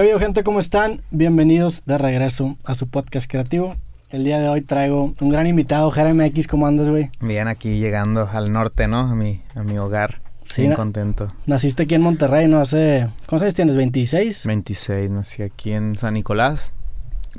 ¿Qué 0.00 0.12
ha 0.12 0.18
gente? 0.20 0.44
¿Cómo 0.44 0.60
están? 0.60 1.02
Bienvenidos 1.10 1.82
de 1.84 1.98
regreso 1.98 2.56
a 2.64 2.76
su 2.76 2.86
podcast 2.86 3.28
creativo. 3.28 3.74
El 4.10 4.22
día 4.22 4.38
de 4.38 4.48
hoy 4.48 4.60
traigo 4.60 5.12
un 5.20 5.28
gran 5.28 5.48
invitado, 5.48 5.90
Jeremy 5.90 6.26
X, 6.26 6.46
¿cómo 6.46 6.68
andas, 6.68 6.88
güey? 6.88 7.10
Bien, 7.18 7.48
aquí 7.48 7.80
llegando 7.80 8.28
al 8.32 8.52
norte, 8.52 8.86
¿no? 8.86 9.00
A 9.00 9.16
mi, 9.16 9.42
a 9.56 9.64
mi 9.64 9.76
hogar. 9.76 10.20
Sí, 10.44 10.62
Bien 10.62 10.74
contento. 10.74 11.26
Naciste 11.46 11.82
aquí 11.82 11.96
en 11.96 12.02
Monterrey, 12.02 12.46
¿no? 12.46 12.60
Hace... 12.60 13.08
¿Cuántos 13.26 13.42
años 13.42 13.54
tienes? 13.54 13.76
¿26? 13.76 14.46
26, 14.46 15.10
nací 15.10 15.42
aquí 15.42 15.72
en 15.72 15.96
San 15.98 16.14
Nicolás, 16.14 16.70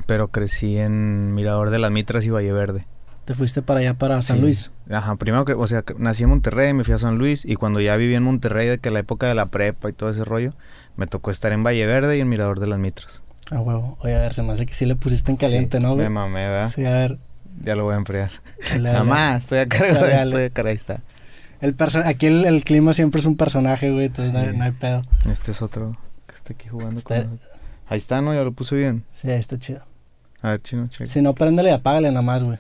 pero 0.06 0.28
crecí 0.28 0.80
en 0.80 1.34
Mirador 1.34 1.70
de 1.70 1.80
las 1.80 1.92
Mitras 1.92 2.26
y 2.26 2.30
Valle 2.30 2.52
Verde. 2.52 2.86
Te 3.24 3.36
fuiste 3.36 3.62
para 3.62 3.80
allá, 3.80 3.94
para 3.94 4.22
San 4.22 4.38
Sí. 4.38 4.42
Luis. 4.42 4.72
Ajá, 4.90 5.16
primero, 5.16 5.46
o 5.58 5.68
sea, 5.68 5.84
nací 5.98 6.24
en 6.24 6.30
Monterrey, 6.30 6.74
me 6.74 6.84
fui 6.84 6.96
a 6.96 6.98
San 7.00 7.20
Luis 7.20 7.46
y 7.46 7.56
cuando 7.56 7.80
ya 7.80 7.96
viví 7.96 8.16
en 8.16 8.24
Monterrey, 8.24 8.68
de 8.68 8.80
que 8.80 8.92
la 8.92 9.00
época 9.00 9.28
de 9.28 9.36
la 9.36 9.46
prepa 9.46 9.90
y 9.90 9.94
todo 9.94 10.10
ese 10.10 10.26
rollo, 10.26 10.52
me 11.00 11.08
tocó 11.08 11.32
estar 11.32 11.52
en 11.54 11.64
Valle 11.64 11.86
Verde 11.86 12.18
y 12.18 12.20
en 12.22 12.28
Mirador 12.30 12.60
de 12.60 12.68
las 12.68 12.78
Mitras. 12.78 13.22
Ah, 13.52 13.62
huevo. 13.62 13.98
Oye, 14.02 14.16
a 14.16 14.20
ver, 14.20 14.34
se 14.34 14.44
me 14.44 14.52
hace 14.54 14.66
que 14.66 14.74
sí 14.74 14.86
le 14.86 14.96
pusiste 14.96 15.32
en 15.32 15.38
caliente, 15.38 15.78
Sí, 15.78 15.84
¿no, 15.84 15.94
güey? 15.96 16.04
Me 16.06 16.10
mamé, 16.10 16.48
¿verdad? 16.50 16.70
Sí, 16.70 16.86
a 16.86 16.92
ver. 16.92 17.18
Ya 17.64 17.76
lo 17.76 17.86
voy 17.86 17.94
a 17.94 17.98
enfriar. 17.98 18.30
Nada 18.80 19.04
más, 19.04 19.44
estoy 19.44 19.60
a 19.60 19.68
cargo 19.68 20.04
de 20.06 20.22
esto, 20.22 20.38
de 20.38 20.52
cara, 20.52 20.70
ahí 20.70 20.76
está. 20.76 21.02
El 21.62 21.76
aquí 22.06 22.26
el, 22.28 22.46
el 22.46 22.64
clima 22.64 22.94
siempre 22.94 23.20
es 23.20 23.26
un 23.26 23.36
personaje, 23.36 23.92
güey, 23.92 24.06
entonces 24.06 24.32
no, 24.34 24.40
hay- 24.40 24.52
Sí. 24.52 24.58
no 24.58 24.64
hay 24.66 24.72
pedo. 24.72 25.02
Este 25.30 25.52
es 25.52 25.62
otro 25.62 25.98
que 26.28 26.36
está 26.36 26.54
aquí 26.54 26.68
jugando 26.70 27.00
Está- 27.00 27.24
con... 27.24 27.40
Ahí 27.88 27.98
está, 27.98 28.22
¿no? 28.22 28.34
Ya 28.34 28.44
lo 28.44 28.52
puse 28.52 28.76
bien. 28.76 29.04
Sí, 29.12 29.30
ahí 29.32 29.40
está 29.40 29.58
chido. 29.58 29.82
A 30.42 30.52
ver, 30.52 30.62
chino, 30.62 30.88
checa. 30.88 31.08
Si 31.10 31.22
no, 31.22 31.34
préndele 31.34 31.72
y 31.72 31.74
apágale 31.74 32.10
nada 32.10 32.22
más, 32.22 32.44
güey. 32.44 32.60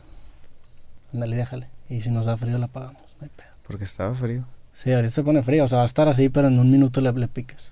Ándale, 1.13 1.35
déjale. 1.35 1.67
Y 1.89 2.01
si 2.01 2.09
nos 2.09 2.25
da 2.25 2.35
frío, 2.37 2.57
la 2.57 2.65
apagamos. 2.65 3.01
No 3.19 3.25
hay 3.25 3.29
pedo. 3.35 3.47
Porque 3.67 3.83
estaba 3.83 4.13
frío. 4.15 4.43
Sí, 4.73 4.91
ahorita 4.91 5.11
se 5.13 5.23
pone 5.23 5.43
frío, 5.43 5.65
o 5.65 5.67
sea, 5.67 5.77
va 5.77 5.83
a 5.83 5.85
estar 5.85 6.07
así, 6.07 6.29
pero 6.29 6.47
en 6.47 6.57
un 6.59 6.69
minuto 6.71 6.99
le, 7.01 7.11
le 7.13 7.27
picas. 7.27 7.71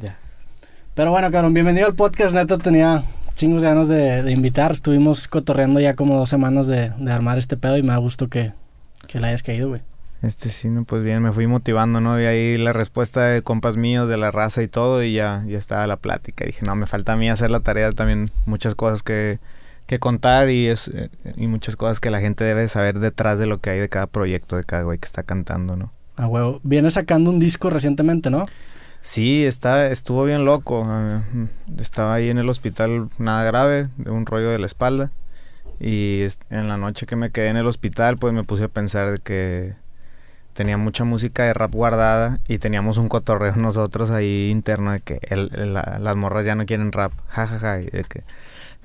Ya. 0.00 0.16
Pero 0.94 1.10
bueno, 1.10 1.30
cabrón, 1.30 1.52
bienvenido 1.52 1.86
al 1.86 1.94
podcast. 1.94 2.32
Neta, 2.32 2.56
tenía 2.56 3.04
chingos 3.34 3.60
de 3.60 3.68
ganas 3.68 3.86
de, 3.86 4.22
de 4.22 4.32
invitar. 4.32 4.72
Estuvimos 4.72 5.28
cotorreando 5.28 5.78
ya 5.78 5.94
como 5.94 6.16
dos 6.16 6.30
semanas 6.30 6.66
de, 6.66 6.90
de 6.96 7.12
armar 7.12 7.36
este 7.36 7.58
pedo 7.58 7.76
y 7.76 7.82
me 7.82 7.88
da 7.88 7.98
gusto 7.98 8.28
que, 8.28 8.54
que 9.06 9.20
le 9.20 9.26
hayas 9.26 9.42
caído, 9.42 9.68
güey. 9.68 9.82
Este 10.22 10.48
sí, 10.48 10.68
no, 10.68 10.84
pues 10.84 11.02
bien, 11.02 11.22
me 11.22 11.32
fui 11.32 11.46
motivando, 11.46 12.00
¿no? 12.00 12.18
Y 12.20 12.24
ahí 12.24 12.56
la 12.56 12.72
respuesta 12.72 13.26
de 13.26 13.42
compas 13.42 13.76
míos, 13.76 14.08
de 14.08 14.16
la 14.16 14.30
raza 14.30 14.62
y 14.62 14.68
todo, 14.68 15.02
y 15.02 15.12
ya, 15.12 15.44
ya 15.46 15.58
estaba 15.58 15.86
la 15.86 15.96
plática. 15.96 16.44
Dije, 16.46 16.64
no, 16.64 16.74
me 16.76 16.86
falta 16.86 17.12
a 17.12 17.16
mí 17.16 17.28
hacer 17.28 17.50
la 17.50 17.60
tarea 17.60 17.90
también, 17.92 18.30
muchas 18.46 18.74
cosas 18.74 19.02
que, 19.02 19.38
que 19.86 19.98
contar 19.98 20.48
y, 20.48 20.66
es, 20.66 20.88
eh, 20.88 21.10
y 21.36 21.46
muchas 21.46 21.76
cosas 21.76 22.00
que 22.00 22.10
la 22.10 22.20
gente 22.20 22.44
debe 22.44 22.68
saber 22.68 23.00
detrás 23.00 23.38
de 23.38 23.46
lo 23.46 23.58
que 23.58 23.70
hay 23.70 23.78
de 23.78 23.90
cada 23.90 24.06
proyecto, 24.06 24.56
de 24.56 24.64
cada 24.64 24.82
güey 24.82 24.98
que 24.98 25.06
está 25.06 25.22
cantando, 25.22 25.76
¿no? 25.76 25.92
A 26.16 26.26
huevo. 26.26 26.60
Viene 26.62 26.90
sacando 26.90 27.30
un 27.30 27.38
disco 27.38 27.70
recientemente, 27.70 28.30
¿no? 28.30 28.46
Sí, 29.02 29.44
está, 29.46 29.86
estuvo 29.88 30.24
bien 30.24 30.44
loco. 30.44 30.86
eh, 30.88 31.48
Estaba 31.78 32.14
ahí 32.14 32.28
en 32.28 32.38
el 32.38 32.48
hospital, 32.48 33.08
nada 33.18 33.44
grave, 33.44 33.88
de 33.96 34.10
un 34.10 34.26
rollo 34.26 34.50
de 34.50 34.58
la 34.58 34.66
espalda. 34.66 35.10
Y 35.80 36.22
en 36.50 36.68
la 36.68 36.76
noche 36.76 37.06
que 37.06 37.16
me 37.16 37.30
quedé 37.30 37.48
en 37.48 37.56
el 37.56 37.66
hospital, 37.66 38.18
pues 38.18 38.34
me 38.34 38.44
puse 38.44 38.64
a 38.64 38.68
pensar 38.68 39.10
de 39.10 39.18
que 39.18 39.74
tenía 40.52 40.76
mucha 40.76 41.04
música 41.04 41.44
de 41.44 41.54
rap 41.54 41.72
guardada 41.72 42.38
y 42.48 42.58
teníamos 42.58 42.98
un 42.98 43.08
cotorreo 43.08 43.56
nosotros 43.56 44.10
ahí 44.10 44.50
interno 44.50 44.92
de 44.92 45.00
que 45.00 45.18
el- 45.22 45.50
el- 45.54 45.72
la- 45.74 45.98
las 46.00 46.16
morras 46.16 46.44
ya 46.44 46.54
no 46.54 46.66
quieren 46.66 46.92
rap, 46.92 47.12
jajaja, 47.28 47.76
de 47.78 48.04
que 48.08 48.22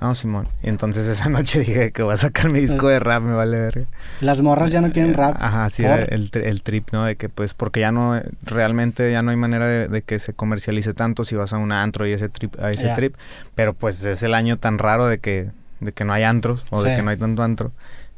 no, 0.00 0.14
Simón. 0.14 0.48
Y 0.62 0.68
entonces 0.68 1.06
esa 1.08 1.28
noche 1.28 1.60
dije 1.60 1.92
que 1.92 2.02
voy 2.02 2.14
a 2.14 2.16
sacar 2.16 2.50
mi 2.50 2.60
disco 2.60 2.88
de 2.88 2.98
rap, 2.98 3.22
me 3.22 3.32
vale 3.32 3.58
ver. 3.58 3.86
Las 4.20 4.42
morras 4.42 4.70
ya 4.70 4.80
no 4.80 4.92
quieren 4.92 5.14
rap. 5.14 5.36
Ajá, 5.40 5.68
sí, 5.70 5.84
el, 5.84 6.30
el 6.32 6.62
trip, 6.62 6.88
¿no? 6.92 7.04
De 7.04 7.16
que 7.16 7.28
pues, 7.28 7.54
porque 7.54 7.80
ya 7.80 7.92
no, 7.92 8.20
realmente 8.42 9.10
ya 9.10 9.22
no 9.22 9.30
hay 9.30 9.36
manera 9.36 9.66
de, 9.66 9.88
de 9.88 10.02
que 10.02 10.18
se 10.18 10.34
comercialice 10.34 10.92
tanto 10.94 11.24
si 11.24 11.34
vas 11.34 11.52
a 11.52 11.58
un 11.58 11.72
antro 11.72 12.06
y 12.06 12.12
ese 12.12 12.28
trip, 12.28 12.60
a 12.60 12.70
ese 12.70 12.88
trip. 12.94 13.14
Pero 13.54 13.72
pues 13.74 14.04
es 14.04 14.22
el 14.22 14.34
año 14.34 14.58
tan 14.58 14.78
raro 14.78 15.06
de 15.06 15.18
que, 15.18 15.50
de 15.80 15.92
que 15.92 16.04
no 16.04 16.12
hay 16.12 16.24
antros 16.24 16.64
o 16.70 16.82
de 16.82 16.94
que 16.94 17.02
no 17.02 17.10
hay 17.10 17.16
tanto 17.16 17.42
antro. 17.42 17.72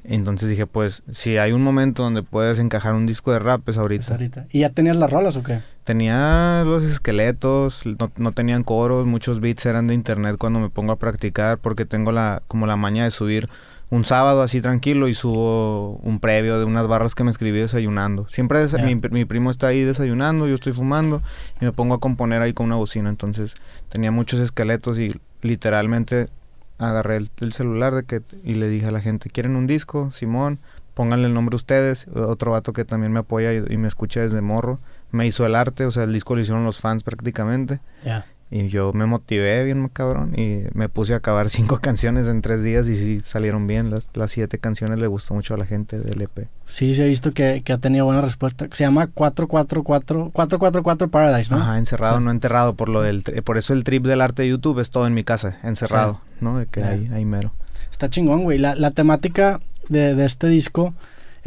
Entonces 0.04 0.48
dije, 0.48 0.66
pues, 0.66 1.02
si 1.10 1.36
hay 1.36 1.52
un 1.52 1.60
momento 1.62 2.02
donde 2.02 2.22
puedes 2.22 2.58
encajar 2.58 2.94
un 2.94 3.04
disco 3.04 3.30
de 3.30 3.40
rap, 3.40 3.68
es 3.68 3.76
ahorita. 3.76 4.06
Pues 4.06 4.10
ahorita. 4.10 4.46
¿Y 4.50 4.60
ya 4.60 4.70
tenías 4.70 4.96
las 4.96 5.10
rolas 5.10 5.36
o 5.36 5.42
qué? 5.42 5.60
Tenía 5.88 6.64
los 6.66 6.82
esqueletos, 6.82 7.86
no, 7.98 8.12
no 8.18 8.32
tenían 8.32 8.62
coros, 8.62 9.06
muchos 9.06 9.40
beats 9.40 9.64
eran 9.64 9.86
de 9.86 9.94
internet 9.94 10.36
cuando 10.38 10.60
me 10.60 10.68
pongo 10.68 10.92
a 10.92 10.96
practicar 10.96 11.56
porque 11.56 11.86
tengo 11.86 12.12
la 12.12 12.42
como 12.46 12.66
la 12.66 12.76
maña 12.76 13.04
de 13.04 13.10
subir 13.10 13.48
un 13.88 14.04
sábado 14.04 14.42
así 14.42 14.60
tranquilo 14.60 15.08
y 15.08 15.14
subo 15.14 15.92
un 16.02 16.20
previo 16.20 16.58
de 16.58 16.66
unas 16.66 16.86
barras 16.86 17.14
que 17.14 17.24
me 17.24 17.30
escribí 17.30 17.58
desayunando. 17.60 18.28
Siempre 18.28 18.62
desa- 18.62 18.84
mi, 18.84 18.96
mi 18.96 19.24
primo 19.24 19.50
está 19.50 19.68
ahí 19.68 19.82
desayunando, 19.82 20.46
yo 20.46 20.56
estoy 20.56 20.74
fumando 20.74 21.22
y 21.58 21.64
me 21.64 21.72
pongo 21.72 21.94
a 21.94 22.00
componer 22.00 22.42
ahí 22.42 22.52
con 22.52 22.66
una 22.66 22.76
bocina. 22.76 23.08
Entonces 23.08 23.54
tenía 23.88 24.10
muchos 24.10 24.40
esqueletos 24.40 24.98
y 24.98 25.08
literalmente 25.40 26.28
agarré 26.76 27.16
el, 27.16 27.30
el 27.40 27.54
celular 27.54 27.94
de 27.94 28.02
que 28.02 28.20
y 28.44 28.56
le 28.56 28.68
dije 28.68 28.84
a 28.88 28.90
la 28.90 29.00
gente, 29.00 29.30
¿quieren 29.30 29.56
un 29.56 29.66
disco? 29.66 30.12
Simón, 30.12 30.58
pónganle 30.92 31.28
el 31.28 31.32
nombre 31.32 31.56
ustedes. 31.56 32.08
Otro 32.14 32.50
vato 32.50 32.74
que 32.74 32.84
también 32.84 33.10
me 33.10 33.20
apoya 33.20 33.54
y, 33.54 33.64
y 33.70 33.78
me 33.78 33.88
escucha 33.88 34.20
desde 34.20 34.42
morro 34.42 34.78
me 35.10 35.26
hizo 35.26 35.44
el 35.46 35.54
arte, 35.54 35.84
o 35.86 35.90
sea, 35.90 36.04
el 36.04 36.12
disco 36.12 36.34
lo 36.34 36.40
hicieron 36.40 36.64
los 36.64 36.78
fans 36.78 37.02
prácticamente. 37.02 37.80
Ya. 38.04 38.26
Y 38.50 38.68
yo 38.68 38.94
me 38.94 39.04
motivé 39.04 39.62
bien 39.64 39.88
cabrón 39.88 40.32
y 40.34 40.62
me 40.72 40.88
puse 40.88 41.12
a 41.12 41.18
acabar 41.18 41.50
cinco 41.50 41.80
canciones 41.80 42.28
en 42.28 42.40
tres 42.40 42.62
días 42.62 42.88
y 42.88 42.96
sí 42.96 43.20
salieron 43.22 43.66
bien. 43.66 43.90
Las, 43.90 44.08
las 44.14 44.30
siete 44.30 44.58
canciones 44.58 44.98
le 45.00 45.06
gustó 45.06 45.34
mucho 45.34 45.52
a 45.52 45.58
la 45.58 45.66
gente 45.66 45.98
del 45.98 46.22
EP. 46.22 46.48
Sí, 46.64 46.94
sí 46.94 47.02
he 47.02 47.06
visto 47.06 47.32
que, 47.34 47.60
que 47.62 47.74
ha 47.74 47.78
tenido 47.78 48.06
buena 48.06 48.22
respuesta. 48.22 48.66
Se 48.72 48.84
llama 48.84 49.06
444 49.08 50.30
444 50.32 51.08
Paradise, 51.10 51.54
¿no? 51.54 51.60
Ajá, 51.60 51.76
encerrado, 51.76 52.20
no 52.20 52.30
enterrado. 52.30 52.74
Por 52.74 52.88
lo 52.88 53.02
del 53.02 53.22
por 53.44 53.58
eso 53.58 53.74
el 53.74 53.84
trip 53.84 54.06
del 54.06 54.22
arte 54.22 54.42
de 54.42 54.48
YouTube 54.48 54.80
es 54.80 54.90
todo 54.90 55.06
en 55.06 55.12
mi 55.12 55.24
casa, 55.24 55.58
encerrado, 55.62 56.22
¿no? 56.40 56.58
De 56.58 56.64
que 56.66 56.80
Ya. 56.80 56.88
ahí, 56.90 57.10
ahí 57.12 57.24
mero. 57.26 57.52
Está 57.90 58.08
chingón, 58.08 58.44
güey. 58.44 58.56
La, 58.58 58.74
la 58.74 58.92
temática 58.92 59.60
de, 59.90 60.14
de 60.14 60.24
este 60.24 60.48
disco. 60.48 60.94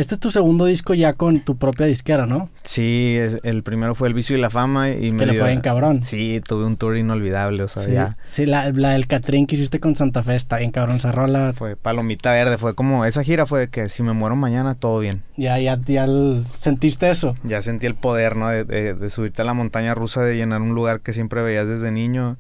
Este 0.02 0.16
es 0.16 0.20
tu 0.20 0.32
segundo 0.32 0.66
disco 0.66 0.96
ya 0.96 1.14
con 1.14 1.42
tu 1.42 1.58
propia 1.58 1.86
disquera, 1.86 2.26
¿no? 2.26 2.50
Sí, 2.64 3.16
es- 3.20 3.38
el 3.44 3.62
primero 3.62 3.94
fue 3.94 4.08
El 4.08 4.16
Vicio 4.16 4.36
y 4.36 4.42
la 4.42 4.50
Fama 4.50 4.90
y 4.90 5.12
me 5.12 5.18
Que 5.20 5.26
le 5.28 5.38
fue 5.38 5.50
bien 5.50 5.62
cabrón. 5.62 6.02
Sí, 6.02 6.42
tuve 6.44 6.66
un 6.66 6.76
tour 6.76 6.98
inolvidable, 6.98 7.62
o 7.62 7.68
sea, 7.68 7.84
sí, 7.84 7.92
ya 7.92 8.18
sí 8.26 8.48
la, 8.48 8.72
la 8.72 8.90
del 8.94 9.06
Catrín 9.06 9.46
que 9.46 9.54
hiciste 9.56 9.80
con 9.80 9.96
Santa 9.96 10.24
Fe 10.24 10.36
está 10.36 10.58
bien 10.58 10.72
cabrón. 10.72 10.96
Esa 10.98 11.12
rola, 11.12 11.54
fue 11.54 11.76
palomita 11.76 12.32
verde, 12.34 12.58
fue 12.58 12.74
como 12.74 13.06
esa 13.06 13.24
gira 13.24 13.46
fue 13.46 13.60
de 13.60 13.68
que 13.70 13.90
si 13.90 14.02
me 14.02 14.14
muero 14.14 14.36
mañana 14.36 14.74
todo 14.74 14.98
bien. 15.00 15.22
ya, 15.38 15.60
ya, 15.60 15.80
ya 15.86 16.06
el- 16.06 16.44
sentiste 16.58 17.12
eso. 17.12 17.36
Ya 17.44 17.62
sentí 17.62 17.86
el 17.86 17.94
poder, 17.96 18.36
¿no? 18.36 18.50
De, 18.50 18.64
de- 18.64 18.96
de 18.96 19.10
subirte 19.12 19.44
a 19.44 19.46
la 19.46 19.54
montaña 19.54 19.94
rusa, 19.94 20.24
de 20.24 20.36
llenar 20.36 20.62
un 20.64 20.74
lugar 20.74 21.02
que 21.02 21.14
siempre 21.14 21.44
veías 21.44 21.68
desde 21.68 21.92
niño, 21.92 22.38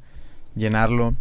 llenarlo, 0.55 1.13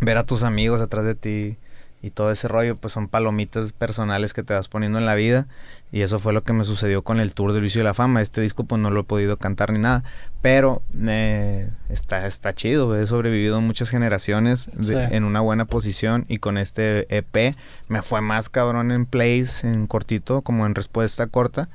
ver 0.00 0.16
a 0.18 0.24
tus 0.24 0.42
amigos 0.42 0.80
atrás 0.80 1.04
de 1.04 1.14
ti 1.14 1.56
y 2.02 2.10
todo 2.10 2.30
ese 2.30 2.46
rollo, 2.48 2.76
pues 2.76 2.92
son 2.92 3.08
palomitas 3.08 3.72
personales 3.72 4.32
que 4.34 4.42
te 4.42 4.54
vas 4.54 4.68
poniendo 4.68 4.98
en 4.98 5.06
la 5.06 5.14
vida 5.16 5.46
y 5.90 6.02
eso 6.02 6.18
fue 6.18 6.32
lo 6.32 6.42
que 6.44 6.52
me 6.52 6.64
sucedió 6.64 7.02
con 7.02 7.18
el 7.18 7.34
tour 7.34 7.52
del 7.52 7.62
vicio 7.62 7.80
y 7.80 7.84
la 7.84 7.94
fama. 7.94 8.22
Este 8.22 8.40
disco 8.40 8.64
pues 8.64 8.80
no 8.80 8.90
lo 8.90 9.00
he 9.00 9.04
podido 9.04 9.36
cantar 9.36 9.72
ni 9.72 9.78
nada, 9.80 10.04
pero 10.42 10.82
eh, 11.06 11.70
está, 11.88 12.26
está 12.26 12.52
chido, 12.52 12.96
he 12.96 13.06
sobrevivido 13.06 13.60
muchas 13.60 13.90
generaciones 13.90 14.70
de- 14.74 15.08
Sí. 15.08 15.14
en 15.14 15.24
una 15.24 15.40
buena 15.40 15.64
posición 15.64 16.24
y 16.28 16.38
con 16.38 16.56
este 16.58 17.06
EP 17.16 17.56
me 17.88 18.02
fue 18.02 18.20
más 18.20 18.48
cabrón 18.48 18.92
en 18.92 19.04
plays, 19.06 19.64
en 19.64 19.86
cortito, 19.86 20.42
como 20.42 20.66
en 20.66 20.74
respuesta 20.74 21.26
corta 21.26 21.68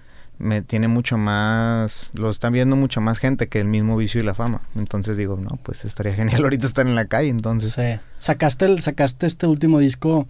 me 0.44 0.62
tiene 0.62 0.88
mucho 0.88 1.18
más, 1.18 2.12
lo 2.14 2.30
están 2.30 2.54
viendo 2.54 2.76
mucha 2.76 3.00
más 3.02 3.20
gente 3.20 3.48
que 3.48 3.60
el 3.60 3.68
mismo 3.68 3.98
vicio 3.98 4.22
y 4.22 4.24
la 4.24 4.34
fama. 4.34 4.62
Entonces 4.76 5.18
digo, 5.18 5.38
no, 5.38 5.58
pues 5.64 5.86
estaría 5.86 6.14
genial 6.16 6.44
ahorita 6.44 6.66
estar 6.66 6.86
en 6.86 6.96
la 6.96 7.06
calle, 7.06 7.30
entonces. 7.30 7.74
Sí. 7.74 8.00
Sacaste, 8.18 8.66
el, 8.66 8.82
sacaste 8.82 9.26
este 9.28 9.48
último 9.48 9.80
disco 9.80 10.28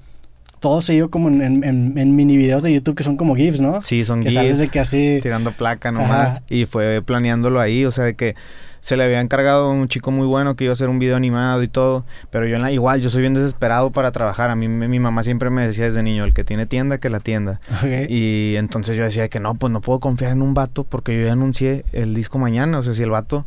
todo 0.60 0.82
seguido 0.82 1.10
como 1.10 1.28
en, 1.28 1.66
en, 1.66 2.16
mini 2.16 2.38
videos 2.38 2.64
de 2.64 2.74
YouTube 2.74 2.96
que 2.96 3.04
son 3.04 3.18
como 3.18 3.36
GIFs, 3.36 3.60
¿no? 3.60 3.82
Sí, 3.82 4.06
son 4.06 4.24
que 4.24 4.32
GIFs, 4.32 4.58
de 4.58 4.70
que 4.70 4.80
así... 4.80 5.20
tirando 5.22 5.52
placa 5.52 5.92
nomás. 5.92 6.38
Ajá. 6.38 6.44
Y 6.50 6.66
fue 6.68 7.02
planeándolo 7.02 7.60
ahí, 7.60 7.84
o 7.84 7.92
sea, 7.92 8.06
de 8.06 8.14
que 8.14 8.36
se 8.84 8.98
le 8.98 9.06
había 9.06 9.22
encargado 9.22 9.70
a 9.70 9.72
un 9.72 9.88
chico 9.88 10.12
muy 10.12 10.28
bueno 10.28 10.58
que 10.58 10.66
iba 10.66 10.72
a 10.72 10.74
hacer 10.74 10.90
un 10.90 11.00
video 11.00 11.16
animado 11.16 11.64
y 11.64 11.70
todo. 11.70 12.04
Pero 12.30 12.46
yo 12.48 12.58
en 12.58 12.64
la, 12.64 12.72
igual, 12.74 13.00
yo 13.00 13.10
soy 13.10 13.22
bien 13.22 13.34
desesperado 13.34 13.92
para 13.92 14.12
trabajar. 14.12 14.50
A 14.50 14.58
mí 14.58 14.68
mi 14.68 14.90
mi 14.90 15.00
mamá 15.00 15.24
siempre 15.24 15.50
me 15.50 15.66
decía 15.66 15.86
desde 15.86 16.04
niño, 16.04 16.26
el 16.26 16.34
que 16.34 16.44
tiene 16.44 16.66
tienda, 16.66 16.98
que 16.98 17.10
la 17.10 17.22
tienda. 17.22 17.62
Y 18.10 18.56
entonces 18.58 18.98
yo 18.98 19.06
decía 19.06 19.30
que 19.30 19.40
no, 19.40 19.56
pues 19.56 19.72
no 19.72 19.80
puedo 19.80 20.02
confiar 20.02 20.34
en 20.34 20.42
un 20.42 20.54
vato 20.54 20.84
porque 20.84 21.18
yo 21.18 21.26
ya 21.26 21.32
anuncié 21.32 21.86
el 21.94 22.14
disco 22.14 22.40
mañana. 22.40 22.78
O 22.78 22.84
sea, 22.84 22.94
si 22.94 23.04
el 23.04 23.10
vato 23.10 23.46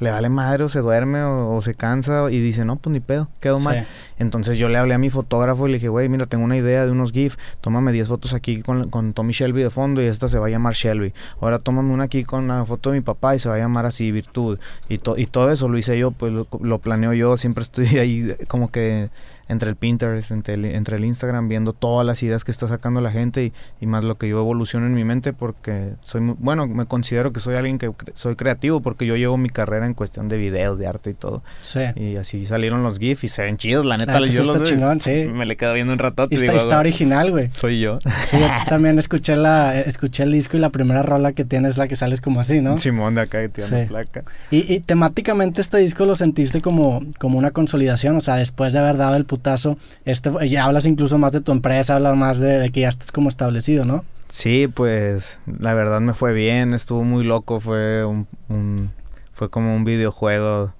le 0.00 0.10
vale 0.10 0.28
madre 0.28 0.64
o 0.64 0.68
se 0.68 0.80
duerme 0.80 1.22
o, 1.22 1.54
o 1.54 1.60
se 1.62 1.74
cansa 1.74 2.30
y 2.30 2.40
dice, 2.40 2.64
no, 2.64 2.76
pues 2.76 2.92
ni 2.92 3.00
pedo, 3.00 3.28
quedó 3.40 3.58
mal. 3.58 3.80
Sí. 3.80 3.86
Entonces 4.18 4.58
yo 4.58 4.68
le 4.68 4.78
hablé 4.78 4.94
a 4.94 4.98
mi 4.98 5.10
fotógrafo 5.10 5.66
y 5.66 5.70
le 5.70 5.76
dije, 5.78 5.88
güey, 5.88 6.08
mira, 6.08 6.26
tengo 6.26 6.44
una 6.44 6.56
idea 6.56 6.84
de 6.84 6.90
unos 6.90 7.12
GIF, 7.12 7.36
tómame 7.60 7.92
10 7.92 8.08
fotos 8.08 8.34
aquí 8.34 8.60
con, 8.62 8.90
con 8.90 9.12
Tommy 9.12 9.32
Shelby 9.32 9.62
de 9.62 9.70
fondo 9.70 10.02
y 10.02 10.06
esta 10.06 10.28
se 10.28 10.38
va 10.38 10.46
a 10.46 10.50
llamar 10.50 10.74
Shelby. 10.74 11.12
Ahora 11.40 11.58
tómame 11.58 11.92
una 11.92 12.04
aquí 12.04 12.24
con 12.24 12.48
la 12.48 12.64
foto 12.64 12.90
de 12.90 12.98
mi 12.98 13.02
papá 13.02 13.34
y 13.34 13.38
se 13.38 13.48
va 13.48 13.54
a 13.54 13.58
llamar 13.58 13.86
así 13.86 14.10
Virtud. 14.12 14.58
Y, 14.88 14.98
to- 14.98 15.16
y 15.18 15.26
todo 15.26 15.50
eso 15.50 15.68
lo 15.68 15.78
hice 15.78 15.98
yo, 15.98 16.10
pues 16.10 16.32
lo, 16.32 16.46
lo 16.60 16.78
planeo 16.80 17.12
yo, 17.12 17.36
siempre 17.36 17.62
estoy 17.62 17.86
ahí 17.98 18.34
como 18.48 18.70
que 18.70 19.10
entre 19.48 19.68
el 19.70 19.76
Pinterest, 19.76 20.30
entre 20.30 20.54
el, 20.54 20.64
entre 20.64 20.96
el 20.96 21.04
Instagram, 21.04 21.48
viendo 21.48 21.72
todas 21.72 22.06
las 22.06 22.22
ideas 22.22 22.44
que 22.44 22.50
está 22.50 22.68
sacando 22.68 23.00
la 23.00 23.10
gente 23.10 23.44
y, 23.44 23.52
y 23.80 23.86
más 23.86 24.04
lo 24.04 24.16
que 24.16 24.28
yo 24.28 24.38
evoluciono 24.38 24.86
en 24.86 24.94
mi 24.94 25.04
mente 25.04 25.32
porque 25.32 25.94
soy, 26.02 26.20
muy- 26.22 26.36
bueno, 26.38 26.66
me 26.66 26.86
considero 26.86 27.32
que 27.32 27.40
soy 27.40 27.54
alguien 27.56 27.78
que 27.78 27.90
cre- 27.90 28.12
soy 28.14 28.36
creativo 28.36 28.80
porque 28.80 29.06
yo 29.06 29.16
llevo 29.16 29.36
mi 29.36 29.48
carrera 29.50 29.86
en 29.86 29.94
cuestión 29.94 30.28
de 30.28 30.38
videos, 30.38 30.78
de 30.78 30.86
arte 30.86 31.10
y 31.10 31.14
todo. 31.14 31.42
Sí. 31.60 31.80
Y 31.96 32.16
así 32.16 32.44
salieron 32.46 32.82
los 32.82 32.98
GIFs 32.98 33.24
y 33.24 33.28
se 33.28 33.42
ven 33.42 33.56
chidos, 33.56 33.84
la 33.86 33.96
neta. 33.98 34.16
Ah, 34.16 34.26
yo 34.26 34.44
los 34.44 34.62
chingón, 34.68 35.00
sí. 35.00 35.26
Me 35.32 35.46
le 35.46 35.56
quedo 35.56 35.72
viendo 35.74 35.92
un 35.92 35.98
rato 35.98 36.26
Y 36.30 36.34
y 36.34 36.38
está, 36.38 36.52
digo, 36.52 36.62
está 36.64 36.78
original, 36.78 37.30
güey. 37.30 37.50
soy 37.52 37.80
yo. 37.80 37.98
Sí, 38.30 38.38
yo 38.38 38.46
también 38.68 38.98
escuché 38.98 39.36
la, 39.36 39.78
escuché 39.80 40.22
el 40.22 40.32
disco 40.32 40.56
y 40.56 40.60
la 40.60 40.70
primera 40.70 41.02
rola 41.02 41.32
que 41.32 41.44
tiene 41.44 41.68
es 41.68 41.76
la 41.76 41.88
que 41.88 41.96
sales 41.96 42.20
como 42.20 42.40
así, 42.40 42.60
¿no? 42.60 42.78
Simón 42.78 43.14
de 43.14 43.22
acá 43.22 43.40
que 43.42 43.48
tiene 43.48 43.82
Sí. 43.82 43.88
placa. 43.88 44.24
Y, 44.50 44.72
y 44.72 44.80
temáticamente 44.80 45.60
este 45.60 45.78
disco 45.78 46.06
lo 46.06 46.14
sentiste 46.14 46.60
como, 46.60 47.00
como 47.18 47.38
una 47.38 47.50
consolidación, 47.50 48.16
o 48.16 48.20
sea, 48.20 48.36
después 48.36 48.72
de 48.72 48.78
haber 48.78 48.96
dado 48.96 49.16
el 49.16 49.24
putazo, 49.34 49.76
este, 50.04 50.30
ya 50.48 50.64
hablas 50.64 50.86
incluso 50.86 51.18
más 51.18 51.32
de 51.32 51.40
tu 51.40 51.52
empresa, 51.52 51.96
hablas 51.96 52.16
más 52.16 52.38
de, 52.38 52.58
de 52.58 52.70
que 52.70 52.80
ya 52.80 52.88
estás 52.88 53.10
como 53.12 53.28
establecido, 53.28 53.84
¿no? 53.84 54.04
Sí, 54.28 54.68
pues 54.72 55.40
la 55.46 55.74
verdad 55.74 56.00
me 56.00 56.12
fue 56.14 56.32
bien, 56.32 56.74
estuvo 56.74 57.04
muy 57.04 57.24
loco, 57.24 57.60
fue 57.60 58.04
un, 58.04 58.26
un- 58.48 58.90
fue 59.32 59.50
como 59.50 59.74
un 59.74 59.84
videojuego 59.84 60.72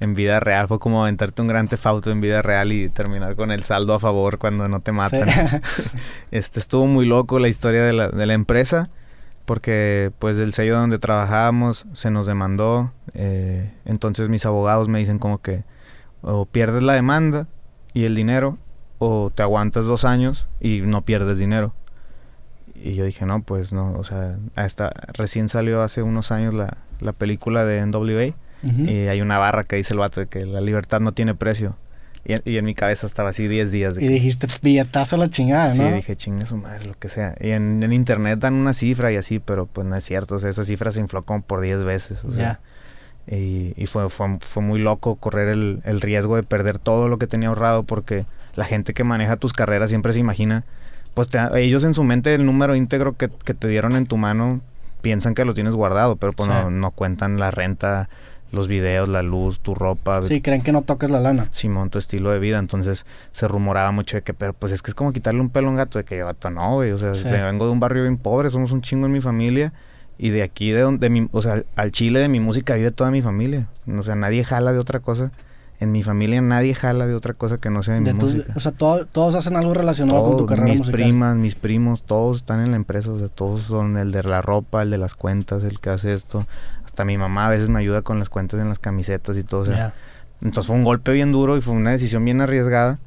en 0.00 0.14
vida 0.14 0.40
real, 0.40 0.68
fue 0.68 0.78
como 0.78 1.02
aventarte 1.02 1.42
un 1.42 1.48
gran 1.48 1.68
tefauto 1.68 2.10
en 2.10 2.20
vida 2.20 2.40
real 2.42 2.70
y 2.72 2.88
terminar 2.88 3.34
con 3.34 3.50
el 3.50 3.64
saldo 3.64 3.94
a 3.94 3.98
favor 3.98 4.38
cuando 4.38 4.68
no 4.68 4.80
te 4.80 4.92
matan. 4.92 5.28
Sí. 5.28 5.56
Este 6.30 6.60
estuvo 6.60 6.86
muy 6.86 7.04
loco 7.06 7.38
la 7.38 7.48
historia 7.48 7.82
de 7.82 7.92
la, 7.92 8.08
de 8.08 8.26
la 8.26 8.34
empresa, 8.34 8.88
porque 9.44 10.10
pues 10.18 10.36
del 10.36 10.52
sello 10.52 10.76
donde 10.76 10.98
trabajábamos 10.98 11.86
se 11.94 12.10
nos 12.10 12.26
demandó, 12.26 12.92
eh, 13.14 13.72
entonces 13.86 14.28
mis 14.28 14.44
abogados 14.46 14.88
me 14.88 14.98
dicen 14.98 15.18
como 15.18 15.38
que 15.38 15.64
o 16.22 16.44
pierdes 16.46 16.82
la 16.82 16.92
demanda 16.94 17.46
y 17.98 18.04
el 18.04 18.14
dinero, 18.14 18.58
o 18.98 19.30
te 19.34 19.42
aguantas 19.42 19.86
dos 19.86 20.04
años 20.04 20.48
y 20.60 20.80
no 20.82 21.02
pierdes 21.02 21.38
dinero. 21.38 21.74
Y 22.74 22.94
yo 22.94 23.04
dije, 23.04 23.26
no, 23.26 23.42
pues 23.42 23.72
no, 23.72 23.92
o 23.98 24.04
sea, 24.04 24.38
hasta 24.54 24.92
recién 25.14 25.48
salió 25.48 25.82
hace 25.82 26.02
unos 26.02 26.30
años 26.30 26.54
la, 26.54 26.78
la 27.00 27.12
película 27.12 27.64
de 27.64 27.84
NWA 27.84 28.34
Ujú. 28.62 28.82
y 28.90 29.08
hay 29.08 29.20
una 29.20 29.38
barra 29.38 29.64
que 29.64 29.76
dice 29.76 29.94
el 29.94 29.98
vato 29.98 30.20
de 30.20 30.26
que 30.26 30.44
la 30.46 30.60
libertad 30.60 31.00
no 31.00 31.12
tiene 31.12 31.34
precio. 31.34 31.76
Y, 32.24 32.34
y 32.50 32.56
en 32.58 32.64
mi 32.64 32.74
cabeza 32.74 33.06
estaba 33.06 33.30
así 33.30 33.48
10 33.48 33.72
días. 33.72 33.94
De 33.96 34.04
Y 34.04 34.06
que, 34.06 34.12
dijiste, 34.12 34.46
billetazo 34.62 35.16
a 35.16 35.18
la 35.18 35.30
chingada, 35.30 35.72
sí, 35.74 35.82
¿no? 35.82 35.92
dije, 35.92 36.14
chingue 36.14 36.46
su 36.46 36.56
madre, 36.56 36.86
lo 36.86 36.94
que 36.94 37.08
sea. 37.08 37.34
Y 37.40 37.50
en, 37.50 37.82
en 37.82 37.92
internet 37.92 38.38
dan 38.38 38.54
una 38.54 38.74
cifra 38.74 39.10
y 39.10 39.16
así, 39.16 39.38
pero 39.40 39.66
pues 39.66 39.86
no 39.86 39.96
es 39.96 40.04
cierto. 40.04 40.36
O 40.36 40.38
sea, 40.38 40.50
esa 40.50 40.64
cifra 40.64 40.92
se 40.92 41.00
infló 41.00 41.22
como 41.22 41.42
por 41.42 41.60
10 41.60 41.82
veces. 41.84 42.22
O 42.24 42.30
sea, 42.32 42.60
y, 43.30 43.74
y 43.76 43.86
fue, 43.86 44.08
fue, 44.08 44.38
fue 44.40 44.62
muy 44.62 44.78
loco 44.80 45.16
correr 45.16 45.48
el, 45.48 45.80
el 45.84 46.00
riesgo 46.00 46.36
de 46.36 46.42
perder 46.42 46.78
todo 46.78 47.08
lo 47.08 47.18
que 47.18 47.26
tenía 47.26 47.48
ahorrado 47.48 47.82
porque 47.82 48.24
la 48.54 48.64
gente 48.64 48.94
que 48.94 49.04
maneja 49.04 49.36
tus 49.36 49.52
carreras 49.52 49.90
siempre 49.90 50.12
se 50.12 50.20
imagina, 50.20 50.64
pues 51.14 51.28
te- 51.28 51.38
ellos 51.62 51.84
en 51.84 51.94
su 51.94 52.04
mente 52.04 52.34
el 52.34 52.44
número 52.46 52.74
íntegro 52.74 53.12
que, 53.16 53.28
que 53.44 53.54
te 53.54 53.68
dieron 53.68 53.94
en 53.96 54.06
tu 54.06 54.16
mano 54.16 54.60
piensan 55.00 55.34
que 55.34 55.44
lo 55.44 55.54
tienes 55.54 55.74
guardado, 55.74 56.16
pero 56.16 56.32
pues 56.32 56.48
Sí. 56.48 56.54
no, 56.54 56.70
no 56.70 56.90
cuentan 56.90 57.38
la 57.38 57.50
renta, 57.52 58.08
los 58.50 58.66
videos, 58.66 59.08
la 59.08 59.22
luz, 59.22 59.60
tu 59.60 59.74
ropa, 59.74 60.22
Sí, 60.22 60.40
creen 60.40 60.62
que 60.62 60.72
no 60.72 60.80
toques 60.82 61.10
la 61.10 61.20
lana. 61.20 61.48
Simón, 61.52 61.90
tu 61.90 61.98
estilo 61.98 62.30
de 62.30 62.38
vida. 62.38 62.58
Entonces 62.58 63.04
se 63.30 63.46
rumoraba 63.46 63.92
mucho 63.92 64.16
de 64.16 64.22
que, 64.22 64.32
pero 64.34 64.54
pues 64.54 64.72
es 64.72 64.80
que 64.82 64.90
es 64.90 64.94
como 64.94 65.12
quitarle 65.12 65.40
un 65.42 65.50
pelo 65.50 65.68
a 65.68 65.70
un 65.70 65.76
gato, 65.76 65.98
de 65.98 66.04
que 66.04 66.16
yo, 66.18 66.30
no, 66.50 66.74
güey. 66.76 66.92
O 66.92 66.98
sea, 66.98 67.14
Sí. 67.14 67.24
vengo 67.30 67.66
de 67.66 67.72
un 67.72 67.78
barrio 67.78 68.04
bien 68.04 68.16
pobre, 68.16 68.48
somos 68.48 68.72
un 68.72 68.80
chingo 68.80 69.04
en 69.06 69.12
mi 69.12 69.20
familia. 69.20 69.72
Y 70.18 70.30
de 70.30 70.42
aquí, 70.42 70.70
de 70.72 70.80
donde, 70.80 71.06
de 71.06 71.10
mi, 71.10 71.28
o 71.32 71.42
sea, 71.42 71.62
al 71.76 71.92
chile 71.92 72.18
de 72.18 72.28
mi 72.28 72.40
música 72.40 72.74
vive 72.74 72.90
toda 72.90 73.10
mi 73.12 73.22
familia. 73.22 73.68
O 73.96 74.02
sea, 74.02 74.16
nadie 74.16 74.42
jala 74.44 74.72
de 74.72 74.78
otra 74.80 74.98
cosa. 75.00 75.30
En 75.80 75.92
mi 75.92 76.02
familia 76.02 76.40
nadie 76.40 76.74
jala 76.74 77.06
de 77.06 77.14
otra 77.14 77.34
cosa 77.34 77.58
que 77.58 77.70
no 77.70 77.84
sea 77.84 77.94
de, 77.94 78.00
De 78.00 78.12
mi 78.12 78.18
tu- 78.18 78.26
música. 78.26 78.52
o 78.56 78.58
sea, 78.58 78.72
todo- 78.72 79.06
todos 79.06 79.36
hacen 79.36 79.54
algo 79.54 79.74
relacionado 79.74 80.24
con 80.24 80.36
tu 80.36 80.44
carrera 80.46 80.70
mis 80.70 80.78
musical. 80.80 81.00
primas, 81.00 81.36
mis 81.36 81.54
primos, 81.54 82.02
todos 82.02 82.38
están 82.38 82.58
en 82.60 82.72
la 82.72 82.76
empresa, 82.76 83.12
o 83.12 83.18
sea, 83.20 83.28
todos 83.28 83.62
son 83.62 83.96
el 83.96 84.10
de 84.10 84.24
la 84.24 84.42
ropa, 84.42 84.82
el 84.82 84.90
de 84.90 84.98
las 84.98 85.14
cuentas, 85.14 85.62
el 85.62 85.78
que 85.78 85.90
hace 85.90 86.12
esto. 86.14 86.46
Hasta 86.84 87.04
mi 87.04 87.16
mamá 87.16 87.46
a 87.46 87.50
veces 87.50 87.68
me 87.70 87.78
ayuda 87.78 88.02
con 88.02 88.18
las 88.18 88.28
cuentas 88.28 88.58
en 88.60 88.68
las 88.68 88.80
camisetas 88.80 89.36
y 89.36 89.44
todo. 89.44 89.60
O 89.60 89.64
sea, 89.66 89.94
entonces 90.42 90.66
fue 90.66 90.74
un 90.74 90.82
golpe 90.82 91.12
bien 91.12 91.30
duro 91.30 91.56
y 91.56 91.60
fue 91.60 91.74
una 91.74 91.92
decisión 91.92 92.24
bien 92.24 92.40
arriesgada. 92.40 92.98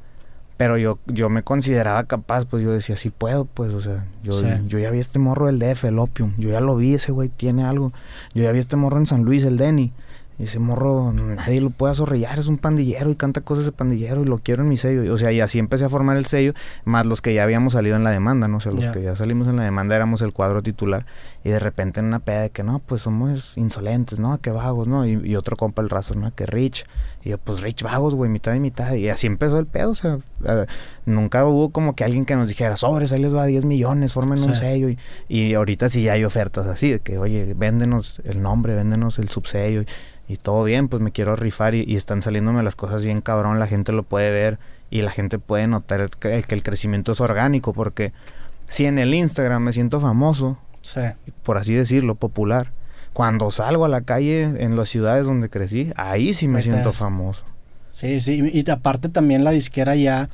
Pero 0.62 0.78
yo, 0.78 1.00
yo 1.06 1.28
me 1.28 1.42
consideraba 1.42 2.04
capaz, 2.04 2.44
pues 2.44 2.62
yo 2.62 2.70
decía, 2.70 2.94
sí 2.96 3.10
puedo, 3.10 3.46
pues, 3.46 3.72
o 3.74 3.80
sea, 3.80 4.04
yo, 4.22 4.30
Sí. 4.32 4.46
yo 4.68 4.78
ya 4.78 4.92
vi 4.92 5.00
este 5.00 5.18
morro 5.18 5.46
del 5.46 5.58
DF, 5.58 5.88
el 5.88 5.98
Opium, 5.98 6.34
yo 6.38 6.50
ya 6.50 6.60
lo 6.60 6.76
vi, 6.76 6.94
ese 6.94 7.10
güey 7.10 7.30
tiene 7.30 7.64
algo. 7.64 7.92
Yo 8.32 8.44
ya 8.44 8.52
vi 8.52 8.60
este 8.60 8.76
morro 8.76 8.98
en 8.98 9.06
San 9.06 9.24
Luis, 9.24 9.42
el 9.42 9.56
Denny. 9.56 9.92
Ese 10.38 10.58
morro, 10.60 11.12
nadie 11.12 11.60
lo 11.60 11.70
puede 11.70 11.92
azorrillar, 11.92 12.38
es 12.38 12.46
un 12.46 12.58
pandillero 12.58 13.10
y 13.10 13.16
canta 13.16 13.40
cosas 13.42 13.64
de 13.64 13.72
pandillero 13.72 14.22
y 14.22 14.24
lo 14.24 14.38
quiero 14.38 14.62
en 14.62 14.68
mi 14.68 14.76
sello. 14.76 15.12
O 15.12 15.18
sea, 15.18 15.30
y 15.32 15.40
así 15.40 15.58
empecé 15.58 15.84
a 15.84 15.88
formar 15.88 16.16
el 16.16 16.26
sello, 16.26 16.52
más 16.84 17.06
los 17.06 17.20
que 17.22 17.34
ya 17.34 17.42
habíamos 17.42 17.74
salido 17.74 17.96
en 17.96 18.04
la 18.04 18.10
demanda, 18.10 18.46
¿no? 18.48 18.56
O 18.56 18.60
sea, 18.60 18.70
los 18.72 18.86
que 18.88 19.02
ya 19.02 19.14
salimos 19.16 19.48
en 19.48 19.56
la 19.56 19.64
demanda 19.64 19.94
éramos 19.96 20.22
el 20.22 20.32
cuadro 20.32 20.62
titular. 20.62 21.06
Y 21.44 21.50
de 21.50 21.58
repente 21.60 22.00
en 22.00 22.06
una 22.06 22.18
peda 22.20 22.42
de 22.42 22.50
que 22.50 22.62
no, 22.62 22.78
pues 22.78 23.02
somos 23.02 23.56
insolentes, 23.56 24.20
¿no? 24.20 24.38
Que 24.38 24.50
vagos, 24.52 24.86
¿no? 24.88 25.06
Y, 25.06 25.12
y 25.24 25.36
otro 25.36 25.56
compa 25.56 25.82
el 25.82 25.90
raso, 25.90 26.14
¿no? 26.14 26.34
Que 26.34 26.46
rich. 26.46 26.84
Y 27.24 27.30
yo, 27.30 27.38
pues 27.38 27.60
rich 27.60 27.82
vagos, 27.82 28.14
güey, 28.14 28.28
mitad 28.30 28.54
y 28.54 28.60
mitad. 28.60 28.92
Y 28.94 29.08
así 29.08 29.26
empezó 29.26 29.58
el 29.58 29.66
pedo, 29.66 29.90
o 29.90 29.94
sea, 29.94 30.18
nunca 31.06 31.46
hubo 31.46 31.70
como 31.70 31.94
que 31.94 32.04
alguien 32.04 32.24
que 32.24 32.34
nos 32.36 32.48
dijera, 32.48 32.76
sobres, 32.76 33.12
ahí 33.12 33.20
les 33.22 33.34
va 33.34 33.44
10 33.46 33.64
millones, 33.64 34.12
formen 34.12 34.42
un 34.42 34.54
sello. 34.54 34.88
Y, 34.88 34.98
y 35.28 35.54
ahorita 35.54 35.88
sí 35.88 36.02
ya 36.02 36.12
hay 36.14 36.24
ofertas 36.24 36.66
así, 36.66 36.90
de 36.90 36.98
que, 37.00 37.18
oye, 37.18 37.54
véndenos 37.54 38.20
el 38.24 38.42
nombre, 38.42 38.74
véndenos 38.74 39.18
el 39.18 39.28
subsello. 39.28 39.82
Y, 39.82 39.86
y 40.28 40.36
todo 40.36 40.64
bien, 40.64 40.88
pues 40.88 41.02
me 41.02 41.12
quiero 41.12 41.36
rifar 41.36 41.74
y, 41.74 41.84
y 41.86 41.96
están 41.96 42.22
saliéndome 42.22 42.62
las 42.62 42.74
cosas 42.76 43.04
bien 43.04 43.20
cabrón, 43.20 43.58
la 43.60 43.66
gente 43.66 43.92
lo 43.92 44.02
puede 44.02 44.30
ver 44.30 44.58
y 44.90 45.02
la 45.02 45.10
gente 45.10 45.38
puede 45.38 45.66
notar 45.66 46.00
el 46.00 46.10
que 46.46 46.54
el 46.54 46.62
crecimiento 46.62 47.12
es 47.12 47.20
orgánico, 47.20 47.72
porque 47.72 48.12
si 48.68 48.86
en 48.86 48.98
el 48.98 49.14
Instagram 49.14 49.62
me 49.62 49.72
siento 49.72 50.00
famoso, 50.00 50.58
Sí. 50.82 51.00
por 51.44 51.58
así 51.58 51.74
decirlo, 51.74 52.14
popular, 52.16 52.72
cuando 53.12 53.50
salgo 53.50 53.84
a 53.84 53.88
la 53.88 54.00
calle 54.02 54.42
en 54.42 54.76
las 54.76 54.88
ciudades 54.88 55.26
donde 55.26 55.48
crecí, 55.48 55.92
ahí 55.96 56.34
sí 56.34 56.48
me 56.48 56.62
siento 56.62 56.92
famoso. 56.92 57.44
Sí, 57.90 58.20
sí, 58.20 58.50
y 58.52 58.68
aparte 58.70 59.08
también 59.08 59.44
la 59.44 59.50
disquera 59.50 59.94
ya, 59.96 60.30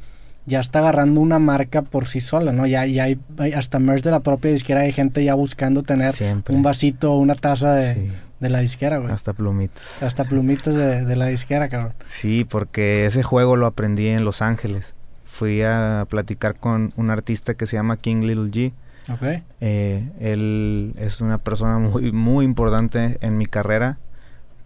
ya 0.46 0.60
está 0.60 0.78
agarrando 0.78 1.20
una 1.20 1.38
marca 1.38 1.82
por 1.82 2.06
sí 2.06 2.20
sola, 2.20 2.52
¿no? 2.52 2.66
Ya, 2.66 2.86
ya 2.86 3.04
hay, 3.04 3.18
hay 3.38 3.52
hasta 3.52 3.78
merch 3.78 4.04
de 4.04 4.10
la 4.12 4.20
propia 4.20 4.52
disquera, 4.52 4.80
hay 4.82 4.92
gente 4.92 5.22
ya 5.24 5.34
buscando 5.34 5.82
tener 5.82 6.12
Siempre. 6.12 6.54
un 6.54 6.62
vasito 6.62 7.12
o 7.12 7.18
una 7.18 7.34
taza 7.34 7.72
de, 7.74 7.94
Sí, 7.94 8.10
de 8.40 8.48
la 8.50 8.60
disquera, 8.60 8.98
güey. 8.98 9.10
hasta 9.12 9.32
plumitas. 9.32 10.02
Hasta 10.02 10.24
plumitas 10.24 10.74
de, 10.76 11.04
de 11.04 11.16
la 11.16 11.26
disquera, 11.26 11.68
cabrón. 11.68 11.94
Sí, 12.04 12.46
porque 12.48 13.04
ese 13.06 13.22
juego 13.24 13.56
lo 13.56 13.66
aprendí 13.66 14.06
en 14.06 14.24
Los 14.24 14.40
Ángeles. 14.40 14.94
Fui 15.24 15.62
a 15.62 16.06
platicar 16.08 16.56
con 16.56 16.92
un 16.96 17.10
artista 17.10 17.54
que 17.54 17.66
se 17.66 17.76
llama 17.76 17.96
King 17.98 18.22
Little 18.22 18.50
G. 18.50 18.72
Ok. 19.10 19.22
Eh, 19.60 20.10
él 20.20 20.94
es 20.98 21.20
una 21.20 21.38
persona 21.38 21.78
muy, 21.78 22.12
muy 22.12 22.44
importante 22.44 23.18
en 23.20 23.38
mi 23.38 23.46
carrera. 23.46 23.98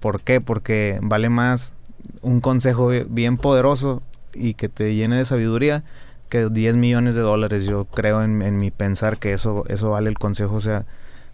¿Por 0.01 0.21
qué? 0.23 0.41
Porque 0.41 0.99
vale 1.03 1.29
más 1.29 1.75
un 2.23 2.41
consejo 2.41 2.89
bi- 2.89 3.07
bien 3.09 3.37
poderoso 3.37 4.03
y 4.35 4.55
que 4.55 4.69
te 4.69 4.95
llene 4.95 5.17
de 5.17 5.25
sabiduría 5.25 5.85
que 6.29 6.49
10 6.49 6.75
millones 6.75 7.15
de 7.15 7.21
dólares. 7.21 7.67
Yo 7.67 7.85
creo 7.85 8.23
en, 8.23 8.43
en 8.43 8.59
mi 8.59 8.71
pensar 8.71 9.19
que 9.19 9.33
eso, 9.33 9.65
eso 9.69 9.91
vale 9.91 10.09
el 10.09 10.19
consejo. 10.19 10.57
O 10.57 10.61
sea, 10.61 10.87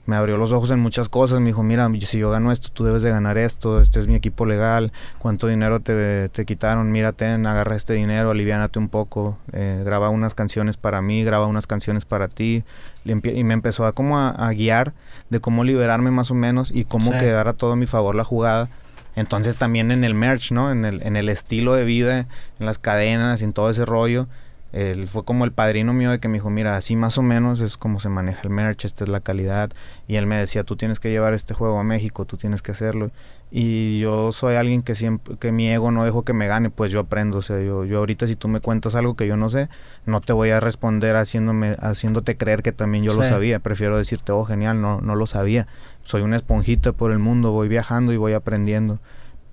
me 0.08 0.16
abrió 0.16 0.38
los 0.38 0.52
ojos 0.52 0.70
en 0.70 0.80
muchas 0.80 1.10
cosas. 1.10 1.38
Me 1.40 1.48
dijo, 1.48 1.62
mira, 1.62 1.86
si 2.00 2.18
yo 2.18 2.30
gano 2.30 2.50
esto, 2.50 2.70
tú 2.72 2.82
debes 2.84 3.02
de 3.02 3.10
ganar 3.10 3.36
esto. 3.36 3.82
Este 3.82 4.00
es 4.00 4.06
mi 4.08 4.14
equipo 4.14 4.46
legal. 4.46 4.90
¿Cuánto 5.18 5.48
dinero 5.48 5.80
te, 5.80 6.30
te 6.30 6.46
quitaron? 6.46 6.90
Mírate, 6.90 7.26
agarra 7.26 7.76
este 7.76 7.92
dinero, 7.92 8.30
aliviánate 8.30 8.78
un 8.78 8.88
poco. 8.88 9.38
eh, 9.52 9.82
graba 9.84 10.08
unas 10.08 10.34
canciones 10.34 10.78
para 10.78 11.02
mí, 11.02 11.24
graba 11.24 11.46
unas 11.46 11.66
canciones 11.66 12.06
para 12.06 12.28
ti. 12.28 12.64
Y 13.04 13.44
me 13.44 13.52
empezó 13.52 13.84
a 13.84 13.92
como 13.92 14.16
a, 14.18 14.30
a 14.30 14.50
guiar 14.54 14.94
de 15.28 15.40
cómo 15.40 15.62
liberarme 15.62 16.10
más 16.10 16.30
o 16.30 16.34
menos 16.34 16.70
y 16.74 16.84
cómo 16.84 17.12
Sí. 17.12 17.18
quedar 17.18 17.46
a 17.48 17.52
todo 17.52 17.76
mi 17.76 17.84
favor 17.84 18.14
la 18.14 18.24
jugada. 18.24 18.70
Entonces 19.14 19.56
también 19.56 19.90
en 19.90 20.04
el 20.04 20.14
merch, 20.14 20.52
¿no? 20.52 20.70
En 20.72 20.86
el, 20.86 21.02
en 21.02 21.16
el 21.16 21.28
estilo 21.28 21.74
de 21.74 21.84
vida, 21.84 22.20
en 22.60 22.66
las 22.66 22.78
cadenas, 22.78 23.42
en 23.42 23.52
todo 23.52 23.68
ese 23.68 23.84
rollo. 23.84 24.26
Él 24.72 25.08
fue 25.08 25.25
como 25.25 25.46
el 25.46 25.52
padrino 25.52 25.94
mío 25.94 26.10
de 26.10 26.18
que 26.18 26.28
me 26.28 26.34
dijo, 26.34 26.50
mira, 26.50 26.76
así 26.76 26.94
más 26.94 27.16
o 27.16 27.22
menos 27.22 27.60
es 27.60 27.78
como 27.78 28.00
se 28.00 28.10
maneja 28.10 28.42
el 28.42 28.50
merch, 28.50 28.84
esta 28.84 29.04
es 29.04 29.10
la 29.10 29.20
calidad. 29.20 29.70
Y 30.06 30.16
él 30.16 30.26
me 30.26 30.37
decía, 30.37 30.62
tú 30.62 30.76
tienes 30.76 31.00
que 31.00 31.10
llevar 31.10 31.32
este 31.32 31.54
juego 31.54 31.78
a 31.78 31.84
México, 31.84 32.26
tú 32.26 32.37
tienes 32.37 32.60
que 32.60 32.72
hacerlo. 32.72 33.10
Y 33.50 33.98
yo 33.98 34.30
soy 34.32 34.56
alguien 34.56 34.82
que 34.82 34.94
siempre, 34.94 35.37
que 35.38 35.52
mi 35.52 35.70
ego 35.70 35.90
no 35.90 36.04
dejo 36.04 36.22
que 36.22 36.34
me 36.34 36.46
gane, 36.46 36.68
pues 36.68 36.92
yo 36.92 37.00
aprendo. 37.00 37.38
O 37.38 37.42
sea, 37.42 37.60
yo, 37.62 37.87
yo 37.87 37.98
ahorita 37.98 38.26
si 38.26 38.37
tú 38.37 38.48
me 38.48 38.60
cuentas 38.60 38.94
algo 38.94 39.14
que 39.14 39.26
yo 39.26 39.38
no 39.38 39.48
sé, 39.48 39.70
no 40.04 40.20
te 40.20 40.34
voy 40.34 40.50
a 40.50 40.60
responder 40.60 41.16
haciéndome, 41.16 41.76
haciéndote 41.80 42.37
creer 42.37 42.62
que 42.62 42.72
también 42.72 43.04
yo 43.04 43.14
lo 43.14 43.25
sabía. 43.25 43.60
Prefiero 43.60 43.96
decirte, 43.96 44.32
oh, 44.32 44.44
genial, 44.44 44.82
no, 44.82 45.00
no 45.00 45.14
lo 45.14 45.26
sabía. 45.26 45.66
Soy 46.04 46.20
una 46.20 46.37
esponjita 46.37 46.92
por 46.92 47.10
el 47.10 47.18
mundo, 47.18 47.52
voy 47.52 47.68
viajando 47.68 48.12
y 48.12 48.18
voy 48.18 48.34
aprendiendo. 48.34 48.98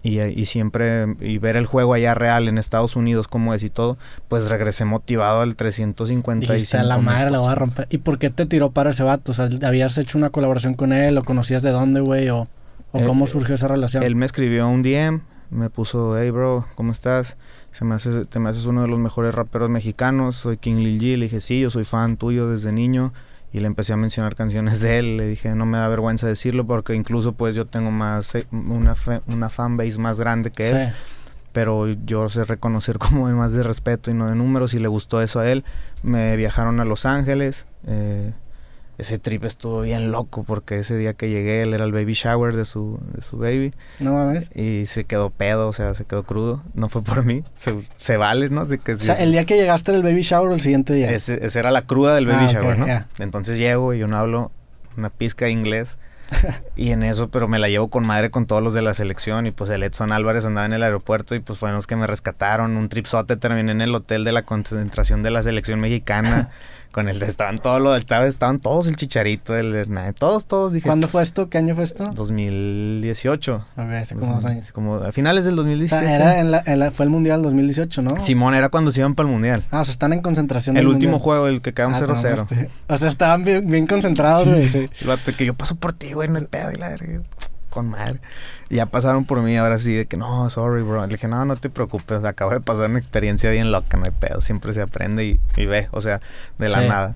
Y, 0.06 0.20
y 0.22 0.46
siempre, 0.46 1.16
y 1.20 1.40
ver 1.40 1.56
el 1.56 1.66
juego 1.66 1.94
allá 1.96 2.14
real 2.14 2.48
en 2.48 2.58
Estados 2.58 2.96
Unidos, 2.96 3.28
como 3.28 3.54
es 3.54 3.64
y 3.64 3.70
todo, 3.70 3.98
pues 4.28 4.48
regresé 4.50 4.86
motivado 4.86 5.42
al 5.42 5.56
355. 5.56 6.54
Dijiste 6.54 6.78
a 6.78 6.84
la 6.84 6.98
madre 7.00 7.32
la 7.32 7.40
voy 7.40 7.48
a 7.48 7.56
cosas". 7.56 7.58
romper. 7.60 7.88
¿Y 7.90 7.98
por 7.98 8.20
qué 8.20 8.30
te 8.30 8.46
tiró 8.46 8.72
para 8.72 8.92
ese 8.92 9.04
vato? 9.04 9.32
O 9.32 9.36
sea, 9.36 9.50
¿habías 9.64 9.98
hecho 9.98 10.18
una 10.18 10.30
colaboración 10.30 10.76
con 10.76 10.94
él? 10.94 11.18
¿O 11.18 11.24
conocías 11.24 11.64
de 11.64 11.72
dónde, 11.72 12.02
güey? 12.02 12.30
¿O, 12.30 12.48
o 12.92 13.00
Eh, 13.00 13.06
cómo 13.06 13.26
surgió 13.26 13.56
esa 13.56 13.68
relación? 13.68 14.04
Él 14.04 14.16
me 14.16 14.26
escribió 14.28 14.68
un 14.70 14.84
DM, 14.84 15.22
me 15.50 15.70
puso, 15.70 16.18
hey 16.20 16.30
bro, 16.30 16.66
¿cómo 16.76 16.92
estás? 16.92 17.36
Se 17.72 17.84
me 17.84 17.96
hace, 17.96 18.26
te 18.26 18.40
me 18.40 18.50
haces 18.50 18.66
uno 18.66 18.84
de 18.84 18.88
los 18.88 19.00
mejores 19.00 19.34
raperos 19.34 19.70
mexicanos, 19.70 20.36
soy 20.36 20.58
King 20.58 20.76
Lil 20.84 21.00
G. 21.02 21.18
Le 21.18 21.26
dije, 21.26 21.40
sí, 21.42 21.60
yo 21.62 21.70
soy 21.70 21.84
fan 21.84 22.18
tuyo 22.18 22.48
desde 22.50 22.72
niño 22.72 23.12
y 23.56 23.62
le 23.62 23.68
empecé 23.68 23.94
a 23.94 23.96
mencionar 23.96 24.36
canciones 24.36 24.82
de 24.82 25.00
él. 25.00 25.16
Le 25.16 25.28
dije, 25.28 25.56
no 25.56 25.66
me 25.66 25.78
da 25.78 25.88
vergüenza 25.88 26.28
decirlo 26.28 26.68
porque 26.68 26.94
incluso 26.94 27.32
pues 27.32 27.56
yo 27.56 27.66
tengo 27.66 27.90
más 27.90 28.36
eh, 28.36 28.46
una, 28.52 28.96
una 29.28 29.50
fanbase 29.50 29.98
más 29.98 30.20
grande 30.20 30.52
que 30.52 30.70
él. 30.70 30.94
Pero 31.54 31.88
yo 31.88 32.28
sé 32.28 32.44
reconocer 32.44 32.98
como 33.00 33.30
más 33.30 33.54
de 33.54 33.64
respeto 33.64 34.12
y 34.12 34.14
no 34.14 34.28
de 34.28 34.36
números 34.36 34.74
y 34.74 34.80
le 34.80 34.90
gustó 34.90 35.22
eso 35.22 35.40
a 35.40 35.50
él. 35.50 35.64
Me 36.04 36.36
viajaron 36.36 36.82
a 36.82 36.86
Los 36.86 37.06
Ángeles. 37.06 37.66
Eh, 37.88 38.34
ese 38.98 39.20
trip 39.20 39.44
estuvo 39.44 39.82
bien 39.82 40.12
loco 40.12 40.44
porque 40.44 40.80
ese 40.80 40.98
día 40.98 41.14
que 41.14 41.30
llegué 41.30 41.62
él 41.62 41.74
era 41.74 41.84
el 41.84 41.92
baby 41.92 42.14
shower 42.14 42.56
de 42.56 42.66
su, 42.66 43.00
de 43.14 43.22
su 43.22 43.38
baby. 43.38 43.74
No 44.00 44.14
mames. 44.14 44.50
Y 44.56 44.86
se 44.86 45.04
quedó 45.04 45.30
pedo, 45.30 45.68
o 45.68 45.74
sea, 45.74 45.94
se 45.96 46.06
quedó 46.06 46.24
crudo. 46.24 46.64
No 46.74 46.90
fue 46.90 47.04
por 47.04 47.26
mí. 47.26 47.44
Se, 47.98 48.18
vale, 48.18 48.50
¿no? 48.50 48.66
que, 48.68 48.94
o 48.94 48.98
sea, 48.98 49.16
el 49.16 49.32
día 49.32 49.46
que 49.46 49.56
llegaste 49.56 49.92
era 49.92 49.98
el 49.98 50.04
baby 50.04 50.22
shower 50.22 50.50
o 50.50 50.54
el 50.54 50.62
siguiente 50.62 50.94
día. 50.94 51.12
Ese, 51.12 51.40
era 51.58 51.72
la 51.72 51.82
cruda 51.82 52.16
del 52.16 52.28
baby 52.28 52.46
ah, 52.48 52.52
shower, 52.52 52.78
¿no? 52.78 52.88
Entonces 53.20 53.58
llego 53.58 53.94
y 53.94 54.00
yo 54.00 54.08
no 54.08 54.18
hablo 54.18 54.52
una 54.98 55.10
pizca 55.10 55.46
de 55.46 55.52
inglés. 55.52 55.98
y 56.76 56.92
en 56.92 57.04
eso, 57.04 57.30
pero 57.30 57.48
me 57.48 57.60
la 57.60 57.70
llevo 57.70 57.88
con 57.88 58.06
madre 58.06 58.32
con 58.32 58.46
todos 58.46 58.64
los 58.64 58.74
de 58.74 58.82
la 58.82 58.94
selección. 58.94 59.46
Y 59.48 59.52
pues 59.52 59.70
el 59.70 59.84
Edson 59.84 60.12
Álvarez 60.12 60.46
andaba 60.46 60.66
en 60.66 60.74
el 60.74 60.84
aeropuerto 60.84 61.36
y 61.36 61.40
pues 61.40 61.60
fueron 61.60 61.76
los 61.76 61.88
que 61.88 61.96
me 61.96 62.08
rescataron. 62.08 62.78
Un 62.78 62.90
tripsote 62.90 63.38
terminé 63.38 63.72
en 63.72 63.82
el 63.82 63.94
hotel 63.94 64.24
de 64.24 64.32
la 64.32 64.44
concentración 64.44 65.24
de 65.24 65.32
la 65.32 65.44
selección 65.44 65.80
mexicana. 65.80 66.50
con 66.96 67.10
el 67.10 67.22
estaban 67.22 67.58
todos 67.58 67.82
los 67.82 67.98
estaban, 67.98 68.26
estaban 68.26 68.58
todos 68.58 68.88
el 68.88 68.96
chicharito, 68.96 69.54
el 69.54 69.76
Hernández, 69.76 70.16
todos, 70.16 70.46
todos. 70.46 70.72
Dije, 70.72 70.88
¿Cuándo 70.88 71.10
fue 71.10 71.24
esto? 71.24 71.50
¿Qué 71.50 71.58
año 71.58 71.76
fue 71.76 71.84
esto? 71.84 72.10
2018. 72.16 73.66
Ok, 73.76 73.90
hace 73.90 74.16
como 74.16 74.34
dos 74.34 74.46
años. 74.46 74.72
Como 74.72 74.96
a 74.96 75.12
finales 75.12 75.44
del 75.44 75.58
2018. 75.58 75.94
O 75.94 76.00
sea, 76.00 76.16
era 76.16 76.40
en 76.40 76.52
la, 76.80 76.92
fue 76.92 77.04
el 77.04 77.10
Mundial 77.10 77.42
2018, 77.42 78.02
¿no? 78.02 78.18
Simón, 78.22 78.56
era 78.56 78.70
cuando 78.70 78.92
se 78.92 79.02
iban 79.02 79.14
para 79.14 79.28
el 79.28 79.34
Mundial. 79.34 79.66
Ah, 79.72 79.82
o 79.82 79.86
sea, 79.86 79.92
están 79.92 80.14
en 80.14 80.22
concentración. 80.22 80.78
El 80.78 80.88
último 80.88 81.20
juego, 81.20 81.48
el 81.48 81.60
que 81.62 81.74
quedó 81.74 81.90
0-0. 81.90 82.08
Ah, 82.16 82.32
este, 82.32 82.70
o 82.88 82.98
sea, 82.98 83.10
estaban 83.10 83.44
bien, 83.44 83.68
bien 83.68 83.88
concentrados, 83.88 84.48
güey. 84.48 84.70
Sí. 84.70 84.88
Que 85.36 85.46
yo 85.46 85.54
paso 85.54 85.76
por 85.76 85.92
ti, 85.92 86.14
güey, 86.14 86.30
no 86.30 86.38
hay 86.38 86.46
pedo 86.46 86.72
y 86.72 86.76
la 86.76 86.96
con 87.76 87.90
madre. 87.90 88.20
Y 88.70 88.76
ya 88.76 88.86
pasaron 88.86 89.26
por 89.26 89.42
mí 89.42 89.58
ahora 89.58 89.78
sí 89.78 89.94
de 89.94 90.06
que 90.06 90.16
no, 90.16 90.50
sorry, 90.50 90.82
bro. 90.82 91.06
Le 91.06 91.14
dije, 91.14 91.28
no, 91.28 91.44
no 91.44 91.58
te 91.58 91.70
preocupes, 91.70 92.24
acabo 92.24 92.52
de 92.52 92.62
pasar 92.62 92.90
una 92.90 92.98
experiencia 92.98 93.52
bien 93.52 93.72
loca, 93.72 93.98
no 93.98 94.06
hay 94.06 94.12
pedo. 94.12 94.40
Siempre 94.42 94.72
se 94.74 94.82
aprende 94.82 95.26
y, 95.58 95.66
ve, 95.66 95.90
o 95.92 96.00
sea, 96.00 96.22
de 96.58 96.70
la 96.70 96.82
nada. 96.82 97.16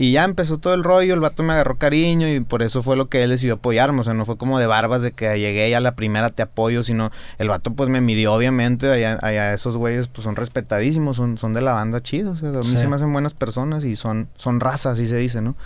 Y 0.00 0.12
ya 0.12 0.24
empezó 0.24 0.58
todo 0.58 0.74
el 0.74 0.84
rollo, 0.84 1.12
el 1.12 1.20
vato 1.20 1.42
me 1.42 1.52
agarró 1.52 1.76
cariño 1.76 2.28
y 2.28 2.38
por 2.38 2.62
eso 2.62 2.82
fue 2.82 2.96
lo 2.96 3.08
que 3.08 3.24
él 3.24 3.30
decidió 3.30 3.54
apoyarme. 3.54 4.00
O 4.00 4.04
sea, 4.04 4.14
no 4.14 4.24
fue 4.24 4.38
como 4.38 4.58
de 4.58 4.66
barbas 4.66 5.02
de 5.02 5.10
que 5.10 5.38
llegué 5.38 5.68
y 5.68 5.74
a 5.74 5.80
la 5.80 5.94
primera 5.94 6.30
te 6.30 6.40
apoyo, 6.40 6.84
sino 6.84 7.10
el 7.38 7.48
vato 7.48 7.72
pues 7.74 7.90
me 7.90 8.00
midió, 8.00 8.32
obviamente. 8.32 8.90
Allá, 8.90 9.18
allá 9.20 9.52
esos 9.52 9.76
güeyes 9.76 10.06
pues 10.08 10.22
son 10.22 10.36
respetadísimos, 10.36 11.16
son, 11.16 11.36
son 11.36 11.52
de 11.52 11.60
la 11.60 11.72
banda 11.72 12.00
chidos. 12.00 12.42
O 12.42 12.52
sea, 12.52 12.60
a 12.60 12.62
mí 12.62 12.78
se 12.78 12.86
me 12.86 12.94
hacen 12.94 13.12
buenas 13.12 13.34
personas 13.34 13.84
y 13.84 13.96
son, 13.96 14.28
son 14.34 14.60
razas, 14.60 14.94
así 14.94 15.06
se 15.08 15.16
dice, 15.16 15.40
¿no? 15.40 15.56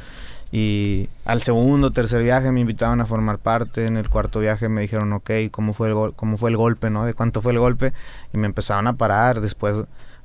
Y 0.54 1.08
al 1.24 1.40
segundo, 1.40 1.92
tercer 1.92 2.22
viaje 2.22 2.52
me 2.52 2.60
invitaban 2.60 3.00
a 3.00 3.06
formar 3.06 3.38
parte. 3.38 3.86
En 3.86 3.96
el 3.96 4.10
cuarto 4.10 4.38
viaje 4.38 4.68
me 4.68 4.82
dijeron, 4.82 5.10
ok, 5.14 5.30
¿cómo 5.50 5.72
fue 5.72 5.88
el, 5.88 6.12
cómo 6.14 6.36
fue 6.36 6.50
el 6.50 6.58
golpe, 6.58 6.90
no? 6.90 7.06
¿De 7.06 7.14
cuánto 7.14 7.40
fue 7.40 7.52
el 7.52 7.58
golpe? 7.58 7.94
Y 8.34 8.36
me 8.36 8.46
empezaron 8.46 8.86
a 8.86 8.92
parar. 8.92 9.40
Después 9.40 9.76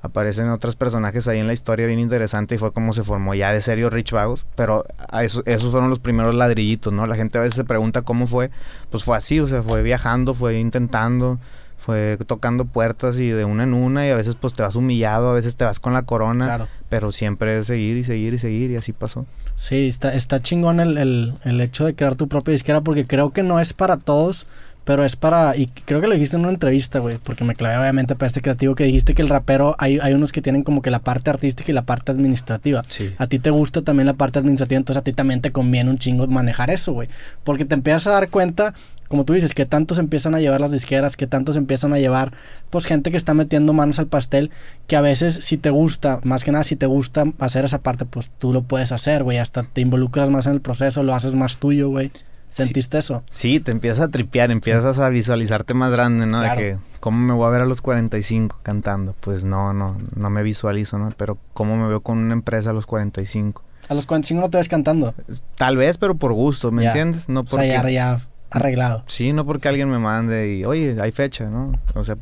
aparecen 0.01 0.49
otros 0.49 0.75
personajes 0.75 1.29
ahí 1.29 1.39
en 1.39 1.47
la 1.47 1.53
historia 1.53 1.87
bien 1.87 1.99
interesante 1.99 2.55
y 2.55 2.57
fue 2.57 2.73
como 2.73 2.93
se 2.93 3.03
formó 3.03 3.33
ya 3.35 3.53
de 3.53 3.61
serio 3.61 3.89
Rich 3.89 4.11
Vagos. 4.11 4.45
Pero 4.55 4.83
esos, 5.21 5.43
esos 5.45 5.71
fueron 5.71 5.89
los 5.89 5.99
primeros 5.99 6.35
ladrillitos, 6.35 6.91
¿no? 6.91 7.05
La 7.07 7.15
gente 7.15 7.37
a 7.37 7.41
veces 7.41 7.55
se 7.55 7.63
pregunta 7.63 8.01
cómo 8.01 8.27
fue. 8.27 8.51
Pues 8.91 9.05
fue 9.05 9.15
así, 9.15 9.39
o 9.39 9.47
sea, 9.47 9.63
fue 9.63 9.81
viajando, 9.81 10.33
fue 10.33 10.59
intentando 10.59 11.39
fue 11.77 12.17
tocando 12.25 12.65
puertas 12.65 13.19
y 13.19 13.29
de 13.29 13.45
una 13.45 13.63
en 13.63 13.73
una 13.73 14.05
y 14.05 14.09
a 14.09 14.15
veces 14.15 14.35
pues 14.35 14.53
te 14.53 14.63
vas 14.63 14.75
humillado, 14.75 15.29
a 15.29 15.33
veces 15.33 15.55
te 15.55 15.63
vas 15.63 15.79
con 15.79 15.93
la 15.93 16.01
corona, 16.01 16.67
pero 16.89 17.11
siempre 17.11 17.59
es 17.59 17.67
seguir 17.67 17.97
y 17.97 18.03
seguir 18.03 18.33
y 18.33 18.39
seguir 18.39 18.71
y 18.71 18.75
así 18.75 18.93
pasó. 18.93 19.25
Sí, 19.55 19.87
está, 19.87 20.13
está 20.13 20.41
chingón 20.41 20.79
el, 20.79 20.97
el, 20.97 21.33
el 21.43 21.61
hecho 21.61 21.85
de 21.85 21.95
crear 21.95 22.15
tu 22.15 22.27
propia 22.27 22.51
disquera 22.51 22.81
porque 22.81 23.05
creo 23.07 23.31
que 23.31 23.43
no 23.43 23.59
es 23.59 23.73
para 23.73 23.97
todos, 23.97 24.47
pero 24.87 25.03
es 25.03 25.17
para, 25.17 25.57
y 25.57 25.67
creo 25.67 25.99
que 25.99 26.07
lo 26.07 26.13
dijiste 26.13 26.37
en 26.37 26.43
una 26.43 26.51
entrevista, 26.51 26.99
güey, 26.99 27.17
porque 27.17 27.43
me 27.43 27.55
clavé 27.55 27.77
obviamente 27.77 28.15
para 28.15 28.27
este 28.27 28.39
creativo 28.39 28.73
que 28.73 28.85
dijiste 28.85 29.13
que 29.13 29.21
el 29.21 29.27
rapero, 29.27 29.75
hay, 29.79 29.99
hay 30.01 30.13
unos 30.13 30.31
que 30.31 30.41
tienen 30.41 30.63
como 30.63 30.81
que 30.81 30.91
la 30.91 30.99
parte 30.99 31.29
artística 31.29 31.69
y 31.69 31.75
la 31.75 31.81
parte 31.81 32.13
administrativa. 32.13 32.85
Sí. 32.87 33.13
A 33.17 33.27
ti 33.27 33.37
te 33.37 33.49
gusta 33.49 33.81
también 33.81 34.07
la 34.07 34.13
parte 34.13 34.39
administrativa, 34.39 34.77
entonces 34.77 35.01
a 35.01 35.03
ti 35.03 35.11
también 35.11 35.41
te 35.41 35.51
conviene 35.51 35.89
un 35.89 35.97
chingo 35.97 36.25
manejar 36.27 36.69
eso, 36.69 36.93
güey. 36.93 37.09
Porque 37.43 37.65
te 37.65 37.73
empiezas 37.73 38.07
a 38.07 38.11
dar 38.11 38.29
cuenta, 38.29 38.73
como 39.09 39.25
tú 39.25 39.33
dices, 39.33 39.53
que 39.53 39.65
tantos 39.65 39.97
empiezan 39.97 40.35
a 40.35 40.39
llevar 40.39 40.61
las 40.61 40.71
disqueras, 40.71 41.17
que 41.17 41.27
tantos 41.27 41.57
empiezan 41.57 41.91
a 41.91 41.99
llevar, 41.99 42.31
pues 42.69 42.85
gente 42.85 43.11
que 43.11 43.17
está 43.17 43.33
metiendo 43.33 43.73
manos 43.73 43.99
al 43.99 44.07
pastel, 44.07 44.51
que 44.87 44.95
a 44.95 45.01
veces 45.01 45.35
si 45.41 45.57
te 45.57 45.69
gusta, 45.69 46.21
más 46.23 46.45
que 46.45 46.53
nada 46.53 46.63
si 46.63 46.77
te 46.77 46.85
gusta 46.85 47.25
hacer 47.39 47.65
esa 47.65 47.79
parte, 47.79 48.05
pues 48.05 48.31
tú 48.37 48.53
lo 48.53 48.61
puedes 48.61 48.93
hacer, 48.93 49.23
güey, 49.25 49.37
hasta 49.37 49.63
te 49.63 49.81
involucras 49.81 50.29
más 50.29 50.45
en 50.45 50.53
el 50.53 50.61
proceso, 50.61 51.03
lo 51.03 51.13
haces 51.13 51.33
más 51.33 51.57
tuyo, 51.57 51.89
güey. 51.89 52.09
¿Sentiste 52.49 52.97
eso? 52.97 53.23
Sí, 53.29 53.59
te 53.59 53.71
empiezas 53.71 54.01
a 54.01 54.07
tripear, 54.09 54.51
empiezas 54.51 54.99
a 54.99 55.09
visualizarte 55.09 55.73
más 55.73 55.91
grande, 55.91 56.25
¿no? 56.25 56.41
De 56.41 56.49
que, 56.55 56.77
¿cómo 56.99 57.19
me 57.19 57.33
voy 57.33 57.45
a 57.47 57.49
ver 57.49 57.61
a 57.61 57.65
los 57.65 57.81
45 57.81 58.59
cantando? 58.63 59.15
Pues 59.19 59.45
no, 59.45 59.73
no, 59.73 59.97
no 60.15 60.29
me 60.29 60.43
visualizo, 60.43 60.97
¿no? 60.97 61.13
Pero 61.17 61.37
¿cómo 61.53 61.77
me 61.77 61.87
veo 61.87 62.01
con 62.01 62.17
una 62.17 62.33
empresa 62.33 62.71
a 62.71 62.73
los 62.73 62.85
45? 62.85 63.63
¿A 63.89 63.93
los 63.93 64.05
45 64.05 64.41
no 64.41 64.49
te 64.49 64.57
ves 64.57 64.67
cantando? 64.67 65.13
Tal 65.55 65.77
vez, 65.77 65.97
pero 65.97 66.15
por 66.15 66.33
gusto, 66.33 66.71
¿me 66.71 66.85
entiendes? 66.85 67.29
No 67.29 67.43
porque... 67.45 67.67
O 67.67 67.81
sea, 67.81 67.89
ya, 67.89 68.19
arreglado. 68.49 69.03
Sí, 69.07 69.33
no 69.33 69.45
porque 69.45 69.67
alguien 69.67 69.89
me 69.89 69.99
mande 69.99 70.55
y, 70.55 70.65
oye, 70.65 70.97
hay 70.99 71.11
fecha, 71.11 71.45
¿no? 71.45 71.79
O 71.93 72.03
sea, 72.03 72.17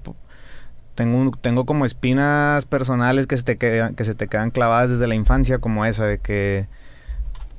tengo, 0.95 1.31
tengo 1.41 1.65
como 1.65 1.85
espinas 1.85 2.65
personales 2.65 3.27
que 3.27 3.37
se, 3.37 3.43
te 3.43 3.57
quedan, 3.57 3.95
que 3.95 4.05
se 4.05 4.15
te 4.15 4.27
quedan 4.27 4.51
clavadas 4.51 4.91
desde 4.91 5.07
la 5.07 5.15
infancia, 5.15 5.59
como 5.59 5.85
esa 5.85 6.05
de 6.05 6.19
que 6.19 6.67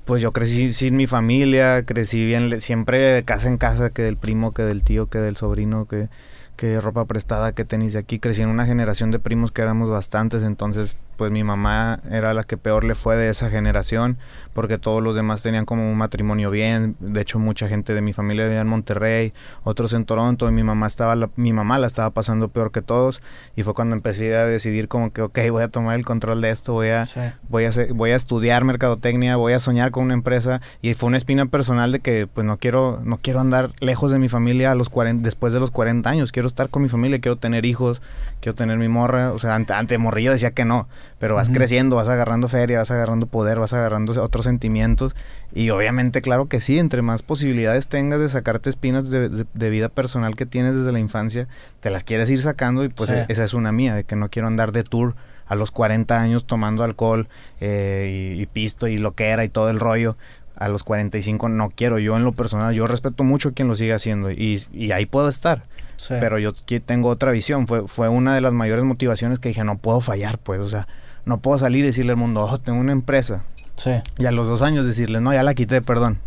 pues 0.06 0.22
yo 0.22 0.32
crecí 0.32 0.72
sin 0.72 0.96
mi 0.96 1.08
familia, 1.08 1.84
crecí 1.84 2.24
bien, 2.24 2.60
siempre 2.60 3.00
de 3.02 3.24
casa 3.24 3.48
en 3.48 3.58
casa, 3.58 3.90
que 3.90 4.02
del 4.02 4.16
primo, 4.16 4.54
que 4.54 4.62
del 4.62 4.84
tío, 4.84 5.08
que 5.08 5.18
del 5.18 5.36
sobrino, 5.36 5.86
que, 5.86 6.08
que 6.54 6.80
ropa 6.80 7.06
prestada, 7.06 7.52
que 7.52 7.64
tenis 7.64 7.92
de 7.92 7.98
aquí. 7.98 8.20
Crecí 8.20 8.42
en 8.42 8.48
una 8.48 8.66
generación 8.66 9.10
de 9.10 9.18
primos 9.18 9.50
que 9.50 9.62
éramos 9.62 9.90
bastantes, 9.90 10.44
entonces 10.44 10.96
pues 11.16 11.30
mi 11.30 11.44
mamá 11.44 12.00
era 12.10 12.34
la 12.34 12.44
que 12.44 12.56
peor 12.56 12.84
le 12.84 12.94
fue 12.94 13.16
de 13.16 13.28
esa 13.28 13.50
generación, 13.50 14.18
porque 14.52 14.78
todos 14.78 15.02
los 15.02 15.14
demás 15.14 15.42
tenían 15.42 15.64
como 15.64 15.90
un 15.90 15.96
matrimonio 15.96 16.50
bien, 16.50 16.96
de 17.00 17.20
hecho 17.20 17.38
mucha 17.38 17.68
gente 17.68 17.94
de 17.94 18.02
mi 18.02 18.12
familia 18.12 18.44
vivía 18.44 18.60
en 18.60 18.68
Monterrey, 18.68 19.32
otros 19.64 19.92
en 19.92 20.04
Toronto, 20.04 20.48
y 20.48 20.52
mi 20.52 20.62
mamá 20.62 20.86
estaba 20.86 21.16
mi 21.36 21.52
mamá 21.52 21.78
la 21.78 21.86
estaba 21.86 22.10
pasando 22.10 22.48
peor 22.48 22.70
que 22.72 22.82
todos, 22.82 23.20
y 23.54 23.62
fue 23.62 23.74
cuando 23.74 23.94
empecé 23.94 24.36
a 24.36 24.46
decidir 24.46 24.88
como 24.88 25.12
que 25.12 25.22
ok, 25.22 25.38
voy 25.50 25.62
a 25.62 25.68
tomar 25.68 25.96
el 25.96 26.04
control 26.04 26.40
de 26.40 26.50
esto, 26.50 26.72
voy 26.72 26.88
a 26.88 27.04
voy 27.48 27.64
a 27.66 27.70
voy 27.94 28.10
a 28.10 28.16
estudiar 28.16 28.64
mercadotecnia, 28.64 29.36
voy 29.36 29.52
a 29.52 29.58
soñar 29.58 29.90
con 29.90 30.04
una 30.04 30.14
empresa. 30.14 30.60
Y 30.82 30.94
fue 30.94 31.08
una 31.08 31.16
espina 31.16 31.46
personal 31.46 31.92
de 31.92 32.00
que 32.00 32.26
pues 32.26 32.46
no 32.46 32.58
quiero 32.58 33.00
no 33.04 33.18
quiero 33.18 33.40
andar 33.40 33.70
lejos 33.80 34.10
de 34.12 34.18
mi 34.18 34.28
familia 34.28 34.72
a 34.72 34.74
los 34.74 34.88
40, 34.88 35.22
después 35.22 35.52
de 35.52 35.60
los 35.60 35.70
40 35.70 36.08
años, 36.08 36.32
quiero 36.32 36.48
estar 36.48 36.68
con 36.68 36.82
mi 36.82 36.88
familia, 36.88 37.20
quiero 37.20 37.36
tener 37.36 37.64
hijos, 37.64 38.02
quiero 38.40 38.54
tener 38.54 38.78
mi 38.78 38.88
morra, 38.88 39.32
o 39.32 39.38
sea, 39.38 39.54
ante, 39.54 39.72
ante 39.72 39.98
morrillo 39.98 40.32
decía 40.32 40.52
que 40.52 40.64
no 40.64 40.88
pero 41.18 41.34
vas 41.34 41.48
creciendo, 41.48 41.96
vas 41.96 42.08
agarrando 42.08 42.48
feria, 42.48 42.78
vas 42.78 42.90
agarrando 42.90 43.26
poder, 43.26 43.58
vas 43.58 43.72
agarrando 43.72 44.20
otros 44.22 44.44
sentimientos. 44.44 45.14
Y 45.54 45.70
obviamente 45.70 46.22
claro 46.22 46.46
que 46.46 46.60
sí, 46.60 46.78
entre 46.78 47.02
más 47.02 47.22
posibilidades 47.22 47.88
tengas 47.88 48.20
de 48.20 48.28
sacarte 48.28 48.70
espinas 48.70 49.10
de, 49.10 49.70
vida 49.70 49.88
personal 49.88 50.36
que 50.36 50.46
tienes 50.46 50.76
desde 50.76 50.92
la 50.92 51.00
infancia, 51.00 51.48
te 51.80 51.90
las 51.90 52.04
quieres 52.04 52.30
ir 52.30 52.42
sacando 52.42 52.84
y 52.84 52.88
pues 52.88 53.10
esa 53.10 53.44
es 53.44 53.54
una 53.54 53.72
mía, 53.72 53.94
de 53.94 54.04
que 54.04 54.16
no 54.16 54.28
quiero 54.28 54.48
andar 54.48 54.72
de 54.72 54.84
tour 54.84 55.14
a 55.46 55.54
los 55.54 55.70
40 55.70 56.20
años 56.20 56.44
tomando 56.44 56.82
alcohol 56.82 57.28
eh, 57.60 58.36
y, 58.38 58.46
pisto 58.46 58.88
y 58.88 58.98
lo 58.98 59.14
que 59.14 59.28
era 59.28 59.44
y 59.44 59.48
todo 59.48 59.70
el 59.70 59.80
rollo. 59.80 60.16
A 60.56 60.68
los 60.68 60.84
45 60.84 61.48
no 61.50 61.70
quiero, 61.70 61.98
yo 61.98 62.16
en 62.16 62.24
lo 62.24 62.32
personal, 62.32 62.74
yo 62.74 62.86
respeto 62.86 63.24
mucho 63.24 63.50
a 63.50 63.52
quien 63.52 63.68
lo 63.68 63.76
sigue 63.76 63.92
haciendo 63.92 64.30
y, 64.30 64.62
y 64.72 64.90
ahí 64.92 65.06
puedo 65.06 65.28
estar 65.28 65.64
pero 66.08 66.38
yo 66.38 66.52
tengo 66.84 67.08
otra 67.08 67.32
visión. 67.32 67.66
Fue, 67.66 67.86
fue 67.86 68.08
una 68.08 68.34
de 68.34 68.40
las 68.40 68.52
mayores 68.52 68.84
motivaciones 68.84 69.38
que 69.38 69.48
dije, 69.48 69.64
no 69.64 69.78
puedo 69.78 70.00
fallar, 70.00 70.38
pues, 70.38 70.60
o 70.60 70.68
sea, 70.68 70.86
no 71.24 71.38
puedo 71.38 71.58
salir 71.58 71.84
y 71.84 71.88
decirle 71.88 72.12
al 72.12 72.18
mundo, 72.18 72.42
oh, 72.42 72.58
tengo 72.58 72.78
una 72.78 72.92
empresa. 72.92 73.44
Sí. 73.76 73.92
Y 74.18 74.26
a 74.26 74.32
los 74.32 74.48
dos 74.48 74.62
años 74.62 74.86
decirle, 74.86 75.20
no, 75.20 75.32
ya 75.32 75.42
la 75.42 75.54
quité, 75.54 75.82
perdón. 75.82 76.20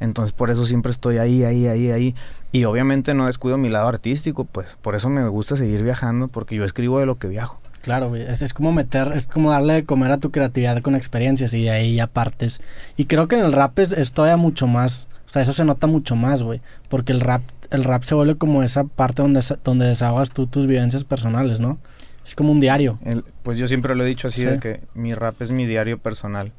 Entonces 0.00 0.32
por 0.32 0.50
eso 0.50 0.66
siempre 0.66 0.90
estoy 0.90 1.18
ahí, 1.18 1.44
ahí, 1.44 1.66
ahí, 1.66 1.90
ahí. 1.90 2.14
Y 2.52 2.64
obviamente 2.64 3.14
no 3.14 3.26
descuido 3.26 3.58
mi 3.58 3.68
lado 3.68 3.88
artístico, 3.88 4.44
pues 4.44 4.76
por 4.82 4.96
eso 4.96 5.08
me 5.08 5.26
gusta 5.28 5.56
seguir 5.56 5.82
viajando, 5.82 6.28
porque 6.28 6.56
yo 6.56 6.64
escribo 6.64 6.98
de 6.98 7.06
lo 7.06 7.16
que 7.16 7.28
viajo. 7.28 7.60
Claro, 7.84 8.08
güey. 8.08 8.22
Es, 8.22 8.40
es, 8.40 8.54
como 8.54 8.72
meter, 8.72 9.12
es 9.14 9.26
como 9.26 9.50
darle 9.50 9.74
de 9.74 9.84
comer 9.84 10.10
a 10.10 10.16
tu 10.16 10.30
creatividad 10.30 10.80
con 10.80 10.94
experiencias 10.94 11.52
y 11.52 11.64
de 11.64 11.70
ahí 11.70 11.96
ya 11.96 12.06
partes. 12.06 12.62
Y 12.96 13.04
creo 13.04 13.28
que 13.28 13.36
en 13.36 13.44
el 13.44 13.52
rap 13.52 13.78
es, 13.78 13.92
es 13.92 14.12
todavía 14.12 14.38
mucho 14.38 14.66
más. 14.66 15.06
O 15.26 15.28
sea, 15.28 15.42
eso 15.42 15.52
se 15.52 15.66
nota 15.66 15.86
mucho 15.86 16.16
más, 16.16 16.42
güey. 16.42 16.62
Porque 16.88 17.12
el 17.12 17.20
rap, 17.20 17.42
el 17.70 17.84
rap 17.84 18.02
se 18.04 18.14
vuelve 18.14 18.38
como 18.38 18.62
esa 18.62 18.84
parte 18.84 19.20
donde, 19.20 19.42
donde 19.62 19.86
desahogas 19.86 20.30
tú 20.30 20.46
tus 20.46 20.66
vivencias 20.66 21.04
personales, 21.04 21.60
¿no? 21.60 21.78
Es 22.24 22.34
como 22.34 22.52
un 22.52 22.60
diario. 22.60 22.98
pues 23.42 23.58
yo 23.58 23.68
siempre 23.68 23.94
lo 23.94 24.02
he 24.02 24.06
dicho 24.06 24.28
así, 24.28 24.46
de 24.46 24.58
que 24.58 24.80
mi 24.94 25.12
rap 25.12 25.42
es 25.42 25.50
mi 25.50 25.66
diario 25.66 25.98
personal. 25.98 26.52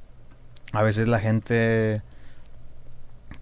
A 0.74 0.84
veces 0.84 1.08
la 1.08 1.18
gente 1.18 2.04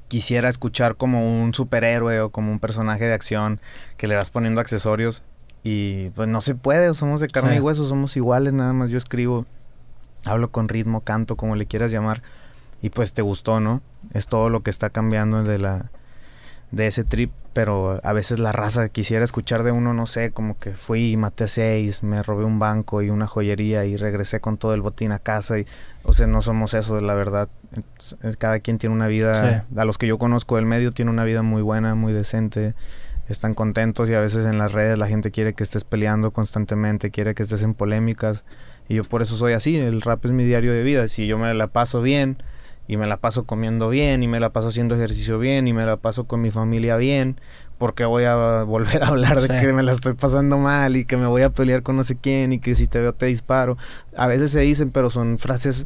quisiera 0.08 0.48
escuchar 0.48 0.96
como 0.96 1.44
un 1.44 1.54
superhéroe 1.54 2.22
o 2.22 2.30
como 2.30 2.50
un 2.50 2.60
personaje 2.60 3.04
de 3.04 3.14
acción 3.14 3.60
que 3.98 4.08
le 4.08 4.16
vas 4.16 4.30
poniendo 4.30 4.62
accesorios 4.62 5.22
y 5.64 6.10
pues 6.10 6.28
no 6.28 6.42
se 6.42 6.56
puede, 6.56 6.94
somos 6.94 7.22
de 7.22 7.28
carne 7.28 7.56
y 7.56 7.60
hueso, 7.60 7.86
somos 7.86 8.18
iguales, 8.18 8.54
nada 8.54 8.74
más 8.74 8.90
yo 8.90 8.98
escribo, 8.98 9.46
hablo 10.26 10.52
con 10.52 10.68
ritmo, 10.68 11.02
canto, 11.02 11.36
como 11.36 11.56
le 11.56 11.66
quieras 11.66 11.92
llamar 11.92 12.22
y 12.82 12.90
pues 12.90 13.14
te 13.14 13.22
gustó, 13.22 13.60
¿no? 13.60 13.82
Es 14.14 14.28
todo 14.28 14.50
lo 14.50 14.62
que 14.62 14.70
está 14.70 14.90
cambiando 14.90 15.44
de 15.44 15.58
la 15.58 15.90
de 16.74 16.88
ese 16.88 17.04
trip, 17.04 17.32
pero 17.54 18.02
a 18.04 18.14
veces 18.14 18.40
la 18.40 18.52
raza 18.52 18.90
quisiera 18.90 19.24
escuchar 19.24 19.62
de 19.62 19.72
uno, 19.72 19.94
no 19.94 20.08
sé, 20.08 20.32
como 20.32 20.58
que 20.58 20.72
fui 20.72 21.12
y 21.12 21.18
maté 21.18 21.48
seis, 21.48 22.02
me 22.02 22.24
robé 22.24 22.46
un 22.46 22.58
banco 22.58 23.04
y 23.04 23.12
una 23.12 23.28
joyería 23.28 23.86
y 23.86 23.96
regresé 23.96 24.40
con 24.40 24.58
todo 24.58 24.74
el 24.74 24.82
botín 24.82 25.12
a 25.12 25.20
casa 25.20 25.60
y, 25.60 25.68
o 26.04 26.14
sea, 26.14 26.26
no 26.26 26.42
somos 26.42 26.74
eso, 26.74 27.00
la 27.00 27.14
verdad. 27.14 27.48
Cada 28.40 28.60
quien 28.60 28.80
tiene 28.80 28.96
una 28.96 29.08
vida, 29.08 29.68
a 29.76 29.86
los 29.86 30.00
que 30.00 30.08
yo 30.08 30.18
conozco 30.18 30.56
del 30.56 30.66
medio 30.66 30.92
tiene 30.92 31.12
una 31.12 31.24
vida 31.26 31.44
muy 31.44 31.62
buena, 31.62 31.94
muy 31.94 32.12
decente, 32.12 32.74
están 33.34 33.54
contentos 33.54 34.10
y 34.10 34.14
a 34.14 34.22
veces 34.22 34.46
en 34.46 34.58
las 34.58 34.72
redes 34.72 34.98
la 34.98 35.08
gente 35.08 35.32
quiere 35.32 35.54
que 35.54 35.64
estés 35.64 35.84
peleando 35.84 36.32
constantemente, 36.32 37.12
quiere 37.12 37.36
que 37.36 37.44
estés 37.44 37.64
en 37.64 37.74
polémicas. 37.74 38.46
Y 38.88 38.96
yo 38.96 39.04
por 39.04 39.22
eso 39.22 39.36
soy 39.36 39.54
así, 39.54 39.78
el 39.78 40.02
rap 40.02 40.26
es 40.26 40.32
mi 40.32 40.46
diario 40.46 40.74
de 40.74 40.84
vida, 40.84 41.08
si 41.08 41.28
yo 41.28 41.38
me 41.38 41.54
la 41.54 41.68
paso 41.68 42.02
bien, 42.02 42.38
y 42.88 42.98
me 42.98 43.08
la 43.08 43.18
paso 43.18 43.46
comiendo 43.46 43.90
bien 43.90 44.24
y 44.24 44.28
me 44.28 44.40
la 44.40 44.52
paso 44.52 44.68
haciendo 44.68 44.96
ejercicio 44.96 45.40
bien 45.40 45.68
y 45.68 45.74
me 45.74 45.86
la 45.86 45.98
paso 45.98 46.26
con 46.26 46.42
mi 46.42 46.52
familia 46.52 46.98
bien, 46.98 47.40
porque 47.78 48.06
voy 48.06 48.26
a 48.26 48.64
volver 48.68 49.04
a 49.04 49.08
hablar 49.08 49.40
de 49.42 49.48
que 49.60 49.74
me 49.74 49.84
la 49.84 49.94
estoy 49.94 50.14
pasando 50.14 50.58
mal 50.58 50.96
y 50.96 51.06
que 51.06 51.18
me 51.18 51.28
voy 51.28 51.44
a 51.44 51.50
pelear 51.50 51.84
con 51.84 51.96
no 51.96 52.04
sé 52.04 52.18
quién 52.18 52.52
y 52.54 52.60
que 52.60 52.76
si 52.76 52.88
te 52.88 53.00
veo 53.00 53.14
te 53.14 53.28
disparo. 53.28 53.78
A 54.16 54.28
veces 54.28 54.52
se 54.52 54.62
dicen, 54.62 54.92
pero 54.92 55.10
son 55.10 55.38
frases 55.38 55.86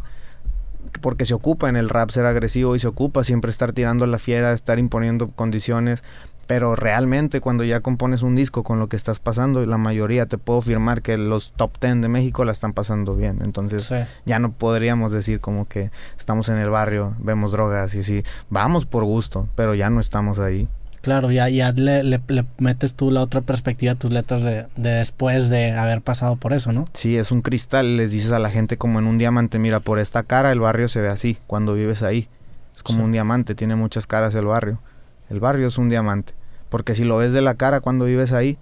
porque 1.02 1.26
se 1.26 1.34
ocupa 1.34 1.70
en 1.70 1.76
el 1.76 1.90
rap 1.90 2.10
ser 2.10 2.26
agresivo 2.26 2.76
y 2.76 2.80
se 2.80 2.88
ocupa 2.88 3.24
siempre 3.24 3.52
estar 3.52 3.74
tirando 3.74 4.08
la 4.08 4.18
fiera, 4.18 4.54
estar 4.54 4.80
imponiendo 4.80 5.30
condiciones, 5.30 6.04
pero 6.48 6.76
realmente 6.76 7.42
cuando 7.42 7.66
ya 7.66 7.82
compones 7.82 8.24
un 8.24 8.36
disco 8.36 8.64
con 8.64 8.80
lo 8.80 8.88
que 8.88 8.96
estás 8.96 9.20
pasando, 9.20 9.66
la 9.66 9.78
mayoría 9.78 10.26
te 10.26 10.38
puedo 10.38 10.60
afirmar 10.60 11.02
que 11.02 11.18
los 11.18 11.52
top 11.52 11.78
10 11.80 12.02
de 12.02 12.08
México 12.08 12.46
la 12.46 12.54
están 12.54 12.74
pasando 12.74 13.16
bien. 13.16 13.40
Entonces 13.44 13.92
ya 14.26 14.40
no 14.40 14.54
podríamos 14.54 15.12
decir 15.12 15.42
como 15.42 15.68
que 15.68 15.92
estamos 16.18 16.50
en 16.50 16.58
el 16.58 16.70
barrio, 16.70 17.16
vemos 17.20 17.52
drogas 17.52 17.94
y 17.96 18.00
así. 18.00 18.24
Vamos 18.50 18.86
por 18.86 19.04
gusto, 19.04 19.48
pero 19.56 19.76
ya 19.76 19.90
no 19.90 20.00
estamos 20.00 20.40
ahí. 20.40 20.70
Claro, 21.02 21.32
ya, 21.32 21.48
ya 21.48 21.72
le, 21.72 22.04
le, 22.04 22.20
metes 22.58 22.96
tú 22.96 23.12
la 23.12 23.22
otra 23.22 23.42
perspectiva 23.42 23.94
a 23.94 23.96
tus 23.96 24.12
letras 24.12 24.44
de, 24.44 24.66
de, 24.76 24.90
después 24.90 25.50
de 25.50 25.72
haber 25.72 26.02
pasado 26.02 26.36
por 26.38 26.54
eso, 26.54 26.74
¿no? 26.74 26.86
Sí, 26.94 27.18
es 27.18 27.32
un 27.32 27.42
cristal, 27.42 27.98
les 27.98 28.12
dices 28.12 28.32
a 28.32 28.40
la 28.40 28.50
gente 28.50 28.78
como 28.78 29.00
en 29.00 29.06
un 29.06 29.18
diamante, 29.18 29.60
mira, 29.60 29.80
por 29.80 30.00
esta 30.00 30.24
cara 30.24 30.52
el 30.52 30.60
barrio 30.60 30.90
se 30.90 31.00
ve 31.00 31.08
así 31.08 31.38
cuando 31.48 31.76
vives 31.76 32.04
ahí. 32.04 32.28
Es 32.76 32.84
como 32.84 33.04
un 33.04 33.12
diamante, 33.12 33.56
tiene 33.56 33.76
muchas 33.76 34.06
caras 34.06 34.36
el 34.36 34.46
barrio. 34.46 34.80
El 35.30 35.40
barrio 35.40 35.68
es 35.68 35.78
un 35.78 35.90
diamante. 35.90 36.34
Porque 36.70 36.96
si 36.96 37.04
lo 37.04 37.18
ves 37.18 37.34
de 37.34 37.42
la 37.42 37.56
cara 37.56 37.82
cuando 37.82 38.06
vives 38.06 38.34
ahí, 38.34 38.58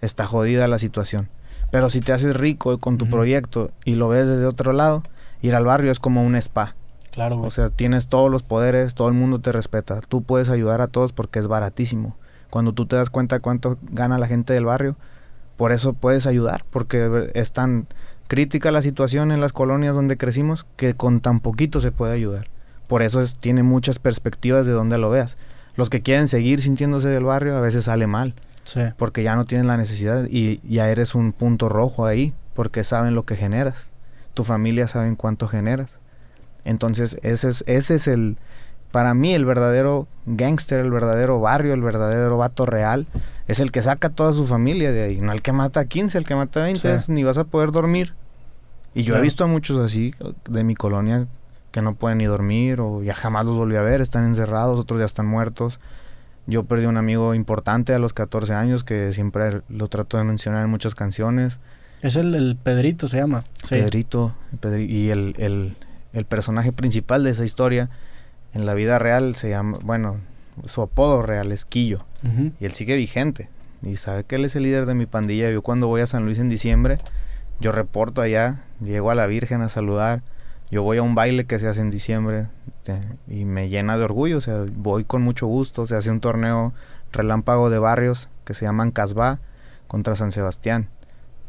está 0.00 0.26
jodida 0.26 0.68
la 0.68 0.78
situación. 0.78 1.28
Pero 1.70 1.90
si 1.90 2.00
te 2.00 2.12
haces 2.12 2.36
rico 2.36 2.78
con 2.78 2.98
tu 2.98 3.08
proyecto 3.10 3.70
y 3.84 3.94
lo 3.94 4.08
ves 4.08 4.28
desde 4.28 4.46
otro 4.46 4.72
lado, 4.72 5.02
ir 5.42 5.54
al 5.54 5.64
barrio 5.64 5.92
es 5.92 5.98
como 5.98 6.24
un 6.24 6.36
spa. 6.36 6.74
Claro, 7.10 7.40
O 7.40 7.50
sea, 7.50 7.68
tienes 7.68 8.06
todos 8.06 8.30
los 8.30 8.42
poderes, 8.42 8.94
todo 8.94 9.08
el 9.08 9.14
mundo 9.14 9.40
te 9.40 9.50
respeta. 9.50 10.00
Tú 10.00 10.22
puedes 10.22 10.50
ayudar 10.50 10.80
a 10.80 10.86
todos 10.86 11.12
porque 11.12 11.40
es 11.40 11.48
baratísimo. 11.48 12.16
Cuando 12.48 12.72
tú 12.72 12.86
te 12.86 12.96
das 12.96 13.10
cuenta 13.10 13.40
cuánto 13.40 13.76
gana 13.82 14.18
la 14.18 14.28
gente 14.28 14.52
del 14.52 14.64
barrio, 14.64 14.96
por 15.56 15.72
eso 15.72 15.94
puedes 15.94 16.26
ayudar, 16.26 16.64
porque 16.70 17.30
es 17.34 17.52
tan 17.52 17.88
crítica 18.28 18.70
la 18.70 18.82
situación 18.82 19.32
en 19.32 19.40
las 19.40 19.52
colonias 19.52 19.94
donde 19.94 20.16
crecimos 20.16 20.64
que 20.76 20.94
con 20.94 21.20
tan 21.20 21.40
poquito 21.40 21.80
se 21.80 21.90
puede 21.90 22.14
ayudar. 22.14 22.46
Por 22.86 23.02
eso 23.02 23.20
es, 23.20 23.36
tiene 23.36 23.62
muchas 23.62 23.98
perspectivas 23.98 24.64
de 24.64 24.72
donde 24.72 24.98
lo 24.98 25.10
veas 25.10 25.36
los 25.78 25.90
que 25.90 26.02
quieren 26.02 26.26
seguir 26.26 26.60
sintiéndose 26.60 27.06
del 27.06 27.22
barrio 27.22 27.56
a 27.56 27.60
veces 27.60 27.84
sale 27.84 28.08
mal. 28.08 28.34
Porque 28.96 29.22
ya 29.22 29.36
no 29.36 29.44
tienen 29.44 29.68
la 29.68 29.76
necesidad 29.76 30.26
y 30.28 30.60
ya 30.68 30.90
eres 30.90 31.14
un 31.14 31.32
punto 31.32 31.68
rojo 31.68 32.04
ahí, 32.04 32.34
porque 32.52 32.82
saben 32.82 33.14
lo 33.14 33.24
que 33.24 33.36
generas. 33.36 33.90
Tu 34.34 34.42
familia 34.42 34.88
sabe 34.88 35.14
cuánto 35.14 35.46
generas. 35.46 35.88
Entonces, 36.64 37.18
ese 37.22 37.50
es, 37.50 37.62
ese 37.68 37.94
es 37.94 38.08
el, 38.08 38.38
para 38.90 39.14
mí, 39.14 39.34
el 39.34 39.44
verdadero 39.44 40.08
gángster, 40.26 40.80
el 40.80 40.90
verdadero 40.90 41.38
barrio, 41.38 41.74
el 41.74 41.80
verdadero 41.80 42.36
vato 42.36 42.66
real, 42.66 43.06
es 43.46 43.60
el 43.60 43.70
que 43.70 43.80
saca 43.80 44.08
a 44.08 44.10
toda 44.10 44.32
su 44.32 44.46
familia 44.46 44.90
de 44.90 45.04
ahí. 45.04 45.20
No 45.20 45.30
el 45.30 45.42
que 45.42 45.52
mata 45.52 45.78
a 45.78 45.84
15, 45.84 46.18
el 46.18 46.24
que 46.24 46.34
mata 46.34 46.58
a 46.60 46.64
20, 46.64 46.96
ni 47.06 47.22
vas 47.22 47.38
a 47.38 47.44
poder 47.44 47.70
dormir. 47.70 48.14
Y 48.96 49.04
yo 49.04 49.16
he 49.16 49.20
visto 49.20 49.44
a 49.44 49.46
muchos 49.46 49.78
así 49.78 50.10
de 50.50 50.64
mi 50.64 50.74
colonia 50.74 51.28
que 51.78 51.82
no 51.82 51.94
pueden 51.94 52.18
ni 52.18 52.24
dormir 52.24 52.80
o 52.80 53.04
ya 53.04 53.14
jamás 53.14 53.46
los 53.46 53.54
volví 53.54 53.76
a 53.76 53.82
ver, 53.82 54.00
están 54.00 54.24
encerrados, 54.24 54.80
otros 54.80 54.98
ya 54.98 55.06
están 55.06 55.26
muertos. 55.26 55.78
Yo 56.48 56.64
perdí 56.64 56.86
un 56.86 56.96
amigo 56.96 57.34
importante 57.34 57.94
a 57.94 58.00
los 58.00 58.12
14 58.12 58.52
años 58.52 58.82
que 58.82 59.12
siempre 59.12 59.62
lo 59.68 59.86
trato 59.86 60.18
de 60.18 60.24
mencionar 60.24 60.64
en 60.64 60.70
muchas 60.70 60.96
canciones. 60.96 61.60
Es 62.02 62.16
el, 62.16 62.58
Pedrito, 62.60 63.06
se 63.06 63.18
llama. 63.18 63.44
Pedrito, 63.70 64.34
y 64.76 65.10
el, 65.10 65.36
el, 65.38 65.76
el, 66.12 66.24
personaje 66.24 66.72
principal 66.72 67.22
de 67.22 67.30
esa 67.30 67.44
historia 67.44 67.90
en 68.54 68.66
la 68.66 68.74
vida 68.74 68.98
real 68.98 69.36
se 69.36 69.50
llama, 69.50 69.78
bueno, 69.84 70.16
su 70.64 70.82
apodo 70.82 71.22
real 71.22 71.52
es 71.52 71.64
Quillo. 71.64 72.04
Y 72.58 72.64
él 72.64 72.72
sigue 72.72 72.96
vigente. 72.96 73.50
Y 73.82 73.98
sabe 73.98 74.24
que 74.24 74.34
él 74.34 74.44
es 74.44 74.56
el 74.56 74.64
líder 74.64 74.84
de 74.84 74.94
mi 74.94 75.06
pandilla. 75.06 75.48
Yo 75.52 75.62
cuando 75.62 75.86
voy 75.86 76.00
a 76.00 76.08
San 76.08 76.24
Luis 76.24 76.40
en 76.40 76.48
diciembre, 76.48 76.98
yo 77.60 77.70
reporto 77.70 78.20
allá, 78.20 78.64
llego 78.82 79.12
a 79.12 79.14
la 79.14 79.26
Virgen 79.26 79.62
a 79.62 79.68
saludar 79.68 80.24
yo 80.70 80.82
voy 80.82 80.98
a 80.98 81.02
un 81.02 81.14
baile 81.14 81.46
que 81.46 81.58
se 81.58 81.68
hace 81.68 81.80
en 81.80 81.90
diciembre 81.90 82.48
y 83.26 83.44
me 83.44 83.68
llena 83.68 83.98
de 83.98 84.04
orgullo, 84.04 84.38
o 84.38 84.40
sea, 84.40 84.64
voy 84.72 85.04
con 85.04 85.22
mucho 85.22 85.46
gusto, 85.46 85.86
se 85.86 85.96
hace 85.96 86.10
un 86.10 86.20
torneo 86.20 86.72
relámpago 87.12 87.70
de 87.70 87.78
barrios 87.78 88.28
que 88.44 88.54
se 88.54 88.64
llaman 88.64 88.90
Casbah 88.90 89.40
contra 89.86 90.16
San 90.16 90.32
Sebastián. 90.32 90.88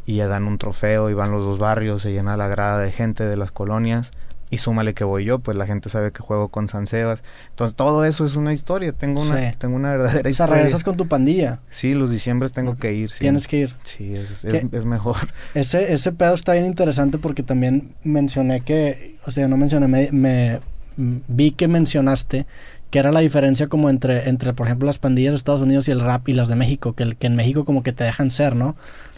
Y 0.06 0.16
ya 0.16 0.28
dan 0.28 0.48
un 0.48 0.58
trofeo 0.58 1.10
y 1.10 1.14
van 1.14 1.32
los 1.32 1.46
dos 1.46 1.60
barrios, 1.60 2.02
se 2.02 2.12
llena 2.12 2.36
la 2.36 2.48
grada 2.48 2.80
de 2.80 2.92
gente 2.92 3.26
de 3.26 3.38
las 3.38 3.52
colonias 3.52 4.12
y 4.52 4.58
súmale 4.58 4.94
que 4.94 5.04
voy 5.04 5.26
yo, 5.26 5.40
pues 5.40 5.56
la 5.56 5.66
gente 5.66 5.90
sabe 5.90 6.12
que 6.12 6.22
juego 6.22 6.50
con 6.50 6.68
San 6.68 6.88
Sebas. 6.88 7.24
Entonces 7.50 7.76
todo 7.76 8.04
eso 8.06 8.26
es 8.26 8.36
una 8.36 8.52
historia, 8.52 8.92
tengo 8.92 9.22
una, 9.22 9.52
tengo 9.54 9.76
una 9.76 9.92
verdadera 9.92 10.30
historia. 10.30 10.46
O 10.46 10.48
sea, 10.48 10.56
regresas 10.56 10.84
con 10.84 10.98
tu 10.98 11.08
pandilla. 11.08 11.60
Sí, 11.70 11.94
los 11.94 12.12
diciembres 12.12 12.52
tengo 12.52 12.76
que 12.76 12.94
ir. 12.94 13.12
Sí. 13.12 13.20
Tienes 13.20 13.48
que 13.48 13.58
ir. 13.58 13.76
Sí, 13.84 14.16
es, 14.16 14.44
es, 14.44 14.86
mejor. 14.86 15.18
Ese, 15.54 15.94
ese 15.94 16.12
pedo 16.12 16.34
está 16.34 16.54
bien 16.54 16.66
interesante 16.66 17.18
porque 17.18 17.44
también 17.44 17.96
mencioné 18.04 18.62
que, 18.62 19.18
o 19.26 19.32
sea, 19.32 19.48
no 19.48 19.58
mencioné, 19.58 19.88
me, 19.88 20.10
me 20.12 20.60
vi 20.98 21.52
que 21.52 21.68
mencionaste 21.68 22.46
que 22.90 23.00
era 23.00 23.12
la 23.12 23.20
diferencia 23.20 23.68
como 23.68 23.90
entre, 23.90 24.30
entre, 24.30 24.54
por 24.54 24.66
ejemplo, 24.66 24.88
las 24.88 24.98
pandillas 24.98 25.34
de 25.34 25.38
Estados 25.38 25.62
Unidos 25.62 25.88
y 25.88 25.92
el 25.92 26.00
rap 26.00 26.28
y 26.28 26.34
las 26.34 26.48
de 26.48 26.56
México, 26.56 26.94
que, 26.94 27.14
que 27.14 27.28
en 27.28 27.36
México 27.36 27.66
como 27.66 27.84
que 27.84 27.94
te 27.94 28.04
dejan 28.04 28.32
ser, 28.32 28.56
¿no? 28.56 28.76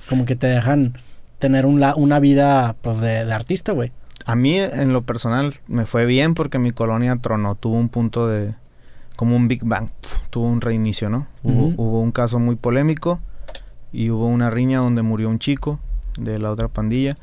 Como 0.09 0.25
que 0.25 0.35
te 0.35 0.47
dejan 0.47 0.97
tener 1.39 1.65
un 1.65 1.81
una 1.95 2.19
vida 2.19 2.75
pues 2.81 2.99
de, 2.99 3.25
de 3.25 3.33
artista, 3.33 3.71
güey. 3.71 3.93
A 4.25 4.35
mí 4.35 4.57
en 4.57 4.93
lo 4.93 5.01
personal 5.03 5.53
me 5.67 5.85
fue 5.85 6.05
bien 6.05 6.33
porque 6.33 6.59
mi 6.59 6.71
colonia 6.71 7.17
tronó, 7.17 7.55
tuvo 7.55 7.77
un 7.77 7.89
punto 7.89 8.27
de 8.27 8.53
como 9.15 9.35
un 9.35 9.47
Big 9.47 9.63
Bang, 9.63 9.89
tuvo 10.29 10.47
un 10.47 10.61
reinicio, 10.61 11.09
¿no? 11.09 11.27
hubo, 11.43 11.99
un 11.99 12.11
caso 12.11 12.39
muy 12.39 12.55
polémico 12.55 13.19
y 13.91 14.09
hubo 14.09 14.25
una 14.25 14.49
riña 14.49 14.79
donde 14.79 15.01
murió 15.01 15.29
un 15.29 15.39
chico 15.39 15.79
de 16.17 16.39
la 16.39 16.51
otra 16.51 16.67
pandilla. 16.67 17.15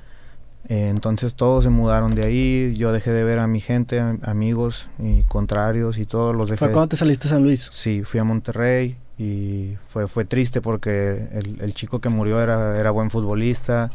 Eh, 0.68 0.88
entonces 0.90 1.34
todos 1.34 1.64
se 1.64 1.70
mudaron 1.70 2.14
de 2.14 2.26
ahí, 2.26 2.74
yo 2.76 2.92
dejé 2.92 3.10
de 3.10 3.24
ver 3.24 3.38
a 3.38 3.46
mi 3.46 3.60
gente, 3.60 4.00
amigos 4.22 4.88
y 4.98 5.22
contrarios 5.22 5.98
y 5.98 6.04
todos 6.04 6.36
los 6.36 6.50
dejé. 6.50 6.58
¿Fue 6.58 6.72
cuando 6.72 6.88
te 6.90 6.96
saliste 6.96 7.26
a 7.26 7.30
San 7.30 7.42
Luis? 7.42 7.68
Sí, 7.72 8.02
fui 8.04 8.20
a 8.20 8.24
Monterrey 8.24 8.96
y 9.18 9.76
fue, 9.82 10.06
fue 10.08 10.24
triste 10.24 10.60
porque 10.60 11.28
el, 11.32 11.58
el 11.60 11.74
chico 11.74 12.00
que 12.00 12.10
murió 12.10 12.40
era, 12.40 12.78
era 12.78 12.90
buen 12.90 13.10
futbolista, 13.10 13.90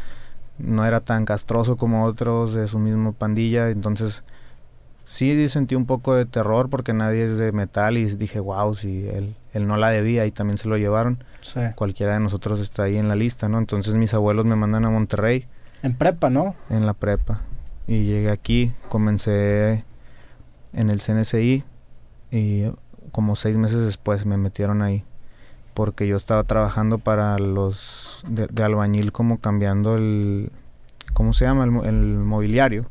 no 0.57 0.85
era 0.85 0.99
tan 0.99 1.25
castroso 1.25 1.77
como 1.77 2.05
otros 2.05 2.53
de 2.53 2.67
su 2.67 2.79
misma 2.79 3.11
pandilla, 3.11 3.69
entonces 3.69 4.23
sí 5.05 5.47
sentí 5.49 5.75
un 5.75 5.85
poco 5.85 6.15
de 6.15 6.25
terror 6.25 6.69
porque 6.69 6.93
nadie 6.93 7.23
es 7.23 7.37
de 7.37 7.51
metal 7.51 7.97
y 7.97 8.05
dije, 8.05 8.39
wow, 8.39 8.73
si 8.73 9.07
él, 9.07 9.35
él 9.53 9.67
no 9.67 9.77
la 9.77 9.89
debía 9.89 10.25
y 10.25 10.31
también 10.31 10.57
se 10.57 10.69
lo 10.69 10.77
llevaron, 10.77 11.23
cualquiera 11.75 12.13
de 12.13 12.19
nosotros 12.19 12.59
está 12.59 12.83
ahí 12.83 12.97
en 12.97 13.07
la 13.07 13.15
lista, 13.15 13.49
¿no? 13.49 13.57
Entonces 13.57 13.95
mis 13.95 14.13
abuelos 14.13 14.45
me 14.45 14.55
mandan 14.55 14.85
a 14.85 14.89
Monterrey. 14.89 15.45
En 15.81 15.95
prepa, 15.95 16.29
¿no? 16.29 16.55
En 16.69 16.85
la 16.85 16.93
prepa. 16.93 17.41
Y 17.87 18.05
llegué 18.05 18.31
aquí, 18.31 18.71
comencé 18.89 19.83
en 20.71 20.89
el 20.89 21.01
CNCI 21.01 21.63
y 22.31 22.65
como 23.11 23.35
seis 23.35 23.57
meses 23.57 23.85
después 23.85 24.25
me 24.25 24.37
metieron 24.37 24.81
ahí 24.81 25.03
porque 25.73 26.07
yo 26.07 26.15
estaba 26.15 26.43
trabajando 26.43 26.97
para 26.97 27.37
los 27.37 28.23
de, 28.27 28.63
albañil 28.63 29.11
como 29.11 29.39
cambiando 29.39 29.95
el, 29.95 30.51
¿cómo 31.13 31.33
se 31.33 31.45
llama? 31.45 31.65
El, 31.85 32.17
mobiliario 32.17 32.85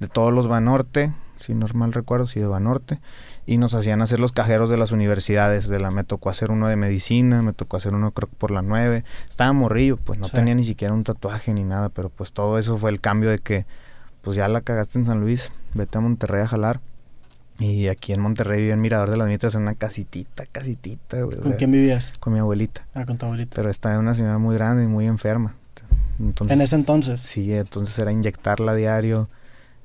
de 0.00 0.08
todos 0.08 0.32
los 0.32 0.46
Banorte, 0.46 1.12
si 1.36 1.54
normal 1.54 1.92
recuerdo, 1.92 2.26
si 2.26 2.40
de 2.40 2.46
Banorte, 2.46 3.00
y 3.46 3.56
nos 3.56 3.74
hacían 3.74 4.02
hacer 4.02 4.20
los 4.20 4.32
cajeros 4.32 4.70
de 4.70 4.76
las 4.76 4.92
universidades, 4.92 5.68
de 5.68 5.80
la 5.80 5.90
me 5.90 6.04
tocó 6.04 6.30
hacer 6.30 6.50
uno 6.50 6.68
de 6.68 6.76
medicina, 6.76 7.42
me 7.42 7.52
tocó 7.52 7.76
hacer 7.76 7.94
uno 7.94 8.10
creo 8.12 8.28
por 8.28 8.50
la 8.50 8.62
9, 8.62 9.04
estaba 9.28 9.52
morrillo, 9.52 9.96
pues 9.96 10.18
no 10.18 10.28
tenía 10.28 10.54
ni 10.54 10.64
siquiera 10.64 10.94
un 10.94 11.04
tatuaje 11.04 11.52
ni 11.54 11.64
nada, 11.64 11.88
pero 11.88 12.10
pues 12.10 12.32
todo 12.32 12.58
eso 12.58 12.76
fue 12.78 12.90
el 12.90 13.00
cambio 13.00 13.30
de 13.30 13.38
que 13.38 13.66
pues 14.22 14.36
ya 14.36 14.48
la 14.48 14.60
cagaste 14.60 14.98
en 14.98 15.06
San 15.06 15.20
Luis, 15.20 15.52
vete 15.74 15.98
a 15.98 16.00
Monterrey 16.00 16.42
a 16.42 16.48
jalar 16.48 16.80
y 17.58 17.88
aquí 17.88 18.12
en 18.12 18.20
Monterrey 18.20 18.58
vivía 18.60 18.74
en 18.74 18.80
Mirador 18.80 19.10
de 19.10 19.16
las 19.16 19.26
Mitras 19.26 19.54
en 19.56 19.62
una 19.62 19.74
casitita, 19.74 20.46
casitita, 20.46 21.18
¿Con 21.42 21.52
quién 21.54 21.72
vivías? 21.72 22.12
Con 22.20 22.32
mi 22.32 22.38
abuelita. 22.38 22.86
Ah, 22.94 23.04
con 23.04 23.18
tu 23.18 23.26
abuelita. 23.26 23.56
Pero 23.56 23.68
estaba 23.70 23.94
en 23.96 24.00
una 24.02 24.14
ciudad 24.14 24.38
muy 24.38 24.54
grande 24.54 24.84
y 24.84 24.86
muy 24.86 25.06
enferma. 25.06 25.54
Entonces, 26.20 26.56
¿En 26.56 26.62
ese 26.62 26.76
entonces? 26.76 27.20
Sí, 27.20 27.52
entonces 27.54 27.98
era 27.98 28.12
inyectarla 28.12 28.72
a 28.72 28.74
diario. 28.74 29.28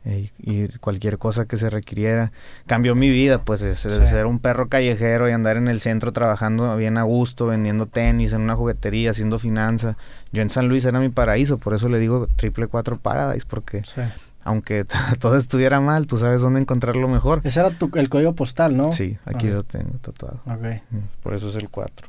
eh, 0.06 0.30
y 0.38 0.68
cualquier 0.80 1.18
cosa 1.18 1.46
que 1.46 1.56
se 1.56 1.70
requiriera. 1.70 2.34
Cambió 2.68 2.94
mi 2.94 3.10
vida, 3.10 3.42
pues, 3.46 3.62
de, 3.62 3.74
Sí. 3.74 3.88
ser 3.90 4.26
un 4.26 4.40
perro 4.40 4.68
callejero 4.68 5.30
y 5.30 5.32
andar 5.32 5.56
en 5.56 5.70
el 5.70 5.80
centro 5.80 6.12
trabajando 6.12 6.76
bien 6.76 6.98
a 6.98 7.04
gusto, 7.04 7.46
vendiendo 7.48 7.86
tenis 7.86 8.34
en 8.34 8.42
una 8.42 8.54
juguetería, 8.56 9.12
haciendo 9.12 9.40
finanza. 9.40 9.96
Yo 10.34 10.42
en 10.42 10.50
San 10.50 10.68
Luis 10.68 10.84
era 10.84 11.00
mi 11.00 11.08
paraíso, 11.08 11.58
por 11.58 11.74
eso 11.74 11.88
le 11.88 12.00
digo 12.00 12.28
triple 12.36 12.68
cuatro 12.68 12.98
Paradise, 13.00 13.46
porque 13.50 13.84
Sí. 13.86 14.02
Aunque 14.44 14.86
todo 15.20 15.38
estuviera 15.38 15.80
mal, 15.80 16.08
tú 16.08 16.18
sabes 16.18 16.42
dónde 16.42 16.60
encontrarlo 16.62 17.08
mejor. 17.08 17.42
Ese 17.44 17.60
era 17.60 17.70
tu, 17.72 17.90
el 17.96 18.10
código 18.10 18.34
postal, 18.34 18.76
¿no? 18.78 18.92
Sí, 18.92 19.18
aquí 19.26 19.48
lo 19.48 19.64
tengo 19.64 19.92
tatuado. 20.02 20.42
Ok. 20.46 20.82
Por 21.22 21.34
eso 21.34 21.50
es 21.50 21.56
el 21.56 21.70
4. 21.70 22.08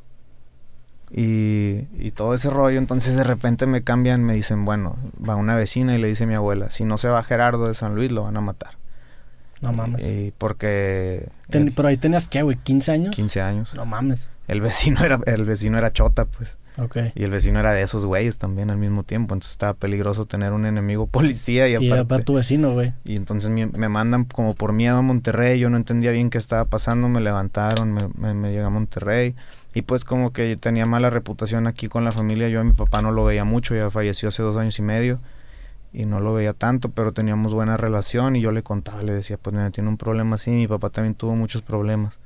Y, 1.10 1.86
y 1.98 2.10
todo 2.10 2.34
ese 2.34 2.50
rollo, 2.50 2.78
entonces 2.78 3.14
de 3.16 3.22
repente 3.24 3.66
me 3.66 3.82
cambian, 3.84 4.24
me 4.24 4.34
dicen, 4.34 4.64
bueno, 4.64 4.96
va 5.26 5.36
una 5.36 5.54
vecina 5.54 5.94
y 5.94 5.98
le 5.98 6.08
dice 6.08 6.24
a 6.24 6.26
mi 6.26 6.34
abuela, 6.34 6.70
si 6.70 6.84
no 6.84 6.98
se 6.98 7.08
va 7.08 7.22
Gerardo 7.22 7.68
de 7.68 7.74
San 7.74 7.94
Luis, 7.94 8.10
lo 8.10 8.24
van 8.24 8.36
a 8.36 8.40
matar. 8.40 8.76
No 9.60 9.72
mames. 9.72 10.04
Y 10.04 10.32
porque 10.36 11.28
Ten- 11.50 11.72
pero 11.74 11.88
ahí 11.88 11.96
tenías, 11.96 12.26
¿qué, 12.26 12.42
güey? 12.42 12.56
¿15 12.58 12.92
años? 12.92 13.14
15 13.14 13.40
años. 13.40 13.74
No 13.74 13.86
mames. 13.86 14.28
El 14.48 14.60
vecino 14.60 15.04
era 15.04 15.20
el 15.26 15.44
vecino 15.44 15.78
era 15.78 15.92
chota, 15.92 16.24
pues. 16.24 16.58
Y 17.14 17.22
el 17.22 17.30
vecino 17.30 17.60
era 17.60 17.72
de 17.72 17.82
esos 17.82 18.04
güeyes 18.04 18.38
también 18.38 18.70
al 18.70 18.78
mismo 18.78 19.04
tiempo, 19.04 19.34
entonces 19.34 19.52
estaba 19.52 19.74
peligroso 19.74 20.26
tener 20.26 20.52
un 20.52 20.66
enemigo 20.66 21.06
policía 21.08 21.68
y 21.68 21.72
Y 21.72 21.74
aparte. 21.76 21.98
aparte 22.00 22.24
tu 22.24 22.34
vecino, 22.34 22.72
güey. 22.72 22.92
y 23.04 23.16
entonces 23.16 23.50
me, 23.50 23.66
me 23.66 23.88
mandan 23.88 24.24
como 24.24 24.54
por 24.54 24.72
miedo 24.72 24.96
a 24.96 25.02
Monterrey, 25.02 25.58
yo 25.60 25.70
no 25.70 25.76
entendía 25.76 26.10
bien 26.10 26.30
qué 26.30 26.38
estaba 26.38 26.64
pasando, 26.64 27.08
me 27.08 27.20
levantaron, 27.20 27.92
me, 27.92 28.08
me, 28.16 28.34
me 28.34 28.48
llegué 28.50 28.62
a 28.64 28.70
Monterrey. 28.70 29.34
Y 29.76 29.82
pues 29.82 30.04
como 30.04 30.32
que 30.32 30.56
tenía 30.56 30.86
mala 30.86 31.10
reputación 31.10 31.66
aquí 31.66 31.88
con 31.88 32.04
la 32.04 32.12
familia, 32.12 32.48
yo 32.48 32.60
a 32.60 32.64
mi 32.64 32.72
papá 32.72 33.02
no 33.02 33.10
lo 33.12 33.24
veía 33.24 33.44
mucho, 33.44 33.74
ya 33.74 33.90
falleció 33.90 34.28
hace 34.28 34.42
dos 34.42 34.56
años 34.56 34.78
y 34.78 34.82
medio. 34.82 35.20
Y 35.92 36.06
no 36.06 36.18
lo 36.18 36.34
veía 36.34 36.54
tanto, 36.54 36.90
pero 36.90 37.12
teníamos 37.12 37.52
buena 37.54 37.76
relación. 37.76 38.34
Y 38.34 38.40
yo 38.40 38.50
le 38.50 38.62
contaba, 38.64 39.02
le 39.04 39.12
decía, 39.12 39.36
pues 39.36 39.54
me 39.54 39.68
tiene 39.70 39.88
un 39.88 39.96
problema 39.96 40.34
así, 40.34 40.50
mi 40.50 40.66
papá 40.66 40.90
también 40.90 41.14
tuvo 41.14 41.36
muchos 41.36 41.62
problemas, 41.62 42.18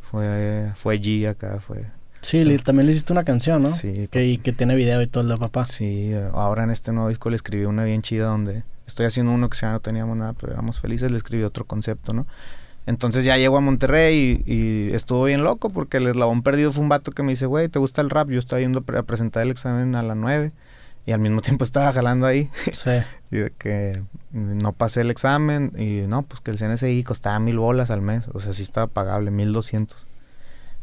fue, 0.00 0.70
fue 0.76 1.00
G 1.00 1.26
acá, 1.28 1.58
fue... 1.60 1.86
Sí, 2.24 2.42
le- 2.44 2.58
también 2.58 2.86
le 2.86 2.92
hiciste 2.92 3.12
una 3.12 3.22
canción, 3.24 3.62
¿no? 3.62 3.70
Sí, 3.70 4.08
Que, 4.10 4.24
y 4.26 4.38
que 4.38 4.52
tiene 4.52 4.74
video 4.74 5.00
y 5.02 5.06
todo 5.06 5.22
el 5.22 5.28
de 5.28 5.36
papá. 5.36 5.66
Sí, 5.66 6.12
ahora 6.32 6.64
en 6.64 6.70
este 6.70 6.92
nuevo 6.92 7.08
disco 7.08 7.30
le 7.30 7.36
escribí 7.36 7.64
una 7.66 7.84
bien 7.84 8.02
chida 8.02 8.26
donde 8.26 8.64
estoy 8.86 9.06
haciendo 9.06 9.32
uno 9.32 9.48
que 9.50 9.56
llama 9.58 9.74
No 9.74 9.80
teníamos 9.80 10.16
nada, 10.16 10.32
pero 10.32 10.52
éramos 10.54 10.80
felices, 10.80 11.10
le 11.10 11.16
escribí 11.16 11.42
otro 11.44 11.64
concepto, 11.66 12.12
¿no? 12.12 12.26
Entonces 12.86 13.24
ya 13.24 13.36
llego 13.38 13.56
a 13.56 13.60
Monterrey 13.60 14.42
y, 14.44 14.52
y 14.52 14.92
estuvo 14.92 15.24
bien 15.24 15.42
loco 15.44 15.70
porque 15.70 15.96
el 15.98 16.06
eslabón 16.06 16.42
perdido 16.42 16.70
fue 16.72 16.82
un 16.82 16.90
vato 16.90 17.12
que 17.12 17.22
me 17.22 17.30
dice, 17.32 17.46
güey, 17.46 17.68
¿te 17.68 17.78
gusta 17.78 18.02
el 18.02 18.10
rap? 18.10 18.28
Yo 18.30 18.38
estaba 18.38 18.60
yendo 18.60 18.84
a 18.86 19.02
presentar 19.04 19.42
el 19.42 19.50
examen 19.50 19.94
a 19.94 20.02
las 20.02 20.16
9 20.16 20.52
y 21.06 21.12
al 21.12 21.20
mismo 21.20 21.40
tiempo 21.42 21.64
estaba 21.64 21.92
jalando 21.92 22.26
ahí 22.26 22.50
Sí. 22.72 22.90
y 23.30 23.36
de 23.38 23.52
que 23.56 24.02
no 24.32 24.72
pasé 24.72 25.00
el 25.00 25.10
examen 25.10 25.72
y 25.78 26.06
no, 26.08 26.22
pues 26.22 26.40
que 26.40 26.50
el 26.50 26.58
CNSI 26.58 27.02
costaba 27.04 27.38
mil 27.38 27.58
bolas 27.58 27.90
al 27.90 28.02
mes, 28.02 28.24
o 28.34 28.40
sea, 28.40 28.52
sí 28.52 28.62
estaba 28.62 28.86
pagable, 28.86 29.30
mil 29.30 29.52
doscientos. 29.54 30.06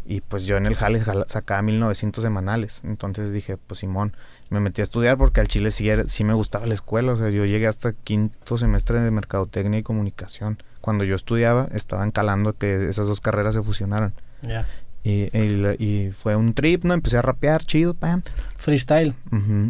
Y 0.05 0.21
pues 0.21 0.45
yo 0.45 0.57
en 0.57 0.65
el 0.65 0.75
jale 0.75 1.01
sacaba 1.27 1.61
1900 1.61 2.21
semanales. 2.23 2.81
Entonces 2.83 3.31
dije, 3.31 3.57
pues 3.57 3.79
Simón, 3.81 4.15
me 4.49 4.59
metí 4.59 4.81
a 4.81 4.83
estudiar 4.83 5.17
porque 5.17 5.39
al 5.41 5.47
Chile 5.47 5.71
sí, 5.71 5.89
era- 5.89 6.07
sí 6.07 6.23
me 6.23 6.33
gustaba 6.33 6.65
la 6.65 6.73
escuela. 6.73 7.13
O 7.13 7.17
sea, 7.17 7.29
yo 7.29 7.45
llegué 7.45 7.67
hasta 7.67 7.93
quinto 7.93 8.57
semestre 8.57 8.99
de 8.99 9.11
Mercadotecnia 9.11 9.79
y 9.79 9.83
Comunicación. 9.83 10.57
Cuando 10.81 11.03
yo 11.03 11.15
estudiaba, 11.15 11.67
estaban 11.71 12.11
calando 12.11 12.53
que 12.57 12.89
esas 12.89 13.07
dos 13.07 13.21
carreras 13.21 13.53
se 13.53 13.61
fusionaran. 13.61 14.13
Ya. 14.41 14.65
Y, 15.03 15.35
y 15.35 15.75
y 15.79 16.11
fue 16.13 16.35
un 16.35 16.53
trip, 16.53 16.83
¿no? 16.85 16.93
Empecé 16.93 17.17
a 17.17 17.21
rapear, 17.23 17.63
chido, 17.63 17.93
pam. 17.95 18.21
Freestyle. 18.57 19.15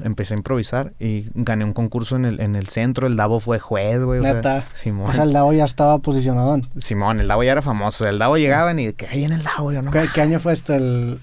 Empecé 0.04 0.34
a 0.34 0.38
improvisar 0.38 0.91
y 1.00 1.28
gané 1.36 1.63
un 1.63 1.72
concurso 1.74 2.17
en 2.17 2.26
el, 2.26 2.41
en 2.41 2.56
el 2.58 2.67
centro. 2.67 3.08
El 3.08 3.15
Davo 3.15 3.39
fue 3.39 3.58
juez, 3.60 4.02
güey. 4.04 4.20
O 4.20 4.24
sea, 4.24 4.65
Simón. 4.74 5.10
O 5.10 5.13
sea, 5.13 5.24
el 5.24 5.32
Davo 5.32 5.54
ya 5.54 5.63
estaba 5.63 6.00
posicionado. 6.00 6.60
Simón, 6.78 7.22
el 7.22 7.28
Davo 7.30 7.44
ya 7.44 7.54
era 7.54 7.62
famoso. 7.62 8.06
El 8.08 8.20
Davo 8.20 8.38
llegaban 8.38 8.80
y 8.80 8.91
que 8.91 9.08
ahí 9.08 9.24
en 9.24 9.32
el 9.32 9.44
Davo, 9.44 9.72
yo 9.72 9.82
no. 9.82 9.91
¿Qué, 9.91 10.10
qué 10.13 10.22
año 10.22 10.39
fue 10.39 10.52
este? 10.52 10.76
El, 10.76 11.20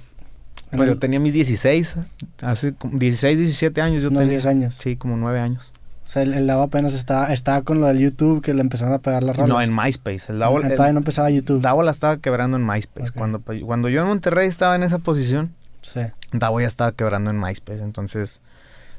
Pues 0.70 0.82
el- 0.82 0.88
yo 0.94 0.98
tenía 0.98 1.20
mis 1.20 1.34
16, 1.34 1.96
hace 2.40 2.72
como 2.72 2.98
16, 2.98 3.36
17 3.38 3.82
años. 3.82 4.02
Yo 4.02 4.08
tenía, 4.08 4.24
10 4.28 4.46
años. 4.46 4.74
Sí, 4.80 4.96
como 4.96 5.18
9 5.18 5.38
años. 5.40 5.74
O 6.08 6.10
sea, 6.10 6.22
el, 6.22 6.32
el 6.32 6.46
Davo 6.46 6.62
apenas 6.62 6.94
estaba, 6.94 7.34
estaba 7.34 7.60
con 7.60 7.82
lo 7.82 7.86
del 7.86 7.98
YouTube 7.98 8.40
que 8.40 8.54
le 8.54 8.62
empezaron 8.62 8.94
a 8.94 8.98
pegar 8.98 9.22
las 9.22 9.36
rolas. 9.36 9.50
No, 9.50 9.60
en 9.60 9.76
MySpace. 9.76 10.32
El 10.32 10.38
Davo, 10.38 10.58
el 10.58 10.72
Todavía 10.72 10.94
no 10.94 11.00
empezaba 11.00 11.28
YouTube. 11.28 11.60
Davo 11.60 11.82
la 11.82 11.90
estaba 11.90 12.16
quebrando 12.16 12.56
en 12.56 12.64
MySpace. 12.66 13.12
Cuando, 13.12 13.42
cuando 13.66 13.90
yo 13.90 14.00
en 14.00 14.06
Monterrey 14.06 14.48
estaba 14.48 14.74
en 14.74 14.84
esa 14.84 14.96
posición, 15.00 15.54
Sí. 15.82 16.00
Davo 16.32 16.62
ya 16.62 16.66
estaba 16.66 16.92
quebrando 16.92 17.30
en 17.30 17.38
MySpace. 17.38 17.82
Entonces, 17.82 18.40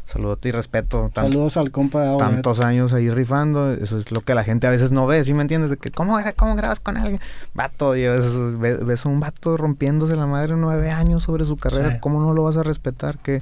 saludote 0.06 0.50
y 0.50 0.52
respeto. 0.52 1.10
Saludos 1.15 1.58
al 1.58 1.72
compa 1.72 2.00
de 2.02 2.06
Davo. 2.10 2.19
neta. 2.19 2.32
tantos 2.32 2.62
años 2.62 2.93
ahí 2.93 3.10
rifando, 3.10 3.74
eso 3.74 3.98
es 3.98 4.12
lo 4.12 4.22
que 4.22 4.36
la 4.36 4.43
gente 4.43 4.67
a 4.67 4.69
veces 4.69 4.91
no 4.91 5.08
ve, 5.08 5.24
¿sí 5.24 5.34
me 5.34 5.41
entiendes? 5.41 5.72
De 5.72 5.78
que, 5.78 5.89
¿cómo, 5.89 6.15
cómo 6.36 6.56
grabas 6.56 6.80
con 6.80 6.95
alguien? 6.95 7.19
Vato, 7.56 7.95
y 7.95 8.04
ves, 8.08 8.36
ves 8.60 9.06
a 9.06 9.10
un 9.10 9.19
vato 9.19 9.58
rompiéndose 9.58 10.15
la 10.15 10.28
madre 10.28 10.56
nueve 10.56 10.91
años 10.91 11.24
sobre 11.24 11.43
su 11.45 11.58
carrera, 11.58 11.93
Sí. 11.93 11.98
¿cómo 12.02 12.22
no 12.22 12.34
lo 12.36 12.43
vas 12.43 12.58
a 12.58 12.62
respetar? 12.63 13.17
¿Qué, 13.17 13.41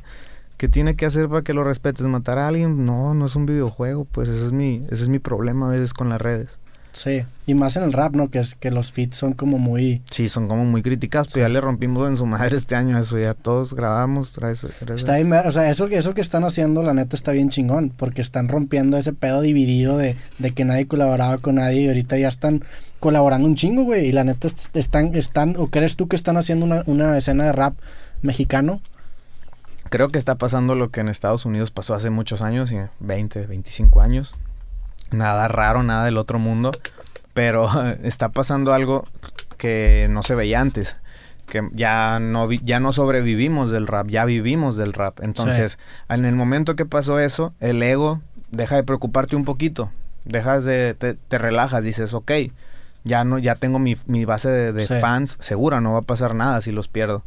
qué 0.58 0.67
tiene 0.67 0.96
que 0.96 1.06
hacer 1.06 1.30
para 1.30 1.41
que 1.43 1.54
lo 1.54 1.63
respetes? 1.63 2.06
¿Matar 2.06 2.38
a 2.39 2.48
alguien? 2.48 2.86
No, 2.86 3.13
no 3.13 3.26
es 3.26 3.36
un 3.36 3.46
videojuego, 3.46 4.06
pues 4.06 4.28
ese 4.30 4.46
es 4.48 4.52
mi, 4.52 4.84
ese 4.91 5.04
es 5.04 5.10
mi 5.10 5.20
problema 5.20 5.67
a 5.67 5.72
veces 5.72 5.93
con 5.93 6.10
las 6.10 6.22
redes. 6.22 6.58
Sí. 6.93 7.22
Y 7.46 7.54
más 7.54 7.78
en 7.78 7.84
el 7.84 7.93
rap, 7.93 8.15
¿no? 8.15 8.32
Que 8.32 8.39
es 8.39 8.56
que 8.56 8.72
los 8.72 8.91
feats 8.91 9.17
son 9.17 9.34
como 9.34 9.60
muy... 9.60 10.02
Sí, 10.10 10.30
son 10.30 10.48
como 10.48 10.65
muy 10.65 10.82
criticados, 10.82 11.28
pero 11.32 11.46
ya 11.46 11.50
le 11.54 11.62
rompimos 11.62 12.08
en 12.10 12.17
su 12.17 12.26
madre 12.26 12.58
este 12.58 12.74
año 12.74 12.98
eso, 12.98 13.20
ya 13.20 13.36
todos 13.36 13.76
grabamos, 13.76 14.34
traes, 14.34 14.65
traes- 14.80 14.98
Está 14.98 15.15
bien, 15.17 15.30
ver- 15.30 15.46
o 15.46 15.52
sea, 15.52 15.70
eso, 15.70 15.86
eso 15.86 16.15
que 16.15 16.22
están 16.22 16.43
haciendo, 16.43 16.82
la 16.82 16.96
neta, 16.96 17.15
está 17.15 17.34
bien 17.34 17.50
chingón, 17.50 17.91
porque 17.96 18.22
están 18.22 18.48
rompiendo 18.48 18.98
ese 18.98 19.13
pedo 19.13 19.41
dividido 19.41 19.96
de, 19.96 20.15
de 20.39 20.52
que 20.56 20.65
nadie 20.65 20.88
colaboraba 20.88 21.38
con 21.38 21.56
nadie 21.56 21.82
y 21.84 21.88
ahorita 21.88 22.17
ya 22.17 22.30
están 22.30 22.63
colaborando 23.00 23.48
un 23.48 23.54
chingo, 23.56 23.84
güey, 23.84 24.08
y 24.08 24.12
la 24.12 24.24
neta 24.24 24.48
est- 24.48 24.76
están, 24.76 25.13
están, 25.13 25.56
o 25.60 25.67
crees 25.67 25.98
tú 25.98 26.08
que 26.08 26.15
están 26.15 26.36
haciendo 26.36 26.65
una, 26.65 26.82
una 26.88 27.15
escena 27.15 27.43
de 27.43 27.52
rap 27.52 27.76
mexicano? 28.24 28.82
Creo 29.89 30.10
que 30.10 30.17
está 30.19 30.36
pasando 30.36 30.76
lo 30.76 30.89
que 30.89 31.00
en 31.02 31.08
Estados 31.08 31.45
Unidos 31.45 31.71
pasó 31.71 31.93
hace 31.93 32.10
muchos 32.10 32.41
años, 32.41 32.71
y 32.71 32.78
20, 33.00 33.47
25 33.47 34.02
años. 34.02 34.34
Nada 35.12 35.47
raro, 35.47 35.84
nada 35.84 36.06
del 36.06 36.17
otro 36.17 36.39
mundo. 36.39 36.71
Pero 37.34 37.69
está 38.04 38.30
pasando 38.30 38.73
algo 38.73 39.06
que 39.58 40.08
no 40.10 40.23
se 40.23 40.36
veía 40.36 40.60
antes. 40.62 40.97
Que 41.47 41.67
ya 41.73 42.19
no, 42.19 42.47
vi- 42.47 42.60
ya 42.63 42.80
no 42.82 42.91
sobrevivimos 42.91 43.71
del 43.71 43.88
rap, 43.88 44.08
ya 44.10 44.26
vivimos 44.26 44.76
del 44.76 44.91
rap. 44.93 45.19
Entonces, 45.23 45.80
en 46.10 46.26
el 46.26 46.36
momento 46.36 46.76
que 46.76 46.86
pasó 46.86 47.19
eso, 47.19 47.54
el 47.62 47.82
ego 47.82 48.21
deja 48.52 48.76
de 48.76 48.84
preocuparte 48.84 49.36
un 49.38 49.45
poquito. 49.45 49.89
Dejas 50.26 50.65
de, 50.65 50.93
te, 50.93 51.13
te 51.13 51.38
relajas, 51.38 51.86
dices, 51.86 52.13
ok, 52.13 52.32
ya 53.06 53.23
no, 53.23 53.39
ya 53.39 53.56
tengo 53.56 53.80
mi, 53.80 53.95
mi 54.08 54.26
base 54.26 54.50
de, 54.50 54.73
de 54.73 54.86
Sí. 54.86 54.95
fans 55.00 55.38
segura, 55.39 55.80
no 55.80 55.93
va 55.93 56.00
a 56.00 56.02
pasar 56.02 56.36
nada 56.36 56.60
si 56.60 56.73
los 56.73 56.89
pierdo. 56.89 57.23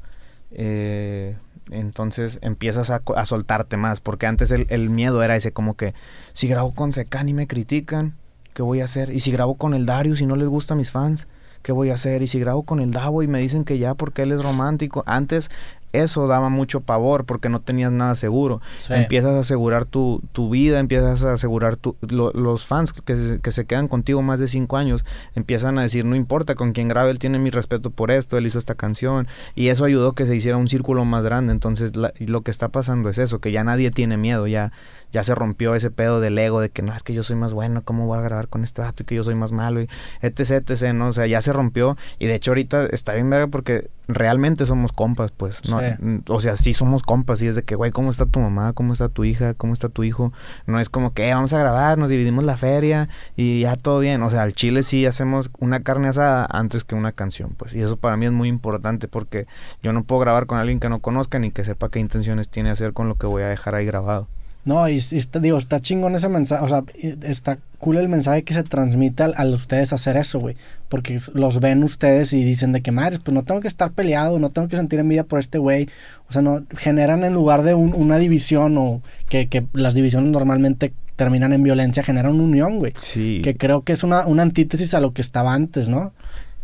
Eh, 0.50 1.36
entonces 1.70 2.38
empiezas 2.42 2.90
a, 2.90 3.02
soltarte 3.24 3.76
más, 3.76 4.00
porque 4.00 4.26
antes 4.26 4.50
el, 4.50 4.66
el 4.70 4.90
miedo 4.90 5.22
era 5.22 5.36
ese, 5.36 5.52
como 5.52 5.74
que 5.74 5.94
si 6.32 6.48
grabo 6.48 6.72
con 6.72 6.92
Secan 6.92 7.28
y 7.28 7.34
me 7.34 7.46
critican, 7.46 8.16
¿qué 8.54 8.62
voy 8.62 8.80
a 8.80 8.84
hacer? 8.84 9.10
Y 9.10 9.20
si 9.20 9.30
grabo 9.30 9.56
con 9.56 9.74
el 9.74 9.86
Darius 9.86 10.20
y 10.20 10.26
no 10.26 10.36
les 10.36 10.48
gusta 10.48 10.74
a 10.74 10.76
mis 10.76 10.90
fans, 10.90 11.26
¿qué 11.62 11.72
voy 11.72 11.90
a 11.90 11.94
hacer? 11.94 12.22
Y 12.22 12.26
si 12.26 12.40
grabo 12.40 12.62
con 12.62 12.80
el 12.80 12.92
Davo 12.92 13.22
y 13.22 13.28
me 13.28 13.40
dicen 13.40 13.64
que 13.64 13.78
ya 13.78 13.94
porque 13.94 14.22
él 14.22 14.32
es 14.32 14.42
romántico, 14.42 15.02
antes 15.06 15.50
eso 15.92 16.26
daba 16.26 16.48
mucho 16.48 16.80
pavor 16.80 17.24
porque 17.24 17.48
no 17.48 17.60
tenías 17.60 17.90
nada 17.92 18.14
seguro. 18.16 18.60
Sí. 18.78 18.92
Empiezas 18.94 19.34
a 19.34 19.40
asegurar 19.40 19.84
tu, 19.84 20.22
tu 20.32 20.50
vida, 20.50 20.78
empiezas 20.78 21.24
a 21.24 21.32
asegurar 21.32 21.76
tu, 21.76 21.96
lo- 22.08 22.32
los 22.32 22.66
fans 22.66 22.92
que 22.92 23.16
se, 23.16 23.40
que 23.40 23.52
se 23.52 23.64
quedan 23.66 23.88
contigo 23.88 24.22
más 24.22 24.40
de 24.40 24.48
cinco 24.48 24.76
años, 24.76 25.04
empiezan 25.34 25.78
a 25.78 25.82
decir, 25.82 26.04
no 26.04 26.16
importa 26.16 26.54
con 26.54 26.72
quién 26.72 26.88
grabe, 26.88 27.10
él 27.10 27.18
tiene 27.18 27.38
mi 27.38 27.50
respeto 27.50 27.90
por 27.90 28.10
esto, 28.10 28.38
él 28.38 28.46
hizo 28.46 28.58
esta 28.58 28.74
canción, 28.74 29.26
y 29.54 29.68
eso 29.68 29.84
ayudó 29.84 30.12
que 30.12 30.26
se 30.26 30.36
hiciera 30.36 30.56
un 30.56 30.68
círculo 30.68 31.04
más 31.04 31.24
grande. 31.24 31.52
Entonces 31.52 31.96
la- 31.96 32.12
lo 32.18 32.42
que 32.42 32.50
está 32.50 32.68
pasando 32.68 33.08
es 33.08 33.18
eso, 33.18 33.38
que 33.40 33.52
ya 33.52 33.64
nadie 33.64 33.90
tiene 33.90 34.16
miedo, 34.16 34.46
ya, 34.46 34.72
ya 35.12 35.24
se 35.24 35.34
rompió 35.34 35.74
ese 35.74 35.90
pedo 35.90 36.20
del 36.20 36.38
ego 36.38 36.60
de 36.60 36.70
que 36.70 36.82
no, 36.82 36.94
es 36.94 37.02
que 37.02 37.14
yo 37.14 37.22
soy 37.22 37.36
más 37.36 37.52
bueno, 37.52 37.82
¿cómo 37.82 38.06
voy 38.06 38.18
a 38.18 38.22
grabar 38.22 38.48
con 38.48 38.64
este 38.64 38.82
vato 38.82 39.02
y 39.02 39.06
que 39.06 39.14
yo 39.14 39.24
soy 39.24 39.34
más 39.34 39.52
malo? 39.52 39.82
Y 39.82 39.88
etc, 40.22 40.68
etc, 40.68 40.92
¿no? 40.94 41.08
O 41.08 41.12
sea, 41.12 41.26
ya 41.26 41.40
se 41.40 41.52
rompió, 41.52 41.96
y 42.18 42.26
de 42.26 42.34
hecho 42.34 42.50
ahorita 42.52 42.86
está 42.86 43.14
bien 43.14 43.30
verga 43.30 43.48
porque 43.48 43.90
realmente 44.08 44.66
somos 44.66 44.92
compas, 44.92 45.30
pues, 45.30 45.68
¿no? 45.70 45.78
Sí. 45.80 45.86
O 46.28 46.40
sea, 46.40 46.56
sí 46.56 46.74
somos 46.74 47.02
compas 47.02 47.42
y 47.42 47.46
es 47.46 47.54
de 47.54 47.62
que, 47.62 47.76
güey, 47.76 47.92
¿cómo 47.92 48.10
está 48.10 48.26
tu 48.26 48.40
mamá? 48.40 48.72
¿Cómo 48.72 48.92
está 48.92 49.08
tu 49.08 49.24
hija? 49.24 49.54
¿Cómo 49.54 49.72
está 49.72 49.88
tu 49.88 50.02
hijo? 50.02 50.32
No 50.66 50.80
es 50.80 50.88
como 50.90 51.12
que 51.14 51.28
"Eh, 51.28 51.34
vamos 51.34 51.52
a 51.52 51.58
grabar, 51.58 51.96
nos 51.98 52.10
dividimos 52.10 52.44
la 52.44 52.56
feria 52.56 53.08
y 53.36 53.60
ya 53.60 53.76
todo 53.76 54.00
bien. 54.00 54.22
O 54.22 54.30
sea, 54.30 54.42
al 54.42 54.52
chile 54.52 54.82
sí 54.82 55.06
hacemos 55.06 55.50
una 55.60 55.80
carne 55.80 56.08
asada 56.08 56.46
antes 56.50 56.82
que 56.84 56.94
una 56.96 57.12
canción, 57.12 57.54
pues. 57.56 57.74
Y 57.74 57.82
eso 57.82 57.96
para 57.96 58.16
mí 58.16 58.26
es 58.26 58.32
muy 58.32 58.48
importante 58.48 59.06
porque 59.08 59.46
yo 59.82 59.92
no 59.92 60.02
puedo 60.02 60.20
grabar 60.20 60.46
con 60.46 60.58
alguien 60.58 60.80
que 60.80 60.88
no 60.88 60.98
conozca 61.00 61.38
ni 61.38 61.50
que 61.52 61.64
sepa 61.64 61.88
qué 61.88 62.00
intenciones 62.00 62.48
tiene 62.48 62.70
hacer 62.70 62.92
con 62.92 63.08
lo 63.08 63.14
que 63.14 63.26
voy 63.26 63.42
a 63.44 63.48
dejar 63.48 63.74
ahí 63.76 63.86
grabado. 63.86 64.26
No, 64.64 64.86
y, 64.88 64.96
y 64.96 65.16
está, 65.16 65.40
digo, 65.40 65.56
está 65.56 65.80
chingón 65.80 66.14
ese 66.16 66.28
mensaje, 66.28 66.62
o 66.64 66.68
sea, 66.68 66.84
está 67.22 67.58
cool 67.78 67.96
el 67.96 68.10
mensaje 68.10 68.42
que 68.44 68.52
se 68.52 68.62
transmite 68.62 69.22
al, 69.22 69.34
a 69.36 69.46
ustedes 69.54 69.92
hacer 69.94 70.18
eso, 70.18 70.38
güey, 70.38 70.54
porque 70.90 71.18
los 71.32 71.60
ven 71.60 71.82
ustedes 71.82 72.34
y 72.34 72.44
dicen 72.44 72.72
de 72.72 72.82
que, 72.82 72.90
madres, 72.92 73.20
pues 73.24 73.34
no 73.34 73.42
tengo 73.42 73.60
que 73.62 73.68
estar 73.68 73.92
peleado, 73.92 74.38
no 74.38 74.50
tengo 74.50 74.68
que 74.68 74.76
sentir 74.76 74.98
envidia 74.98 75.24
por 75.24 75.38
este 75.38 75.56
güey, 75.56 75.88
o 76.28 76.32
sea, 76.34 76.42
no, 76.42 76.62
generan 76.76 77.24
en 77.24 77.32
lugar 77.32 77.62
de 77.62 77.72
un- 77.72 77.94
una 77.94 78.18
división 78.18 78.76
o 78.76 79.00
que, 79.30 79.48
que 79.48 79.64
las 79.72 79.94
divisiones 79.94 80.30
normalmente 80.30 80.92
terminan 81.16 81.54
en 81.54 81.62
violencia 81.62 82.02
generan 82.02 82.34
una 82.34 82.44
unión, 82.44 82.78
güey. 82.78 82.92
Sí. 82.98 83.40
Que 83.42 83.54
creo 83.56 83.82
que 83.82 83.92
es 83.94 84.02
una, 84.04 84.26
una 84.26 84.42
antítesis 84.42 84.92
a 84.94 85.00
lo 85.00 85.12
que 85.14 85.20
estaba 85.22 85.54
antes, 85.54 85.88
¿no? 85.88 86.12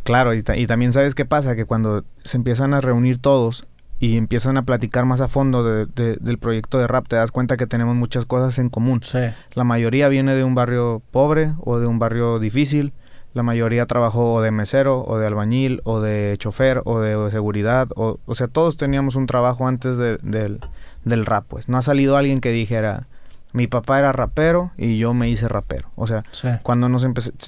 Claro, 0.02 0.34
y, 0.34 0.42
ta- 0.42 0.56
y 0.56 0.66
también 0.66 0.92
sabes 0.92 1.14
qué 1.14 1.24
pasa, 1.24 1.56
que 1.56 1.64
cuando 1.64 2.04
se 2.24 2.36
empiezan 2.36 2.72
a 2.74 2.80
reunir 2.82 3.18
todos 3.18 3.66
y 3.98 4.16
empiezan 4.16 4.56
a 4.56 4.62
platicar 4.62 5.04
más 5.06 5.20
a 5.20 5.28
fondo 5.28 5.64
de- 5.64 5.86
de- 5.86 6.16
del 6.20 6.38
proyecto 6.38 6.78
de 6.78 6.86
rap, 6.86 7.08
te 7.08 7.16
das 7.16 7.32
cuenta 7.32 7.56
que 7.56 7.66
tenemos 7.66 7.96
muchas 7.96 8.26
cosas 8.26 8.58
en 8.58 8.68
común. 8.68 9.00
Sí. 9.02 9.18
La 9.54 9.64
mayoría 9.64 10.08
viene 10.08 10.34
de 10.34 10.44
un 10.44 10.54
barrio 10.54 11.02
pobre 11.10 11.54
o 11.64 11.78
de 11.78 11.86
un 11.86 11.98
barrio 11.98 12.38
difícil. 12.38 12.92
La 13.32 13.42
mayoría 13.42 13.84
trabajó 13.86 14.34
o 14.34 14.40
de 14.40 14.50
mesero 14.50 15.02
o 15.04 15.18
de 15.18 15.26
albañil 15.26 15.80
o 15.84 16.00
de 16.00 16.36
chofer 16.38 16.80
o 16.84 17.00
de 17.00 17.30
seguridad. 17.30 17.88
O, 17.94 18.18
o 18.24 18.34
sea, 18.34 18.48
todos 18.48 18.76
teníamos 18.76 19.14
un 19.16 19.26
trabajo 19.26 19.66
antes 19.66 19.96
de- 19.98 20.18
del, 20.22 20.60
del 21.04 21.26
rap, 21.26 21.44
pues. 21.48 21.68
No 21.68 21.76
ha 21.76 21.82
salido 21.82 22.16
alguien 22.16 22.40
que 22.40 22.50
dijera, 22.50 23.08
mi 23.56 23.66
papá 23.66 23.98
era 23.98 24.12
rapero 24.12 24.70
y 24.76 24.98
yo 24.98 25.14
me 25.14 25.30
hice 25.30 25.48
rapero. 25.48 25.88
O 25.96 26.06
sea, 26.06 26.22
Sí. 26.30 26.48
cuando 26.62 26.88
nos 26.90 27.06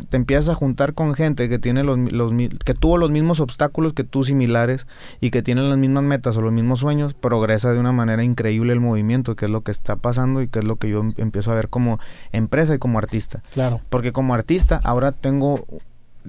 te 0.09 0.17
empiezas 0.17 0.49
a 0.49 0.55
juntar 0.55 0.95
con 0.95 1.13
gente 1.15 1.49
que 1.51 1.59
tiene 1.59 1.85
los, 1.85 1.99
los 2.13 2.33
que 2.65 2.73
tuvo 2.73 2.97
los 2.97 3.11
mismos 3.11 3.41
obstáculos 3.41 3.93
que 3.93 4.05
tú 4.05 4.25
similares 4.25 4.87
y 5.21 5.31
que 5.31 5.43
tienen 5.43 5.69
las 5.69 5.77
mismas 5.77 6.05
metas 6.05 6.37
o 6.39 6.41
los 6.41 6.53
mismos 6.53 6.81
sueños, 6.81 7.13
progresa 7.13 7.73
de 7.73 7.79
una 7.79 7.93
manera 7.93 8.25
increíble 8.25 8.73
el 8.73 8.81
movimiento, 8.81 9.37
que 9.37 9.45
es 9.45 9.51
lo 9.51 9.61
que 9.61 9.71
está 9.71 9.97
pasando 9.97 10.41
y 10.41 10.49
que 10.49 10.61
es 10.61 10.65
lo 10.65 10.77
que 10.77 10.89
yo 10.89 11.01
em- 11.01 11.13
empiezo 11.19 11.53
a 11.53 11.55
ver 11.57 11.69
como 11.69 11.99
empresa 12.33 12.75
y 12.75 12.79
como 12.79 12.99
artista. 12.99 13.43
Claro. 13.53 13.81
Porque 13.91 14.13
como 14.13 14.35
artista 14.35 14.81
ahora 14.85 15.13
tengo 15.13 15.67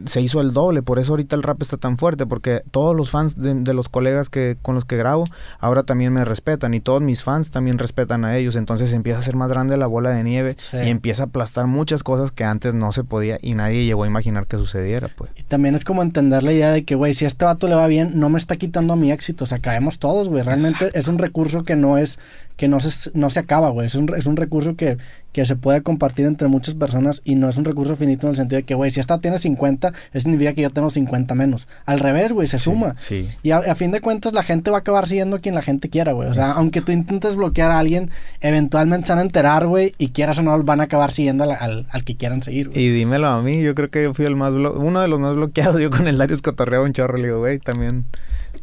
se 0.06 0.21
hizo 0.21 0.39
el 0.39 0.54
doble, 0.54 0.82
por 0.82 0.99
eso 0.99 1.13
ahorita 1.13 1.36
el 1.36 1.43
rap 1.43 1.62
está 1.62 1.78
tan 1.78 1.97
fuerte, 1.97 2.25
porque 2.25 2.62
todos 2.71 2.95
los 2.95 3.10
fans 3.10 3.36
de, 3.41 3.54
de 3.54 3.73
los 3.73 3.89
colegas 3.89 4.30
que 4.30 4.58
con 4.62 4.75
los 4.75 4.86
que 4.86 4.95
grabo 4.95 5.25
ahora 5.60 5.84
también 5.84 6.13
me 6.13 6.23
respetan 6.23 6.73
y 6.73 6.80
todos 6.80 7.02
mis 7.02 7.23
fans 7.23 7.52
también 7.52 7.78
respetan 7.78 8.23
a 8.23 8.38
ellos, 8.38 8.56
entonces 8.56 8.93
empieza 8.93 9.19
a 9.19 9.23
ser 9.23 9.36
más 9.36 9.49
grande 9.49 9.75
la 9.78 9.88
bola 9.88 10.12
de 10.12 10.23
nieve 10.23 10.56
Sí. 10.58 10.78
y 10.78 10.89
empieza 10.89 11.23
a 11.23 11.25
aplastar 11.25 11.67
muchas 11.67 12.04
cosas 12.04 12.32
que 12.32 12.43
antes 12.43 12.73
no 12.73 12.91
se 12.91 13.04
podía 13.04 13.39
y 13.41 13.56
nadie 13.56 13.86
llegó 13.86 14.04
a 14.04 14.08
imaginar 14.08 14.47
que 14.47 14.58
sucediera, 14.58 15.10
pues. 15.17 15.32
Y 15.36 15.43
también 15.43 15.75
es 15.75 15.84
como 15.84 16.02
entender 16.02 16.43
la 16.43 16.54
idea 16.54 16.71
de 16.71 16.84
que, 16.86 16.95
güey, 16.95 17.13
si 17.13 17.25
a 17.25 17.28
este 17.28 17.45
vato 17.45 17.67
le 17.67 17.75
va 17.75 17.88
bien, 17.88 18.19
no 18.19 18.30
me 18.30 18.38
está 18.38 18.56
quitando 18.56 18.95
mi 18.95 19.12
éxito. 19.12 19.43
O 19.43 19.47
sea, 19.47 19.60
caemos 19.60 19.99
todos, 19.99 20.30
güey. 20.30 20.43
Realmente 20.43 20.91
es 20.93 21.08
un 21.08 21.17
recurso 21.17 21.63
que 21.63 21.75
no 21.75 21.97
es, 21.97 22.19
que 22.58 22.67
no 22.67 22.80
se, 22.80 23.12
no 23.13 23.30
se 23.30 23.39
acaba, 23.39 23.69
güey. 23.69 23.88
Es 23.88 23.95
un, 23.95 24.13
es 24.15 24.25
un 24.25 24.36
recurso 24.36 24.75
que, 24.75 24.97
que 25.32 25.45
se 25.45 25.56
puede 25.56 25.82
compartir 25.82 26.25
entre 26.25 26.47
muchas 26.47 26.75
personas 26.75 27.21
y 27.23 27.36
no 27.36 27.47
es 27.49 27.58
un 27.58 27.65
recurso 27.65 27.95
finito 27.95 28.28
en 28.28 28.32
el 28.32 28.36
sentido 28.36 28.58
de 28.58 28.63
que, 28.65 28.75
güey, 28.75 28.91
si 28.91 28.99
esta 28.99 29.19
tiene 29.19 29.38
50, 29.38 29.78
eso 29.87 30.21
significa 30.21 30.53
que 30.53 30.61
yo 30.61 30.69
tengo 30.69 30.89
50 30.89 31.33
menos. 31.35 31.67
Al 31.85 31.99
revés, 31.99 32.31
güey, 32.33 32.47
se 32.47 32.59
suma. 32.59 32.95
Sí. 32.99 33.27
Y 33.43 33.51
a, 33.51 33.57
a 33.57 33.75
fin 33.75 33.91
de 33.91 34.01
cuentas 34.01 34.33
la 34.33 34.43
gente 34.43 34.69
va 34.71 34.77
a 34.77 34.79
acabar 34.81 35.07
siguiendo 35.07 35.39
quien 35.41 35.55
la 35.55 35.61
gente 35.61 35.89
quiera, 35.89 36.11
güey. 36.11 36.29
O 36.29 36.33
sea, 36.33 36.51
aunque 36.51 36.81
tú 36.81 36.91
intentes 36.91 37.35
bloquear 37.35 37.71
a 37.71 37.79
alguien, 37.79 38.11
eventualmente 38.41 39.07
se 39.07 39.13
van 39.13 39.19
a 39.19 39.23
enterar, 39.23 39.65
güey, 39.67 39.93
y 39.97 40.09
quieras 40.09 40.37
o 40.39 40.43
no, 40.43 40.61
van 40.63 40.81
a 40.81 40.83
acabar 40.83 41.11
siguiendo 41.11 41.43
al, 41.43 41.51
al, 41.51 41.87
al 41.89 42.03
que 42.03 42.15
quieran 42.15 42.43
seguir, 42.43 42.69
güey. 42.69 42.79
Y 42.79 42.89
dímelo 42.89 43.27
a 43.27 43.41
mí, 43.41 43.61
yo 43.61 43.75
creo 43.75 43.89
que 43.89 44.03
yo 44.03 44.13
fui 44.13 44.25
el 44.25 44.35
más 44.35 44.51
blo- 44.53 44.75
uno 44.77 45.01
de 45.01 45.07
los 45.07 45.19
más 45.19 45.35
bloqueados, 45.35 45.79
yo 45.81 45.89
con 45.89 46.07
el 46.07 46.17
Darius 46.17 46.41
cotorreaba 46.41 46.85
un 46.85 46.93
chorro, 46.93 47.17
le 47.17 47.25
digo, 47.27 47.39
güey, 47.39 47.59
también 47.59 48.05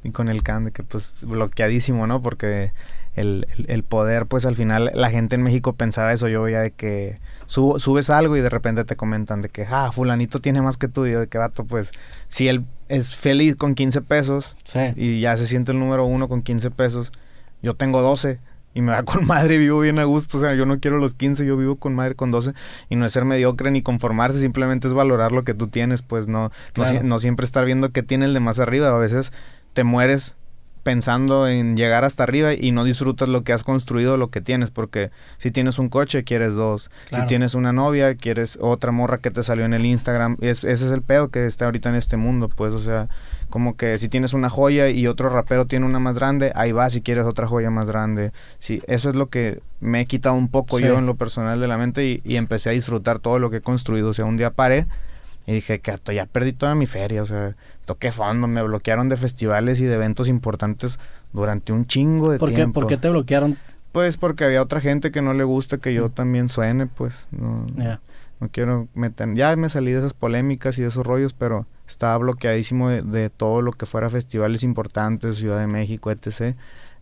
y 0.04 0.10
con 0.10 0.28
el 0.28 0.42
Can, 0.42 0.66
de 0.66 0.70
que 0.72 0.82
pues 0.82 1.14
bloqueadísimo, 1.22 2.06
¿no? 2.06 2.22
Porque 2.22 2.72
el, 3.14 3.46
el- 3.56 3.66
el 3.68 3.82
poder, 3.82 4.26
pues 4.26 4.46
al 4.46 4.56
final 4.56 4.90
la 4.94 5.10
gente 5.10 5.36
en 5.36 5.42
México 5.42 5.72
pensaba 5.74 6.12
eso, 6.12 6.28
yo 6.28 6.42
veía 6.42 6.60
de 6.60 6.70
que 6.70 7.16
subes 7.46 8.10
algo 8.10 8.36
y 8.36 8.40
de 8.40 8.48
repente 8.48 8.84
te 8.84 8.96
comentan 8.96 9.42
de 9.42 9.48
que, 9.48 9.66
ah, 9.70 9.90
fulanito 9.92 10.40
tiene 10.40 10.60
más 10.62 10.76
que 10.76 10.88
tú, 10.88 11.06
y 11.06 11.12
yo 11.12 11.20
de 11.20 11.26
que 11.28 11.38
vato, 11.38 11.64
pues 11.64 11.90
si 12.28 12.48
él 12.48 12.64
es 12.88 13.14
feliz 13.14 13.56
con 13.56 13.74
15 13.74 14.02
pesos 14.02 14.56
Sí. 14.64 14.80
y 14.96 15.20
ya 15.20 15.36
se 15.36 15.46
siente 15.46 15.72
el 15.72 15.78
número 15.78 16.04
uno 16.06 16.28
con 16.28 16.42
15 16.42 16.70
pesos, 16.70 17.12
yo 17.62 17.74
tengo 17.74 18.02
12 18.02 18.40
y 18.74 18.82
me 18.82 18.92
va 18.92 19.02
con 19.04 19.24
madre, 19.26 19.58
vivo 19.58 19.80
bien 19.80 19.98
a 19.98 20.04
gusto, 20.04 20.38
o 20.38 20.40
sea, 20.40 20.54
yo 20.54 20.66
no 20.66 20.80
quiero 20.80 20.98
los 20.98 21.14
15, 21.14 21.46
yo 21.46 21.56
vivo 21.56 21.76
con 21.76 21.94
madre 21.94 22.14
con 22.14 22.30
12 22.30 22.52
y 22.90 22.96
no 22.96 23.06
es 23.06 23.12
ser 23.12 23.24
mediocre 23.24 23.70
ni 23.70 23.80
conformarse, 23.82 24.38
simplemente 24.40 24.86
es 24.88 24.92
valorar 24.94 25.32
lo 25.32 25.44
que 25.44 25.54
tú 25.54 25.68
tienes, 25.68 26.02
pues 26.02 26.28
no, 26.28 26.44
no, 26.44 26.50
Claro. 26.84 27.00
no 27.02 27.18
siempre 27.18 27.44
estar 27.46 27.64
viendo 27.64 27.90
qué 27.90 28.02
tiene 28.02 28.26
el 28.26 28.34
de 28.34 28.40
más 28.40 28.58
arriba, 28.58 28.88
a 28.88 28.98
veces 28.98 29.32
te 29.72 29.82
mueres 29.84 30.36
pensando 30.86 31.48
en 31.48 31.76
llegar 31.76 32.04
hasta 32.04 32.22
arriba 32.22 32.52
y 32.54 32.70
no 32.70 32.84
disfrutas 32.84 33.28
lo 33.28 33.42
que 33.42 33.52
has 33.52 33.64
construido, 33.64 34.16
lo 34.16 34.30
que 34.30 34.40
tienes, 34.40 34.70
porque 34.70 35.10
si 35.36 35.50
tienes 35.50 35.80
un 35.80 35.88
coche 35.88 36.22
quieres 36.22 36.54
dos, 36.54 36.90
Claro. 37.08 37.24
si 37.24 37.28
tienes 37.28 37.54
una 37.54 37.72
novia 37.72 38.14
quieres 38.14 38.56
otra 38.60 38.92
morra 38.92 39.18
que 39.18 39.32
te 39.32 39.42
salió 39.42 39.64
en 39.64 39.74
el 39.74 39.84
Instagram, 39.84 40.36
es, 40.40 40.62
ese 40.62 40.86
es 40.86 40.92
el 40.92 41.02
pedo 41.02 41.28
que 41.30 41.46
está 41.46 41.64
ahorita 41.64 41.88
en 41.88 41.96
este 41.96 42.16
mundo, 42.16 42.48
pues, 42.48 42.72
o 42.72 42.78
sea, 42.78 43.08
como 43.50 43.76
que 43.76 43.98
si 43.98 44.08
tienes 44.08 44.32
una 44.32 44.48
joya 44.48 44.88
y 44.88 45.08
otro 45.08 45.28
rapero 45.28 45.66
tiene 45.66 45.86
una 45.86 45.98
más 45.98 46.14
grande, 46.14 46.52
ahí 46.54 46.70
va 46.70 46.88
si 46.88 47.00
quieres 47.02 47.24
otra 47.24 47.48
joya 47.48 47.70
más 47.70 47.86
grande. 47.86 48.30
Sí, 48.60 48.80
eso 48.86 49.10
es 49.10 49.16
lo 49.16 49.26
que 49.28 49.60
me 49.80 50.02
he 50.02 50.06
quitado 50.06 50.36
un 50.36 50.46
poco 50.48 50.78
Sí. 50.78 50.84
yo 50.84 50.98
en 50.98 51.06
lo 51.06 51.16
personal 51.16 51.58
de 51.60 51.66
la 51.66 51.78
mente 51.78 52.06
y, 52.06 52.20
y 52.24 52.36
empecé 52.36 52.70
a 52.70 52.72
disfrutar 52.72 53.18
todo 53.18 53.40
lo 53.40 53.50
que 53.50 53.56
he 53.56 53.60
construido. 53.60 54.10
O 54.10 54.14
sea, 54.14 54.24
un 54.24 54.36
día 54.36 54.50
paré 54.50 54.86
y 55.48 55.52
dije 55.54 55.80
que 55.80 55.90
"Ato, 55.90 56.12
ya 56.12 56.26
perdí 56.26 56.52
toda 56.52 56.74
mi 56.76 56.86
feria, 56.86 57.22
o 57.22 57.26
sea, 57.26 57.54
toqué 57.86 58.12
fondo, 58.12 58.46
me 58.46 58.62
bloquearon 58.62 59.08
de 59.08 59.16
festivales 59.16 59.80
y 59.80 59.84
de 59.86 59.94
eventos 59.94 60.28
importantes 60.28 60.98
durante 61.32 61.72
un 61.72 61.86
chingo 61.86 62.30
de 62.30 62.38
¿Por 62.38 62.50
qué, 62.50 62.56
tiempo. 62.56 62.80
¿Por 62.80 62.88
qué 62.90 62.98
te 62.98 63.08
bloquearon? 63.08 63.56
Pues 63.92 64.18
porque 64.18 64.44
había 64.44 64.60
otra 64.60 64.80
gente 64.82 65.10
que 65.10 65.22
no 65.22 65.32
le 65.32 65.44
gusta 65.44 65.78
que 65.78 65.94
yo 65.94 66.10
también 66.10 66.50
suene, 66.50 66.86
pues 66.86 67.14
no, 67.30 67.64
Ya. 67.76 68.00
no 68.40 68.48
quiero 68.50 68.88
meter, 68.94 69.32
ya 69.34 69.56
me 69.56 69.70
salí 69.70 69.92
de 69.92 70.00
esas 70.00 70.12
polémicas 70.12 70.76
y 70.78 70.82
de 70.82 70.88
esos 70.88 71.06
rollos, 71.06 71.32
pero 71.32 71.66
estaba 71.88 72.18
bloqueadísimo 72.18 72.90
de, 72.90 73.00
de 73.00 73.30
todo 73.30 73.62
lo 73.62 73.72
que 73.72 73.86
fuera 73.86 74.10
festivales 74.10 74.62
importantes, 74.64 75.36
Ciudad 75.36 75.58
de 75.60 75.66
México, 75.68 76.10
etc. 76.10 76.54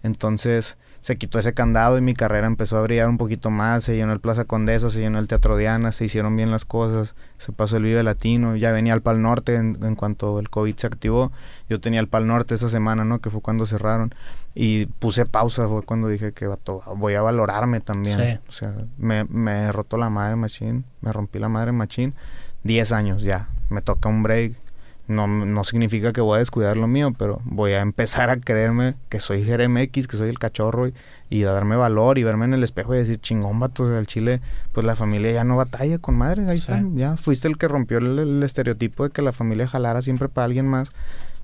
Entonces 0.04 0.76
se 1.00 1.16
quitó 1.16 1.38
ese 1.38 1.54
candado 1.54 1.98
y 1.98 2.02
mi 2.02 2.12
carrera 2.12 2.46
empezó 2.46 2.76
a 2.76 2.82
brillar 2.82 3.08
un 3.08 3.16
poquito 3.16 3.50
más, 3.50 3.84
se 3.84 3.96
llenó 3.96 4.12
el 4.12 4.20
Plaza 4.20 4.44
Condesa, 4.44 4.90
se 4.90 5.00
llenó 5.00 5.18
el 5.18 5.28
Teatro 5.28 5.56
Diana, 5.56 5.92
se 5.92 6.04
hicieron 6.04 6.36
bien 6.36 6.50
las 6.50 6.66
cosas, 6.66 7.14
se 7.38 7.52
pasó 7.52 7.78
el 7.78 7.84
Vive 7.84 8.02
Latino, 8.02 8.54
ya 8.54 8.70
venía 8.70 8.92
el 8.92 9.00
Pal 9.00 9.22
Norte 9.22 9.56
en, 9.56 9.78
en 9.82 9.96
cuanto 9.96 10.38
el 10.38 10.50
COVID 10.50 10.76
se 10.76 10.86
activó, 10.86 11.32
yo 11.70 11.80
tenía 11.80 12.00
el 12.00 12.08
Pal 12.08 12.26
Norte 12.26 12.54
esa 12.54 12.68
semana, 12.68 13.04
¿no? 13.04 13.20
Que 13.20 13.30
fue 13.30 13.40
cuando 13.40 13.64
cerraron 13.64 14.14
y 14.54 14.86
puse 14.86 15.24
pausa, 15.24 15.68
fue 15.68 15.82
cuando 15.82 16.08
dije 16.08 16.32
que 16.32 16.48
voy 16.96 17.14
a 17.14 17.22
valorarme 17.22 17.80
también. 17.80 18.18
Sí. 18.18 18.38
O 18.46 18.52
sea, 18.52 18.74
me, 18.98 19.24
me 19.24 19.72
rotó 19.72 19.96
la 19.96 20.10
madre 20.10 20.36
machine, 20.36 20.84
me 21.00 21.12
rompí 21.12 21.38
la 21.38 21.48
madre 21.48 21.72
machine, 21.72 22.12
10 22.62 22.92
años 22.92 23.22
ya, 23.22 23.48
me 23.70 23.80
toca 23.80 24.10
un 24.10 24.22
break. 24.22 24.54
No, 25.06 25.26
no 25.26 25.64
significa 25.64 26.14
que 26.14 26.22
voy 26.22 26.36
a 26.36 26.38
descuidar 26.38 26.78
lo 26.78 26.86
mío, 26.86 27.12
pero 27.18 27.42
voy 27.44 27.72
a 27.72 27.82
empezar 27.82 28.30
a 28.30 28.38
creerme 28.38 28.94
que 29.10 29.20
soy 29.20 29.44
X, 29.46 30.08
que 30.08 30.16
soy 30.16 30.30
el 30.30 30.38
cachorro 30.38 30.88
y, 30.88 30.94
y 31.28 31.44
a 31.44 31.50
darme 31.50 31.76
valor 31.76 32.16
y 32.16 32.22
verme 32.24 32.46
en 32.46 32.54
el 32.54 32.64
espejo 32.64 32.94
y 32.94 32.98
decir, 32.98 33.18
chingón, 33.20 33.60
vato, 33.60 33.84
al 33.84 34.06
chile, 34.06 34.40
pues 34.72 34.86
la 34.86 34.96
familia 34.96 35.32
ya 35.32 35.44
no 35.44 35.56
batalla 35.56 35.98
con 35.98 36.16
madre, 36.16 36.42
ahí 36.48 36.56
Sí. 36.56 36.72
está, 36.72 36.82
ya 36.94 37.16
fuiste 37.18 37.48
el 37.48 37.58
que 37.58 37.68
rompió 37.68 37.98
el, 37.98 38.18
el 38.18 38.42
estereotipo 38.42 39.04
de 39.04 39.10
que 39.10 39.20
la 39.20 39.32
familia 39.32 39.68
jalara 39.68 40.00
siempre 40.00 40.30
para 40.30 40.46
alguien 40.46 40.66
más 40.66 40.90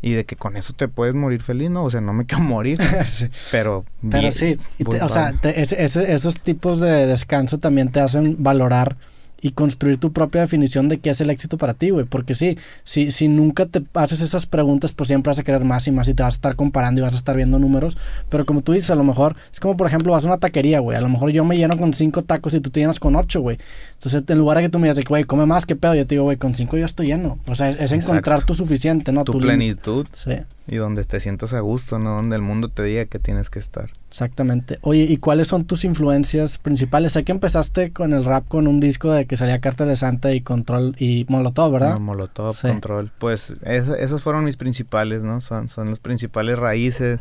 y 0.01 0.13
de 0.13 0.25
que 0.25 0.37
con 0.37 0.57
eso 0.57 0.73
te 0.73 0.89
puedes 0.89 1.15
morir 1.15 1.43
feliz, 1.43 1.69
¿no? 1.69 1.85
O 1.85 1.91
sea, 1.91 2.01
no 2.01 2.15
me 2.15 2.25
quiero 2.25 2.43
morir, 2.43 2.79
Sí. 3.07 3.27
pero... 3.51 3.85
Pero 4.01 4.21
bien, 4.23 4.33
sí, 4.33 4.57
te- 4.83 5.03
o 5.03 5.09
sea, 5.11 5.35
te- 5.35 5.61
ese- 5.61 5.83
esos 6.15 6.41
tipos 6.41 6.81
de 6.81 7.07
descanso 7.07 7.59
también 7.59 7.91
te 7.93 8.01
hacen 8.01 8.43
valorar 8.43 8.97
y 9.43 9.53
construir 9.53 9.99
tu 9.99 10.13
propia 10.13 10.43
definición 10.43 10.89
de 10.89 10.99
qué 10.99 11.11
es 11.11 11.21
el 11.21 11.31
éxito 11.31 11.59
para 11.59 11.75
ti, 11.75 11.91
güey. 11.91 12.05
Porque 12.05 12.35
sí, 12.35 12.59
si, 12.85 13.11
si 13.11 13.29
nunca 13.29 13.67
te 13.67 13.83
haces 13.95 14.21
esas 14.21 14.47
preguntas, 14.47 14.93
pues 14.93 15.09
siempre 15.09 15.31
vas 15.31 15.39
a 15.39 15.43
querer 15.43 15.65
más 15.65 15.87
y 15.87 15.93
más 15.93 16.09
y 16.09 16.15
te 16.15 16.23
vas 16.23 16.35
a 16.35 16.37
estar 16.37 16.57
comparando 16.57 17.01
y 17.01 17.03
vas 17.03 17.15
a 17.15 17.17
estar 17.17 17.37
viendo 17.37 17.59
números. 17.59 17.97
Pero 18.29 18.45
como 18.47 18.63
tú 18.63 18.73
dices, 18.73 18.91
a 18.91 18.95
lo 18.95 19.05
mejor 19.05 19.37
es 19.53 19.61
como, 19.61 19.77
por 19.77 19.87
ejemplo, 19.87 20.13
vas 20.13 20.25
a 20.25 20.29
una 20.29 20.39
taquería, 20.39 20.81
güey. 20.81 20.97
A 20.97 21.01
lo 21.01 21.09
mejor 21.09 21.31
yo 21.31 21.45
me 21.45 21.57
lleno 21.57 21.77
con 21.77 21.95
cinco 21.95 22.23
tacos 22.23 22.55
y 22.55 22.61
tú 22.61 22.71
te 22.71 22.81
llenas 22.81 23.01
con 23.01 23.17
ocho, 23.17 23.41
güey. 23.41 23.59
Entonces, 23.95 24.23
en 24.27 24.39
lugar 24.39 24.59
de 24.59 24.65
que 24.65 24.69
tú 24.69 24.79
me 24.79 24.89
digas, 24.89 25.05
güey, 25.05 25.25
come 25.25 25.47
más, 25.47 25.67
qué 25.67 25.77
pedo, 25.77 25.95
yo 25.95 26.07
te 26.07 26.15
digo, 26.15 26.25
güey, 26.25 26.37
con 26.37 26.55
cinco 26.55 26.77
yo 26.77 26.85
estoy 26.85 27.09
lleno. 27.09 27.39
O 27.47 27.55
sea, 27.55 27.71
es, 27.71 27.81
es 27.81 27.93
encontrar 27.93 28.45
tu 28.45 28.55
suficiente, 28.55 29.13
¿no? 29.13 29.25
tu 29.25 29.33
límite. 29.33 29.47
plenitud 29.47 30.07
Sí. 30.13 30.33
Y 30.73 30.77
donde 30.77 31.03
te 31.05 31.19
sientas 31.19 31.53
a 31.53 31.59
gusto, 31.61 31.99
¿no? 31.99 32.15
Donde 32.15 32.37
el 32.37 32.43
mundo 32.43 32.69
te 32.69 32.85
diga 32.85 33.05
que 33.07 33.19
tienes 33.19 33.51
que 33.51 33.59
estar. 33.59 33.91
Exactamente. 34.09 34.79
Oye, 34.83 35.03
¿y 35.03 35.17
cuáles 35.17 35.49
son 35.49 35.65
tus 35.65 35.85
influencias 35.85 36.59
principales? 36.59 37.11
Sé 37.13 37.25
que 37.25 37.33
empezaste 37.33 37.93
con 37.93 38.13
el 38.13 38.25
rap 38.25 38.47
con 38.47 38.69
un 38.69 38.79
disco 38.79 39.11
de 39.13 39.27
que 39.27 39.37
salía 39.37 39.59
Carta 39.59 39.85
de 39.85 39.97
Santa 39.97 40.33
y 40.33 40.41
Control 40.43 40.95
y 40.99 41.27
Molotov, 41.29 41.73
¿verdad? 41.73 41.95
No, 41.95 42.01
Molotov, 42.01 42.55
Sí. 42.55 42.69
Control. 42.69 43.11
Pues 43.19 43.55
es- 43.65 43.89
esos 43.89 44.23
fueron 44.23 44.45
mis 44.45 44.57
principales, 44.57 45.25
¿no? 45.25 45.41
Son, 45.41 45.69
son 45.69 45.91
las 45.91 45.99
principales 45.99 46.57
raíces. 46.57 47.21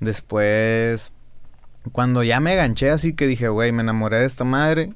Después, 0.00 1.12
cuando 1.92 2.22
ya 2.22 2.40
me 2.40 2.56
ganché 2.56 2.90
así 2.90 3.12
que 3.12 3.26
dije, 3.26 3.48
güey, 3.48 3.70
me 3.72 3.82
enamoré 3.82 4.20
de 4.20 4.24
esta 4.26 4.44
madre, 4.44 4.94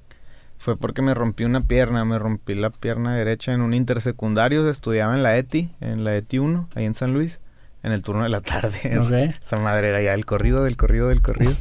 fue 0.57 0.76
porque 0.78 1.02
me 1.02 1.12
rompí 1.14 1.44
una 1.44 1.61
pierna. 1.66 2.05
Me 2.05 2.18
rompí 2.18 2.55
la 2.55 2.70
pierna 2.70 3.14
derecha 3.14 3.52
en 3.52 3.61
un 3.61 3.74
intersecundario. 3.74 4.68
Estudiaba 4.68 5.14
en 5.14 5.22
la 5.22 5.37
ETI, 5.37 5.72
en 5.81 6.05
la 6.05 6.14
ETI 6.16 6.38
1, 6.38 6.68
ahí 6.74 6.85
en 6.87 6.94
San 6.94 7.12
Luis, 7.12 7.40
en 7.83 7.92
el 7.92 8.03
turno 8.03 8.23
de 8.23 8.29
la 8.29 8.40
tarde. 8.40 8.99
Ok. 8.99 9.37
Esa 9.40 9.57
madre 9.59 9.88
era 9.88 10.03
ya 10.03 10.14
el 10.14 10.25
corrido, 10.25 10.64
del 10.64 10.77
corrido, 10.77 11.09
del 11.09 11.23
corrido. 11.23 11.53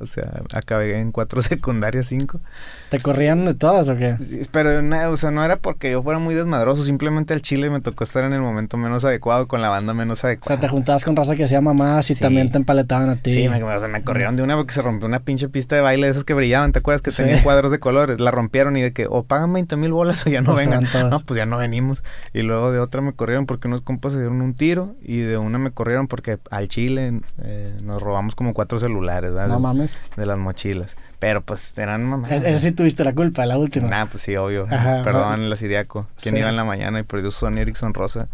O 0.00 0.06
sea, 0.06 0.42
acabé 0.52 0.98
en 0.98 1.12
cuatro 1.12 1.42
secundarias, 1.42 2.06
cinco. 2.06 2.40
¿Te 2.88 2.98
corrían 3.00 3.44
de 3.44 3.54
todas 3.54 3.88
o 3.88 3.96
qué? 3.96 4.16
Sí, 4.20 4.40
pero, 4.50 4.70
o 5.10 5.16
sea, 5.16 5.30
no 5.30 5.44
era 5.44 5.56
porque 5.56 5.90
yo 5.90 6.02
fuera 6.02 6.18
muy 6.18 6.34
desmadroso, 6.34 6.84
simplemente 6.84 7.34
al 7.34 7.42
chile 7.42 7.70
me 7.70 7.80
tocó 7.80 8.04
estar 8.04 8.24
en 8.24 8.32
el 8.32 8.40
momento 8.40 8.76
menos 8.76 9.04
adecuado, 9.04 9.46
con 9.46 9.62
la 9.62 9.68
banda 9.68 9.94
menos 9.94 10.24
adecuada. 10.24 10.54
O 10.54 10.58
sea, 10.58 10.60
te 10.60 10.68
juntabas 10.68 11.04
con 11.04 11.16
raza 11.16 11.36
que 11.36 11.44
hacía 11.44 11.60
mamás 11.60 12.10
y 12.10 12.14
también 12.14 12.50
te 12.50 12.58
empaletaban 12.58 13.10
a 13.10 13.16
ti. 13.16 13.32
Sí, 13.32 13.48
me, 13.48 13.62
o 13.62 13.80
sea, 13.80 13.88
me 13.88 14.02
corrieron 14.02 14.36
de 14.36 14.42
una 14.42 14.56
porque 14.56 14.74
se 14.74 14.82
rompió 14.82 15.06
una 15.06 15.20
pinche 15.20 15.48
pista 15.48 15.76
de 15.76 15.82
baile 15.82 16.06
de 16.06 16.12
esas 16.12 16.24
que 16.24 16.34
brillaban, 16.34 16.72
¿te 16.72 16.78
acuerdas? 16.78 17.02
Que 17.02 17.10
tenían 17.10 17.42
cuadros 17.42 17.70
de 17.70 17.78
colores. 17.78 18.20
La 18.20 18.30
rompieron 18.30 18.76
y 18.76 18.82
de 18.82 18.92
que 18.92 19.06
o 19.08 19.22
pagan 19.24 19.52
20 19.52 19.76
mil 19.76 19.92
bolas 19.92 20.26
o 20.26 20.30
ya 20.30 20.40
no 20.40 20.54
vengan. 20.54 20.86
No, 21.10 21.20
pues 21.20 21.38
ya 21.38 21.46
no 21.46 21.58
venimos. 21.58 22.02
Y 22.32 22.42
luego 22.42 22.72
de 22.72 22.78
otra 22.78 23.00
me 23.00 23.12
corrieron 23.12 23.46
porque 23.46 23.68
unos 23.68 23.82
compas 23.82 24.12
se 24.12 24.18
dieron 24.18 24.40
un 24.40 24.54
tiro 24.54 24.94
y 25.02 25.18
de 25.18 25.38
una 25.38 25.58
me 25.58 25.70
corrieron 25.70 26.06
porque 26.06 26.38
al 26.50 26.68
chile 26.68 27.20
eh, 27.42 27.76
nos 27.82 28.02
robamos 28.02 28.34
como 28.34 28.54
cuatro 28.54 28.78
celulares, 28.78 29.32
¿verdad? 29.32 29.48
No 29.48 29.60
mames. 29.60 29.89
De 30.16 30.26
las 30.26 30.38
mochilas. 30.38 30.96
Pero 31.18 31.42
pues 31.42 31.76
eran 31.78 32.04
mamás. 32.04 32.30
Esa 32.30 32.58
sí 32.58 32.72
tuviste 32.72 33.04
la 33.04 33.14
culpa, 33.14 33.44
la 33.44 33.58
última. 33.58 33.88
Nah, 33.88 34.06
pues 34.06 34.22
sí, 34.22 34.36
obvio. 34.36 34.66
Perdón, 34.68 35.50
la 35.50 35.56
Siriaco. 35.56 36.06
¿Quién 36.20 36.36
iba 36.36 36.48
en 36.48 36.56
la 36.56 36.64
mañana 36.64 36.98
y 36.98 37.02
perdió 37.02 37.30
Sony 37.30 37.58
Ericsson 37.58 37.92
Rosa? 37.94 38.28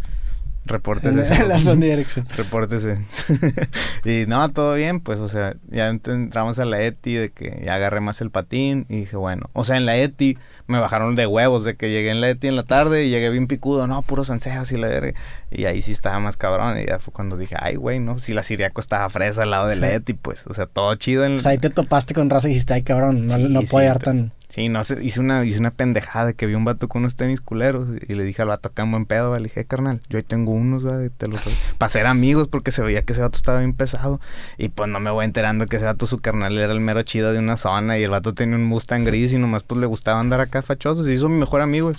Repórtese. 0.66 1.44
la 1.48 1.58
Sony 1.58 1.84
Ericsson. 1.84 2.26
Repórtese. 2.36 2.98
y 4.04 4.26
no, 4.26 4.48
todo 4.50 4.74
bien, 4.74 5.00
pues, 5.00 5.20
o 5.20 5.28
sea, 5.28 5.54
ya 5.68 5.88
entramos 5.88 6.58
a 6.58 6.64
la 6.64 6.82
ETI 6.82 7.14
de 7.14 7.30
que 7.30 7.62
ya 7.64 7.74
agarré 7.74 8.00
más 8.00 8.20
el 8.20 8.30
patín 8.30 8.86
y 8.88 9.00
dije, 9.00 9.16
bueno, 9.16 9.48
o 9.52 9.64
sea, 9.64 9.76
en 9.76 9.86
la 9.86 9.96
ETI 9.96 10.38
me 10.66 10.78
bajaron 10.78 11.14
de 11.14 11.26
huevos 11.26 11.64
de 11.64 11.76
que 11.76 11.90
llegué 11.90 12.10
en 12.10 12.20
la 12.20 12.28
ETI 12.30 12.48
en 12.48 12.56
la 12.56 12.64
tarde 12.64 13.04
y 13.04 13.10
llegué 13.10 13.30
bien 13.30 13.46
picudo, 13.46 13.86
no, 13.86 14.02
puros 14.02 14.30
anseos 14.30 14.72
y 14.72 14.76
la 14.76 14.90
Y 15.50 15.64
ahí 15.66 15.82
sí 15.82 15.92
estaba 15.92 16.18
más 16.18 16.36
cabrón 16.36 16.78
y 16.78 16.86
ya 16.86 16.98
fue 16.98 17.12
cuando 17.12 17.36
dije, 17.36 17.54
ay, 17.58 17.76
güey, 17.76 18.00
no, 18.00 18.18
si 18.18 18.32
la 18.32 18.42
Siriaco 18.42 18.80
estaba 18.80 19.08
fresa 19.08 19.42
al 19.42 19.50
lado 19.50 19.68
de 19.68 19.76
la 19.76 19.92
ETI, 19.92 20.14
pues, 20.14 20.46
o 20.46 20.54
sea, 20.54 20.66
todo 20.66 20.94
chido. 20.96 21.24
En... 21.24 21.36
O 21.36 21.38
sea, 21.38 21.52
ahí 21.52 21.58
te 21.58 21.70
topaste 21.70 22.14
con 22.14 22.28
raza 22.28 22.48
y 22.48 22.52
dijiste, 22.52 22.74
ay, 22.74 22.82
cabrón, 22.82 23.26
no, 23.26 23.38
no 23.38 23.62
puedo 23.62 23.82
llegar 23.82 24.00
tan... 24.00 24.32
Sí, 24.56 24.70
no 24.70 24.82
sé, 24.84 25.04
hice 25.04 25.20
una, 25.20 25.44
hice 25.44 25.58
una 25.58 25.70
pendejada 25.70 26.24
de 26.24 26.34
que 26.34 26.46
vi 26.46 26.54
un 26.54 26.64
vato 26.64 26.88
con 26.88 27.00
unos 27.00 27.14
tenis 27.14 27.42
culeros 27.42 27.88
y 28.08 28.14
le 28.14 28.24
dije 28.24 28.40
al 28.40 28.48
vato 28.48 28.70
acá 28.70 28.84
en 28.84 28.90
buen 28.90 29.04
pedo, 29.04 29.36
le 29.36 29.42
dije, 29.42 29.66
carnal, 29.66 30.00
yo 30.08 30.16
ahí 30.16 30.22
tengo 30.22 30.52
unos, 30.52 30.82
güey, 30.82 31.10
te 31.10 31.28
los 31.28 31.42
Para 31.78 31.90
ser 31.90 32.06
amigos 32.06 32.48
porque 32.48 32.72
se 32.72 32.80
veía 32.80 33.02
que 33.02 33.12
ese 33.12 33.20
vato 33.20 33.36
estaba 33.36 33.58
bien 33.58 33.74
pesado. 33.74 34.18
Y 34.56 34.70
pues 34.70 34.88
no 34.88 34.98
me 34.98 35.10
voy 35.10 35.26
enterando 35.26 35.66
que 35.66 35.76
ese 35.76 35.84
vato, 35.84 36.06
su 36.06 36.20
carnal, 36.20 36.56
era 36.56 36.72
el 36.72 36.80
mero 36.80 37.02
chido 37.02 37.34
de 37.34 37.38
una 37.38 37.58
zona 37.58 37.98
y 37.98 38.02
el 38.02 38.08
vato 38.10 38.32
tenía 38.32 38.56
un 38.56 38.64
Mustang 38.64 39.04
gris 39.04 39.34
y 39.34 39.38
nomás 39.38 39.62
pues 39.62 39.78
le 39.78 39.86
gustaba 39.86 40.20
andar 40.20 40.40
acá 40.40 40.62
fachoso. 40.62 41.04
Se 41.04 41.12
hizo 41.12 41.28
mi 41.28 41.36
mejor 41.36 41.60
amigo, 41.60 41.92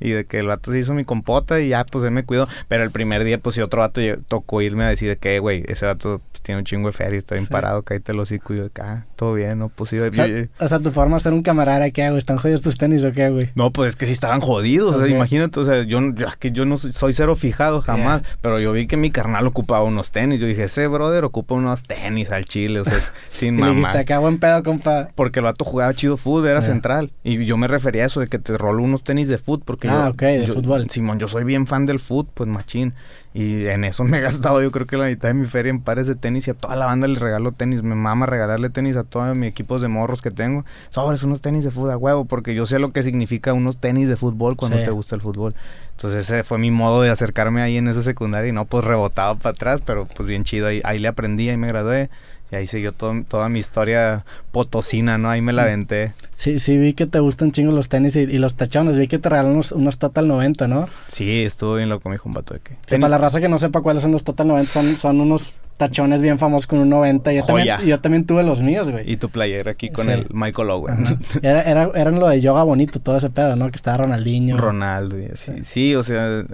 y 0.00 0.10
de 0.10 0.24
que 0.24 0.38
el 0.38 0.46
vato 0.46 0.72
se 0.72 0.78
hizo 0.78 0.94
mi 0.94 1.04
compota 1.04 1.60
y 1.60 1.68
ya, 1.68 1.84
pues 1.84 2.04
él 2.04 2.10
me 2.10 2.24
cuidó. 2.24 2.48
Pero 2.68 2.82
el 2.82 2.90
primer 2.90 3.24
día, 3.24 3.38
pues 3.38 3.54
si 3.54 3.60
otro 3.60 3.80
vato 3.80 4.00
tocó 4.28 4.62
irme 4.62 4.84
a 4.84 4.88
decir 4.88 5.16
que, 5.18 5.38
güey, 5.38 5.64
ese 5.68 5.86
vato 5.86 6.20
pues, 6.32 6.42
tiene 6.42 6.60
un 6.60 6.64
chingo 6.64 6.88
de 6.88 6.92
feria, 6.92 7.18
está 7.18 7.34
bien 7.34 7.46
parado, 7.46 7.82
cállate 7.82 8.14
los 8.14 8.28
hocico. 8.28 8.54
Y 8.54 8.58
yo, 8.58 8.66
ah, 8.80 9.04
todo 9.16 9.34
bien, 9.34 9.58
¿no? 9.58 9.68
Pues 9.68 9.90
sí. 9.90 9.98
O 9.98 10.68
sea, 10.68 10.78
tu 10.78 10.90
forma 10.90 11.16
de 11.16 11.22
ser 11.22 11.32
un 11.32 11.42
camarada, 11.42 11.90
¿qué 11.90 12.04
hago? 12.04 12.16
¿Están 12.16 12.38
jodidos 12.38 12.62
tus 12.62 12.78
tenis 12.78 13.04
o 13.04 13.12
qué, 13.12 13.28
güey? 13.28 13.50
No, 13.54 13.70
pues 13.70 13.88
es 13.88 13.96
que 13.96 14.06
sí 14.06 14.12
estaban 14.12 14.40
jodidos, 14.40 14.96
o 14.96 14.98
sea, 14.98 15.08
imagínate, 15.08 15.60
o 15.60 15.64
sea, 15.64 15.82
yo, 15.82 16.00
que 16.38 16.52
yo 16.52 16.64
no 16.64 16.76
soy, 16.76 17.12
cero 17.12 17.36
fijado 17.36 17.82
jamás, 17.82 18.22
pero 18.40 18.58
yo 18.60 18.72
vi 18.72 18.86
que 18.86 18.96
mi 18.96 19.10
carnal 19.10 19.46
ocupaba 19.46 19.84
unos 19.84 20.10
tenis. 20.10 20.40
Yo 20.40 20.46
dije, 20.46 20.64
ese 20.64 20.86
brother 20.86 21.24
ocupa 21.24 21.54
unos 21.54 21.82
tenis 21.82 22.30
al 22.30 22.44
chile, 22.44 22.80
o 22.80 22.84
sea, 22.84 22.98
sin 23.30 23.56
mamá. 23.56 23.88
dijiste, 23.88 24.04
qué 24.06 24.16
buen 24.16 24.38
pedo, 24.38 24.62
compa. 24.62 25.08
Porque 25.14 25.40
el 25.40 25.44
vato 25.44 25.64
jugaba 25.64 25.92
chido 25.94 26.16
fútbol, 26.16 26.48
era 26.48 26.62
central. 26.62 27.12
Y 27.22 27.44
yo 27.44 27.56
me 27.56 27.68
refería 27.68 28.04
a 28.04 28.06
eso 28.06 28.20
de 28.20 28.28
que 28.28 28.38
te 28.38 28.56
rolo 28.56 28.82
unos 28.82 29.04
tenis 29.04 29.28
de 29.28 29.38
fútbol, 29.38 29.62
porque 29.64 29.88
ah, 29.90 30.10
ok, 30.10 30.22
de 30.22 30.46
fútbol 30.46 30.88
Simón, 30.90 31.18
yo 31.18 31.28
soy 31.28 31.44
bien 31.44 31.66
fan 31.66 31.86
del 31.86 32.00
fútbol, 32.00 32.32
pues 32.34 32.48
machín. 32.48 32.94
Y 33.32 33.66
en 33.66 33.84
eso 33.84 34.02
me 34.02 34.18
he 34.18 34.20
gastado 34.20 34.60
yo 34.60 34.72
creo 34.72 34.86
que 34.86 34.96
la 34.96 35.06
mitad 35.06 35.28
de 35.28 35.34
mi 35.34 35.46
feria 35.46 35.70
en 35.70 35.80
pares 35.80 36.06
de 36.08 36.16
tenis 36.16 36.48
y 36.48 36.50
a 36.50 36.54
toda 36.54 36.74
la 36.74 36.86
banda 36.86 37.06
le 37.06 37.18
regalo 37.18 37.52
tenis. 37.52 37.82
Me 37.82 37.94
mama 37.94 38.26
regalarle 38.26 38.70
tenis 38.70 38.96
a 38.96 39.04
todos 39.04 39.36
mis 39.36 39.48
equipos 39.48 39.80
de 39.80 39.88
morros 39.88 40.20
que 40.22 40.30
tengo. 40.30 40.64
Sobres 40.88 41.22
unos 41.22 41.40
tenis 41.40 41.64
de 41.64 41.70
fútbol 41.70 41.92
a 41.92 41.96
huevo, 41.96 42.24
porque 42.24 42.54
yo 42.54 42.66
sé 42.66 42.78
lo 42.78 42.92
que 42.92 43.02
significa 43.02 43.52
unos 43.52 43.78
tenis 43.78 44.08
de 44.08 44.16
fútbol 44.16 44.56
cuando 44.56 44.78
te 44.78 44.90
gusta 44.90 45.14
el 45.14 45.22
fútbol. 45.22 45.54
Entonces 45.92 46.24
ese 46.30 46.44
fue 46.44 46.58
mi 46.58 46.70
modo 46.70 47.02
de 47.02 47.10
acercarme 47.10 47.60
ahí 47.62 47.76
en 47.76 47.86
esa 47.86 48.02
secundaria 48.02 48.48
y 48.48 48.52
no 48.52 48.64
pues 48.64 48.84
rebotado 48.84 49.36
para 49.36 49.50
atrás, 49.50 49.82
pero 49.84 50.06
pues 50.06 50.26
bien 50.26 50.44
chido. 50.44 50.66
Ahí, 50.66 50.80
ahí 50.84 50.98
le 50.98 51.08
aprendí, 51.08 51.48
ahí 51.48 51.56
me 51.56 51.68
gradué. 51.68 52.10
Y 52.52 52.56
ahí 52.56 52.66
siguió 52.66 52.92
toda 52.92 53.48
mi 53.48 53.58
historia 53.58 54.24
potosina, 54.50 55.18
¿no? 55.18 55.30
Ahí 55.30 55.40
me 55.40 55.52
la 55.52 55.62
aventé. 55.62 56.14
Sí, 56.32 56.58
sí, 56.58 56.78
vi 56.78 56.94
que 56.94 57.06
te 57.06 57.20
gustan 57.20 57.52
chingo 57.52 57.70
los 57.70 57.88
tenis 57.88 58.16
y, 58.16 58.26
los 58.38 58.54
tachones. 58.54 58.96
Vi 58.96 59.06
que 59.06 59.18
te 59.18 59.28
regalaron 59.28 59.62
unos, 59.72 59.98
Total 59.98 60.26
90, 60.26 60.66
¿no? 60.66 60.88
Sí, 61.08 61.42
estuvo 61.42 61.76
bien 61.76 61.88
loco, 61.88 62.08
mi 62.08 62.16
hijo, 62.16 62.28
un 62.28 62.34
vato 62.34 62.54
de 62.54 62.60
que. 62.60 62.74
para 62.98 63.08
la 63.08 63.18
raza 63.18 63.40
que 63.40 63.48
no 63.48 63.58
sepa 63.58 63.82
cuáles 63.82 64.02
son 64.02 64.12
los 64.12 64.24
Total 64.24 64.48
90, 64.48 64.70
son, 64.70 64.84
son 64.84 65.20
unos 65.20 65.54
tachones 65.80 66.20
bien 66.20 66.38
famosos 66.38 66.66
con 66.66 66.80
un 66.80 66.90
90. 66.90 67.32
Yo, 67.32 67.44
también, 67.44 67.80
yo 67.86 68.00
también 68.00 68.26
tuve 68.26 68.42
los 68.42 68.60
míos, 68.62 68.90
güey. 68.90 69.10
Y 69.10 69.16
tu 69.16 69.30
playera 69.30 69.70
aquí 69.70 69.90
con 69.90 70.10
el 70.10 70.26
Michael 70.30 70.70
Owen. 70.70 71.18
Era, 71.42 71.62
era, 71.62 71.90
eran 71.94 72.18
lo 72.18 72.28
de 72.28 72.40
yoga 72.40 72.64
bonito, 72.64 73.00
todo 73.00 73.16
ese 73.16 73.30
pedo, 73.30 73.56
¿no? 73.56 73.70
Que 73.70 73.76
estaba 73.76 73.96
Ronaldinho. 73.96 74.58
Ronaldo 74.58 75.18
y 75.18 75.26
así. 75.26 75.52
Sí, 75.62 75.94
o 75.94 76.02
sea, 76.02 76.44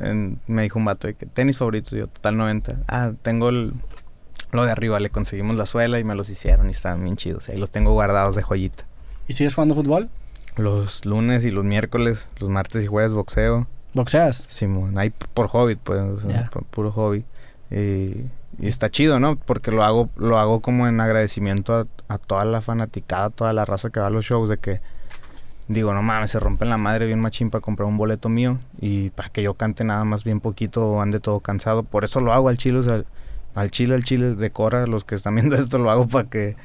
me 0.46 0.62
dijo 0.62 0.78
un 0.78 0.84
vato 0.84 1.08
de 1.08 1.14
que 1.14 1.26
tenis 1.26 1.56
favoritos, 1.56 1.92
yo 1.92 2.06
Total 2.06 2.36
90. 2.36 2.76
Ah, 2.86 3.12
tengo 3.22 3.48
el 3.48 3.72
lo 4.56 4.64
de 4.64 4.72
arriba 4.72 4.98
le 4.98 5.10
conseguimos 5.10 5.56
la 5.56 5.66
suela 5.66 6.00
y 6.00 6.04
me 6.04 6.14
los 6.14 6.28
hicieron 6.28 6.68
y 6.68 6.72
estaban 6.72 7.04
bien 7.04 7.16
chidos. 7.16 7.48
Ahí 7.48 7.58
los 7.58 7.70
tengo 7.70 7.92
guardados 7.92 8.34
de 8.34 8.42
joyita. 8.42 8.84
¿Y 9.28 9.34
sigues 9.34 9.54
jugando 9.54 9.74
fútbol? 9.74 10.08
Los 10.56 11.04
lunes 11.04 11.44
y 11.44 11.50
los 11.50 11.64
miércoles, 11.64 12.28
los 12.40 12.48
martes 12.48 12.82
y 12.82 12.86
jueves 12.86 13.12
boxeo. 13.12 13.66
¿Boxeas? 13.92 14.46
Simón, 14.48 14.98
ahí 14.98 15.10
por 15.10 15.48
hobby, 15.48 15.76
pues, 15.76 16.00
por 16.50 16.64
puro 16.64 16.92
hobby. 16.92 17.24
Y, 17.70 18.24
está 18.60 18.88
chido, 18.88 19.20
¿no? 19.20 19.36
Porque 19.36 19.70
lo 19.70 19.84
hago, 19.84 20.08
lo 20.16 20.38
hago 20.38 20.60
como 20.60 20.86
en 20.86 21.00
agradecimiento 21.00 21.86
a, 22.08 22.18
toda 22.18 22.44
la 22.46 22.62
fanaticada, 22.62 23.30
toda 23.30 23.52
la 23.52 23.64
raza 23.66 23.90
que 23.90 24.00
va 24.00 24.06
a 24.06 24.10
los 24.10 24.24
shows, 24.24 24.48
de 24.48 24.56
que 24.56 24.80
digo, 25.68 25.92
no 25.92 26.02
mames, 26.02 26.30
se 26.30 26.40
rompen 26.40 26.70
la 26.70 26.78
madre 26.78 27.06
bien 27.06 27.20
machín 27.20 27.50
para 27.50 27.60
comprar 27.60 27.88
un 27.88 27.98
boleto 27.98 28.28
mío 28.28 28.58
y 28.80 29.10
para 29.10 29.28
que 29.28 29.42
yo 29.42 29.54
cante 29.54 29.84
nada 29.84 30.04
más 30.04 30.24
bien 30.24 30.40
poquito 30.40 30.86
o 30.88 31.00
ande 31.02 31.20
todo 31.20 31.40
cansado. 31.40 31.82
Por 31.82 32.04
eso 32.04 32.20
lo 32.20 32.32
hago 32.32 32.48
al 32.48 32.56
chile, 32.56 32.78
o 32.78 32.82
sea, 32.82 33.02
al 33.56 33.70
chile, 33.70 33.94
al 33.94 34.04
chile 34.04 34.34
decora, 34.34 34.86
los 34.86 35.04
que 35.04 35.14
están 35.14 35.34
viendo 35.34 35.56
esto 35.56 35.78
lo 35.78 35.90
hago 35.90 36.06
para 36.06 36.28
que 36.28 36.56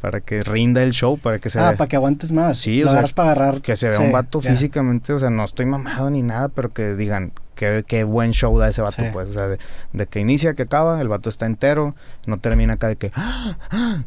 para 0.00 0.20
que 0.20 0.40
rinda 0.42 0.82
el 0.82 0.92
show, 0.92 1.18
para 1.18 1.38
que 1.38 1.50
se 1.50 1.60
Ah, 1.60 1.74
para 1.76 1.86
que 1.86 1.96
aguantes 1.96 2.32
más. 2.32 2.56
Sí, 2.56 2.82
o 2.82 2.88
sea, 2.88 3.04
para 3.14 3.32
agarrar. 3.32 3.60
Que 3.60 3.76
se 3.76 3.88
vea 3.88 4.00
un 4.00 4.12
vato 4.12 4.40
físicamente, 4.40 5.12
o 5.12 5.18
sea, 5.18 5.28
no 5.28 5.44
estoy 5.44 5.66
mamado 5.66 6.08
ni 6.10 6.22
nada, 6.22 6.48
pero 6.48 6.72
que 6.72 6.94
digan 6.94 7.32
qué, 7.54 7.84
qué 7.86 8.04
buen 8.04 8.32
show 8.32 8.58
da 8.58 8.70
ese 8.70 8.80
vato, 8.80 9.02
pues, 9.12 9.28
o 9.28 9.32
sea, 9.32 9.46
de, 9.48 10.06
que 10.06 10.20
inicia, 10.20 10.54
que 10.54 10.62
acaba, 10.62 11.02
el 11.02 11.08
vato 11.08 11.28
está 11.28 11.44
entero, 11.44 11.94
no 12.26 12.38
termina 12.38 12.74
acá 12.74 12.88
de 12.88 12.96
que 12.96 13.12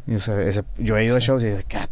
y, 0.08 0.16
o 0.16 0.18
sea, 0.18 0.40
ese, 0.42 0.64
yo 0.78 0.96
he 0.96 1.04
ido 1.04 1.16
a 1.16 1.20
shows 1.20 1.44
y 1.44 1.46
de 1.46 1.64
ah, 1.76 1.88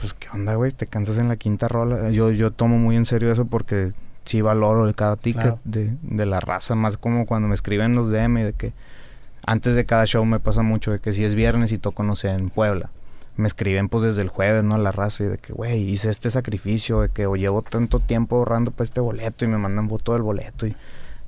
pues 0.00 0.12
qué 0.14 0.28
onda, 0.32 0.56
güey, 0.56 0.72
te 0.72 0.88
cansas 0.88 1.18
en 1.18 1.28
la 1.28 1.36
quinta 1.36 1.68
rola. 1.68 2.10
Yo 2.10 2.32
yo 2.32 2.50
tomo 2.50 2.78
muy 2.78 2.96
en 2.96 3.04
serio 3.04 3.30
eso 3.30 3.44
porque 3.44 3.92
sí 4.24 4.40
valoro 4.40 4.92
cada 4.94 5.14
ticket 5.14 5.60
de, 5.62 5.96
de 6.02 6.26
la 6.26 6.40
raza, 6.40 6.74
más 6.74 6.98
como 6.98 7.26
cuando 7.26 7.46
me 7.46 7.54
escriben 7.54 7.94
los 7.94 8.10
DM 8.10 8.42
de 8.42 8.52
que 8.54 8.72
antes 9.46 9.76
de 9.76 9.86
cada 9.86 10.04
show 10.04 10.24
me 10.24 10.40
pasa 10.40 10.62
mucho 10.62 10.90
de 10.90 10.98
que 10.98 11.12
si 11.12 11.24
es 11.24 11.34
viernes 11.34 11.72
y 11.72 11.78
toco, 11.78 12.02
no 12.02 12.16
sé, 12.16 12.30
en 12.30 12.50
Puebla, 12.50 12.90
me 13.36 13.46
escriben 13.46 13.88
pues 13.88 14.04
desde 14.04 14.22
el 14.22 14.28
jueves, 14.28 14.64
¿no? 14.64 14.76
La 14.76 14.92
raza 14.92 15.24
y 15.24 15.26
de 15.28 15.38
que, 15.38 15.52
güey, 15.52 15.88
hice 15.88 16.10
este 16.10 16.30
sacrificio, 16.30 17.00
de 17.00 17.08
que 17.08 17.26
o 17.26 17.36
llevo 17.36 17.62
tanto 17.62 18.00
tiempo 18.00 18.36
ahorrando 18.36 18.72
para 18.72 18.84
este 18.84 19.00
boleto 19.00 19.44
y 19.44 19.48
me 19.48 19.58
mandan 19.58 19.88
foto 19.88 20.14
del 20.14 20.22
boleto 20.22 20.66
y, 20.66 20.74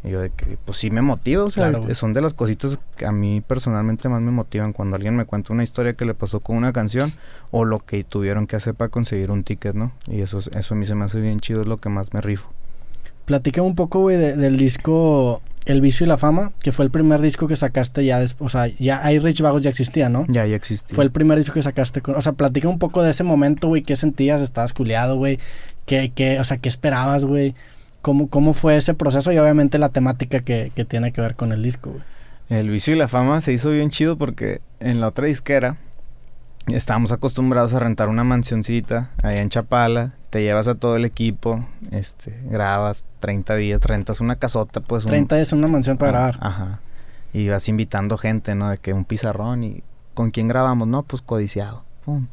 yo 0.05 0.21
de 0.21 0.31
que, 0.31 0.59
pues 0.65 0.79
sí 0.79 0.91
me 0.91 1.03
motiva, 1.03 1.45
o 1.45 1.51
sea, 1.51 1.73
son 1.95 2.15
de 2.15 2.21
las 2.21 2.33
cositas 2.33 2.79
que 2.97 3.05
a 3.05 3.13
mí 3.13 3.41
personalmente 3.41 4.09
más 4.09 4.23
me 4.23 4.31
motivan 4.31 4.73
cuando 4.73 4.97
alguien 4.97 5.17
me 5.17 5.25
cuenta 5.25 5.53
una 5.53 5.65
historia 5.65 5.95
que 5.95 6.05
le 6.05 6.15
pasó 6.15 6.41
con 6.41 6.57
una 6.57 6.73
canción 6.73 7.13
o 7.51 7.65
lo 7.65 7.81
que 7.81 8.05
tuvieron 8.05 8.47
que 8.47 8.57
hacer 8.57 8.75
para 8.75 8.89
conseguir 8.89 9.31
un 9.31 9.45
ticket, 9.45 9.75
¿no? 9.75 9.93
Y 10.07 10.21
eso, 10.21 10.39
eso 10.39 10.75
a 10.75 10.77
mí 10.77 10.87
se 10.87 10.95
me 10.95 11.05
hace 11.05 11.21
bien 11.21 11.41
chido, 11.41 11.61
es 11.61 11.67
lo 11.67 11.77
que 11.77 11.89
más 11.89 12.15
me 12.15 12.21
rifo. 12.21 12.51
Platica 13.27 13.61
un 13.61 13.75
poco, 13.75 14.01
güey, 14.01 14.17
del 14.17 14.57
disco 14.57 15.43
El 15.69 15.83
Vicio 15.83 16.05
y 16.05 16.09
la 16.09 16.17
Fama, 16.17 16.53
que 16.63 16.73
fue 16.73 16.87
el 16.87 16.91
primer 16.91 17.21
disco 17.21 17.47
que 17.47 17.55
sacaste 17.55 18.05
ya 18.05 18.19
después. 18.19 18.55
O 18.55 18.59
sea, 18.59 18.67
ya 18.79 19.05
hay 19.05 19.19
Rich 19.19 19.43
Vagos 19.43 19.63
ya 19.63 19.71
existía, 19.71 20.09
¿no? 20.09 20.25
Ya, 20.29 20.47
ya 20.47 20.57
existía. 20.57 20.95
Fue 20.95 21.05
el 21.05 21.11
primer 21.11 21.39
disco 21.39 21.55
que 21.55 21.63
sacaste. 21.63 22.01
Con, 22.01 22.17
o 22.17 22.23
sea, 22.23 22.33
platica 22.33 22.69
un 22.69 22.79
poco 22.79 23.03
de 23.03 23.11
ese 23.11 23.23
momento, 23.23 23.69
güey. 23.69 23.83
¿Qué 23.83 23.95
sentías? 23.95 24.41
¿Estabas 24.41 24.73
culiado, 24.73 25.17
güey? 25.17 25.39
¿Qué, 25.85 26.11
qué, 26.15 26.41
o 26.41 26.45
sea, 26.45 26.57
¿qué 26.57 26.71
esperabas, 26.71 27.27
güey? 27.27 27.55
¿Cómo, 28.01 28.29
¿Cómo 28.29 28.55
fue 28.55 28.79
ese 28.79 28.95
proceso? 28.95 29.31
Y 29.31 29.39
obviamente 29.39 29.79
la 29.79 29.91
temática 29.91 30.41
que, 30.41 30.73
que 30.75 30.87
tiene 30.87 31.13
que 31.13 31.21
ver 31.21 31.37
con 31.37 31.53
el 31.53 31.63
disco, 31.63 31.91
güey. 31.91 32.03
El 32.49 32.71
Vicio 32.71 32.95
y 32.95 32.99
la 32.99 33.09
Fama 33.09 33.43
se 33.43 33.53
hizo 33.53 33.71
bien 33.71 33.91
chido 33.91 34.17
porque 34.17 34.63
en 34.81 35.01
la 35.03 35.09
otra 35.09 35.27
disquera 35.27 35.77
estábamos 36.71 37.13
acostumbrados 37.13 37.75
a 37.75 37.79
rentar 37.79 38.09
una 38.09 38.25
mansioncita 38.25 39.11
allá 39.23 39.41
en 39.41 39.49
Chapala, 39.49 40.15
te 40.31 40.43
llevas 40.43 40.69
a 40.69 40.75
todo 40.75 40.97
el 40.97 41.05
equipo, 41.05 41.67
este, 41.91 42.39
grabas 42.45 43.07
30 43.21 43.57
días, 43.57 43.81
rentas 43.83 44.21
una 44.21 44.37
casota, 44.37 44.81
pues. 44.81 45.05
30 45.07 45.37
días 45.37 45.53
en 45.53 45.59
una 45.59 45.69
mansión 45.69 45.97
para 45.97 46.13
grabar. 46.13 46.39
Ajá. 46.41 46.81
Y 47.33 47.49
vas 47.49 47.69
invitando 47.69 48.17
gente, 48.17 48.55
¿no? 48.55 48.71
De 48.71 48.79
que 48.79 48.93
un 48.93 49.05
pizarrón 49.05 49.65
y 49.65 49.83
¿con 50.15 50.31
quién 50.31 50.49
grabamos? 50.49 50.89
No, 50.89 51.03
pues 51.03 51.23
codiciado. 51.23 51.85
Pum. 52.05 52.27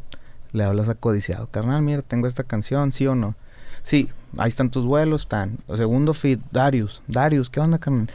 Le 0.51 0.63
hablas 0.63 0.89
a 0.89 0.95
codiciado. 0.95 1.47
Carnal, 1.47 1.81
mira, 1.81 2.01
tengo 2.01 2.27
esta 2.27 2.43
canción, 2.43 2.91
¿sí 2.91 3.07
o 3.07 3.15
no? 3.15 3.36
Sí, 3.83 4.09
ahí 4.38 4.49
están 4.49 4.69
tus 4.69 4.86
vuelos, 4.86 5.21
están. 5.21 5.57
segundo 5.75 6.13
feed, 6.13 6.39
Darius. 6.51 7.01
Darius, 7.07 7.49
¿qué 7.49 7.59
onda, 7.59 7.77
carnal? 7.77 8.09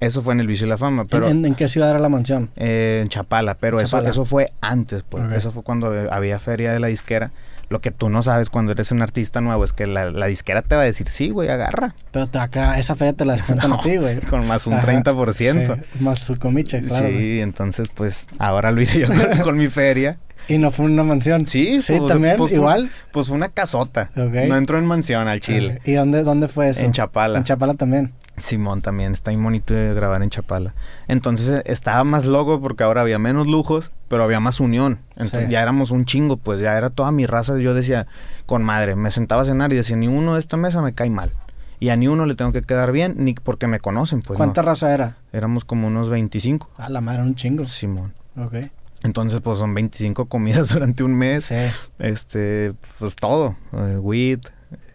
Eso 0.00 0.20
fue 0.22 0.34
en 0.34 0.40
el 0.40 0.46
Vicio 0.46 0.66
y 0.66 0.70
la 0.70 0.76
Fama. 0.76 1.04
Pero, 1.10 1.28
¿En, 1.28 1.44
en 1.44 1.54
qué 1.54 1.68
ciudad 1.68 1.90
era 1.90 1.98
la 1.98 2.08
mansión? 2.08 2.50
eh, 2.56 3.00
en 3.02 3.08
Chapala, 3.08 3.54
pero 3.54 3.78
Chapala. 3.80 4.10
Eso, 4.10 4.22
eso 4.22 4.24
fue 4.28 4.52
antes, 4.60 5.02
pues. 5.08 5.24
Eso 5.32 5.50
fue 5.52 5.62
cuando 5.62 5.92
había 6.10 6.38
feria 6.38 6.72
de 6.72 6.80
la 6.80 6.88
disquera. 6.88 7.30
Lo 7.68 7.80
que 7.80 7.90
tú 7.90 8.10
no 8.10 8.22
sabes 8.22 8.48
cuando 8.48 8.70
eres 8.70 8.92
un 8.92 9.02
artista 9.02 9.40
nuevo 9.40 9.64
es 9.64 9.72
que 9.72 9.88
la, 9.88 10.08
la 10.12 10.26
disquera 10.26 10.62
te 10.62 10.76
va 10.76 10.82
a 10.82 10.84
decir, 10.84 11.08
sí, 11.08 11.30
güey, 11.30 11.48
agarra. 11.48 11.94
Pero 12.12 12.28
te- 12.28 12.38
acá, 12.38 12.78
esa 12.78 12.94
feria 12.94 13.12
te 13.12 13.24
la 13.24 13.32
descuentan 13.32 13.72
a 13.72 13.74
No, 13.76 13.82
ti, 13.82 13.96
güey. 13.96 14.20
Con 14.20 14.46
más 14.46 14.68
un 14.68 14.74
Ajá, 14.74 14.86
30%. 14.86 15.32
sí, 15.76 15.82
más 15.98 16.20
su 16.20 16.38
comiche, 16.38 16.80
claro. 16.82 17.08
Sí, 17.08 17.40
entonces 17.40 17.88
pues 17.92 18.28
ahora 18.38 18.70
lo 18.70 18.80
hice 18.80 19.00
yo 19.00 19.08
con, 19.08 19.38
con 19.42 19.56
mi 19.56 19.66
feria. 19.68 20.18
Y 20.46 20.58
no 20.58 20.70
fue 20.70 20.84
una 20.86 21.02
mansión. 21.02 21.44
Sí, 21.44 21.82
Sí, 21.82 21.94
pues, 21.98 22.06
también, 22.12 22.36
pues, 22.36 22.50
fue- 22.52 22.58
igual. 22.58 22.88
Pues 23.10 23.26
fue 23.26 23.36
una 23.36 23.48
casota. 23.48 24.10
Ok. 24.16 24.46
No 24.46 24.56
entró 24.56 24.78
en 24.78 24.86
mansión 24.86 25.26
al 25.26 25.40
Chile. 25.40 25.80
¿Y 25.84 25.94
dónde, 25.94 26.22
dónde 26.22 26.46
fue 26.46 26.68
eso? 26.68 26.82
En 26.82 26.92
Chapala. 26.92 27.38
En 27.38 27.42
Chapala 27.44 27.74
también. 27.74 28.12
Simón 28.36 28.82
también, 28.82 29.12
está 29.12 29.30
muy 29.32 29.42
bonito 29.42 29.72
de 29.74 29.94
grabar 29.94 30.22
en 30.22 30.30
Chapala. 30.30 30.74
Entonces 31.08 31.48
eh, 31.60 31.62
estaba 31.66 32.04
más 32.04 32.26
loco 32.26 32.60
porque 32.60 32.84
ahora 32.84 33.00
había 33.00 33.18
menos 33.18 33.46
lujos, 33.46 33.92
pero 34.08 34.22
había 34.24 34.40
más 34.40 34.60
unión. 34.60 34.98
Entonces 35.16 35.46
Sí. 35.46 35.50
ya 35.52 35.62
éramos 35.62 35.90
un 35.90 36.04
chingo, 36.04 36.36
pues 36.36 36.60
ya 36.60 36.76
era 36.76 36.90
toda 36.90 37.12
mi 37.12 37.26
raza. 37.26 37.58
Yo 37.58 37.72
decía, 37.74 38.06
con 38.44 38.62
madre, 38.62 38.94
me 38.96 39.10
sentaba 39.10 39.42
a 39.42 39.44
cenar 39.46 39.72
y 39.72 39.76
decía, 39.76 39.96
ni 39.96 40.08
uno 40.08 40.34
de 40.34 40.40
esta 40.40 40.56
mesa 40.56 40.82
me 40.82 40.92
cae 40.92 41.10
mal. 41.10 41.32
Y 41.78 41.90
a 41.90 41.96
ni 41.96 42.08
uno 42.08 42.24
le 42.26 42.34
tengo 42.34 42.52
que 42.52 42.62
quedar 42.62 42.90
bien, 42.92 43.14
ni 43.18 43.34
porque 43.34 43.66
me 43.66 43.80
conocen, 43.80 44.20
pues 44.22 44.36
¿Cuánta 44.36 44.62
no. 44.62 44.68
raza 44.68 44.94
era? 44.94 45.16
Éramos 45.32 45.64
como 45.64 45.86
unos 45.86 46.08
25, 46.10 46.70
Ah, 46.78 46.88
la 46.88 47.00
madre, 47.00 47.22
un 47.22 47.34
chingo. 47.34 47.64
Simón. 47.66 48.14
Ok. 48.36 48.54
Entonces, 49.02 49.40
pues 49.40 49.58
son 49.58 49.74
25 49.74 50.24
comidas 50.26 50.68
durante 50.72 51.04
un 51.04 51.14
mes. 51.14 51.44
Sí. 51.46 51.54
Este, 51.98 52.72
pues 52.98 53.14
todo, 53.16 53.56
weed, 54.00 54.40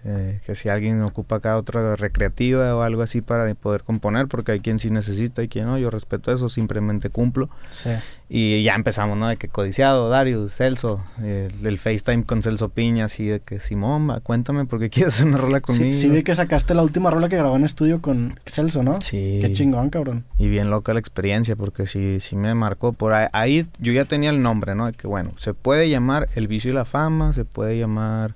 eh, 0.04 0.40
que 0.46 0.56
si 0.56 0.70
alguien 0.70 1.02
ocupa 1.04 1.36
acá 1.38 1.58
otra 1.58 1.96
recreativa 1.96 2.76
o 2.76 2.82
algo 2.82 3.02
así 3.04 3.22
para 3.22 3.54
poder 3.56 3.84
componer, 3.84 4.28
porque 4.28 4.54
hay 4.54 4.60
quien 4.60 4.80
sí 4.80 4.90
necesita 4.90 5.44
y 5.44 5.48
quien 5.48 5.66
no, 5.68 5.78
yo 5.78 5.90
respeto 5.90 6.32
eso, 6.32 6.50
simplemente 6.50 7.10
cumplo. 7.10 7.50
Sí. 7.72 7.90
Y 8.30 8.64
ya 8.64 8.76
empezamos, 8.76 9.18
¿no? 9.18 9.28
De 9.28 9.36
que 9.38 9.48
codiciado, 9.50 10.10
Darius, 10.10 10.54
Celso, 10.56 11.04
eh, 11.22 11.50
el 11.64 11.78
FaceTime 11.78 12.24
con 12.24 12.42
Celso 12.42 12.70
Piña, 12.70 13.06
así 13.06 13.26
de 13.26 13.42
que 13.42 13.60
Simón, 13.60 14.10
va, 14.10 14.22
cuéntame 14.22 14.66
por 14.66 14.80
qué 14.80 14.90
quieres 14.90 15.16
hacer 15.16 15.28
una 15.28 15.38
rola 15.38 15.58
Sí, 15.58 15.64
conmigo. 15.64 15.94
sí 15.94 16.10
vi 16.10 16.24
que 16.24 16.36
sacaste 16.36 16.74
la 16.74 16.82
última 16.82 17.12
rola 17.12 17.28
que 17.30 17.36
grabó 17.36 17.56
en 17.58 17.66
estudio 17.66 18.02
con 18.02 18.40
Celso, 18.46 18.84
¿no? 18.84 19.02
Sí. 19.02 19.40
Qué 19.42 19.52
chingón, 19.52 19.90
cabrón. 19.90 20.24
Y 20.40 20.48
bien 20.48 20.70
loca 20.70 20.94
la 20.94 21.00
experiencia, 21.00 21.56
porque 21.56 21.88
sí, 21.88 22.20
sí 22.22 22.36
me 22.38 22.56
marcó. 22.56 22.94
Por 22.94 23.12
ahí, 23.14 23.28
ahí 23.34 23.68
yo 23.80 23.92
ya 23.92 24.06
tenía 24.06 24.30
el 24.30 24.42
nombre, 24.42 24.76
¿no? 24.76 24.86
De 24.86 24.94
que 24.94 25.08
bueno, 25.08 25.34
se 25.38 25.54
puede 25.54 25.90
llamar 25.90 26.28
El 26.36 26.48
Vicio 26.48 26.72
y 26.72 26.74
la 26.74 26.86
Fama, 26.86 27.34
se 27.34 27.44
puede 27.46 27.78
llamar 27.78 28.32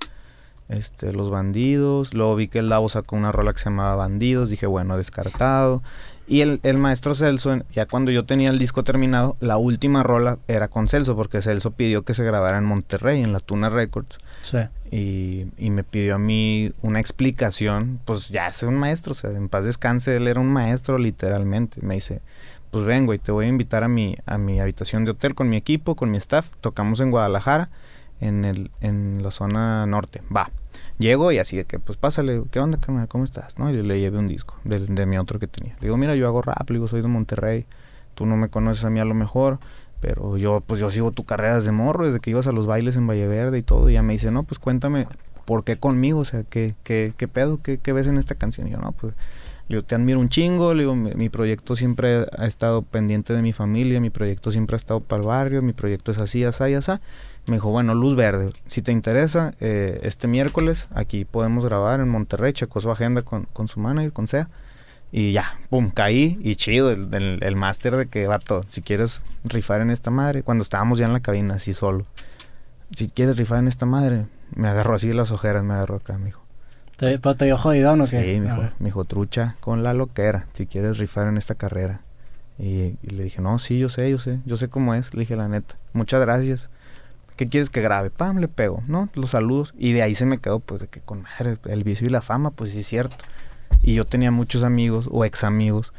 este, 0.68 1.12
Los 1.12 1.30
Bandidos. 1.30 2.14
Luego 2.14 2.36
vi 2.36 2.48
que 2.48 2.58
el 2.58 2.68
Davo 2.68 2.88
sacó 2.88 3.16
una 3.16 3.32
rola 3.32 3.52
que 3.52 3.58
se 3.58 3.66
llamaba 3.66 3.96
Bandidos, 3.96 4.50
dije, 4.50 4.66
bueno, 4.66 4.96
descartado. 4.96 5.82
Y 6.28 6.40
el, 6.40 6.58
el 6.64 6.76
maestro 6.76 7.14
Celso, 7.14 7.56
ya 7.72 7.86
cuando 7.86 8.10
yo 8.10 8.24
tenía 8.24 8.50
el 8.50 8.58
disco 8.58 8.82
terminado, 8.82 9.36
la 9.38 9.58
última 9.58 10.02
rola 10.02 10.38
era 10.48 10.66
con 10.66 10.88
Celso, 10.88 11.14
porque 11.14 11.40
Celso 11.40 11.70
pidió 11.70 12.02
que 12.02 12.14
se 12.14 12.24
grabara 12.24 12.58
en 12.58 12.64
Monterrey, 12.64 13.22
en 13.22 13.32
la 13.32 13.38
Tuna 13.38 13.70
Records. 13.70 14.18
Sí. 14.42 14.58
Y, 14.90 15.46
y 15.56 15.70
me 15.70 15.84
pidió 15.84 16.16
a 16.16 16.18
mí 16.18 16.72
una 16.82 16.98
explicación, 16.98 18.00
pues 18.04 18.28
ya 18.30 18.48
es 18.48 18.62
un 18.64 18.74
maestro, 18.74 19.12
o 19.12 19.14
sea, 19.14 19.30
en 19.30 19.48
paz 19.48 19.64
descanse, 19.64 20.16
él 20.16 20.26
era 20.26 20.40
un 20.40 20.48
maestro 20.48 20.98
literalmente. 20.98 21.80
Me 21.80 21.94
dice, 21.94 22.22
pues 22.72 22.82
ven, 22.82 23.06
güey, 23.06 23.20
te 23.20 23.30
voy 23.30 23.46
a 23.46 23.48
invitar 23.48 23.84
a 23.84 23.88
mi, 23.88 24.16
a 24.26 24.36
mi 24.36 24.58
habitación 24.58 25.04
de 25.04 25.12
hotel 25.12 25.36
con 25.36 25.48
mi 25.48 25.56
equipo, 25.56 25.94
con 25.94 26.10
mi 26.10 26.18
staff. 26.18 26.50
Tocamos 26.60 26.98
en 26.98 27.12
Guadalajara, 27.12 27.70
en, 28.20 28.44
el, 28.44 28.70
en 28.80 29.22
la 29.22 29.30
zona 29.30 29.86
norte. 29.86 30.22
Va. 30.34 30.50
Llego 30.98 31.32
y 31.32 31.38
así 31.38 31.56
de 31.56 31.64
que, 31.64 31.78
pues 31.78 31.98
pásale, 31.98 32.42
¿qué 32.50 32.60
onda, 32.60 32.78
carnal? 32.78 33.08
¿Cómo 33.08 33.24
estás? 33.24 33.58
¿No? 33.58 33.70
Y 33.70 33.82
le 33.82 34.00
llevé 34.00 34.18
un 34.18 34.28
disco 34.28 34.56
de, 34.64 34.80
de 34.80 35.06
mi 35.06 35.18
otro 35.18 35.38
que 35.38 35.46
tenía. 35.46 35.74
Le 35.74 35.86
digo, 35.86 35.96
mira, 35.96 36.14
yo 36.14 36.26
hago 36.26 36.42
rap, 36.42 36.68
le 36.70 36.74
digo, 36.74 36.88
soy 36.88 37.02
de 37.02 37.08
Monterrey. 37.08 37.66
Tú 38.14 38.24
no 38.24 38.36
me 38.36 38.48
conoces 38.48 38.84
a 38.84 38.90
mí 38.90 38.98
a 38.98 39.04
lo 39.04 39.14
mejor, 39.14 39.58
pero 40.00 40.38
yo, 40.38 40.62
pues 40.66 40.80
yo 40.80 40.90
sigo 40.90 41.10
tu 41.12 41.24
carrera 41.24 41.56
desde 41.56 41.72
morro, 41.72 42.06
desde 42.06 42.20
que 42.20 42.30
ibas 42.30 42.46
a 42.46 42.52
los 42.52 42.66
bailes 42.66 42.96
en 42.96 43.06
Valle 43.06 43.28
Verde 43.28 43.58
y 43.58 43.62
todo. 43.62 43.90
Y 43.90 43.94
ya 43.94 44.02
me 44.02 44.14
dice, 44.14 44.30
no, 44.30 44.42
pues 44.42 44.58
cuéntame, 44.58 45.06
¿por 45.44 45.64
qué 45.64 45.76
conmigo? 45.76 46.20
O 46.20 46.24
sea, 46.24 46.42
¿qué, 46.44 46.74
qué, 46.82 47.12
qué 47.16 47.28
pedo? 47.28 47.60
¿Qué, 47.62 47.78
¿Qué 47.78 47.92
ves 47.92 48.06
en 48.06 48.16
esta 48.16 48.34
canción? 48.34 48.68
Y 48.68 48.70
yo, 48.70 48.78
no, 48.78 48.92
pues, 48.92 49.14
le 49.68 49.76
digo, 49.76 49.86
te 49.86 49.94
admiro 49.94 50.20
un 50.20 50.28
chingo, 50.28 50.74
le 50.74 50.84
digo, 50.84 50.94
mi, 50.94 51.12
mi 51.14 51.28
proyecto 51.28 51.76
siempre 51.76 52.26
ha 52.38 52.46
estado 52.46 52.82
pendiente 52.82 53.34
de 53.34 53.42
mi 53.42 53.52
familia, 53.52 54.00
mi 54.00 54.10
proyecto 54.10 54.50
siempre 54.50 54.76
ha 54.76 54.78
estado 54.78 55.00
para 55.00 55.20
el 55.22 55.28
barrio, 55.28 55.60
mi 55.60 55.72
proyecto 55.72 56.10
es 56.10 56.18
así, 56.18 56.44
así, 56.44 56.74
así. 56.74 56.92
Me 57.46 57.56
dijo, 57.56 57.70
bueno, 57.70 57.94
luz 57.94 58.16
verde, 58.16 58.52
si 58.66 58.82
te 58.82 58.90
interesa, 58.92 59.54
eh, 59.60 60.00
este 60.02 60.26
miércoles 60.26 60.88
aquí 60.92 61.24
podemos 61.24 61.64
grabar 61.64 62.00
en 62.00 62.08
Monterrey, 62.08 62.52
checó 62.52 62.80
su 62.80 62.90
agenda 62.90 63.22
con, 63.22 63.44
con 63.52 63.68
su 63.68 63.78
manager, 63.80 64.12
con 64.12 64.26
SEA. 64.26 64.48
Y 65.12 65.30
ya, 65.32 65.58
pum, 65.70 65.90
caí 65.90 66.38
y 66.42 66.56
chido, 66.56 66.90
el, 66.90 67.08
el, 67.14 67.38
el 67.42 67.56
máster 67.56 67.94
de 67.96 68.06
que 68.06 68.26
va 68.26 68.40
todo. 68.40 68.62
Si 68.68 68.82
quieres 68.82 69.22
rifar 69.44 69.80
en 69.80 69.90
esta 69.90 70.10
madre, 70.10 70.42
cuando 70.42 70.62
estábamos 70.62 70.98
ya 70.98 71.06
en 71.06 71.12
la 71.12 71.20
cabina, 71.20 71.54
así 71.54 71.72
solo. 71.72 72.04
Si 72.90 73.08
quieres 73.08 73.36
rifar 73.36 73.60
en 73.60 73.68
esta 73.68 73.86
madre, 73.86 74.26
me 74.54 74.66
agarró 74.68 74.96
así 74.96 75.12
las 75.12 75.30
ojeras, 75.30 75.62
me 75.62 75.74
agarró 75.74 75.96
acá, 75.96 76.18
me 76.18 76.26
dijo. 76.26 76.42
¿Te, 76.96 77.18
pero 77.20 77.36
te 77.36 77.44
dio 77.44 77.56
jodidón 77.56 78.00
o 78.00 78.06
Sí, 78.06 78.16
qué? 78.16 78.40
me 78.40 78.48
A 78.48 78.50
dijo, 78.50 78.62
ver. 78.62 78.72
me 78.80 78.86
dijo, 78.86 79.04
trucha 79.04 79.56
con 79.60 79.84
la 79.84 79.94
loquera, 79.94 80.48
si 80.52 80.66
quieres 80.66 80.98
rifar 80.98 81.28
en 81.28 81.36
esta 81.36 81.54
carrera. 81.54 82.00
Y, 82.58 82.96
y 83.02 83.10
le 83.10 83.22
dije, 83.22 83.40
no, 83.40 83.58
sí, 83.60 83.78
yo 83.78 83.88
sé, 83.88 84.10
yo 84.10 84.18
sé, 84.18 84.40
yo 84.44 84.56
sé 84.56 84.68
cómo 84.68 84.94
es. 84.94 85.14
Le 85.14 85.20
dije, 85.20 85.36
la 85.36 85.46
neta, 85.46 85.76
muchas 85.92 86.20
gracias. 86.20 86.68
¿Qué 87.36 87.48
quieres 87.48 87.68
que 87.70 87.82
grabe? 87.82 88.10
Pam, 88.10 88.38
le 88.38 88.48
pego, 88.48 88.82
¿no? 88.88 89.10
Los 89.14 89.30
saludos. 89.30 89.74
Y 89.78 89.92
de 89.92 90.02
ahí 90.02 90.14
se 90.14 90.24
me 90.24 90.38
quedó, 90.38 90.58
pues, 90.60 90.80
de 90.80 90.88
que 90.88 91.00
con 91.00 91.22
madre, 91.22 91.58
el 91.66 91.84
vicio 91.84 92.06
y 92.06 92.10
la 92.10 92.22
fama, 92.22 92.50
pues 92.50 92.72
sí 92.72 92.80
es 92.80 92.86
cierto. 92.86 93.16
Y 93.82 93.94
yo 93.94 94.06
tenía 94.06 94.30
muchos 94.30 94.64
amigos 94.64 95.08
o 95.12 95.24
ex 95.24 95.44
amigos 95.44 95.92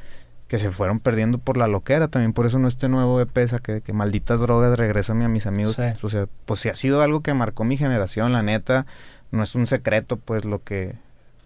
que 0.47 0.57
se 0.57 0.71
fueron 0.71 0.99
perdiendo 0.99 1.37
por 1.37 1.57
la 1.57 1.67
loquera. 1.67 2.07
También 2.07 2.33
por 2.33 2.47
eso 2.47 2.57
no 2.57 2.67
este 2.67 2.89
nuevo 2.89 3.21
EP, 3.21 3.33
que, 3.61 3.81
que 3.81 3.93
malditas 3.93 4.39
drogas, 4.39 4.77
regrésame 4.79 5.25
a 5.25 5.29
mis 5.29 5.45
amigos. 5.45 5.75
Sí. 5.75 5.83
O 6.01 6.09
sea, 6.09 6.27
pues 6.45 6.59
sí 6.59 6.69
ha 6.69 6.75
sido 6.75 7.01
algo 7.01 7.21
que 7.21 7.33
marcó 7.33 7.63
mi 7.63 7.77
generación, 7.77 8.33
la 8.33 8.41
neta. 8.41 8.87
No 9.31 9.43
es 9.43 9.53
un 9.55 9.67
secreto, 9.67 10.17
pues, 10.17 10.43
lo 10.45 10.63
que, 10.63 10.95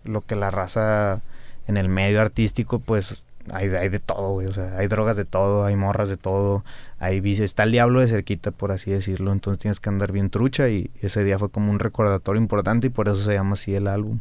lo 0.06 0.22
que 0.22 0.36
la 0.36 0.52
raza 0.52 1.22
en 1.68 1.78
el 1.78 1.90
medio 1.90 2.22
artístico, 2.22 2.80
pues, 2.80 3.24
hay, 3.52 3.70
hay 3.70 3.90
de 3.90 4.00
todo, 4.00 4.32
güey. 4.34 4.48
O 4.48 4.54
sea, 4.54 4.76
hay 4.78 4.88
drogas 4.88 5.18
de 5.18 5.26
todo, 5.26 5.66
hay 5.66 5.76
morras 5.76 6.10
de 6.10 6.18
todo, 6.18 6.64
hay 7.00 7.20
vicio. 7.20 7.46
Está 7.46 7.64
el 7.64 7.72
diablo 7.72 8.00
de 8.00 8.08
cerquita, 8.08 8.52
por 8.52 8.72
así 8.72 8.92
decirlo. 8.92 9.32
Entonces 9.32 9.60
tienes 9.60 9.80
que 9.80 9.90
andar 9.90 10.12
bien 10.12 10.30
trucha 10.30 10.70
y 10.70 10.92
ese 11.02 11.24
día 11.24 11.40
fue 11.40 11.50
como 11.50 11.72
un 11.72 11.80
recordatorio 11.80 12.42
importante 12.42 12.88
y 12.88 12.90
por 12.90 13.08
eso 13.08 13.18
se 13.18 13.34
llama 13.34 13.54
así 13.54 13.76
el 13.76 13.88
álbum. 13.88 14.20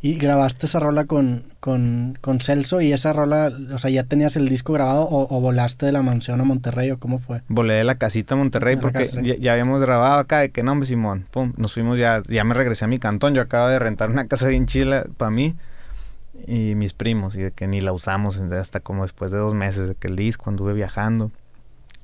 Y 0.00 0.16
grabaste 0.16 0.66
esa 0.66 0.78
rola 0.78 1.06
con, 1.06 1.42
con, 1.58 2.16
con 2.20 2.38
Celso 2.38 2.80
y 2.80 2.92
esa 2.92 3.12
rola, 3.12 3.52
o 3.72 3.78
sea, 3.78 3.90
¿ya 3.90 4.04
tenías 4.04 4.36
el 4.36 4.48
disco 4.48 4.72
grabado 4.72 5.02
o, 5.02 5.36
o 5.36 5.40
volaste 5.40 5.86
de 5.86 5.92
la 5.92 6.02
mansión 6.02 6.40
a 6.40 6.44
Monterrey 6.44 6.92
o 6.92 7.00
cómo 7.00 7.18
fue? 7.18 7.42
Volé 7.48 7.74
de 7.74 7.82
la 7.82 7.96
casita 7.96 8.34
a 8.34 8.38
Monterrey 8.38 8.76
De 8.76 8.80
porque 8.80 9.10
ya, 9.24 9.34
ya 9.34 9.52
habíamos 9.52 9.80
grabado 9.80 10.20
acá 10.20 10.38
de 10.38 10.50
que 10.50 10.62
no, 10.62 10.70
hombre, 10.70 10.86
Simón. 10.86 11.26
Pum, 11.32 11.52
nos 11.56 11.72
fuimos 11.74 11.98
ya, 11.98 12.22
ya 12.28 12.44
me 12.44 12.54
regresé 12.54 12.84
a 12.84 12.88
mi 12.88 12.98
cantón. 12.98 13.34
Yo 13.34 13.42
acabo 13.42 13.66
de 13.66 13.80
rentar 13.80 14.10
una 14.10 14.28
casa 14.28 14.46
bien 14.46 14.66
chila 14.66 15.04
para 15.16 15.32
mí 15.32 15.56
y 16.46 16.74
mis 16.74 16.92
primos 16.92 17.36
y 17.36 17.42
de 17.42 17.50
que 17.50 17.66
ni 17.66 17.80
la 17.80 17.92
usamos 17.92 18.38
hasta 18.38 18.80
como 18.80 19.02
después 19.02 19.30
de 19.30 19.38
dos 19.38 19.54
meses 19.54 19.88
de 19.88 19.94
que 19.94 20.08
el 20.08 20.16
disco 20.16 20.50
anduve 20.50 20.72
viajando. 20.72 21.30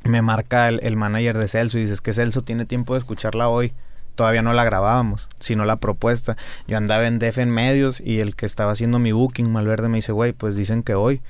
Me 0.05 0.21
marca 0.21 0.69
el, 0.69 0.81
el 0.83 0.97
manager 0.97 1.39
de 1.39 1.49
Celso 1.49 1.79
y 1.79 1.83
dices 1.83 2.01
que 2.01 2.13
Celso 2.13 2.43
tiene 2.43 2.67
tiempo 2.67 2.95
de 2.95 2.99
escucharla 2.99 3.49
hoy. 3.49 3.73
Todavía 4.15 4.43
no 4.43 4.53
la 4.53 4.65
grabábamos, 4.65 5.29
sino 5.41 5.65
la 5.65 5.77
propuesta. 5.77 6.37
Yo 6.69 6.77
andaba 6.77 7.07
en 7.07 7.19
DF 7.19 7.39
en 7.39 7.51
medios 7.51 8.01
y 8.01 8.21
el 8.21 8.37
que 8.37 8.47
estaba 8.47 8.73
haciendo 8.73 8.99
mi 8.99 9.13
booking, 9.13 9.51
Malverde, 9.51 9.89
me 9.89 9.99
dice, 9.99 10.13
güey, 10.13 10.33
pues 10.33 10.57
dicen 10.57 10.83
que 10.83 10.95
hoy. 10.95 11.21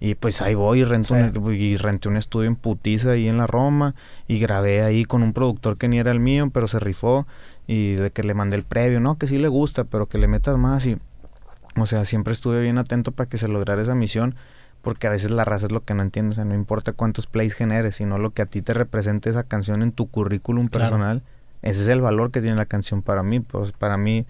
Y 0.00 0.16
pues 0.16 0.42
ahí 0.42 0.54
voy 0.54 0.80
y 0.80 0.82
un, 0.82 1.54
y 1.54 1.76
renté 1.76 2.08
un 2.08 2.16
estudio 2.16 2.48
en 2.48 2.56
Putiza 2.56 3.12
ahí 3.12 3.28
en 3.28 3.38
la 3.38 3.46
Roma 3.46 3.94
y 4.26 4.38
grabé 4.38 4.82
ahí 4.82 5.04
con 5.04 5.22
un 5.22 5.32
productor 5.32 5.78
que 5.78 5.88
ni 5.88 5.98
era 5.98 6.10
el 6.10 6.20
mío, 6.20 6.50
pero 6.52 6.66
se 6.66 6.78
rifó 6.78 7.26
y 7.66 7.92
de 7.94 8.10
que 8.10 8.22
le 8.22 8.34
mandé 8.34 8.56
el 8.56 8.64
previo, 8.64 9.00
no, 9.00 9.16
que 9.16 9.26
sí 9.26 9.38
le 9.38 9.48
gusta, 9.48 9.84
pero 9.84 10.06
que 10.06 10.18
le 10.18 10.26
metas 10.26 10.58
más 10.58 10.84
y 10.84 10.98
o 11.76 11.86
sea, 11.86 12.04
siempre 12.04 12.32
estuve 12.32 12.60
bien 12.62 12.78
atento 12.78 13.12
para 13.12 13.28
que 13.28 13.38
se 13.38 13.48
lograra 13.48 13.82
esa 13.82 13.94
misión, 13.94 14.34
porque 14.82 15.06
a 15.06 15.10
veces 15.10 15.30
la 15.30 15.44
raza 15.44 15.66
es 15.66 15.72
lo 15.72 15.82
que 15.84 15.94
no 15.94 16.02
entiende, 16.02 16.30
o 16.32 16.34
sea, 16.34 16.44
no 16.44 16.54
importa 16.54 16.92
cuántos 16.92 17.26
plays 17.26 17.54
generes, 17.54 17.96
sino 17.96 18.18
lo 18.18 18.30
que 18.30 18.42
a 18.42 18.46
ti 18.46 18.60
te 18.62 18.74
represente 18.74 19.30
esa 19.30 19.42
canción 19.44 19.82
en 19.82 19.92
tu 19.92 20.08
currículum 20.08 20.68
Claro. 20.68 20.84
personal, 20.84 21.22
ese 21.62 21.82
es 21.82 21.88
el 21.88 22.00
valor 22.02 22.30
que 22.30 22.40
tiene 22.42 22.56
la 22.56 22.66
canción 22.66 23.00
para 23.02 23.22
mí, 23.22 23.40
pues 23.40 23.72
para 23.72 23.96
mí 23.96 24.26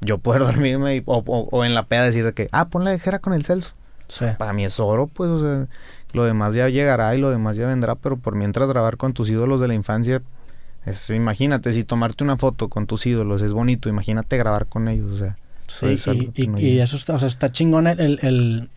yo 0.00 0.18
poder 0.18 0.42
dormirme 0.76 0.96
y- 0.96 1.02
o, 1.06 1.22
o- 1.26 1.48
o 1.50 1.64
en 1.64 1.74
la 1.74 1.86
peda 1.86 2.04
decir 2.04 2.24
de 2.24 2.32
que, 2.32 2.48
ah, 2.52 2.68
pon 2.68 2.84
la 2.84 2.90
de 2.92 2.98
Jera 3.00 3.18
con 3.18 3.34
el 3.34 3.44
Celso. 3.44 3.74
Sí. 4.08 4.26
Para 4.38 4.52
mí 4.52 4.64
es 4.64 4.78
oro, 4.78 5.08
pues, 5.08 5.28
o 5.30 5.40
sea, 5.40 5.66
lo 6.12 6.24
demás 6.24 6.54
ya 6.54 6.68
llegará 6.68 7.14
y 7.16 7.20
lo 7.20 7.30
demás 7.30 7.56
ya 7.56 7.66
vendrá, 7.66 7.96
pero 7.96 8.16
por 8.16 8.36
mientras 8.36 8.68
grabar 8.68 8.96
con 8.96 9.12
tus 9.12 9.28
ídolos 9.28 9.60
de 9.60 9.66
la 9.66 9.74
infancia, 9.74 10.22
es, 10.84 11.10
imagínate, 11.10 11.72
si 11.72 11.82
tomarte 11.82 12.22
una 12.22 12.36
foto 12.36 12.68
con 12.68 12.86
tus 12.86 13.04
ídolos 13.06 13.42
es 13.42 13.52
bonito, 13.52 13.88
imagínate 13.88 14.36
grabar 14.36 14.66
con 14.66 14.86
ellos, 14.86 15.12
o 15.12 15.16
sea. 15.16 15.36
Es 15.92 16.02
y, 16.60 16.78
eso 16.80 16.96
está, 16.96 17.14
o 17.14 17.18
sea, 17.18 17.28
está 17.28 17.50
chingón 17.52 17.86
el, 17.86 17.98
el, 18.00 18.18
el, 18.22 18.68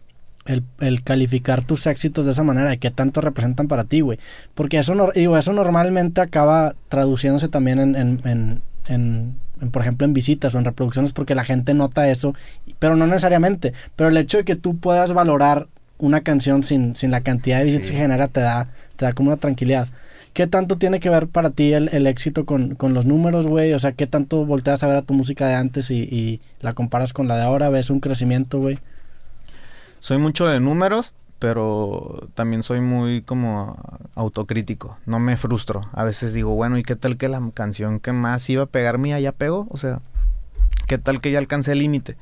el- 0.45 0.63
el 0.79 1.03
calificar 1.03 1.63
tus 1.63 1.85
éxitos 1.87 2.25
de 2.25 2.31
esa 2.31 2.43
manera, 2.43 2.69
de 2.71 2.77
qué 2.77 2.89
tanto 2.91 3.21
representan 3.21 3.67
para 3.67 3.83
ti, 3.83 4.01
güey. 4.01 4.17
Porque 4.55 4.79
eso, 4.79 4.95
no, 4.95 5.09
digo, 5.13 5.37
eso 5.37 5.53
normalmente 5.53 6.21
acaba 6.21 6.73
traduciéndose 6.89 7.47
también 7.49 7.79
en, 7.79 7.95
en, 8.25 8.61
en, 8.87 9.35
por 9.71 9.81
ejemplo, 9.81 10.05
en 10.05 10.13
visitas 10.13 10.55
o 10.55 10.57
en 10.57 10.65
reproducciones, 10.65 11.13
porque 11.13 11.35
la 11.35 11.43
gente 11.43 11.73
nota 11.73 12.09
eso, 12.09 12.33
pero 12.79 12.95
no 12.95 13.05
necesariamente. 13.07 13.73
Pero 13.95 14.09
el 14.09 14.17
hecho 14.17 14.37
de 14.37 14.45
que 14.45 14.55
tú 14.55 14.77
puedas 14.77 15.13
valorar 15.13 15.67
una 15.99 16.21
canción 16.21 16.63
sin, 16.63 16.95
sin 16.95 17.11
la 17.11 17.21
cantidad 17.21 17.59
de 17.59 17.65
vistas 17.65 17.91
que 17.91 17.97
genera 17.97 18.27
te 18.29 18.39
da, 18.39 18.65
te 18.95 19.05
da 19.05 19.11
como 19.13 19.29
una 19.29 19.37
tranquilidad. 19.37 19.87
¿Qué 20.39 20.47
tanto 20.47 20.77
tiene 20.77 21.01
que 21.01 21.09
ver 21.09 21.27
para 21.27 21.49
ti 21.49 21.73
el, 21.73 22.07
éxito 22.07 22.45
con, 22.45 22.75
con, 22.75 22.93
los 22.93 23.05
números, 23.05 23.45
güey? 23.45 23.73
O 23.73 23.79
sea, 23.79 23.91
¿qué 23.91 24.07
tanto 24.07 24.45
volteas 24.45 24.81
a 24.83 24.87
ver 24.87 24.95
a 24.95 25.01
tu 25.01 25.13
música 25.13 25.45
de 25.45 25.55
antes 25.55 25.91
y, 25.91 26.03
y 26.03 26.39
la 26.61 26.71
comparas 26.71 27.11
con 27.11 27.27
la 27.27 27.35
de 27.35 27.43
ahora? 27.43 27.67
¿Ves 27.67 27.89
un 27.89 27.99
crecimiento, 27.99 28.57
güey? 28.59 28.79
Soy 29.99 30.17
mucho 30.17 30.47
de 30.47 30.61
números, 30.61 31.13
pero 31.39 32.29
también 32.35 32.63
soy 32.63 32.79
muy 32.79 33.21
como 33.21 33.75
autocrítico. 34.15 34.97
No 35.05 35.19
me 35.19 35.35
frustro. 35.35 35.89
A 35.91 36.05
veces 36.05 36.31
digo, 36.31 36.55
bueno, 36.55 36.77
¿y 36.77 36.83
qué 36.83 36.95
tal 36.95 37.17
que 37.17 37.27
la 37.27 37.41
canción 37.53 37.99
que 37.99 38.13
más 38.13 38.49
iba 38.49 38.63
a 38.63 38.67
pegar 38.67 38.97
mía 38.97 39.19
ya 39.19 39.33
pegó? 39.33 39.67
O 39.69 39.75
sea, 39.75 39.99
¿qué 40.87 40.97
tal 40.97 41.19
que 41.19 41.31
ya 41.31 41.39
alcancé 41.39 41.73
el 41.73 41.79
límite? 41.79 42.15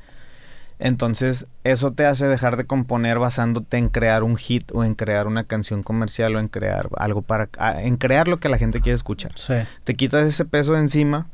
Entonces, 0.78 1.46
eso 1.64 1.92
te 1.92 2.06
hace 2.06 2.28
dejar 2.28 2.56
de 2.56 2.64
componer 2.64 3.18
basándote 3.18 3.78
en 3.78 3.88
crear 3.88 4.22
un 4.22 4.36
hit 4.36 4.70
o 4.72 4.84
en 4.84 4.94
crear 4.94 5.26
una 5.26 5.44
canción 5.44 5.82
comercial 5.82 6.36
o 6.36 6.40
en 6.40 6.48
crear 6.48 6.88
algo 6.96 7.22
para 7.22 7.48
en 7.82 7.96
crear 7.96 8.28
lo 8.28 8.38
que 8.38 8.48
la 8.48 8.58
gente 8.58 8.80
quiere 8.80 8.94
escuchar. 8.94 9.32
Sí. 9.34 9.54
Te 9.84 9.94
quitas 9.94 10.22
ese 10.22 10.44
peso 10.44 10.74
de 10.74 10.80
encima 10.80 11.26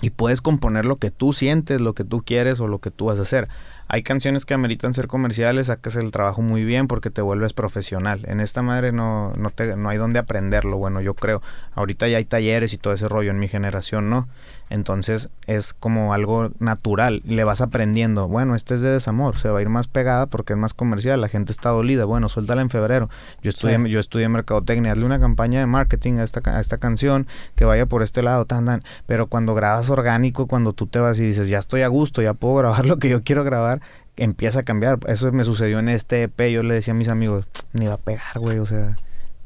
y 0.00 0.10
puedes 0.10 0.40
componer 0.40 0.84
lo 0.84 0.96
que 0.96 1.10
tú 1.10 1.32
sientes, 1.32 1.80
lo 1.80 1.94
que 1.94 2.04
tú 2.04 2.22
quieres 2.22 2.60
o 2.60 2.68
lo 2.68 2.78
que 2.78 2.90
tú 2.90 3.06
vas 3.06 3.18
a 3.18 3.22
hacer. 3.22 3.48
Hay 3.90 4.02
canciones 4.02 4.44
que 4.44 4.52
ameritan 4.52 4.92
ser 4.92 5.06
comerciales, 5.06 5.68
sacas 5.68 5.96
el 5.96 6.12
trabajo 6.12 6.42
muy 6.42 6.62
bien 6.64 6.88
porque 6.88 7.10
te 7.10 7.22
vuelves 7.22 7.54
profesional. 7.54 8.22
En 8.26 8.40
esta 8.40 8.60
madre 8.60 8.92
no, 8.92 9.32
no, 9.38 9.50
te, 9.50 9.76
no 9.76 9.88
hay 9.88 9.96
donde 9.96 10.18
aprenderlo, 10.18 10.76
bueno, 10.76 11.00
yo 11.00 11.14
creo. 11.14 11.42
Ahorita 11.74 12.06
ya 12.06 12.18
hay 12.18 12.26
talleres 12.26 12.74
y 12.74 12.78
todo 12.78 12.92
ese 12.92 13.08
rollo, 13.08 13.30
en 13.30 13.38
mi 13.38 13.48
generación 13.48 14.10
no. 14.10 14.28
Entonces 14.70 15.30
es 15.46 15.72
como 15.72 16.12
algo 16.12 16.50
natural, 16.58 17.22
le 17.24 17.44
vas 17.44 17.60
aprendiendo. 17.60 18.28
Bueno, 18.28 18.54
este 18.54 18.74
es 18.74 18.82
de 18.82 18.90
desamor, 18.90 19.38
se 19.38 19.48
va 19.48 19.58
a 19.58 19.62
ir 19.62 19.68
más 19.68 19.88
pegada 19.88 20.26
porque 20.26 20.52
es 20.52 20.58
más 20.58 20.74
comercial, 20.74 21.20
la 21.20 21.28
gente 21.28 21.52
está 21.52 21.70
dolida. 21.70 22.04
Bueno, 22.04 22.28
suéltala 22.28 22.60
en 22.60 22.70
febrero. 22.70 23.08
Yo 23.42 23.48
estudié, 23.48 23.78
sí. 23.78 23.88
yo 23.88 24.00
estudié 24.00 24.28
mercadotecnia, 24.28 24.92
hazle 24.92 25.06
una 25.06 25.20
campaña 25.20 25.60
de 25.60 25.66
marketing 25.66 26.18
a 26.18 26.24
esta, 26.24 26.42
a 26.44 26.60
esta 26.60 26.78
canción 26.78 27.26
que 27.54 27.64
vaya 27.64 27.86
por 27.86 28.02
este 28.02 28.22
lado, 28.22 28.44
tan, 28.44 28.66
tan. 28.66 28.82
Pero 29.06 29.28
cuando 29.28 29.54
grabas 29.54 29.88
orgánico, 29.88 30.46
cuando 30.46 30.74
tú 30.74 30.86
te 30.86 30.98
vas 30.98 31.18
y 31.18 31.22
dices, 31.22 31.48
ya 31.48 31.58
estoy 31.58 31.82
a 31.82 31.88
gusto, 31.88 32.20
ya 32.20 32.34
puedo 32.34 32.56
grabar 32.56 32.84
lo 32.84 32.98
que 32.98 33.08
yo 33.08 33.22
quiero 33.22 33.44
grabar, 33.44 33.77
empieza 34.18 34.60
a 34.60 34.62
cambiar. 34.62 34.98
Eso 35.06 35.32
me 35.32 35.44
sucedió 35.44 35.78
en 35.78 35.88
este 35.88 36.24
EP. 36.24 36.50
Yo 36.50 36.62
le 36.62 36.74
decía 36.74 36.92
a 36.92 36.96
mis 36.96 37.08
amigos, 37.08 37.46
ni 37.72 37.86
va 37.86 37.94
a 37.94 37.98
pegar, 37.98 38.38
güey. 38.38 38.58
O 38.58 38.66
sea, 38.66 38.96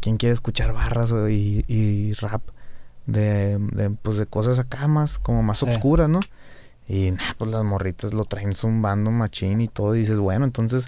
¿quién 0.01 0.16
quiere 0.16 0.33
escuchar 0.33 0.73
barras 0.73 1.12
y, 1.31 1.64
y 1.68 2.12
rap? 2.14 2.43
De, 3.07 3.59
de, 3.59 3.91
pues 3.91 4.16
de 4.16 4.27
cosas 4.27 4.61
acá 4.61 4.87
más, 4.87 5.18
como 5.18 5.43
más 5.43 5.59
sí. 5.59 5.66
obscuras, 5.66 6.09
¿no? 6.09 6.20
Y 6.89 7.11
nah, 7.11 7.35
pues 7.37 7.51
las 7.51 7.64
morritas 7.64 8.12
lo 8.12 8.25
traen 8.25 8.55
zumbando 8.55 9.11
machín 9.11 9.61
y 9.61 9.68
todo. 9.68 9.95
Y 9.95 10.01
dices, 10.01 10.18
bueno, 10.18 10.45
entonces 10.45 10.87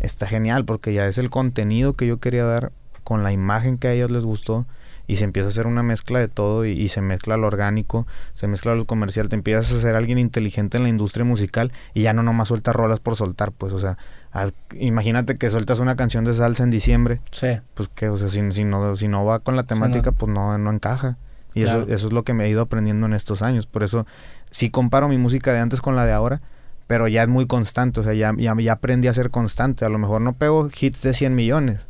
está 0.00 0.26
genial 0.26 0.64
porque 0.64 0.92
ya 0.92 1.06
es 1.06 1.18
el 1.18 1.30
contenido 1.30 1.92
que 1.92 2.06
yo 2.06 2.18
quería 2.18 2.44
dar 2.44 2.72
con 3.04 3.22
la 3.22 3.32
imagen 3.32 3.78
que 3.78 3.88
a 3.88 3.92
ellos 3.92 4.10
les 4.10 4.24
gustó 4.24 4.66
y 5.06 5.16
se 5.16 5.24
empieza 5.24 5.46
a 5.46 5.50
hacer 5.50 5.66
una 5.66 5.82
mezcla 5.82 6.18
de 6.18 6.28
todo 6.28 6.64
y, 6.64 6.70
y, 6.72 6.88
se 6.88 7.00
mezcla 7.00 7.36
lo 7.36 7.46
orgánico, 7.46 8.06
se 8.32 8.46
mezcla 8.48 8.74
lo 8.74 8.84
comercial, 8.84 9.28
te 9.28 9.36
empiezas 9.36 9.72
a 9.72 9.80
ser 9.80 9.94
alguien 9.94 10.18
inteligente 10.18 10.76
en 10.76 10.84
la 10.84 10.88
industria 10.88 11.24
musical 11.24 11.72
y 11.94 12.02
ya 12.02 12.12
no 12.12 12.22
nomás 12.22 12.48
sueltas 12.48 12.74
rolas 12.74 13.00
por 13.00 13.16
soltar, 13.16 13.52
pues, 13.52 13.72
o 13.72 13.78
sea, 13.78 13.98
a, 14.32 14.50
imagínate 14.78 15.36
que 15.36 15.50
sueltas 15.50 15.80
una 15.80 15.96
canción 15.96 16.24
de 16.24 16.34
salsa 16.34 16.64
en 16.64 16.70
diciembre, 16.70 17.20
sí. 17.30 17.48
pues 17.74 17.88
que, 17.88 18.08
o 18.08 18.16
sea, 18.16 18.28
si, 18.28 18.40
si, 18.52 18.64
no, 18.64 18.96
si 18.96 19.08
no 19.08 19.24
va 19.24 19.40
con 19.40 19.56
la 19.56 19.64
temática, 19.64 20.10
sí, 20.10 20.10
no. 20.10 20.18
pues 20.18 20.32
no, 20.32 20.58
no 20.58 20.70
encaja. 20.70 21.16
Y 21.54 21.64
claro. 21.64 21.82
eso, 21.82 21.92
eso 21.92 22.06
es 22.06 22.12
lo 22.14 22.22
que 22.22 22.32
me 22.32 22.46
he 22.46 22.48
ido 22.48 22.62
aprendiendo 22.62 23.04
en 23.06 23.12
estos 23.12 23.42
años, 23.42 23.66
por 23.66 23.82
eso 23.82 24.06
sí 24.50 24.70
comparo 24.70 25.08
mi 25.08 25.18
música 25.18 25.52
de 25.52 25.58
antes 25.58 25.82
con 25.82 25.96
la 25.96 26.06
de 26.06 26.12
ahora, 26.12 26.40
pero 26.86 27.08
ya 27.08 27.22
es 27.22 27.28
muy 27.28 27.46
constante, 27.46 28.00
o 28.00 28.02
sea, 28.02 28.14
ya, 28.14 28.34
ya, 28.36 28.54
ya 28.58 28.72
aprendí 28.72 29.08
a 29.08 29.14
ser 29.14 29.30
constante, 29.30 29.84
a 29.84 29.88
lo 29.88 29.98
mejor 29.98 30.20
no 30.20 30.34
pego 30.34 30.68
hits 30.68 31.02
de 31.02 31.12
100 31.12 31.34
millones, 31.34 31.86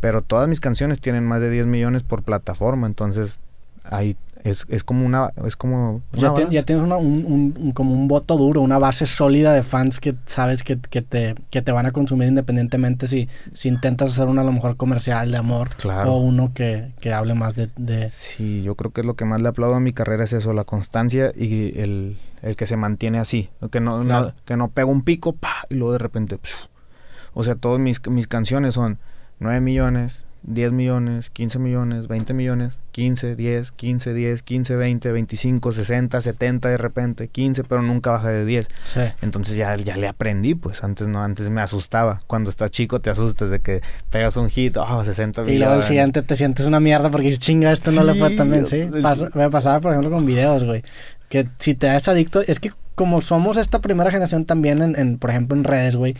pero 0.00 0.22
todas 0.22 0.48
mis 0.48 0.60
canciones 0.60 1.00
tienen 1.00 1.26
más 1.26 1.40
de 1.40 1.50
10 1.50 1.66
millones 1.66 2.02
por 2.02 2.22
plataforma, 2.22 2.86
entonces 2.86 3.40
ahí 3.84 4.16
es, 4.44 4.66
es 4.68 4.84
como 4.84 5.04
una 5.04 5.32
es 5.44 5.56
como 5.56 6.02
una 6.12 6.20
ya, 6.20 6.34
te, 6.34 6.46
ya, 6.50 6.62
tienes 6.62 6.84
una, 6.84 6.96
un, 6.96 7.24
un, 7.26 7.54
un, 7.58 7.72
como 7.72 7.92
un 7.92 8.08
voto 8.08 8.36
duro 8.36 8.60
una 8.60 8.78
base 8.78 9.06
sólida 9.06 9.52
de 9.52 9.62
fans 9.62 10.00
que 10.00 10.14
sabes 10.26 10.62
que, 10.62 10.78
que, 10.78 11.02
te, 11.02 11.34
que 11.50 11.62
te 11.62 11.72
van 11.72 11.86
a 11.86 11.90
consumir 11.90 12.28
independientemente 12.28 13.06
si, 13.06 13.28
si 13.52 13.68
intentas 13.68 14.10
hacer 14.10 14.28
uno 14.28 14.40
a 14.40 14.44
lo 14.44 14.52
mejor 14.52 14.76
comercial 14.76 15.30
de 15.30 15.36
amor 15.36 15.70
claro. 15.76 16.14
o 16.14 16.18
uno 16.18 16.52
que, 16.54 16.92
que 17.00 17.12
hable 17.12 17.34
más 17.34 17.56
de, 17.56 17.70
de, 17.76 18.10
sí 18.10 18.62
yo 18.62 18.74
creo 18.76 18.92
que 18.92 19.02
es 19.02 19.06
lo 19.06 19.14
que 19.14 19.24
más 19.24 19.42
le 19.42 19.48
aplaudo 19.48 19.74
a 19.74 19.80
mi 19.80 19.92
carrera 19.92 20.24
es 20.24 20.32
eso 20.32 20.52
la 20.52 20.64
constancia 20.64 21.32
y 21.36 21.78
el, 21.78 22.16
el 22.42 22.56
que 22.56 22.66
se 22.66 22.76
mantiene 22.76 23.18
así 23.18 23.50
que 23.70 23.80
no, 23.80 24.02
claro. 24.02 24.26
no 24.28 24.34
que 24.44 24.56
no 24.56 24.68
pega 24.68 24.86
un 24.86 25.02
pico 25.02 25.32
pa, 25.32 25.64
y 25.68 25.74
luego 25.74 25.92
de 25.92 25.98
repente 25.98 26.38
psh. 26.42 26.56
o 27.34 27.44
sea 27.44 27.56
todas 27.56 27.78
mis, 27.78 28.06
mis 28.08 28.26
canciones 28.26 28.74
son 28.74 28.98
9 29.40 29.60
millones, 29.60 30.26
10 30.42 30.72
millones, 30.72 31.30
15 31.30 31.58
millones, 31.58 32.08
20 32.08 32.32
millones, 32.32 32.78
15, 32.92 33.36
10, 33.36 33.72
15, 33.72 34.14
10, 34.14 34.42
15, 34.42 34.76
20, 34.76 35.12
25, 35.12 35.72
60, 35.72 36.20
70 36.20 36.68
de 36.68 36.76
repente, 36.76 37.28
15, 37.28 37.64
pero 37.64 37.82
nunca 37.82 38.10
baja 38.10 38.28
de 38.28 38.44
10. 38.44 38.68
Sí. 38.84 39.00
Entonces 39.22 39.56
ya, 39.56 39.74
ya 39.76 39.96
le 39.96 40.08
aprendí, 40.08 40.54
pues 40.54 40.82
antes 40.82 41.08
no, 41.08 41.22
antes 41.22 41.50
me 41.50 41.60
asustaba. 41.60 42.20
Cuando 42.26 42.48
estás 42.50 42.70
chico 42.70 43.00
te 43.00 43.10
asustas 43.10 43.50
de 43.50 43.60
que 43.60 43.82
pegas 44.10 44.36
un 44.36 44.48
hit, 44.48 44.76
oh, 44.76 45.04
60 45.04 45.42
millones. 45.42 45.56
Y 45.56 45.58
luego 45.58 45.74
el 45.74 45.82
siguiente 45.82 46.22
te 46.22 46.36
sientes 46.36 46.66
una 46.66 46.80
mierda 46.80 47.10
porque 47.10 47.36
chinga, 47.36 47.72
esto 47.72 47.90
sí, 47.90 47.96
no 47.96 48.04
le 48.04 48.14
fue 48.14 48.30
también, 48.30 48.66
sí. 48.66 48.88
Pas 49.02 49.34
me 49.34 49.50
pasaba, 49.50 49.80
por 49.80 49.92
ejemplo, 49.92 50.10
con 50.10 50.24
videos, 50.24 50.64
güey. 50.64 50.82
Que 51.28 51.48
si 51.58 51.74
te 51.74 51.86
das 51.86 52.08
adicto, 52.08 52.40
es 52.40 52.60
que 52.60 52.72
como 52.94 53.20
somos 53.20 53.56
esta 53.56 53.80
primera 53.80 54.10
generación 54.10 54.44
también, 54.44 54.82
en, 54.82 54.98
en 54.98 55.18
por 55.18 55.30
ejemplo, 55.30 55.56
en 55.56 55.64
redes, 55.64 55.96
güey 55.96 56.14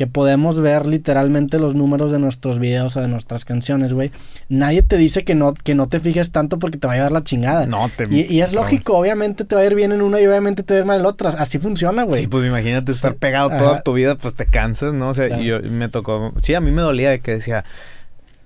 que 0.00 0.06
podemos 0.06 0.58
ver 0.62 0.86
literalmente 0.86 1.58
los 1.58 1.74
números 1.74 2.10
de 2.10 2.18
nuestros 2.18 2.58
videos 2.58 2.96
o 2.96 3.02
de 3.02 3.08
nuestras 3.08 3.44
canciones, 3.44 3.92
güey. 3.92 4.10
Nadie 4.48 4.80
te 4.80 4.96
dice 4.96 5.24
que 5.24 5.34
no, 5.34 5.52
que 5.52 5.74
no 5.74 5.88
te 5.88 6.00
fijes 6.00 6.30
tanto 6.30 6.58
porque 6.58 6.78
te 6.78 6.86
va 6.86 6.94
a 6.94 6.96
llevar 6.96 7.12
la 7.12 7.22
chingada. 7.22 7.66
No, 7.66 7.90
te... 7.94 8.06
Y, 8.08 8.22
y 8.22 8.40
es 8.40 8.54
lógico, 8.54 8.96
obviamente 8.96 9.44
te 9.44 9.54
va 9.54 9.60
a 9.60 9.66
ir 9.66 9.74
bien 9.74 9.92
en 9.92 10.00
una 10.00 10.18
y 10.18 10.26
obviamente 10.26 10.62
te 10.62 10.72
va 10.72 10.78
a 10.78 10.80
ir 10.80 10.86
mal 10.86 10.96
en 10.96 11.02
la 11.02 11.10
otra. 11.10 11.28
Así 11.28 11.58
funciona, 11.58 12.04
güey. 12.04 12.18
Sí, 12.18 12.28
pues 12.28 12.46
imagínate 12.46 12.92
estar 12.92 13.14
pegado 13.16 13.50
toda 13.50 13.82
tu 13.82 13.92
vida, 13.92 14.14
pues 14.14 14.34
te 14.36 14.46
cansas, 14.46 14.94
¿no? 14.94 15.10
O 15.10 15.12
sea, 15.12 15.26
claro. 15.26 15.42
yo 15.42 15.60
me 15.64 15.90
tocó... 15.90 16.32
Sí, 16.40 16.54
a 16.54 16.62
mí 16.62 16.70
me 16.70 16.80
dolía 16.80 17.10
de 17.10 17.20
que 17.20 17.32
decía... 17.32 17.66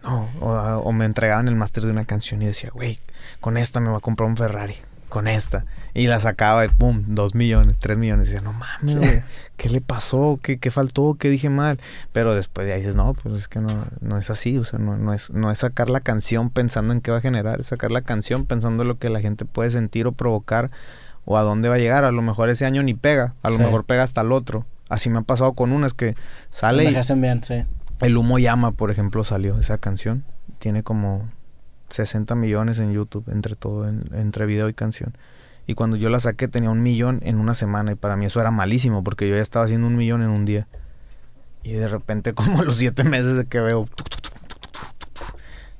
No, 0.03 0.29
o, 0.41 0.49
o 0.49 0.93
me 0.93 1.05
entregaban 1.05 1.47
el 1.47 1.55
máster 1.55 1.85
de 1.85 1.93
una 1.93 2.05
canción 2.05 2.43
y 2.43 2.47
decía, 2.47 2.71
güey, 2.75 2.99
con 3.39 3.57
esta 3.59 3.79
me 3.79 3.91
voy 3.91 3.99
a 3.99 4.01
comprar 4.01 4.29
un 4.29 4.37
Ferrari 4.37 4.75
con 5.09 5.29
esta. 5.29 5.65
Y 5.95 6.09
la 6.09 6.19
sacaba 6.19 6.65
y 6.65 6.69
pum, 6.69 7.05
dos 7.09 7.35
millones, 7.35 7.79
tres 7.79 7.99
millones. 7.99 8.29
Y 8.29 8.33
decía, 8.33 8.45
no 8.45 8.53
mames. 8.53 9.23
¿qué 9.57 9.69
le 9.69 9.81
pasó? 9.81 10.39
¿Qué, 10.43 10.59
¿Qué, 10.59 10.71
faltó? 10.71 11.17
¿Qué 11.19 11.29
dije 11.29 11.51
mal? 11.51 11.79
Pero 12.13 12.35
después 12.35 12.67
ya 12.67 12.75
dices, 12.75 12.97
no, 12.97 13.15
pues 13.15 13.35
es 13.37 13.49
que 13.49 13.61
no, 13.61 13.87
no 14.01 14.19
es 14.19 14.31
así. 14.31 14.59
O 14.59 14.65
sea, 14.65 14.79
no, 14.79 14.97
no, 14.97 15.15
es, 15.15 15.31
no 15.31 15.51
es 15.51 15.59
sacar 15.61 15.89
la 15.89 16.01
canción 16.01 16.51
pensando 16.51 16.93
en 16.93 17.01
qué 17.01 17.11
va 17.11 17.19
a 17.19 17.21
generar, 17.21 17.61
es 17.61 17.69
sacar 17.69 17.91
la 17.91 18.03
canción 18.03 18.45
pensando 18.45 18.83
en 18.83 18.89
lo 18.89 18.99
que 18.99 19.09
la 19.09 19.21
gente 19.21 19.45
puede 19.45 19.71
sentir 19.71 20.07
o 20.07 20.13
provocar 20.13 20.71
o 21.25 21.39
a 21.39 21.43
dónde 21.43 21.69
va 21.69 21.77
a 21.77 21.79
llegar. 21.79 22.05
A 22.05 22.11
lo 22.11 22.23
mejor 22.23 22.49
ese 22.49 22.67
año 22.67 22.83
ni 22.83 22.95
pega, 22.95 23.35
a 23.43 23.51
lo 23.51 23.57
sí. 23.57 23.63
mejor 23.63 23.85
pega 23.85 24.03
hasta 24.03 24.23
el 24.23 24.33
otro. 24.33 24.67
Así 24.89 25.11
me 25.11 25.19
ha 25.19 25.23
pasado 25.23 25.53
con 25.55 25.73
unas 25.73 25.95
que 25.95 26.15
sale. 26.51 26.91
Y 26.91 26.97
hacen 26.97 27.21
bien, 27.21 27.43
sí. 27.43 27.65
El 28.01 28.17
humo 28.17 28.39
llama, 28.39 28.73
por 28.73 28.91
ejemplo, 28.91 29.25
salió 29.25 29.59
esa 29.59 29.79
canción. 29.79 30.25
Tiene 30.59 30.83
como 30.83 31.29
60 31.95 32.35
millones 32.35 32.79
en 32.79 32.93
YouTube, 32.93 33.25
entre 33.31 33.55
todo, 33.55 33.89
en, 33.89 34.01
entre 34.13 34.47
video 34.47 34.69
y 34.69 34.75
canción. 34.75 35.17
Y 35.67 35.75
cuando 35.75 35.97
yo 35.97 36.11
la 36.11 36.21
saqué 36.21 36.49
tenía 36.49 36.71
un 36.71 36.83
millón 36.83 37.21
en 37.23 37.37
una 37.37 37.55
semana 37.55 37.93
y 37.93 37.95
para 37.95 38.17
mí 38.17 38.27
eso 38.27 38.41
era 38.41 38.51
malísimo 38.51 39.03
porque 39.03 39.29
yo 39.29 39.37
ya 39.37 39.43
estaba 39.43 39.65
haciendo 39.65 39.87
un 39.87 39.97
millón 39.97 40.23
en 40.23 40.29
un 40.29 40.45
día. 40.45 40.67
Y 41.63 41.73
de 41.73 41.89
repente 41.89 42.35
como 42.35 42.63
los 42.63 42.77
siete 42.77 43.05
meses 43.05 43.37
de 43.37 43.47
que 43.47 43.61
veo... 43.61 43.89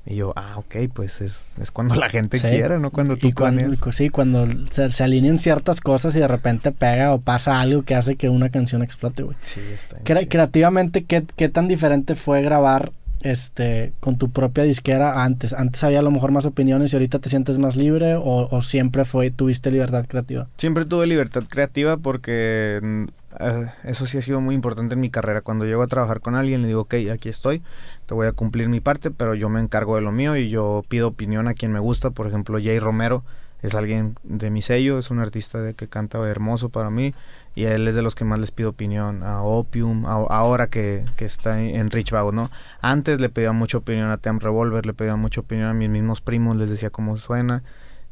Y 0.07 0.17
yo, 0.17 0.35
ah, 0.37 0.59
ok, 0.59 0.77
pues 0.93 1.23
es, 1.23 1.47
es 1.59 1.71
cuando 1.71 1.95
la 1.95 2.11
gente 2.11 2.37
sí. 2.39 2.47
quiere, 2.47 2.79
¿no? 2.79 2.91
Cuando 2.91 3.17
tú 3.17 3.29
y 3.29 3.33
cuando, 3.33 3.63
Sí, 3.91 4.11
cuando 4.11 4.47
se, 4.71 4.91
se, 4.91 5.03
alinean 5.03 5.39
ciertas 5.39 5.81
cosas 5.81 6.15
y 6.15 6.21
de 6.21 6.29
repente 6.29 6.73
pega 6.73 7.15
o 7.15 7.23
pasa 7.23 7.59
algo 7.59 7.85
que 7.85 7.95
hace 7.95 8.17
que 8.17 8.29
una 8.29 8.51
canción 8.51 8.83
explote, 8.83 9.23
güey. 9.23 9.35
Sí, 9.43 9.61
está 9.73 9.97
Cre 10.05 10.29
Creativamente, 10.29 11.05
¿qué, 11.05 11.25
¿qué 11.37 11.49
tan 11.49 11.69
diferente 11.69 12.17
fue 12.17 12.43
grabar 12.43 12.93
este 13.25 13.93
con 14.01 14.19
tu 14.19 14.31
propia 14.31 14.65
disquera 14.65 15.25
antes? 15.25 15.53
Antes 15.53 15.83
había 15.85 15.99
a 15.99 16.03
lo 16.03 16.11
mejor 16.11 16.31
más 16.31 16.47
opiniones 16.47 16.93
y 16.93 16.97
ahorita 16.97 17.19
te 17.19 17.29
sientes 17.29 17.59
más 17.59 17.77
libre 17.77 18.17
o, 18.17 18.61
siempre 18.63 19.05
fue 19.05 19.31
tuviste 19.31 19.71
libertad 19.71 20.07
creativa? 20.07 20.49
Siempre 20.57 20.85
tuve 20.85 21.07
libertad 21.07 21.45
creativa 21.49 21.97
porque 21.97 23.07
uh, 23.41 23.89
eso 23.89 24.07
sí 24.07 24.19
ha 24.19 24.23
sido 24.23 24.41
muy 24.41 24.55
importante 24.55 24.95
en 24.95 25.01
mi 25.01 25.11
carrera. 25.11 25.41
Cuando 25.41 25.65
llego 25.65 25.83
a 25.83 25.87
trabajar 25.87 26.21
con 26.21 26.35
alguien 26.35 26.63
le 26.63 26.69
digo, 26.69 26.83
ok, 26.83 26.95
aquí 27.13 27.29
estoy, 27.29 27.63
te 28.07 28.15
voy 28.15 28.27
a 28.27 28.33
cumplir 28.33 28.69
mi 28.69 28.81
parte, 28.81 29.11
pero 29.11 29.35
yo 29.35 29.49
me 29.49 29.61
encargo 29.61 29.97
de 29.97 30.03
lo 30.03 30.13
mío 30.13 30.37
y 30.37 30.49
yo 30.49 30.83
pido 30.89 31.09
opinión 31.09 31.49
a 31.49 31.55
quien 31.55 31.73
me 31.73 31.81
gusta. 31.81 32.11
Por 32.11 32.27
ejemplo, 32.27 32.59
Jay 32.63 32.79
Romero 32.79 33.25
es 33.65 33.75
alguien 33.75 34.17
de 34.25 34.51
mi 34.51 34.61
sello, 34.61 34.99
es 34.99 35.11
un 35.11 35.21
artista 35.21 35.59
de 35.61 35.73
que 35.73 35.89
canta 35.89 36.19
hermoso 36.29 36.69
para 36.69 36.91
mí 36.91 37.15
y 37.55 37.65
él 37.65 37.89
es 37.89 37.95
de 37.95 38.03
los 38.03 38.15
que 38.15 38.27
más 38.27 38.39
les 38.39 38.51
pido 38.51 38.69
opinión 38.69 39.23
a 39.23 39.43
Opium, 39.43 40.05
a, 40.05 40.13
ahora 40.13 40.67
que, 40.67 41.07
que, 41.17 41.25
está 41.25 41.59
en 41.63 41.91
Rich 41.91 42.11
Vago, 42.11 42.31
¿no? 42.31 42.51
Antes 42.83 43.21
le 43.21 43.31
pedía 43.31 43.53
mucha 43.53 43.79
opinión 43.79 44.11
a 44.11 44.19
Tem 44.19 44.39
Revolver, 44.39 44.85
le 44.85 44.93
pedía 44.93 45.17
mucha 45.17 45.41
opinión 45.41 45.69
a 45.69 45.73
mis 45.73 45.89
mismos 45.89 46.21
primos, 46.21 46.59
les 46.59 46.69
decía 46.69 46.91
cómo 46.91 47.17
suena 47.17 47.63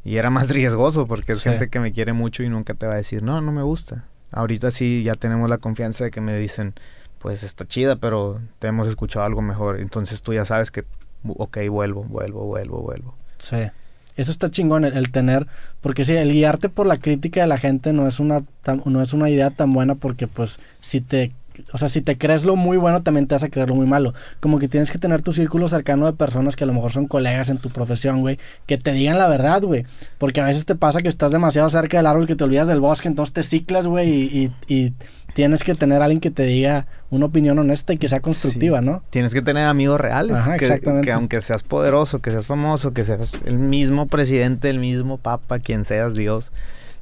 y 0.03 0.17
era 0.17 0.31
más 0.31 0.49
riesgoso 0.49 1.05
porque 1.05 1.33
es 1.33 1.39
sí. 1.39 1.49
gente 1.49 1.69
que 1.69 1.79
me 1.79 1.91
quiere 1.91 2.13
mucho 2.13 2.41
y 2.41 2.49
nunca 2.49 2.73
te 2.73 2.87
va 2.87 2.93
a 2.93 2.97
decir, 2.97 3.21
no, 3.21 3.39
no 3.39 3.51
me 3.51 3.61
gusta. 3.61 4.05
Ahorita 4.31 4.71
sí 4.71 5.03
ya 5.03 5.13
tenemos 5.13 5.51
la 5.51 5.59
confianza 5.59 6.03
de 6.03 6.09
que 6.09 6.19
me 6.19 6.35
dicen, 6.35 6.73
pues 7.19 7.43
está 7.43 7.67
chida, 7.67 7.97
pero 7.97 8.41
te 8.57 8.69
hemos 8.69 8.87
escuchado 8.87 9.23
algo 9.23 9.43
mejor. 9.43 9.79
Entonces 9.79 10.23
tú 10.23 10.33
ya 10.33 10.45
sabes 10.45 10.71
que, 10.71 10.83
ok, 11.27 11.59
vuelvo, 11.69 12.05
vuelvo, 12.05 12.43
vuelvo, 12.45 12.81
vuelvo. 12.81 13.15
Sí. 13.37 13.69
Eso 14.15 14.31
está 14.31 14.51
chingón, 14.51 14.85
el, 14.85 14.95
el 14.95 15.11
tener, 15.11 15.47
porque 15.81 16.05
sí, 16.05 16.13
el 16.13 16.31
guiarte 16.31 16.69
por 16.69 16.87
la 16.87 16.97
crítica 16.97 17.41
de 17.41 17.47
la 17.47 17.57
gente 17.57 17.93
no 17.93 18.07
es 18.07 18.19
una 18.19 18.43
no 18.85 19.01
es 19.01 19.13
una 19.13 19.29
idea 19.29 19.49
tan 19.49 19.73
buena 19.73 19.95
porque 19.95 20.27
pues 20.27 20.59
si 20.79 21.01
te 21.01 21.33
o 21.71 21.77
sea, 21.77 21.89
si 21.89 22.01
te 22.01 22.17
crees 22.17 22.45
lo 22.45 22.55
muy 22.55 22.77
bueno, 22.77 23.03
también 23.03 23.27
te 23.27 23.35
vas 23.35 23.43
a 23.43 23.49
creer 23.49 23.69
lo 23.69 23.75
muy 23.75 23.85
malo. 23.85 24.13
Como 24.39 24.59
que 24.59 24.67
tienes 24.67 24.91
que 24.91 24.97
tener 24.97 25.21
tu 25.21 25.33
círculo 25.33 25.67
cercano 25.67 26.05
de 26.05 26.13
personas 26.13 26.55
que 26.55 26.63
a 26.63 26.67
lo 26.67 26.73
mejor 26.73 26.91
son 26.91 27.07
colegas 27.07 27.49
en 27.49 27.57
tu 27.57 27.69
profesión, 27.69 28.21
güey, 28.21 28.39
que 28.65 28.77
te 28.77 28.91
digan 28.91 29.17
la 29.17 29.27
verdad, 29.27 29.61
güey. 29.61 29.85
Porque 30.17 30.41
a 30.41 30.45
veces 30.45 30.65
te 30.65 30.75
pasa 30.75 31.01
que 31.01 31.09
estás 31.09 31.31
demasiado 31.31 31.69
cerca 31.69 31.97
del 31.97 32.07
árbol 32.07 32.27
que 32.27 32.35
te 32.35 32.43
olvidas 32.43 32.67
del 32.67 32.79
bosque, 32.79 33.07
entonces 33.07 33.33
te 33.33 33.43
ciclas, 33.43 33.87
güey, 33.87 34.51
y 34.67 34.93
tienes 35.33 35.63
que 35.63 35.75
tener 35.75 36.01
a 36.01 36.05
alguien 36.05 36.19
que 36.21 36.31
te 36.31 36.43
diga 36.43 36.87
una 37.09 37.25
opinión 37.25 37.57
honesta 37.59 37.93
y 37.93 37.97
que 37.97 38.09
sea 38.09 38.19
constructiva, 38.19 38.79
Sí. 38.79 38.85
¿no? 38.85 39.03
Tienes 39.09 39.33
que 39.33 39.41
tener 39.41 39.65
amigos 39.67 39.99
reales. 39.99 40.37
Ajá, 40.37 40.57
que, 40.57 40.65
exactamente. 40.65 41.05
que 41.07 41.11
aunque 41.13 41.41
seas 41.41 41.63
poderoso, 41.63 42.19
que 42.19 42.31
seas 42.31 42.45
famoso, 42.45 42.93
que 42.93 43.03
seas 43.05 43.43
el 43.45 43.57
mismo 43.59 44.07
presidente, 44.07 44.69
el 44.69 44.79
mismo 44.79 45.17
papa, 45.17 45.59
quien 45.59 45.85
seas 45.85 46.13
Dios, 46.15 46.51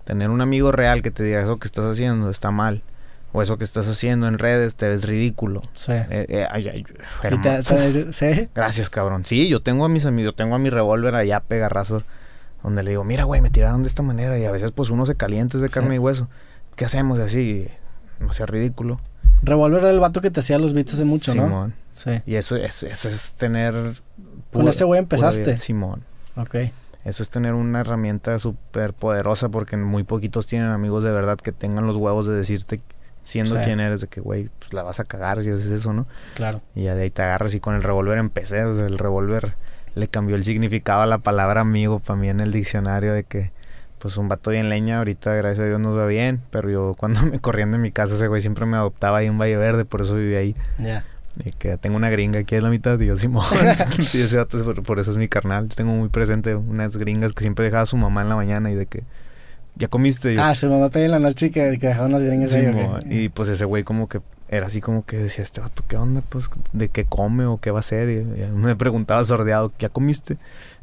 tener 0.05 0.29
un 0.29 0.41
amigo 0.41 0.71
real 0.71 1.01
que 1.01 1.11
te 1.11 1.23
diga 1.23 1.41
eso 1.41 1.57
que 1.59 1.67
estás 1.67 1.85
haciendo 1.85 2.29
está 2.29 2.51
mal. 2.51 2.83
O 3.33 3.41
eso 3.41 3.57
que 3.57 3.63
estás 3.63 3.87
haciendo 3.87 4.27
en 4.27 4.37
redes 4.39 4.75
te 4.75 4.89
ves 4.89 5.05
ridículo. 5.07 5.61
Sí. 5.71 5.93
Eh, 5.93 6.25
eh, 6.27 6.47
ay, 6.51 6.67
ay, 6.67 6.83
te- 7.21 7.63
te- 7.63 8.11
sí. 8.13 8.49
Gracias, 8.53 8.89
cabrón. 8.89 9.23
Sí, 9.23 9.47
yo 9.47 9.61
tengo 9.61 9.85
a 9.85 9.89
mis 9.89 10.05
amigos, 10.05 10.33
yo 10.33 10.35
tengo 10.35 10.55
a 10.55 10.59
mi 10.59 10.69
revólver 10.69 11.15
allá 11.15 11.39
pegarrazo, 11.39 12.03
donde 12.61 12.83
le 12.83 12.89
digo, 12.89 13.05
mira, 13.05 13.23
güey, 13.23 13.39
me 13.39 13.49
tiraron 13.49 13.83
de 13.83 13.87
esta 13.87 14.03
manera 14.03 14.37
y 14.37 14.43
a 14.43 14.51
veces 14.51 14.71
pues 14.73 14.89
uno 14.89 15.05
se 15.05 15.15
calienta 15.15 15.57
de 15.59 15.69
carne 15.69 15.91
Sí. 15.91 15.95
y 15.95 15.99
hueso. 15.99 16.27
¿Qué 16.75 16.83
hacemos? 16.83 17.19
Y 17.19 17.21
así, 17.21 17.67
no 18.21 18.31
sea 18.33 18.45
ridículo. 18.45 18.99
Revolver 19.43 19.79
era 19.81 19.89
el 19.89 19.99
vato 19.99 20.21
que 20.21 20.29
te 20.31 20.39
hacía 20.39 20.59
los 20.59 20.73
beats 20.73 20.93
hace 20.93 21.03
mucho, 21.05 21.33
¿no? 21.35 21.45
Simón. 21.45 21.73
Sí. 21.91 22.21
Y 22.25 22.35
eso, 22.35 22.55
eso, 22.55 22.87
eso 22.87 23.09
es 23.09 23.33
tener... 23.33 24.01
Con 24.53 24.67
ese 24.67 24.83
güey 24.83 24.99
empezaste. 24.99 25.57
Simón. 25.57 26.03
Ok. 26.35 26.55
Eso 27.03 27.23
es 27.23 27.29
tener 27.29 27.53
una 27.55 27.79
herramienta 27.79 28.37
súper 28.37 28.93
poderosa 28.93 29.49
porque 29.49 29.77
muy 29.77 30.03
poquitos 30.03 30.45
tienen 30.45 30.69
amigos 30.69 31.03
de 31.03 31.11
verdad 31.11 31.37
que 31.37 31.51
tengan 31.51 31.87
los 31.87 31.95
huevos 31.95 32.27
de 32.27 32.33
decirte, 32.35 32.81
siendo 33.23 33.57
Sí. 33.57 33.63
quien 33.63 33.79
eres, 33.79 34.01
de 34.01 34.07
que, 34.07 34.21
güey, 34.21 34.49
pues 34.59 34.73
la 34.73 34.83
vas 34.83 34.99
a 34.99 35.05
cagar 35.05 35.41
si 35.41 35.49
haces 35.49 35.71
eso, 35.71 35.93
¿no? 35.93 36.05
Claro. 36.35 36.61
Y 36.75 36.83
ya 36.83 36.93
de 36.95 37.03
ahí 37.03 37.09
te 37.09 37.23
agarras 37.23 37.55
y 37.55 37.59
con 37.59 37.73
el 37.73 37.81
revólver 37.81 38.19
empecé. 38.19 38.63
O 38.65 38.75
sea, 38.75 38.85
el 38.85 38.99
revólver 38.99 39.55
le 39.95 40.07
cambió 40.07 40.35
el 40.35 40.43
significado 40.43 41.01
a 41.01 41.07
la 41.07 41.17
palabra 41.17 41.61
amigo 41.61 41.99
para 41.99 42.19
mí 42.19 42.29
en 42.29 42.39
el 42.39 42.51
diccionario 42.51 43.13
de 43.13 43.23
que, 43.23 43.51
pues 44.01 44.17
un 44.17 44.27
vato 44.27 44.49
bien 44.49 44.67
leña, 44.69 44.97
ahorita 44.97 45.35
gracias 45.35 45.59
a 45.59 45.67
Dios 45.67 45.79
nos 45.79 45.95
va 45.95 46.07
bien, 46.07 46.41
pero 46.49 46.69
yo 46.71 46.95
cuando 46.97 47.21
me 47.25 47.39
corrían 47.39 47.71
de 47.71 47.77
mi 47.77 47.91
casa 47.91 48.15
ese 48.15 48.27
güey 48.27 48.41
siempre 48.41 48.65
me 48.65 48.75
adoptaba 48.77 49.19
ahí 49.19 49.27
en 49.27 49.37
Valle 49.37 49.57
Verde, 49.57 49.85
por 49.85 50.01
eso 50.01 50.15
viví 50.15 50.35
ahí. 50.35 50.55
Ya. 50.79 51.05
Y 51.45 51.51
que 51.51 51.77
tengo 51.77 51.95
una 51.95 52.09
gringa 52.09 52.39
aquí 52.39 52.55
en 52.55 52.63
la 52.63 52.69
mitad, 52.69 52.99
y 52.99 53.05
yo 53.05 53.15
Simón. 53.15 53.45
sí, 54.01 54.21
ese 54.21 54.37
vato 54.37 54.57
es 54.57 54.63
por, 54.63 54.81
por 54.83 54.99
eso 54.99 55.11
es 55.11 55.17
mi 55.17 55.27
carnal. 55.27 55.69
Tengo 55.69 55.91
muy 55.91 56.09
presente 56.09 56.55
unas 56.55 56.97
gringas 56.97 57.33
que 57.33 57.41
siempre 57.43 57.63
dejaba 57.63 57.83
a 57.83 57.85
su 57.85 57.95
mamá 57.95 58.23
en 58.23 58.29
la 58.29 58.35
mañana 58.35 58.71
y 58.71 58.75
de 58.75 58.87
que, 58.87 59.03
¿ya 59.75 59.87
comiste? 59.87 60.33
Yo, 60.33 60.43
Ah, 60.43 60.55
su 60.55 60.67
mamá 60.67 60.89
pedía 60.89 61.05
en 61.05 61.11
la 61.11 61.19
noche 61.19 61.51
que, 61.51 61.77
que 61.79 61.87
dejaba 61.87 62.07
unas 62.07 62.23
gringas 62.23 62.53
ahí. 62.55 62.65
Simón. 62.65 62.95
ok. 62.95 63.05
Y 63.07 63.29
pues 63.29 63.49
ese 63.49 63.65
güey 63.65 63.83
como 63.83 64.09
que 64.09 64.19
era 64.49 64.65
así 64.67 64.81
como 64.81 65.05
que 65.05 65.17
decía, 65.17 65.43
este 65.43 65.61
vato, 65.61 65.83
¿qué 65.87 65.95
onda? 65.95 66.21
Pues, 66.27 66.49
¿de 66.73 66.89
qué 66.89 67.05
come 67.05 67.45
o 67.45 67.57
qué 67.59 67.71
va 67.71 67.77
a 67.77 67.81
hacer? 67.81 68.09
Y, 68.09 68.17
y 68.17 68.51
me 68.53 68.75
preguntaba 68.75 69.23
sordeado, 69.23 69.71
¿ya 69.79 69.87
comiste? 69.87 70.37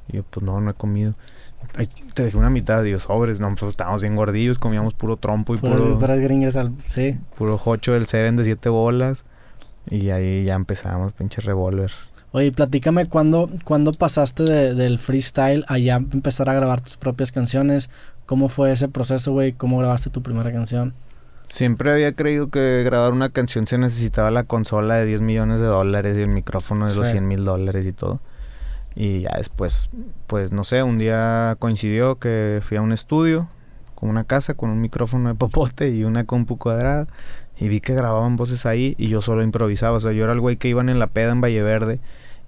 Y 0.08 0.16
yo, 0.16 0.22
pues 0.22 0.46
no, 0.46 0.60
no 0.60 0.70
he 0.70 0.74
comido. 0.74 1.14
Te 2.14 2.24
dejé 2.24 2.36
una 2.36 2.50
mitad, 2.50 2.82
yo, 2.84 2.98
sobres, 2.98 3.38
no, 3.38 3.54
pues 3.54 3.70
estábamos 3.70 4.02
bien 4.02 4.16
gordillos, 4.16 4.58
comíamos 4.58 4.94
puro 4.94 5.16
trompo 5.16 5.54
y 5.54 5.58
puro, 5.58 5.98
puras 5.98 6.18
gringas 6.18 6.56
al... 6.56 6.72
Sí. 6.86 7.16
puro 7.36 7.56
jocho 7.58 7.92
del 7.92 8.06
Seven 8.06 8.36
de 8.36 8.44
siete 8.44 8.68
bolas. 8.68 9.24
Y 9.88 10.10
ahí 10.10 10.44
ya 10.44 10.54
empezamos, 10.54 11.12
pinche 11.12 11.40
revólver. 11.40 11.92
Oye, 12.32 12.50
platícame 12.52 13.06
cuándo, 13.06 13.48
cuándo 13.64 13.92
pasaste 13.92 14.42
de- 14.42 14.74
del 14.74 14.98
freestyle 14.98 15.64
a 15.68 15.78
ya 15.78 15.96
empezar 15.96 16.50
a 16.50 16.54
grabar 16.54 16.80
tus 16.80 16.96
propias 16.96 17.32
canciones. 17.32 17.88
¿Cómo 18.26 18.48
fue 18.50 18.72
ese 18.72 18.88
proceso, 18.88 19.32
güey? 19.32 19.52
¿Cómo 19.52 19.78
grabaste 19.78 20.10
tu 20.10 20.22
primera 20.22 20.52
canción? 20.52 20.92
Siempre 21.46 21.90
había 21.90 22.12
creído 22.12 22.50
que 22.50 22.82
grabar 22.84 23.12
una 23.14 23.30
canción 23.30 23.66
se 23.66 23.78
necesitaba 23.78 24.30
la 24.30 24.44
consola 24.44 24.96
de 24.96 25.06
10 25.06 25.22
millones 25.22 25.60
de 25.60 25.66
dólares 25.66 26.18
y 26.18 26.20
el 26.22 26.28
micrófono 26.28 26.86
de 26.86 26.94
los 26.94 27.06
Sí. 27.06 27.12
100 27.12 27.26
mil 27.26 27.44
dólares 27.46 27.86
y 27.86 27.92
todo. 27.94 28.20
Y 29.00 29.20
ya 29.20 29.30
después, 29.38 29.90
pues 30.26 30.50
no 30.50 30.64
sé, 30.64 30.82
un 30.82 30.98
día 30.98 31.54
coincidió 31.60 32.16
que 32.16 32.58
fui 32.64 32.78
a 32.78 32.82
un 32.82 32.90
estudio 32.90 33.48
con 33.94 34.08
una 34.10 34.24
casa 34.24 34.54
con 34.54 34.70
un 34.70 34.80
micrófono 34.80 35.28
de 35.28 35.36
popote 35.36 35.90
y 35.90 36.02
una 36.02 36.24
compu 36.24 36.58
cuadrada 36.58 37.06
y 37.56 37.68
vi 37.68 37.80
que 37.80 37.94
grababan 37.94 38.34
voces 38.34 38.66
ahí 38.66 38.96
y 38.98 39.06
yo 39.06 39.22
solo 39.22 39.44
improvisaba. 39.44 39.96
O 39.96 40.00
sea, 40.00 40.10
yo 40.10 40.24
era 40.24 40.32
el 40.32 40.40
güey 40.40 40.56
que 40.56 40.66
iban 40.66 40.88
en 40.88 40.98
la 40.98 41.06
peda 41.06 41.30
en 41.30 41.40
Valle 41.40 41.62
Verde 41.62 42.00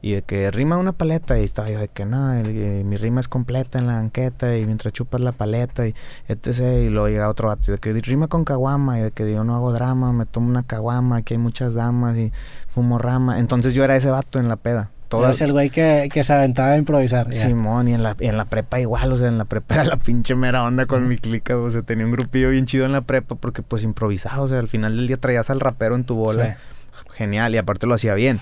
y 0.02 0.12
de 0.12 0.22
que 0.22 0.50
rima 0.50 0.76
una 0.76 0.90
paleta 0.90 1.38
y 1.38 1.44
estaba 1.44 1.70
yo 1.70 1.78
de 1.78 1.86
que 1.86 2.04
no, 2.04 2.34
eh, 2.34 2.82
mi 2.84 2.96
rima 2.96 3.20
es 3.20 3.28
completa 3.28 3.78
en 3.78 3.86
la 3.86 3.94
banqueta 3.94 4.56
y 4.56 4.66
mientras 4.66 4.92
chupas 4.92 5.20
la 5.20 5.30
paleta 5.30 5.86
y 5.86 5.94
etc. 6.26 6.86
Y 6.86 6.88
luego 6.88 7.08
llega 7.08 7.28
otro 7.28 7.46
vato 7.46 7.70
de 7.70 7.78
que 7.78 7.92
rima 7.92 8.26
con 8.26 8.44
caguama 8.44 8.98
y 8.98 9.02
de 9.02 9.10
que 9.12 9.30
yo 9.30 9.44
no 9.44 9.54
hago 9.54 9.72
drama, 9.72 10.12
me 10.12 10.26
tomo 10.26 10.48
una 10.48 10.64
caguama, 10.64 11.18
aquí 11.18 11.34
hay 11.34 11.38
muchas 11.38 11.74
damas 11.74 12.16
y 12.16 12.32
fumo 12.66 12.98
rama. 12.98 13.38
Entonces 13.38 13.72
yo 13.72 13.84
era 13.84 13.94
ese 13.94 14.10
vato 14.10 14.40
en 14.40 14.48
la 14.48 14.56
peda. 14.56 14.90
Toda, 15.10 15.24
Eras 15.28 15.40
el 15.42 15.52
güey 15.52 15.68
que, 15.68 16.08
que 16.10 16.24
se 16.24 16.32
aventaba 16.32 16.70
a 16.70 16.76
improvisar. 16.78 17.28
ya. 17.30 17.48
Simón, 17.48 17.88
y 17.88 17.94
en 17.94 18.02
la, 18.02 18.16
y 18.18 18.26
en 18.28 18.36
la 18.38 18.46
prepa 18.46 18.80
igual, 18.80 19.12
o 19.12 19.16
sea, 19.16 19.28
en 19.28 19.36
la 19.38 19.44
prepa 19.44 19.74
era 19.74 19.84
la 19.84 19.96
pinche 19.96 20.34
mera 20.36 20.64
onda 20.64 20.86
con 20.86 21.06
mi 21.08 21.18
clica, 21.18 21.58
o 21.58 21.68
sea, 21.70 21.82
tenía 21.82 22.06
un 22.06 22.12
grupillo 22.12 22.48
bien 22.50 22.64
chido 22.64 22.86
en 22.86 22.92
la 22.92 23.00
prepa 23.02 23.34
porque 23.34 23.60
pues 23.60 23.82
improvisaba, 23.82 24.40
o 24.40 24.48
sea, 24.48 24.60
al 24.60 24.68
final 24.68 24.96
del 24.96 25.08
día 25.08 25.16
traías 25.18 25.50
al 25.50 25.60
rapero 25.60 25.96
en 25.96 26.04
tu 26.04 26.14
bola, 26.14 26.54
Sí. 26.92 27.00
genial, 27.16 27.52
y 27.54 27.58
aparte 27.58 27.86
lo 27.88 27.94
hacía 27.94 28.14
bien. 28.14 28.38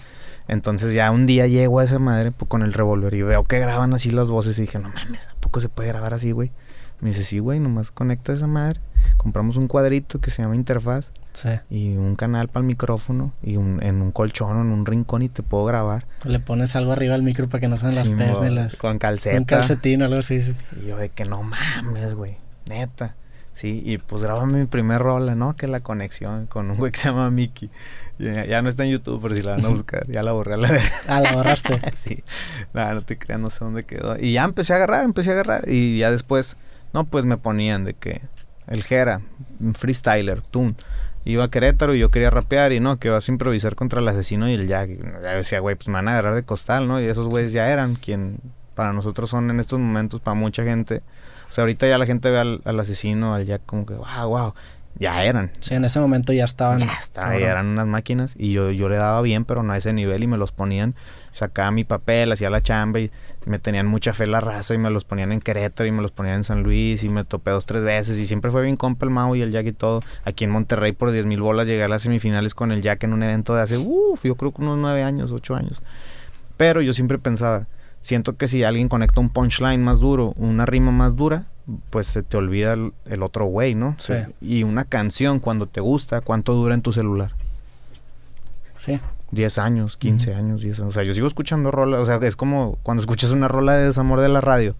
Entonces 0.47 0.93
ya 0.95 1.11
un 1.11 1.27
día 1.27 1.47
llego 1.47 1.79
a 1.81 1.85
esa 1.85 1.99
madre 1.99 2.33
pues, 2.33 2.49
con 2.49 2.63
el 2.63 2.73
revólver 2.73 3.13
y 3.15 3.23
veo 3.23 3.45
que 3.45 3.59
graban 3.59 3.93
así 3.95 4.11
las 4.11 4.29
voces 4.29 4.59
y 4.59 4.63
dije, 4.63 4.79
no 4.79 4.89
mames, 4.91 5.27
¿a 5.27 5.41
poco 5.41 5.61
se 5.61 5.69
puede 5.69 5.89
grabar 5.89 6.15
así, 6.15 6.33
güey? 6.33 6.53
Me 7.01 7.11
dice, 7.11 7.23
sí, 7.23 7.39
güey, 7.39 7.61
nomás 7.61 7.91
conecta 7.93 8.33
esa 8.33 8.47
madre, 8.47 8.81
compramos 9.17 9.57
un 9.57 9.69
cuadrito 9.69 10.21
que 10.21 10.31
se 10.31 10.43
llama 10.43 10.57
interfaz 10.57 11.11
Sí. 11.35 11.51
y 11.71 11.97
un 11.97 12.17
canal 12.17 12.49
para 12.49 12.63
el 12.63 12.67
micrófono 12.67 13.33
y 13.43 13.57
un, 13.57 13.81
en 13.85 14.03
un 14.03 14.11
colchón 14.11 14.57
o 14.57 14.61
en 14.63 14.69
un 14.73 14.85
rincón 14.85 15.23
y 15.23 15.29
te 15.29 15.45
puedo 15.45 15.65
grabar. 15.65 16.07
Le 16.25 16.41
pones 16.41 16.75
algo 16.75 16.91
arriba 16.91 17.15
al 17.15 17.23
micro 17.23 17.49
para 17.49 17.61
que 17.61 17.69
no 17.69 17.77
sean 17.77 17.95
las 17.95 18.09
pes 18.09 18.41
ni 18.43 18.51
las... 18.51 18.75
con 18.75 18.99
calceta. 18.99 19.37
Un 19.39 19.45
calcetín 19.45 20.03
o 20.03 20.07
algo 20.07 20.19
así. 20.19 20.43
sí. 20.43 20.55
Y 20.83 20.87
yo 20.89 20.97
de 20.97 21.11
que 21.11 21.25
no 21.27 21.43
mames, 21.45 22.15
güey, 22.15 22.39
neta. 22.69 23.15
Sí, 23.53 23.83
y 23.85 23.99
pues 23.99 24.23
grábame 24.23 24.61
mi 24.61 24.67
primer 24.67 25.01
rola, 25.01 25.35
¿no? 25.35 25.55
Que 25.57 25.67
la 25.69 25.81
conexión 25.81 26.47
con 26.47 26.71
un 26.71 26.77
güey 26.79 26.91
que 26.93 26.99
se 26.99 27.09
llama 27.09 27.31
Mickey. 27.31 27.71
Y 28.19 28.25
Ya, 28.25 28.45
ya 28.45 28.63
no 28.63 28.69
está 28.69 28.85
en 28.85 28.91
YouTube, 28.93 29.21
pero 29.23 29.35
si 29.37 29.43
la 29.43 29.57
van 29.57 29.65
a 29.65 29.69
buscar, 29.69 30.07
ya 30.09 30.23
la 30.23 30.33
borré 30.33 30.55
a 30.55 30.57
la. 30.59 30.71
Ah, 31.09 31.21
la 31.21 31.33
borraste. 31.33 31.79
sí. 31.95 32.23
Nada, 32.73 32.95
no 32.95 33.03
te 33.03 33.17
creas, 33.19 33.41
no 33.41 33.51
sé 33.51 33.65
dónde 33.65 33.83
quedó. 33.85 34.17
Y 34.19 34.33
ya 34.33 34.45
empecé 34.45 34.73
a 34.73 34.77
agarrar, 34.77 35.05
empecé 35.05 35.31
a 35.31 35.33
agarrar. 35.35 35.69
Y 35.69 35.99
ya 35.99 36.11
después, 36.13 36.57
no, 36.93 37.05
pues 37.05 37.25
me 37.25 37.37
ponían 37.37 37.85
de 37.85 37.95
que 37.95 38.23
el 38.67 38.83
Jera, 38.83 39.21
un 39.61 39.75
freestyler, 39.75 40.43
tú. 40.43 40.75
Iba 41.25 41.45
a 41.45 41.51
Querétaro 41.51 41.95
y 41.95 41.99
yo 41.99 42.11
quería 42.11 42.31
rapear 42.31 42.73
y 42.73 42.81
no, 42.81 42.99
que 42.99 43.11
vas 43.11 43.29
a 43.29 43.33
improvisar 43.33 43.75
contra 43.75 44.01
el 44.01 44.09
asesino 44.09 44.49
y 44.49 44.55
el 44.55 44.67
Jack. 44.67 44.91
Ya 45.23 45.31
decía, 45.35 45.61
güey, 45.61 45.75
pues 45.77 45.89
me 45.89 45.95
van 45.95 46.09
a 46.09 46.13
agarrar 46.13 46.35
de 46.35 46.43
costal, 46.43 46.89
¿no? 46.89 47.01
Y 47.01 47.05
esos 47.05 47.27
güeyes 47.27 47.53
ya 47.53 47.69
eran 47.69 47.97
quien 47.97 48.39
para 48.75 48.93
nosotros 48.93 49.29
son 49.29 49.51
en 49.51 49.61
estos 49.61 49.79
momentos, 49.79 50.21
para 50.21 50.35
mucha 50.35 50.63
gente. 50.63 51.03
O 51.49 51.53
sea, 51.53 51.63
ahorita 51.63 51.87
ya 51.87 51.99
la 51.99 52.07
gente 52.07 52.31
ve 52.31 52.39
al, 52.39 52.61
al 52.65 52.81
asesino, 52.81 53.35
al 53.35 53.45
Jack, 53.45 53.63
como 53.67 53.85
que, 53.85 53.95
wow, 53.95 54.29
wow. 54.29 54.55
Ya 54.99 55.25
eran. 55.25 55.51
Sí, 55.61 55.75
en 55.75 55.85
ese 55.85 56.01
momento 56.01 56.33
ya 56.33 56.45
estaban... 56.45 56.81
Ya 56.81 56.89
ya 57.15 57.51
eran 57.51 57.67
unas 57.67 57.87
máquinas 57.87 58.35
y 58.37 58.53
yo, 58.53 58.71
yo 58.71 58.89
le 58.89 58.97
daba 58.97 59.21
bien, 59.23 59.45
pero 59.45 59.63
no 59.63 59.73
a 59.73 59.77
ese 59.77 59.93
nivel 59.93 60.23
y 60.23 60.27
me 60.27 60.39
los 60.39 60.53
ponían, 60.53 60.95
sacaba 61.39 61.71
mi 61.71 61.85
papel, 61.85 62.33
hacía 62.33 62.51
la 62.51 62.61
chamba 62.61 63.01
y 63.01 63.11
me 63.47 63.59
tenían 63.59 63.87
mucha 63.87 64.13
fe 64.13 64.27
la 64.27 64.41
raza 64.41 64.75
y 64.75 64.79
me 64.79 64.91
los 64.91 65.05
ponían 65.05 65.33
en 65.33 65.41
Querétaro 65.41 65.89
y 65.89 65.93
me 65.93 66.03
los 66.03 66.11
ponían 66.11 66.37
en 66.37 66.45
San 66.45 66.63
Luis 66.63 67.05
y 67.05 67.09
me 67.09 67.25
topé 67.25 67.53
dos, 67.53 67.65
tres 67.65 67.83
veces 67.83 68.19
y 68.19 68.27
siempre 68.27 68.51
fue 68.51 68.63
bien 68.63 68.77
compa 68.77 69.07
el 69.07 69.11
Mau 69.11 69.35
y 69.37 69.43
el 69.43 69.53
Jack 69.53 69.67
y 69.67 69.73
todo. 69.73 70.03
Aquí 70.25 70.45
en 70.45 70.51
Monterrey 70.51 70.93
por 70.93 71.13
10 71.13 71.27
mil 71.27 71.41
bolas 71.41 71.69
llegué 71.69 71.85
a 71.85 71.89
las 71.89 72.03
semifinales 72.03 72.55
con 72.55 72.73
el 72.73 72.83
Jack 72.83 73.05
en 73.05 73.13
un 73.13 73.23
evento 73.23 73.55
de 73.55 73.63
hace, 73.63 73.79
uff, 73.79 74.25
yo 74.25 74.35
creo 74.35 74.53
que 74.53 74.63
unos 74.63 74.79
nueve 74.79 75.03
años, 75.03 75.31
ocho 75.31 75.55
años. 75.55 75.81
Pero 76.57 76.83
yo 76.83 76.93
siempre 76.93 77.19
pensaba, 77.19 77.67
siento 78.01 78.37
que 78.37 78.49
si 78.49 78.65
alguien 78.65 78.89
conecta 78.89 79.21
un 79.21 79.31
punchline 79.31 79.83
más 79.83 80.01
duro, 80.01 80.35
una 80.37 80.67
rima 80.67 80.91
más 80.91 81.15
dura, 81.15 81.47
pues 81.91 82.09
se 82.09 82.23
te 82.23 82.37
olvida 82.37 82.73
el, 82.73 82.93
el 83.07 83.23
otro 83.23 83.45
güey, 83.45 83.77
¿no? 83.77 83.95
Sí. 83.99 84.15
Y 84.41 84.65
una 84.65 84.85
canción 84.85 85.39
cuando 85.39 85.67
te 85.67 85.81
gusta, 85.81 86.21
¿cuánto 86.21 86.55
dura 86.55 86.75
en 86.75 86.83
tu 86.83 86.93
celular? 86.93 87.31
Sí. 88.77 88.99
10 89.31 89.59
años, 89.59 89.97
15 89.97 90.35
años, 90.35 90.63
10 90.63 90.79
años. 90.81 90.89
O 90.89 90.93
sea, 90.93 91.03
yo 91.05 91.13
sigo 91.15 91.27
escuchando 91.27 91.71
rolas, 91.71 92.01
o 92.01 92.07
sea, 92.07 92.17
es 92.27 92.37
como 92.37 92.79
cuando 92.83 93.01
escuchas 93.03 93.31
una 93.31 93.49
rola 93.49 93.75
de 93.75 93.87
desamor 93.87 94.21
de 94.21 94.29
la 94.29 94.41
radio 94.41 94.75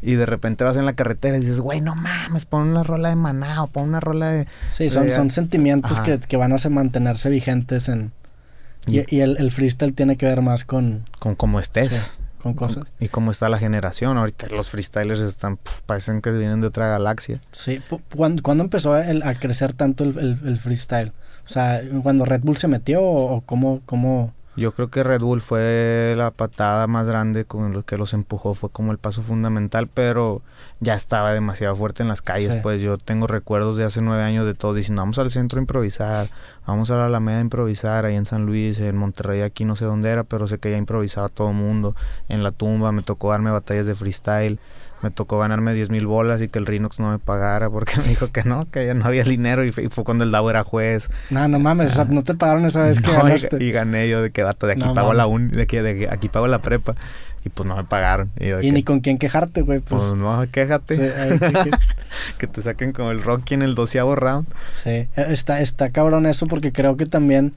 y 0.00 0.14
de 0.14 0.26
repente 0.26 0.62
vas 0.62 0.76
en 0.76 0.84
la 0.86 0.92
carretera 0.92 1.36
y 1.36 1.40
dices, 1.40 1.60
güey, 1.60 1.80
no 1.80 1.94
mames, 1.96 2.44
pon 2.46 2.68
una 2.68 2.84
rola 2.84 3.08
de 3.08 3.16
maná 3.16 3.62
o 3.64 3.66
pon 3.66 3.84
una 3.88 3.98
rola 4.00 4.30
de... 4.30 4.46
Sí, 4.70 4.88
son, 4.90 5.10
son 5.10 5.30
sentimientos 5.30 5.98
que, 6.00 6.18
que 6.20 6.36
van 6.36 6.52
a 6.52 6.56
mantenerse 6.70 7.28
vigentes 7.30 7.88
en... 7.88 8.12
Y, 8.86 9.02
y 9.14 9.20
el, 9.20 9.36
el 9.38 9.50
freestyle 9.50 9.92
tiene 9.92 10.16
que 10.16 10.24
ver 10.26 10.40
más 10.40 10.64
con, 10.64 11.04
Con 11.18 11.34
cómo 11.34 11.58
estés. 11.60 11.88
Sí, 11.90 12.20
con 12.40 12.54
cosas. 12.54 12.84
Y 13.00 13.08
cómo 13.08 13.32
está 13.32 13.48
la 13.48 13.58
generación. 13.58 14.16
Ahorita 14.16 14.46
los 14.54 14.70
freestylers 14.70 15.20
están, 15.20 15.58
parecen 15.84 16.22
que 16.22 16.30
vienen 16.30 16.60
de 16.60 16.68
otra 16.68 16.86
galaxia. 16.88 17.40
Sí. 17.50 17.82
¿Cuándo, 18.14 18.42
cuándo 18.42 18.62
empezó 18.64 18.96
el- 18.96 19.24
a 19.24 19.34
crecer 19.34 19.72
tanto 19.74 20.04
el- 20.04 20.38
el 20.42 20.58
freestyle? 20.58 21.12
O 21.48 21.50
sea, 21.50 21.80
cuando 22.02 22.26
Red 22.26 22.42
Bull 22.42 22.58
se 22.58 22.68
metió 22.68 23.02
o 23.02 23.40
cómo, 23.40 23.80
cómo... 23.86 24.34
Yo 24.54 24.72
creo 24.72 24.90
que 24.90 25.02
Red 25.02 25.20
Bull 25.20 25.40
fue 25.40 26.12
la 26.14 26.30
patada 26.30 26.86
más 26.86 27.08
grande 27.08 27.46
con 27.46 27.72
lo 27.72 27.84
que 27.84 27.96
los 27.96 28.12
empujó, 28.12 28.52
fue 28.52 28.68
como 28.70 28.92
el 28.92 28.98
paso 28.98 29.22
fundamental, 29.22 29.88
pero 29.88 30.42
ya 30.80 30.94
estaba 30.94 31.32
demasiado 31.32 31.74
fuerte 31.74 32.02
en 32.02 32.08
las 32.08 32.20
calles. 32.20 32.52
Sí. 32.52 32.58
Pues 32.62 32.82
yo 32.82 32.98
tengo 32.98 33.26
recuerdos 33.26 33.78
de 33.78 33.84
hace 33.84 34.02
nueve 34.02 34.24
años 34.24 34.44
de 34.44 34.52
todos 34.52 34.76
diciendo, 34.76 35.00
vamos 35.00 35.18
al 35.18 35.30
centro 35.30 35.58
a 35.58 35.62
improvisar, 35.62 36.26
vamos 36.66 36.90
a 36.90 36.96
la 36.96 37.06
Alameda 37.06 37.38
a 37.38 37.42
improvisar, 37.42 38.04
ahí 38.04 38.16
en 38.16 38.26
San 38.26 38.44
Luis, 38.44 38.78
en 38.80 38.96
Monterrey, 38.96 39.40
aquí 39.40 39.64
no 39.64 39.74
sé 39.74 39.86
dónde 39.86 40.10
era, 40.10 40.24
pero 40.24 40.48
sé 40.48 40.58
que 40.58 40.70
ya 40.72 40.76
improvisaba 40.76 41.30
todo 41.30 41.50
el 41.50 41.56
mundo. 41.56 41.94
En 42.28 42.42
la 42.42 42.50
tumba 42.50 42.92
me 42.92 43.02
tocó 43.02 43.30
darme 43.30 43.50
batallas 43.50 43.86
de 43.86 43.94
freestyle, 43.94 44.58
me 45.02 45.10
tocó 45.10 45.38
ganarme 45.38 45.74
10 45.74 45.90
mil 45.90 46.06
bolas 46.06 46.42
y 46.42 46.48
que 46.48 46.58
el 46.58 46.66
Rinox 46.66 46.98
no 47.00 47.10
me 47.12 47.18
pagara 47.18 47.70
porque 47.70 47.96
me 47.98 48.04
dijo 48.08 48.32
que 48.32 48.42
no, 48.44 48.68
que 48.70 48.84
ya 48.86 48.94
no 48.94 49.04
había 49.04 49.22
dinero 49.24 49.64
y 49.64 49.70
fue, 49.72 49.84
y 49.84 49.88
fue 49.88 50.02
cuando 50.04 50.24
el 50.24 50.30
Davo 50.32 50.50
era 50.50 50.64
juez. 50.64 51.08
No, 51.30 51.46
no 51.48 51.58
mames, 51.58 51.92
o 51.92 51.94
sea, 51.94 52.04
no 52.06 52.22
te 52.24 52.34
pagaron 52.34 52.64
esa 52.64 52.82
vez 52.82 53.00
que 53.02 53.06
No, 53.06 53.12
y- 53.12 53.16
ganaste. 53.16 53.64
y, 53.64 53.70
gané 53.70 54.08
yo 54.08 54.22
de 54.22 54.30
que 54.32 54.42
vato, 54.42 54.66
de 54.66 54.72
aquí 54.74 54.82
No 54.82 54.94
pago 54.94 55.08
mames. 55.08 55.16
la 55.18 55.26
uni, 55.26 55.48
de 55.52 55.66
que 55.66 55.82
de 55.82 55.98
que 55.98 56.08
aquí 56.10 56.28
pago 56.28 56.48
la 56.48 56.58
prepa. 56.60 56.96
Y 57.44 57.50
pues 57.50 57.68
no 57.68 57.76
me 57.76 57.84
pagaron. 57.84 58.32
Y, 58.40 58.48
Y 58.48 58.60
que, 58.60 58.72
ni 58.72 58.82
con 58.82 58.98
quién 58.98 59.16
quejarte, 59.16 59.62
güey, 59.62 59.78
pues... 59.78 60.02
pues 60.02 60.14
no, 60.14 60.44
quéjate. 60.50 60.96
sí, 60.96 61.38
que- 61.38 61.70
Que 62.38 62.46
te 62.48 62.60
saquen 62.62 62.92
como 62.92 63.12
el 63.12 63.22
Rocky 63.22 63.54
en 63.54 63.62
el 63.62 63.76
doceavo 63.76 64.16
round. 64.16 64.46
Sí, 64.66 64.90
eh, 64.90 65.08
está, 65.28 65.60
está 65.60 65.88
cabrón 65.90 66.26
eso 66.26 66.46
porque 66.48 66.72
creo 66.72 66.96
que 66.96 67.06
también 67.06 67.54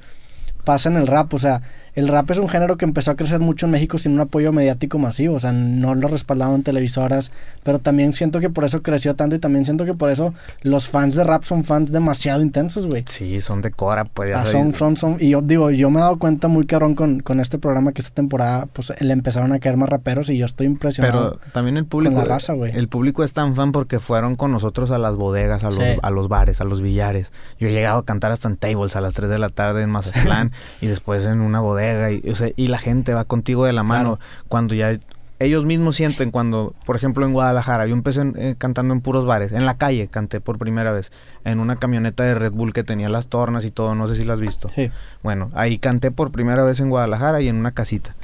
pasa 0.63 0.89
en 0.89 0.97
el 0.97 1.07
rap. 1.07 1.33
O 1.33 1.39
sea, 1.39 1.63
el 1.95 2.07
rap 2.07 2.29
es 2.31 2.37
un 2.37 2.47
género 2.49 2.77
que 2.77 2.85
empezó 2.85 3.11
a 3.11 3.15
crecer 3.15 3.39
mucho 3.39 3.65
en 3.65 3.71
México 3.73 3.97
sin 3.97 4.13
un 4.13 4.21
apoyo 4.21 4.51
mediático 4.53 4.97
masivo. 4.97 5.35
O 5.35 5.39
sea, 5.39 5.51
no 5.51 5.93
lo 5.95 6.07
respaldaban 6.07 6.55
en 6.55 6.63
televisoras. 6.63 7.31
Pero 7.63 7.79
también 7.79 8.13
siento 8.13 8.39
que 8.39 8.49
por 8.49 8.63
eso 8.63 8.81
creció 8.81 9.15
tanto 9.15 9.35
y 9.35 9.39
también 9.39 9.65
siento 9.65 9.85
que 9.85 9.93
por 9.93 10.09
eso 10.09 10.33
los 10.63 10.87
fans 10.89 11.15
de 11.15 11.23
rap 11.23 11.43
son 11.43 11.63
fans 11.63 11.91
demasiado 11.91 12.41
intensos, 12.41 12.87
güey. 12.87 13.03
Sí, 13.07 13.41
son 13.41 13.61
de 13.61 13.71
Cora, 13.71 14.05
pues 14.05 14.35
Ah, 14.35 14.45
son, 14.45 14.73
son, 14.73 14.95
son- 14.97 15.17
y 15.19 15.29
yo 15.29 15.41
digo, 15.41 15.69
yo 15.71 15.89
me 15.89 15.99
he 15.99 16.01
dado 16.01 16.17
cuenta 16.17 16.47
muy 16.47 16.65
cabrón 16.65 16.95
con, 16.95 17.19
con 17.19 17.39
este 17.39 17.59
programa 17.59 17.91
que 17.91 18.01
esta 18.01 18.13
temporada, 18.13 18.67
pues 18.71 18.93
le 18.99 19.13
empezaron 19.13 19.51
a 19.51 19.59
caer 19.59 19.77
más 19.77 19.89
raperos 19.89 20.29
y 20.29 20.37
yo 20.37 20.45
estoy 20.45 20.67
impresionado. 20.67 21.39
Pero 21.39 21.51
también 21.53 21.77
el 21.77 21.85
público. 21.85 22.15
la 22.15 22.23
raza, 22.25 22.53
güey. 22.53 22.71
El 22.75 22.87
público 22.87 23.23
es 23.23 23.33
tan 23.33 23.55
fan 23.55 23.71
porque 23.71 23.99
fueron 23.99 24.35
con 24.35 24.51
nosotros 24.51 24.91
a 24.91 24.97
las 24.97 25.15
bodegas, 25.15 25.63
a 25.63 25.67
los, 25.67 25.75
Sí. 25.75 25.83
a 26.01 26.09
los 26.11 26.27
bares, 26.29 26.61
a 26.61 26.63
los 26.63 26.81
billares. 26.81 27.31
Yo 27.59 27.67
he 27.67 27.71
llegado 27.71 27.99
a 27.99 28.05
cantar 28.05 28.31
hasta 28.31 28.47
en 28.47 28.55
tables 28.57 28.95
a 28.95 29.01
las 29.01 29.13
3 29.13 29.29
de 29.29 29.37
la 29.39 29.49
tarde 29.49 29.81
en 29.83 29.89
Mazatlán 29.89 30.51
y 30.81 30.87
después 30.87 31.25
en 31.25 31.41
una 31.41 31.59
bodega. 31.59 31.80
Y, 32.23 32.29
o 32.29 32.35
sea, 32.35 32.49
y 32.55 32.67
la 32.67 32.77
gente 32.77 33.13
va 33.13 33.25
contigo 33.25 33.65
de 33.65 33.73
la 33.73 33.83
mano. 33.83 34.19
Cuando 34.47 34.75
ya 34.75 34.97
ellos 35.41 35.65
mismos 35.65 35.95
sienten 35.95 36.29
cuando, 36.29 36.73
por 36.85 36.95
ejemplo, 36.95 37.25
en 37.25 37.33
Guadalajara, 37.33 37.87
yo 37.87 37.93
empecé 37.93 38.31
eh, 38.35 38.55
cantando 38.57 38.93
en 38.93 39.01
puros 39.01 39.25
bares, 39.25 39.51
en 39.51 39.65
la 39.65 39.75
calle 39.75 40.07
canté 40.07 40.39
por 40.39 40.59
primera 40.59 40.91
vez, 40.91 41.11
en 41.43 41.59
una 41.59 41.77
camioneta 41.77 42.23
de 42.23 42.35
Red 42.35 42.51
Bull 42.51 42.73
que 42.73 42.83
tenía 42.83 43.09
las 43.09 43.27
tornas 43.27 43.65
y 43.65 43.71
todo, 43.71 43.95
no 43.95 44.07
sé 44.07 44.15
si 44.15 44.23
la 44.23 44.33
has 44.33 44.39
visto. 44.39 44.69
Sí. 44.75 44.91
Bueno, 45.23 45.49
ahí 45.55 45.79
canté 45.79 46.11
por 46.11 46.31
primera 46.31 46.63
vez 46.63 46.79
en 46.79 46.89
Guadalajara 46.89 47.41
y 47.41 47.47
en 47.47 47.55
una 47.55 47.71
casita. 47.71 48.15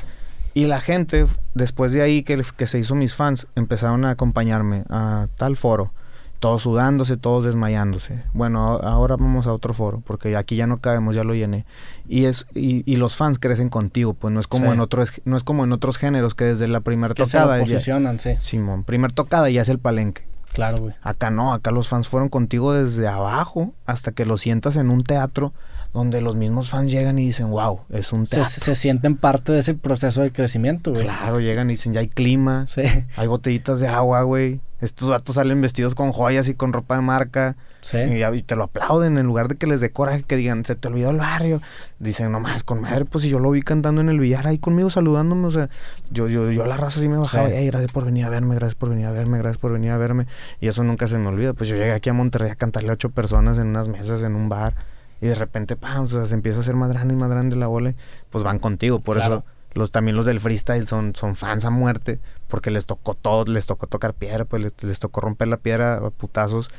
Y 0.53 0.66
la 0.66 0.80
gente, 0.80 1.26
después 1.55 1.91
de 1.91 2.01
ahí 2.01 2.24
que, 2.24 2.41
que 2.55 2.68
se 2.68 2.80
hizo 2.80 2.95
mis 2.95 3.16
fans, 3.16 3.47
empezaron 3.55 4.05
a 4.05 4.12
acompañarme 4.12 4.84
a 4.89 5.28
tal 5.38 5.55
foro. 5.55 5.91
Todos 6.40 6.62
sudándose, 6.62 7.18
todos 7.18 7.46
desmayándose. 7.46 8.24
Bueno, 8.34 8.80
ahora 8.84 9.16
vamos 9.16 9.48
a 9.48 9.54
otro 9.54 9.74
foro, 9.74 10.02
porque 10.06 10.36
aquí 10.38 10.56
ya 10.56 10.68
no 10.68 10.78
cabemos, 10.80 11.16
ya 11.16 11.24
lo 11.24 11.34
llené. 11.34 11.66
Y 12.08 12.26
es 12.26 12.46
y, 12.54 12.84
y 12.92 12.98
los 12.98 13.16
fans 13.16 13.40
crecen 13.40 13.70
contigo, 13.70 14.14
pues 14.14 14.32
no 14.34 14.40
es 14.40 14.48
como 14.48 14.66
Sí. 14.68 14.72
en 14.72 14.80
otros 14.80 15.22
no 15.26 15.36
es 15.36 15.44
como 15.44 15.64
en 15.64 15.72
otros 15.72 15.98
géneros 15.98 16.36
que 16.36 16.46
desde 16.46 16.68
la 16.68 16.82
primera 16.82 17.14
Que 17.16 17.26
se 17.26 17.32
tocada 17.32 17.58
ya, 17.58 17.64
posicionan, 17.64 18.20
sí. 18.20 18.36
Simón, 18.40 18.84
primer 18.84 19.12
tocada 19.14 19.50
ya 19.50 19.62
es 19.64 19.70
el 19.70 19.80
palenque. 19.80 20.28
Claro, 20.54 20.78
güey. 20.78 20.94
Acá 21.02 21.30
no, 21.30 21.54
acá 21.54 21.72
los 21.72 21.88
fans 21.88 22.08
fueron 22.08 22.30
contigo 22.30 22.72
desde 22.74 23.08
abajo 23.08 23.74
hasta 23.86 24.12
que 24.12 24.26
lo 24.26 24.38
sientas 24.38 24.76
en 24.76 24.90
un 24.90 25.04
teatro 25.04 25.54
donde 25.94 26.22
los 26.22 26.36
mismos 26.36 26.70
fans 26.70 26.92
llegan 26.92 27.18
y 27.20 27.26
dicen, 27.26 27.50
wow, 27.50 27.82
es 27.90 28.14
un 28.14 28.28
Se, 28.28 28.36
teatro. 28.38 28.52
se 28.64 28.76
sienten 28.76 29.18
parte 29.18 29.52
de 29.52 29.60
ese 29.60 29.74
proceso 29.74 30.22
de 30.22 30.32
crecimiento, 30.32 30.92
güey. 30.92 31.04
Claro, 31.04 31.40
llegan 31.40 31.70
y 31.70 31.74
dicen, 31.74 31.94
ya 31.94 32.00
hay 32.02 32.08
clima, 32.08 32.66
Sí, 32.68 32.82
hay 33.16 33.28
botellitas 33.28 33.80
de 33.80 33.88
agua, 33.88 34.22
güey. 34.24 34.62
Estos 34.80 35.10
vatos 35.10 35.36
salen 35.36 35.60
vestidos 35.62 35.96
con 35.96 36.12
joyas 36.12 36.48
y 36.50 36.54
con 36.54 36.72
ropa 36.72 36.96
de 36.96 37.02
marca. 37.02 37.56
sí. 37.82 37.98
Y, 37.98 38.24
y 38.24 38.44
te 38.44 38.56
lo 38.56 38.66
aplauden 38.66 39.18
en 39.18 39.26
lugar 39.26 39.48
de 39.48 39.56
que 39.56 39.66
les 39.66 39.82
dé 39.82 39.92
coraje 39.92 40.24
que 40.24 40.36
digan, 40.36 40.64
se 40.66 40.76
te 40.76 40.88
olvidó 40.88 41.10
el 41.10 41.18
barrio. 41.18 41.62
Dicen, 42.00 42.32
no 42.32 42.40
más, 42.40 42.64
con 42.64 42.82
madre, 42.82 43.06
pues 43.06 43.24
si 43.24 43.30
yo 43.30 43.40
lo 43.40 43.50
vi 43.52 43.62
cantando 43.64 44.02
en 44.02 44.10
el 44.10 44.20
billar 44.20 44.46
ahí 44.46 44.60
conmigo 44.60 44.90
saludándome, 44.90 45.48
o 45.48 45.52
sea, 45.52 45.70
yo, 46.12 46.28
yo, 46.28 46.52
yo 46.52 46.64
a 46.64 46.68
la 46.68 46.78
raza 46.78 47.00
sí 47.00 47.08
me 47.10 47.18
bajaba, 47.18 47.48
Sí. 47.50 47.54
"Ey, 47.56 47.68
gracias 47.68 47.92
por 47.92 48.06
venir 48.06 48.26
a 48.26 48.30
verme, 48.30 48.56
gracias 48.56 48.76
por 48.76 48.90
venir 48.90 49.08
a 49.08 49.12
verme, 49.12 49.38
gracias 49.40 49.60
por 49.62 49.72
venir 49.72 49.92
a 49.92 49.98
verme. 49.98 50.28
Y 50.62 50.68
eso 50.68 50.84
nunca 50.84 51.08
se 51.08 51.18
me 51.18 51.28
olvida. 51.28 51.54
Pues 51.54 51.70
yo 51.70 51.76
llegué 51.76 51.94
aquí 51.94 52.10
a 52.10 52.14
Monterrey 52.14 52.52
a 52.52 52.56
cantarle 52.56 52.90
a 52.90 52.94
ocho 52.94 53.10
personas 53.10 53.58
en 53.58 53.68
unas 53.68 53.88
mesas, 53.88 54.22
en 54.24 54.36
un 54.36 54.48
bar. 54.50 54.74
Y 55.20 55.26
de 55.26 55.34
repente, 55.36 55.76
pam, 55.76 56.04
o 56.04 56.08
sea, 56.08 56.26
se 56.28 56.36
empieza 56.36 56.60
a 56.60 56.62
hacer 56.62 56.76
más 56.76 56.90
grande 56.90 57.16
y 57.16 57.18
más 57.18 57.30
grande 57.30 57.56
la 57.56 57.66
bola. 57.66 57.96
Pues 58.30 58.44
van 58.44 58.60
contigo. 58.60 59.00
Por 59.00 59.18
Claro. 59.18 59.36
eso 59.38 59.46
los 59.78 59.92
también 59.92 60.18
los 60.18 60.26
del 60.26 60.40
freestyle 60.40 60.88
son, 60.88 61.14
son 61.16 61.36
fans 61.36 61.66
a 61.66 61.70
muerte. 61.70 62.20
Porque 62.48 62.72
les 62.72 62.86
tocó 62.86 63.14
todo, 63.14 63.46
les 63.46 63.66
tocó 63.66 63.88
tocar 63.88 64.14
piedra, 64.14 64.46
pues 64.46 64.64
les, 64.64 64.74
les 64.84 65.00
tocó 65.00 65.22
romper 65.22 65.48
la 65.48 65.58
piedra 65.58 65.98
a 65.98 66.10
putazos. 66.10 66.70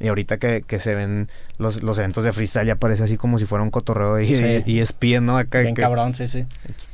Y 0.00 0.08
ahorita 0.08 0.36
que, 0.38 0.62
que 0.62 0.78
se 0.78 0.94
ven 0.94 1.28
los, 1.58 1.82
los 1.82 1.98
eventos 1.98 2.22
de 2.24 2.32
freestyle 2.32 2.66
ya 2.66 2.76
parece 2.76 3.02
así 3.02 3.16
como 3.16 3.38
si 3.38 3.46
fuera 3.46 3.64
un 3.64 3.70
cotorreo 3.70 4.20
y, 4.20 4.34
Sí. 4.34 4.62
y, 4.64 4.78
espía, 4.78 5.20
¿no? 5.20 5.36
Acá 5.38 5.60
Bien 5.60 5.74
que, 5.74 5.82
cabrón, 5.82 6.14
sí, 6.14 6.28
sí. 6.28 6.46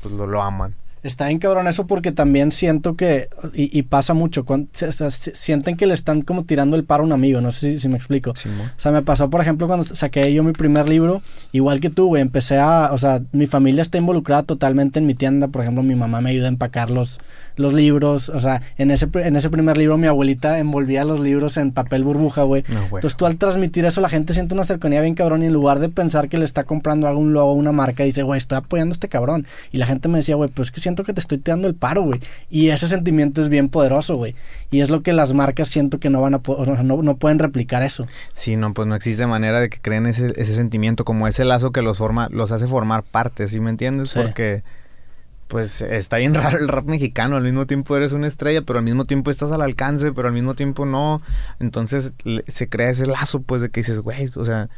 pues 0.02 0.14
lo, 0.14 0.26
lo 0.26 0.40
aman. 0.42 0.74
Está 1.04 1.26
bien 1.26 1.38
cabrón 1.38 1.68
eso 1.68 1.86
porque 1.86 2.12
también 2.12 2.50
siento 2.50 2.96
que, 2.96 3.28
y, 3.52 3.78
y 3.78 3.82
pasa 3.82 4.14
mucho, 4.14 4.46
cuando, 4.46 4.68
sienten 4.72 5.76
que 5.76 5.86
le 5.86 5.92
están 5.92 6.22
como 6.22 6.44
tirando 6.44 6.76
el 6.76 6.84
paro 6.84 7.02
a 7.02 7.06
un 7.06 7.12
amigo, 7.12 7.42
no 7.42 7.52
sé 7.52 7.74
si, 7.74 7.80
si 7.80 7.88
me 7.90 7.96
explico. 7.96 8.30
O 8.30 8.34
sea, 8.78 8.90
me 8.90 9.02
pasó, 9.02 9.28
por 9.28 9.42
ejemplo, 9.42 9.66
cuando 9.66 9.84
saqué 9.84 10.32
yo 10.32 10.42
mi 10.42 10.52
primer 10.52 10.88
libro, 10.88 11.20
igual 11.52 11.80
que 11.80 11.90
tú, 11.90 12.06
güey, 12.06 12.22
empecé 12.22 12.58
a, 12.58 12.90
o 12.92 12.96
sea, 12.98 13.20
mi 13.32 13.46
familia 13.46 13.82
está 13.82 13.98
involucrada 13.98 14.44
totalmente 14.44 14.98
en 14.98 15.06
mi 15.06 15.14
tienda, 15.14 15.48
por 15.48 15.62
ejemplo, 15.62 15.82
mi 15.82 15.94
mamá 15.94 16.22
me 16.22 16.30
ayuda 16.30 16.46
a 16.46 16.48
empacar 16.48 16.90
los, 16.90 17.20
los 17.56 17.74
libros, 17.74 18.30
o 18.30 18.40
sea, 18.40 18.62
en 18.78 18.90
ese, 18.90 19.08
en 19.14 19.36
ese 19.36 19.50
primer 19.50 19.76
libro 19.76 19.98
mi 19.98 20.06
abuelita 20.06 20.58
envolvía 20.58 21.04
los 21.04 21.20
libros 21.20 21.56
en 21.56 21.72
papel 21.72 22.04
burbuja, 22.04 22.42
güey. 22.44 22.64
No, 22.68 22.80
güey. 22.88 23.00
Entonces 23.00 23.16
tú 23.16 23.26
al 23.26 23.36
transmitir 23.36 23.84
eso 23.84 24.00
la 24.00 24.08
gente 24.08 24.32
siente 24.32 24.54
una 24.54 24.64
cercanía 24.64 25.02
bien 25.02 25.14
cabrón 25.14 25.42
y 25.42 25.46
en 25.46 25.52
lugar 25.52 25.80
de 25.80 25.88
pensar 25.88 26.28
que 26.28 26.38
le 26.38 26.44
está 26.44 26.64
comprando 26.64 27.06
algún 27.06 27.32
logo, 27.32 27.52
una 27.52 27.72
marca, 27.72 28.04
dice, 28.04 28.22
güey, 28.22 28.38
estoy 28.38 28.58
apoyando 28.58 28.92
a 28.92 28.94
este 28.94 29.08
cabrón. 29.08 29.46
Y 29.72 29.78
la 29.78 29.86
gente 29.86 30.08
me 30.08 30.18
decía, 30.18 30.36
güey, 30.36 30.48
pues 30.48 30.68
es 30.68 30.72
que 30.72 30.80
siento 30.80 30.93
que 31.02 31.12
te 31.12 31.20
estoy 31.20 31.38
tirando 31.38 31.66
el 31.66 31.74
paro, 31.74 32.02
güey. 32.02 32.20
Y 32.50 32.68
ese 32.68 32.86
sentimiento 32.86 33.42
es 33.42 33.48
bien 33.48 33.68
poderoso, 33.68 34.14
güey. 34.16 34.36
Y 34.70 34.80
es 34.82 34.90
lo 34.90 35.02
que 35.02 35.12
las 35.12 35.32
marcas 35.34 35.68
siento 35.68 35.98
que 35.98 36.10
no 36.10 36.20
van 36.20 36.34
a 36.34 36.38
po- 36.38 36.52
o 36.56 36.64
sea, 36.64 36.82
no, 36.84 36.98
no 36.98 37.16
pueden 37.16 37.40
replicar 37.40 37.82
eso. 37.82 38.06
Sí, 38.32 38.56
no, 38.56 38.72
pues 38.74 38.86
no 38.86 38.94
existe 38.94 39.26
manera 39.26 39.58
de 39.60 39.70
que 39.70 39.80
creen 39.80 40.06
ese, 40.06 40.32
ese 40.36 40.54
sentimiento, 40.54 41.04
como 41.04 41.26
ese 41.26 41.44
lazo 41.44 41.72
que 41.72 41.82
los 41.82 41.98
forma, 41.98 42.28
los 42.30 42.52
hace 42.52 42.66
formar 42.68 43.02
parte, 43.02 43.48
¿sí 43.48 43.58
me 43.58 43.70
entiendes? 43.70 44.10
Sí. 44.10 44.20
Porque, 44.22 44.62
pues, 45.48 45.82
está 45.82 46.18
bien 46.18 46.34
raro 46.34 46.58
el 46.58 46.68
rap 46.68 46.84
mexicano, 46.86 47.36
al 47.36 47.42
mismo 47.44 47.66
tiempo 47.66 47.96
eres 47.96 48.12
una 48.12 48.26
estrella, 48.26 48.62
pero 48.62 48.78
al 48.78 48.84
mismo 48.84 49.04
tiempo 49.04 49.30
estás 49.30 49.50
al 49.52 49.62
alcance, 49.62 50.12
pero 50.12 50.28
al 50.28 50.34
mismo 50.34 50.54
tiempo 50.54 50.86
no. 50.86 51.20
Entonces 51.60 52.14
le- 52.24 52.44
se 52.48 52.68
crea 52.68 52.90
ese 52.90 53.06
lazo, 53.06 53.40
pues, 53.42 53.60
de 53.62 53.70
que 53.70 53.80
dices, 53.80 54.00
güey, 54.00 54.28
o 54.36 54.44
sea, 54.44 54.68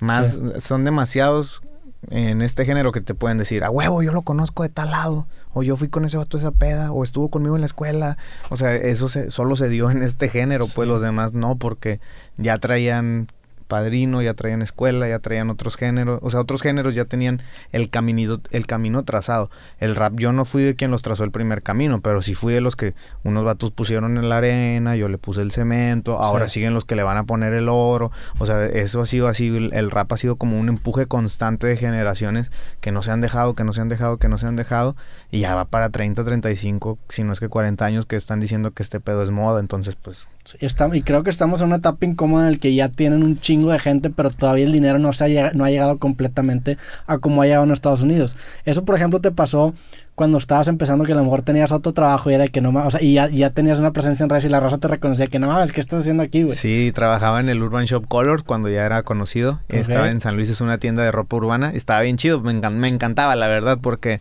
más, 0.00 0.32
Sí. 0.34 0.40
son 0.60 0.84
demasiados 0.84 1.62
en 2.08 2.42
este 2.42 2.64
género 2.64 2.92
que 2.92 3.00
te 3.00 3.14
pueden 3.14 3.38
decir, 3.38 3.62
a 3.64 3.70
huevo, 3.70 4.02
yo 4.02 4.12
lo 4.12 4.22
conozco 4.22 4.62
de 4.62 4.70
tal 4.70 4.90
lado, 4.90 5.26
o 5.52 5.62
yo 5.62 5.76
fui 5.76 5.88
con 5.88 6.04
ese 6.04 6.16
vato 6.16 6.38
esa 6.38 6.50
peda, 6.50 6.92
o 6.92 7.04
estuvo 7.04 7.28
conmigo 7.28 7.56
en 7.56 7.60
la 7.60 7.66
escuela. 7.66 8.16
O 8.48 8.56
sea, 8.56 8.74
eso 8.74 9.08
se, 9.08 9.30
solo 9.30 9.56
se 9.56 9.68
dio 9.68 9.90
en 9.90 10.02
este 10.02 10.28
género, 10.28 10.66
pues 10.74 10.88
los 10.88 11.02
demás 11.02 11.34
no, 11.34 11.56
porque 11.56 12.00
ya 12.36 12.56
traían 12.56 13.28
padrino, 13.70 14.20
ya 14.20 14.34
traían 14.34 14.60
escuela, 14.60 15.08
ya 15.08 15.20
traían 15.20 15.48
otros 15.48 15.76
géneros, 15.76 16.18
o 16.22 16.30
sea, 16.30 16.40
otros 16.40 16.60
géneros 16.60 16.94
ya 16.94 17.06
tenían 17.06 17.40
el 17.72 17.88
caminito, 17.88 18.40
el 18.50 18.66
camino 18.66 19.02
trazado. 19.04 19.50
El 19.78 19.96
rap 19.96 20.14
yo 20.16 20.32
no 20.32 20.44
fui 20.44 20.62
de 20.62 20.74
quien 20.76 20.90
los 20.90 21.00
trazó 21.02 21.24
el 21.24 21.30
primer 21.30 21.62
camino, 21.62 22.00
pero 22.02 22.20
sí 22.20 22.34
fui 22.34 22.52
de 22.52 22.60
los 22.60 22.76
que 22.76 22.94
unos 23.24 23.44
vatos 23.44 23.70
pusieron 23.70 24.18
en 24.18 24.28
la 24.28 24.38
arena, 24.38 24.96
yo 24.96 25.08
le 25.08 25.16
puse 25.18 25.40
el 25.40 25.52
cemento, 25.52 26.18
ahora 26.18 26.48
Sí. 26.48 26.54
siguen 26.54 26.74
los 26.74 26.84
que 26.84 26.96
le 26.96 27.04
van 27.04 27.16
a 27.16 27.24
poner 27.24 27.52
el 27.54 27.68
oro, 27.70 28.10
o 28.38 28.44
sea, 28.46 28.66
eso 28.66 29.00
ha 29.00 29.06
sido 29.06 29.28
así, 29.28 29.46
el, 29.48 29.72
el 29.72 29.90
rap 29.90 30.12
ha 30.12 30.16
sido 30.18 30.36
como 30.36 30.58
un 30.58 30.68
empuje 30.68 31.06
constante 31.06 31.66
de 31.68 31.76
generaciones 31.76 32.50
que 32.80 32.90
no 32.90 33.02
se 33.04 33.12
han 33.12 33.20
dejado, 33.20 33.54
que 33.54 33.62
no 33.64 33.72
se 33.72 33.80
han 33.80 33.88
dejado, 33.88 34.16
que 34.18 34.28
no 34.28 34.36
se 34.36 34.46
han 34.46 34.56
dejado, 34.56 34.96
y 35.30 35.38
ya 35.40 35.54
va 35.54 35.66
para 35.66 35.90
30, 35.90 36.24
35, 36.24 36.98
si 37.08 37.22
no 37.22 37.32
es 37.32 37.38
que 37.38 37.48
40 37.48 37.84
años 37.84 38.04
que 38.06 38.16
están 38.16 38.40
diciendo 38.40 38.72
que 38.72 38.82
este 38.82 38.98
pedo 38.98 39.22
es 39.22 39.30
moda, 39.30 39.60
entonces 39.60 39.94
pues 39.94 40.26
está- 40.60 40.88
y 40.94 41.02
creo 41.02 41.22
que 41.22 41.30
estamos 41.30 41.60
en 41.60 41.68
una 41.68 41.76
etapa 41.76 42.04
incómoda 42.06 42.46
en 42.46 42.52
la 42.52 42.58
que 42.58 42.74
ya 42.74 42.88
tienen 42.88 43.22
un 43.22 43.38
chingo 43.38 43.70
de 43.72 43.78
gente, 43.78 44.10
pero 44.10 44.30
todavía 44.30 44.64
el 44.64 44.72
dinero 44.72 44.98
no, 44.98 45.12
se 45.12 45.24
ha, 45.24 45.28
llega- 45.28 45.52
no 45.54 45.64
ha 45.64 45.70
llegado 45.70 45.98
completamente 45.98 46.76
a 47.06 47.18
como 47.18 47.42
ha 47.42 47.46
llegado 47.46 47.64
en 47.64 47.70
Estados 47.72 48.00
Unidos. 48.02 48.36
Eso, 48.64 48.84
por 48.84 48.94
ejemplo, 48.96 49.20
te 49.20 49.30
pasó 49.30 49.74
cuando 50.14 50.36
estabas 50.38 50.68
empezando 50.68 51.04
que 51.04 51.12
a 51.12 51.16
lo 51.16 51.22
mejor 51.22 51.40
tenías 51.42 51.72
otro 51.72 51.92
trabajo 51.92 52.30
y 52.30 52.34
era 52.34 52.46
que 52.48 52.60
no 52.60 52.70
o 52.70 52.90
sea, 52.90 53.00
y 53.02 53.14
ya, 53.14 53.28
ya 53.28 53.50
tenías 53.50 53.78
una 53.78 53.92
presencia 53.92 54.24
en 54.24 54.28
redes 54.28 54.44
y 54.44 54.48
la 54.50 54.60
raza 54.60 54.76
te 54.76 54.86
reconocía 54.88 55.28
que 55.28 55.38
no 55.38 55.46
mames, 55.46 55.72
¿qué 55.72 55.80
estás 55.80 56.00
haciendo 56.02 56.22
aquí, 56.22 56.42
güey? 56.42 56.54
Sí, 56.54 56.92
trabajaba 56.94 57.40
en 57.40 57.48
el 57.48 57.62
Urban 57.62 57.84
Shop 57.86 58.06
Colors 58.06 58.42
cuando 58.42 58.68
ya 58.68 58.84
era 58.84 59.02
conocido. 59.02 59.60
Estaba 59.68 60.10
en 60.10 60.20
San 60.20 60.36
Luis, 60.36 60.50
es 60.50 60.60
una 60.60 60.76
tienda 60.76 61.02
de 61.04 61.10
ropa 61.10 61.36
urbana. 61.36 61.70
Estaba 61.74 62.00
bien 62.02 62.16
chido, 62.18 62.40
me, 62.42 62.52
encan- 62.52 62.74
me 62.74 62.88
encantaba, 62.88 63.34
la 63.34 63.46
verdad, 63.48 63.78
porque 63.80 64.20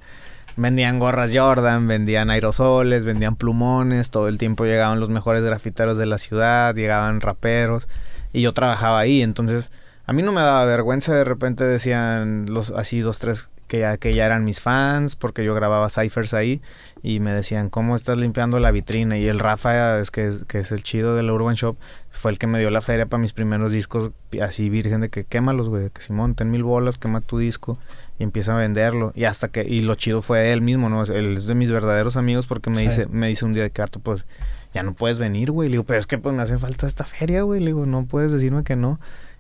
vendían 0.60 1.00
gorras 1.00 1.32
Jordan, 1.34 1.88
vendían 1.88 2.30
aerosoles, 2.30 3.06
vendían 3.06 3.36
plumones. 3.36 4.10
Todo 4.12 4.28
el 4.28 4.38
tiempo 4.38 4.66
llegaban 4.66 5.00
los 5.00 5.10
mejores 5.10 5.44
grafiteros 5.44 5.98
de 5.98 6.06
la 6.06 6.18
ciudad, 6.18 6.76
llegaban 6.76 7.22
raperos. 7.22 7.88
Y 8.34 8.42
yo 8.42 8.54
trabajaba 8.54 9.00
ahí, 9.00 9.22
entonces 9.22 9.72
A 10.06 10.14
mí 10.14 10.24
no 10.24 10.32
me 10.32 10.42
daba 10.42 10.66
vergüenza, 10.66 11.14
de 11.14 11.24
repente 11.24 11.64
decían 11.64 12.48
los 12.50 12.72
así 12.72 13.00
dos, 13.00 13.20
tres 13.20 13.50
que 13.70 13.80
ya, 13.80 13.96
que 13.96 14.14
ya 14.14 14.26
eran 14.26 14.44
mis 14.44 14.60
fans, 14.60 15.16
porque 15.16 15.46
yo 15.46 15.56
grababa 15.56 15.90
ciphers 15.90 16.34
ahí, 16.34 16.62
y 17.02 17.22
me 17.22 17.32
decían, 17.32 17.70
¿cómo 17.70 17.96
estás 17.96 18.18
limpiando 18.18 18.60
la 18.60 18.72
vitrina? 18.72 19.18
Y 19.18 19.28
el 19.28 19.40
Rafa, 19.40 20.00
es 20.00 20.12
que, 20.12 20.28
es, 20.28 20.44
que 20.44 20.60
es 20.60 20.74
el 20.74 20.84
chido 20.84 21.16
de 21.16 21.24
la 21.24 21.32
Urban 21.32 21.56
Shop, 21.56 21.78
fue 22.10 22.32
el 22.32 22.38
que 22.38 22.48
me 22.48 22.60
dio 22.60 22.72
la 22.72 22.82
feria 22.82 23.06
para 23.06 23.22
mis 23.22 23.32
primeros 23.32 23.72
discos, 23.72 24.12
así 24.42 24.70
virgen 24.70 25.00
de 25.00 25.10
que 25.10 25.24
quémalos, 25.24 25.70
güey, 25.70 25.92
que 25.92 26.02
Simón, 26.02 26.36
ten 26.36 26.52
mil 26.52 26.64
bolas, 26.64 26.98
quema 26.98 27.22
tu 27.22 27.38
disco, 27.38 27.78
y 28.18 28.24
empieza 28.24 28.54
a 28.54 28.60
venderlo. 28.60 29.14
Y 29.16 29.24
hasta 29.24 29.48
que, 29.48 29.64
y 29.64 29.82
lo 29.82 29.96
chido 29.96 30.22
fue 30.22 30.52
él 30.52 30.62
mismo, 30.62 30.90
¿no? 30.90 31.04
Él 31.04 31.38
es 31.38 31.46
de 31.46 31.56
mis 31.56 31.72
verdaderos 31.72 32.18
amigos 32.18 32.48
porque 32.48 32.70
me 32.70 32.82
dice, 32.82 33.06
me 33.08 33.28
dice 33.28 33.46
un 33.46 33.54
día 33.54 33.64
de 33.64 33.70
que, 33.70 33.84
pues, 34.04 34.26
ya 34.74 34.84
no 34.84 34.94
puedes 34.94 35.20
venir, 35.20 35.52
güey. 35.52 35.70
Le 35.70 35.74
digo, 35.74 35.84
pero 35.84 36.00
es 36.00 36.08
que 36.08 36.18
pues 36.18 36.36
me 36.36 36.42
hace 36.42 36.58
falta 36.58 36.88
esta 36.88 37.04
feria, 37.04 37.44
güey. 37.44 37.60
Le 37.60 37.68
digo, 37.68 37.86
no 37.86 38.06
puedes 38.06 38.32
decirme 38.32 38.64
que 38.64 38.76
no. 38.76 39.00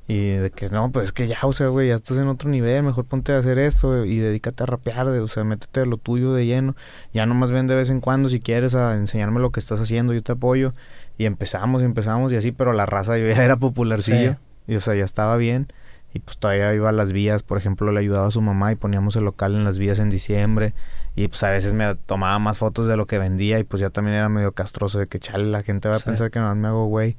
Y 0.10 0.32
de 0.32 0.50
que 0.50 0.70
no, 0.70 0.92
pues 0.92 1.06
es 1.06 1.12
que 1.12 1.28
ya, 1.28 1.38
o 1.44 1.54
sea, 1.54 1.68
güey, 1.68 1.90
ya 1.90 1.94
estás 1.94 2.18
en 2.18 2.28
otro 2.30 2.50
nivel, 2.50 2.82
mejor 2.82 3.06
ponte 3.06 3.32
a 3.32 3.38
hacer 3.38 3.60
esto 3.60 4.06
y 4.06 4.18
dedícate 4.18 4.64
a 4.64 4.66
rapear, 4.66 5.06
o 5.08 5.28
sea, 5.28 5.44
métete 5.44 5.82
a 5.82 5.86
lo 5.86 5.98
tuyo 5.98 6.34
de 6.34 6.48
lleno. 6.48 6.76
Ya 7.14 7.28
nomás 7.28 7.52
ven 7.52 7.68
de 7.68 7.76
vez 7.76 7.92
en 7.92 8.02
cuando 8.02 8.28
si 8.28 8.40
quieres 8.40 8.74
a 8.74 8.96
enseñarme 8.96 9.40
lo 9.40 9.52
que 9.52 9.60
estás 9.60 9.80
haciendo, 9.80 10.16
yo 10.16 10.24
te 10.24 10.32
apoyo. 10.32 10.74
Y 11.20 11.26
empezamos 11.26 11.84
y 11.84 11.86
empezamos 11.86 12.34
y 12.34 12.38
así, 12.38 12.52
pero 12.52 12.74
la 12.74 12.88
raza 12.88 13.20
yo 13.20 13.28
ya 13.28 13.46
era 13.46 13.58
popularcillo. 13.58 14.38
Y 14.66 14.78
o 14.78 14.80
sea, 14.80 14.96
ya 14.96 15.06
estaba 15.06 15.38
bien. 15.38 15.68
Y 16.12 16.18
pues 16.18 16.40
todavía 16.40 16.74
iba 16.74 16.90
a 16.90 16.92
las 16.92 17.12
vías, 17.12 17.44
por 17.44 17.60
ejemplo, 17.60 17.92
le 17.92 18.00
ayudaba 18.00 18.26
a 18.26 18.32
su 18.32 18.42
mamá 18.42 18.72
y 18.72 18.76
poníamos 18.78 19.16
el 19.16 19.26
local 19.26 19.54
en 19.54 19.64
las 19.64 19.78
vías 19.78 20.00
en 20.00 20.10
diciembre. 20.10 20.74
Y 21.16 21.28
pues 21.28 21.44
a 21.44 21.52
veces 21.52 21.76
me 21.76 21.94
tomaba 21.94 22.40
más 22.40 22.58
fotos 22.58 22.88
de 22.88 22.98
lo 22.98 23.06
que 23.06 23.20
vendía 23.20 23.60
y 23.60 23.64
pues 23.64 23.80
ya 23.80 23.92
también 23.92 24.18
era 24.18 24.28
medio 24.28 24.54
castroso 24.54 24.98
de 24.98 25.06
que 25.06 25.20
chale, 25.20 25.46
la 25.46 25.62
gente 25.62 25.88
va 25.88 25.98
a 25.98 26.00
pensar 26.00 26.32
que 26.32 26.40
no 26.40 26.56
me 26.56 26.68
hago 26.68 26.88
güey. 26.88 27.16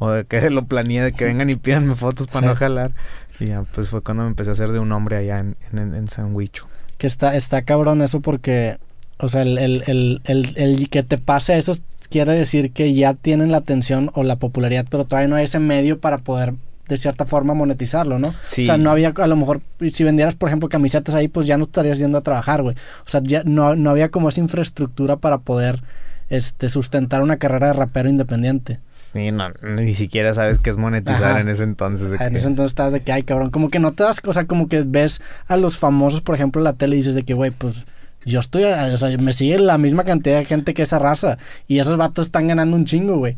O 0.00 0.10
de 0.10 0.24
que 0.24 0.50
lo 0.50 0.64
planeé 0.64 1.02
de 1.02 1.12
que 1.12 1.26
vengan 1.26 1.48
y 1.48 1.54
pídanme 1.54 1.94
fotos 1.94 2.26
para 2.26 2.48
no 2.48 2.56
jalar. 2.56 2.92
Y 3.38 3.46
ya, 3.46 3.62
pues 3.62 3.88
fue 3.88 4.02
cuando 4.02 4.24
me 4.24 4.30
empecé 4.30 4.50
a 4.50 4.54
hacer 4.54 4.72
de 4.72 4.80
un 4.80 4.90
hombre 4.90 5.16
allá 5.16 5.38
en, 5.38 5.56
en, 5.72 5.94
en 5.94 6.08
San 6.08 6.34
Huicho. 6.34 6.66
Que 6.98 7.06
está, 7.06 7.36
está 7.36 7.62
cabrón 7.62 8.02
eso 8.02 8.20
porque, 8.20 8.78
o 9.18 9.28
sea, 9.28 9.42
el, 9.42 9.56
el, 9.58 9.84
el, 9.86 10.20
el, 10.24 10.52
el 10.56 10.88
que 10.88 11.02
te 11.02 11.18
pase 11.18 11.56
eso 11.56 11.74
quiere 12.10 12.32
decir 12.32 12.72
que 12.72 12.92
ya 12.92 13.14
tienen 13.14 13.52
la 13.52 13.58
atención 13.58 14.10
o 14.14 14.24
la 14.24 14.36
popularidad, 14.36 14.86
pero 14.90 15.04
todavía 15.04 15.28
no 15.28 15.36
hay 15.36 15.44
ese 15.44 15.60
medio 15.60 16.00
para 16.00 16.18
poder 16.18 16.54
de 16.88 16.96
cierta 16.96 17.24
forma 17.24 17.54
monetizarlo, 17.54 18.18
¿no? 18.18 18.34
Sí. 18.44 18.62
O 18.62 18.66
sea, 18.66 18.76
no 18.76 18.90
había, 18.90 19.14
a 19.16 19.26
lo 19.28 19.36
mejor, 19.36 19.60
si 19.92 20.02
vendieras, 20.02 20.34
por 20.34 20.48
ejemplo, 20.48 20.68
camisetas 20.68 21.14
ahí, 21.14 21.28
pues 21.28 21.46
ya 21.46 21.56
no 21.56 21.64
estarías 21.64 21.98
yendo 21.98 22.18
a 22.18 22.22
trabajar, 22.22 22.62
güey. 22.62 22.74
O 23.06 23.08
sea, 23.08 23.20
ya 23.22 23.44
no, 23.44 23.76
no 23.76 23.90
había 23.90 24.10
como 24.10 24.28
esa 24.28 24.40
infraestructura 24.40 25.16
para 25.16 25.38
poder 25.38 25.82
este, 26.30 26.68
sustentar 26.68 27.22
una 27.22 27.36
carrera 27.36 27.66
de 27.68 27.72
rapero 27.74 28.08
independiente. 28.08 28.78
Sí, 28.88 29.32
no, 29.32 29.50
ni 29.62 29.94
siquiera 29.94 30.32
sabes 30.32 30.60
qué 30.60 30.70
es 30.70 30.78
monetizar 30.78 31.40
en 31.40 31.48
ese 31.48 31.64
entonces. 31.64 32.18
en 32.20 32.36
ese 32.36 32.46
entonces 32.46 32.70
estabas 32.70 32.92
de 32.92 33.00
que, 33.00 33.12
ay, 33.12 33.24
cabrón, 33.24 33.50
como 33.50 33.68
que 33.68 33.80
no 33.80 33.92
te 33.92 34.04
das, 34.04 34.20
o 34.24 34.32
sea, 34.32 34.46
como 34.46 34.68
que 34.68 34.84
ves 34.86 35.20
a 35.48 35.56
los 35.56 35.76
famosos, 35.76 36.20
por 36.20 36.36
ejemplo, 36.36 36.60
en 36.60 36.64
la 36.64 36.72
tele 36.74 36.94
y 36.96 37.00
dices 37.00 37.16
de 37.16 37.24
que, 37.24 37.34
güey, 37.34 37.50
pues 37.50 37.84
yo 38.24 38.38
estoy, 38.38 38.64
o 38.64 38.98
sea, 38.98 39.16
me 39.18 39.32
sigue 39.32 39.58
la 39.58 39.76
misma 39.76 40.04
cantidad 40.04 40.38
de 40.38 40.44
gente 40.44 40.72
que 40.72 40.82
esa 40.82 40.98
raza 40.98 41.36
y 41.66 41.80
esos 41.80 41.96
vatos 41.96 42.26
están 42.26 42.46
ganando 42.46 42.76
un 42.76 42.84
chingo, 42.84 43.16
güey. 43.16 43.36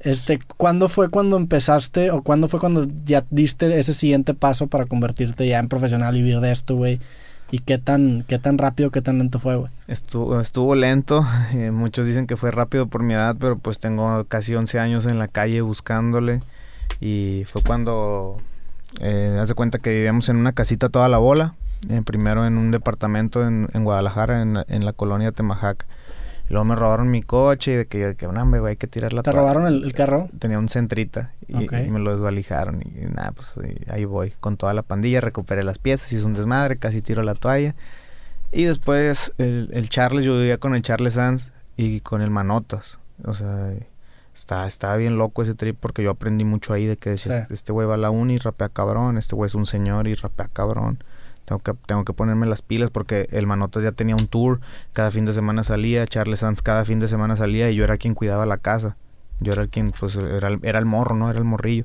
Este, 0.00 0.38
¿cuándo 0.58 0.90
fue 0.90 1.08
cuando 1.08 1.38
empezaste 1.38 2.10
o 2.10 2.22
cuándo 2.22 2.48
fue 2.48 2.60
cuando 2.60 2.86
ya 3.06 3.24
diste 3.30 3.78
ese 3.78 3.94
siguiente 3.94 4.34
paso 4.34 4.66
para 4.66 4.84
convertirte 4.84 5.48
ya 5.48 5.58
en 5.58 5.68
profesional 5.68 6.16
y 6.16 6.22
vivir 6.22 6.40
de 6.40 6.52
esto, 6.52 6.76
güey? 6.76 7.00
¿Y 7.50 7.60
qué 7.60 7.78
tan, 7.78 8.24
qué 8.26 8.38
tan 8.38 8.58
rápido, 8.58 8.90
qué 8.90 9.02
tan 9.02 9.18
lento 9.18 9.38
fue, 9.38 9.56
güey? 9.56 9.70
Estuvo, 9.86 10.40
estuvo 10.40 10.74
lento. 10.74 11.24
Eh, 11.54 11.70
muchos 11.70 12.06
dicen 12.06 12.26
que 12.26 12.36
fue 12.36 12.50
rápido 12.50 12.86
por 12.86 13.02
mi 13.02 13.14
edad, 13.14 13.36
pero 13.38 13.56
pues 13.56 13.78
tengo 13.78 14.24
casi 14.24 14.54
11 14.54 14.78
años 14.78 15.06
en 15.06 15.18
la 15.18 15.28
calle 15.28 15.60
buscándole. 15.60 16.40
Y 17.00 17.44
fue 17.46 17.62
cuando, 17.62 18.36
eh, 19.00 19.38
hace 19.40 19.54
cuenta 19.54 19.78
que 19.78 19.90
vivíamos 19.90 20.28
en 20.28 20.36
una 20.36 20.52
casita 20.52 20.88
toda 20.88 21.08
la 21.08 21.18
bola. 21.18 21.54
Eh, 21.88 22.02
primero 22.04 22.46
en 22.46 22.58
un 22.58 22.70
departamento 22.72 23.46
en, 23.46 23.68
en 23.72 23.84
Guadalajara, 23.84 24.42
en, 24.42 24.58
en 24.68 24.84
la 24.84 24.92
colonia 24.92 25.32
Temajac. 25.32 25.86
Y 26.48 26.52
luego 26.52 26.64
me 26.64 26.76
robaron 26.76 27.10
mi 27.10 27.22
coche 27.22 27.72
y 27.72 27.76
de 27.76 27.86
que, 27.86 28.14
que 28.16 28.28
no, 28.28 28.46
me 28.46 28.66
hay 28.68 28.76
que 28.76 28.86
tirar 28.86 29.12
la 29.12 29.22
¿Te 29.22 29.32
robaron 29.32 29.66
el, 29.66 29.92
carro? 29.92 30.28
Tenía 30.38 30.58
un 30.58 30.68
centrita 30.68 31.32
y, 31.48 31.54
me 31.90 31.98
lo 31.98 32.12
desvalijaron. 32.12 32.82
Y, 32.82 33.06
nada, 33.06 33.32
pues 33.32 33.54
ahí 33.88 34.04
voy 34.04 34.32
con 34.38 34.56
toda 34.56 34.72
la 34.72 34.82
pandilla, 34.82 35.20
recuperé 35.20 35.64
las 35.64 35.78
piezas, 35.78 36.12
hice 36.12 36.24
un 36.24 36.34
desmadre, 36.34 36.76
casi 36.76 37.02
tiro 37.02 37.22
la 37.22 37.34
toalla. 37.34 37.74
Y 38.52 38.64
después 38.64 39.34
el, 39.38 39.70
el 39.72 39.88
Charles, 39.88 40.24
yo 40.24 40.38
vivía 40.38 40.58
con 40.58 40.74
el 40.74 40.82
Charles 40.82 41.14
Sanz 41.14 41.50
y 41.76 42.00
con 42.00 42.22
el 42.22 42.30
Manotas. 42.30 42.98
O 43.24 43.34
sea, 43.34 43.72
está, 44.34 44.66
estaba 44.66 44.96
bien 44.96 45.18
loco 45.18 45.42
ese 45.42 45.54
trip 45.54 45.76
porque 45.80 46.02
yo 46.02 46.10
aprendí 46.10 46.44
mucho 46.44 46.72
ahí 46.72 46.86
de 46.86 46.96
que 46.96 47.10
decía, 47.10 47.46
este 47.50 47.72
güey 47.72 47.86
va 47.86 47.94
a 47.94 47.98
la 47.98 48.10
uni 48.10 48.34
y 48.34 48.38
rapea 48.38 48.68
cabrón, 48.68 49.18
este 49.18 49.34
güey 49.34 49.48
es 49.48 49.54
un 49.54 49.66
señor 49.66 50.06
y 50.06 50.14
rapea 50.14 50.48
cabrón. 50.52 51.02
Tengo 51.46 51.60
que, 51.60 51.74
tengo 51.86 52.04
que 52.04 52.12
ponerme 52.12 52.46
las 52.46 52.60
pilas 52.60 52.90
porque 52.90 53.28
el 53.30 53.46
Manotas 53.46 53.82
ya 53.84 53.92
tenía 53.92 54.16
un 54.16 54.26
tour, 54.26 54.60
cada 54.92 55.10
fin 55.10 55.24
de 55.24 55.32
semana 55.32 55.62
salía, 55.62 56.06
Charles 56.06 56.40
Sanz 56.40 56.60
cada 56.60 56.84
fin 56.84 56.98
de 56.98 57.06
semana 57.08 57.36
salía 57.36 57.70
y 57.70 57.76
yo 57.76 57.84
era 57.84 57.96
quien 57.96 58.14
cuidaba 58.14 58.44
la 58.46 58.58
casa. 58.58 58.96
Yo 59.38 59.52
era 59.52 59.66
quien, 59.66 59.92
pues, 59.92 60.16
era, 60.16 60.58
era 60.62 60.78
el 60.78 60.86
morro, 60.86 61.14
¿no? 61.14 61.30
Era 61.30 61.38
el 61.38 61.44
morrillo. 61.44 61.84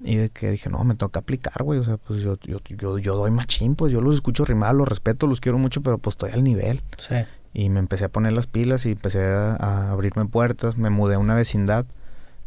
Y 0.00 0.16
de 0.16 0.28
que 0.28 0.50
dije, 0.50 0.68
no, 0.68 0.84
me 0.84 0.94
toca 0.96 1.20
aplicar, 1.20 1.62
güey. 1.62 1.78
O 1.78 1.84
sea, 1.84 1.96
pues 1.96 2.20
yo, 2.20 2.36
yo, 2.42 2.58
yo, 2.68 2.98
yo 2.98 3.16
doy 3.16 3.30
machín, 3.30 3.74
pues 3.74 3.92
yo 3.92 4.00
los 4.00 4.16
escucho 4.16 4.44
rimar, 4.44 4.74
los 4.74 4.86
respeto, 4.86 5.26
los 5.26 5.40
quiero 5.40 5.56
mucho, 5.56 5.80
pero 5.82 5.98
pues 5.98 6.14
estoy 6.14 6.32
al 6.32 6.44
nivel. 6.44 6.82
Sí. 6.98 7.14
Y 7.54 7.70
me 7.70 7.78
empecé 7.78 8.04
a 8.04 8.08
poner 8.08 8.32
las 8.32 8.46
pilas 8.46 8.84
y 8.84 8.92
empecé 8.92 9.24
a, 9.24 9.92
abrirme 9.92 10.26
puertas. 10.26 10.76
Me 10.76 10.90
mudé 10.90 11.14
a 11.14 11.18
una 11.18 11.34
vecindad 11.34 11.86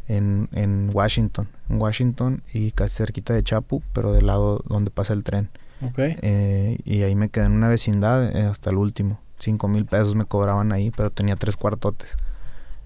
en, 0.08 0.50
en 0.52 0.92
Washington. 0.94 1.48
En 1.70 1.82
Washington 1.82 2.44
y 2.54 2.72
casi 2.74 2.98
cerquita 2.98 3.34
de 3.34 3.42
Chapu, 3.42 3.82
pero 3.94 4.12
del 4.12 4.28
lado 4.28 4.62
donde 4.68 4.92
pasa 4.92 5.14
el 5.14 5.24
tren. 5.24 5.50
Okay. 5.82 6.18
Eh, 6.22 6.80
y 6.86 7.04
ahí 7.04 7.16
me 7.16 7.30
quedé 7.30 7.46
en 7.46 7.52
una 7.52 7.70
vecindad 7.70 8.36
eh, 8.36 8.44
hasta 8.44 8.70
el 8.70 8.78
último. 8.78 9.20
Cinco 9.40 9.68
mil 9.68 9.86
pesos 9.86 10.16
me 10.16 10.26
cobraban 10.26 10.72
ahí, 10.72 10.92
pero 10.92 11.12
tenía 11.12 11.36
tres 11.36 11.56
cuartotes. 11.56 12.18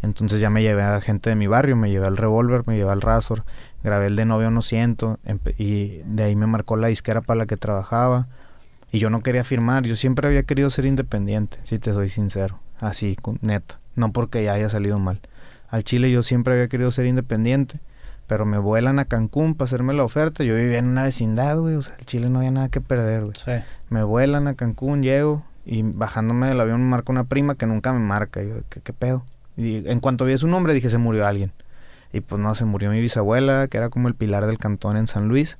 Entonces 0.02 0.40
ya 0.40 0.50
me 0.50 0.62
llevé 0.62 0.82
a 0.82 1.00
gente 1.00 1.30
de 1.30 1.36
mi 1.36 1.48
barrio, 1.48 1.76
me 1.76 1.90
llevé 1.90 2.08
al 2.08 2.18
revólver, 2.18 2.64
me 2.66 2.76
llevé 2.76 2.92
al 2.92 3.02
Razor, 3.02 3.44
grabé 3.84 4.08
el 4.08 4.16
de 4.16 4.26
novio 4.26 4.50
no 4.50 4.62
siento, 4.62 5.20
y 5.58 6.00
de 6.06 6.24
ahí 6.24 6.36
me 6.36 6.48
marcó 6.48 6.76
la 6.76 6.88
disquera 6.88 7.22
para 7.22 7.38
la 7.38 7.46
que 7.46 7.56
trabajaba. 7.56 8.28
Y 8.92 9.00
yo 9.00 9.10
no 9.10 9.22
quería 9.22 9.44
firmar, 9.44 9.84
yo 9.84 9.96
siempre 9.96 10.28
había 10.28 10.44
querido 10.44 10.70
ser 10.70 10.86
independiente, 10.86 11.60
si 11.64 11.80
te 11.80 11.94
soy 11.94 12.10
sincero, 12.10 12.60
así, 12.80 13.16
neta, 13.42 13.80
no 13.96 14.12
porque 14.12 14.44
ya 14.44 14.54
haya 14.54 14.70
salido 14.70 15.00
mal. 15.00 15.22
Al 15.70 15.84
Chile 15.84 16.12
yo 16.12 16.24
siempre 16.24 16.56
había 16.56 16.68
querido 16.68 16.92
ser 16.92 17.06
independiente 17.06 17.80
pero 18.32 18.46
me 18.46 18.60
vuelan 18.60 18.98
a 18.98 19.04
Cancún 19.04 19.56
para 19.56 19.66
hacerme 19.66 19.94
la 19.94 20.06
oferta. 20.06 20.46
Yo 20.46 20.56
vivía 20.56 20.78
en 20.78 20.86
una 20.86 21.04
vecindad, 21.04 21.58
güey, 21.58 21.76
o 21.76 21.82
sea, 21.82 21.98
el 22.00 22.06
Chile 22.06 22.30
no 22.30 22.40
había 22.40 22.52
nada 22.52 22.70
que 22.70 22.80
perder, 22.80 23.26
güey. 23.26 23.36
Sí. 23.36 23.52
Me 23.90 24.04
vuelan 24.04 24.48
a 24.48 24.54
Cancún, 24.54 25.04
llego 25.04 25.44
y 25.66 25.82
bajándome 25.82 26.48
del 26.48 26.62
avión 26.62 26.80
me 26.80 26.88
marca 26.88 27.12
una 27.12 27.26
prima 27.26 27.56
que 27.56 27.66
nunca 27.66 27.92
me 27.92 28.00
marca. 28.00 28.42
Y 28.42 28.48
yo, 28.48 28.56
¿qué, 28.70 28.80
qué 28.80 28.94
pedo? 28.94 29.26
Y 29.58 29.86
en 29.86 30.00
cuanto 30.00 30.24
vi 30.24 30.38
su 30.38 30.48
nombre 30.48 30.74
dije, 30.74 30.88
se 30.88 30.98
murió 30.98 31.28
alguien. 31.28 31.52
Y 32.14 32.22
pues 32.22 32.40
no, 32.40 32.56
se 32.56 32.64
murió 32.64 32.90
mi 32.90 33.02
bisabuela, 33.02 33.68
que 33.68 33.76
era 33.76 33.90
como 33.90 34.08
el 34.08 34.16
pilar 34.16 34.46
del 34.46 34.58
cantón 34.58 34.96
en 34.96 35.08
San 35.08 35.28
Luis. 35.28 35.58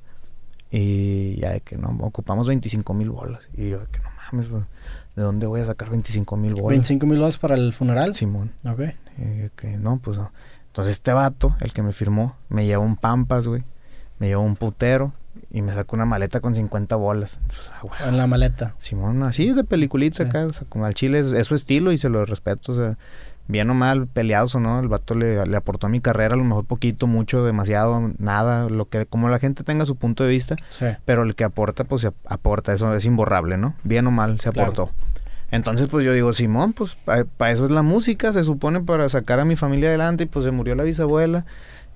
Y 0.70 1.38
ya 1.42 1.52
de 1.52 1.60
que 1.60 1.76
no, 1.76 1.90
ocupamos 2.00 2.48
25 2.48 2.94
mil 2.94 3.10
bolas. 3.10 3.42
Y 3.54 3.68
yo, 3.68 3.80
de 3.80 3.86
que 3.88 3.98
no 3.98 4.08
mames, 4.32 4.48
¿de 4.50 5.22
dónde 5.22 5.46
voy 5.46 5.60
a 5.60 5.66
sacar 5.66 5.90
25 5.90 6.38
mil 6.38 6.54
bolas? 6.54 6.90
¿25 6.90 7.04
mil 7.04 7.18
bolas 7.18 7.36
para 7.36 7.54
el 7.54 7.74
funeral? 7.74 8.14
Simón. 8.14 8.50
Ok. 8.64 8.80
Y 9.18 9.50
que 9.56 9.76
no, 9.76 9.98
pues 9.98 10.16
no. 10.16 10.32
Entonces 10.72 10.92
este 10.92 11.12
vato, 11.12 11.54
el 11.60 11.74
que 11.74 11.82
me 11.82 11.92
firmó, 11.92 12.34
me 12.48 12.64
llevó 12.64 12.82
un 12.82 12.96
Pampas, 12.96 13.46
güey. 13.46 13.62
Me 14.18 14.28
llevó 14.28 14.42
un 14.42 14.56
putero 14.56 15.12
y 15.50 15.60
me 15.60 15.70
sacó 15.74 15.96
una 15.96 16.06
maleta 16.06 16.40
con 16.40 16.54
50 16.54 16.96
bolas. 16.96 17.40
Ah, 18.00 18.08
en 18.08 18.16
la 18.16 18.26
maleta. 18.26 18.74
Simón, 18.78 19.22
así 19.22 19.52
de 19.52 19.64
peliculita 19.64 20.22
acá. 20.22 20.46
O 20.46 20.52
sea, 20.54 20.66
como 20.66 20.86
al 20.86 20.94
chile 20.94 21.18
es, 21.18 21.46
su 21.46 21.54
estilo 21.54 21.92
y 21.92 21.98
se 21.98 22.08
lo 22.08 22.24
respeto. 22.24 22.72
O 22.72 22.74
sea, 22.74 22.96
bien 23.48 23.68
o 23.68 23.74
mal, 23.74 24.06
peleados 24.06 24.54
o 24.54 24.60
no, 24.60 24.80
el 24.80 24.88
vato 24.88 25.14
le, 25.14 25.44
le, 25.44 25.56
aportó 25.58 25.88
a 25.88 25.90
mi 25.90 26.00
carrera 26.00 26.36
a 26.36 26.38
lo 26.38 26.44
mejor 26.44 26.64
poquito, 26.64 27.06
mucho, 27.06 27.44
demasiado, 27.44 28.10
nada, 28.16 28.70
lo 28.70 28.88
que 28.88 29.04
como 29.04 29.28
la 29.28 29.38
gente 29.40 29.64
tenga 29.64 29.84
su 29.84 29.96
punto 29.96 30.24
de 30.24 30.30
vista, 30.30 30.56
sí. 30.70 30.86
pero 31.04 31.22
el 31.22 31.34
que 31.34 31.44
aporta, 31.44 31.84
pues 31.84 32.00
se 32.00 32.12
aporta, 32.24 32.72
eso 32.72 32.94
es 32.94 33.04
imborrable, 33.04 33.58
¿no? 33.58 33.74
Bien 33.82 34.06
o 34.06 34.10
mal, 34.10 34.40
se 34.40 34.48
aportó. 34.48 34.90
Entonces, 35.52 35.86
pues 35.88 36.04
yo 36.04 36.14
digo, 36.14 36.32
Simón, 36.32 36.72
pues 36.72 36.96
para 36.96 37.50
eso 37.52 37.66
es 37.66 37.70
la 37.70 37.82
música, 37.82 38.32
se 38.32 38.42
supone 38.42 38.80
para 38.80 39.06
sacar 39.10 39.38
a 39.38 39.44
mi 39.44 39.54
familia 39.54 39.90
adelante, 39.90 40.24
y 40.24 40.26
pues 40.26 40.46
se 40.46 40.50
murió 40.50 40.74
la 40.74 40.82
bisabuela 40.82 41.44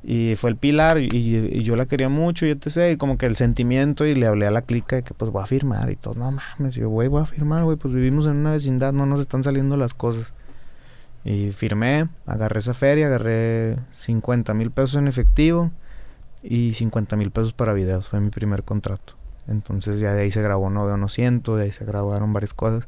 y 0.05 0.37
fue 0.37 0.51
el 0.51 0.57
pilar 0.57 0.99
y, 0.99 1.09
y, 1.11 1.63
yo 1.65 1.75
la 1.75 1.87
quería 1.87 2.11
mucho 2.11 2.47
y 2.47 2.51
etc. 2.51 2.93
Y 2.93 2.97
como 2.97 3.17
que 3.17 3.25
el 3.25 3.35
sentimiento 3.35 4.05
y 4.05 4.15
le 4.15 4.27
hablé 4.27 4.47
a 4.47 4.51
la 4.51 4.61
clica 4.61 4.97
de 4.97 5.03
que 5.03 5.15
pues 5.15 5.33
voy 5.33 5.43
a 5.43 5.47
firmar 5.47 5.91
y 5.91 5.97
todo, 5.97 6.15
no 6.15 6.31
mames, 6.31 6.75
yo 6.75 6.91
güey, 6.91 7.09
voy 7.09 7.23
a 7.23 7.27
firmar, 7.27 7.65
güey, 7.65 7.79
pues 7.79 7.95
vivimos 7.95 8.27
en 8.27 8.37
una 8.37 8.53
vecindad, 8.53 8.93
no 8.93 9.07
nos 9.07 9.21
están 9.21 9.43
saliendo 9.43 9.77
las 9.79 9.95
cosas. 9.95 10.35
Y 11.25 11.51
firmé, 11.51 12.09
agarré 12.27 12.61
esa 12.61 12.75
feria, 12.75 13.07
agarré 13.07 13.79
50 13.93 14.53
mil 14.53 14.71
pesos 14.71 14.97
en 14.97 15.09
efectivo 15.09 15.73
y 16.43 16.75
50 16.75 17.17
mil 17.17 17.31
pesos 17.31 17.55
para 17.55 17.73
videos, 17.73 18.09
fue 18.09 18.21
mi 18.21 18.31
primer 18.31 18.65
contrato. 18.65 19.15
Entonces 19.49 19.99
ya 19.99 20.13
de 20.13 20.23
ahí 20.23 20.31
se 20.31 20.43
grabó 20.43 20.69
No 20.69 20.85
Veo 20.85 20.99
No 20.99 21.09
Siento, 21.09 21.57
de 21.57 21.65
ahí 21.65 21.73
se 21.73 21.87
grabaron 21.87 22.35
varias 22.35 22.53
cosas 22.53 22.87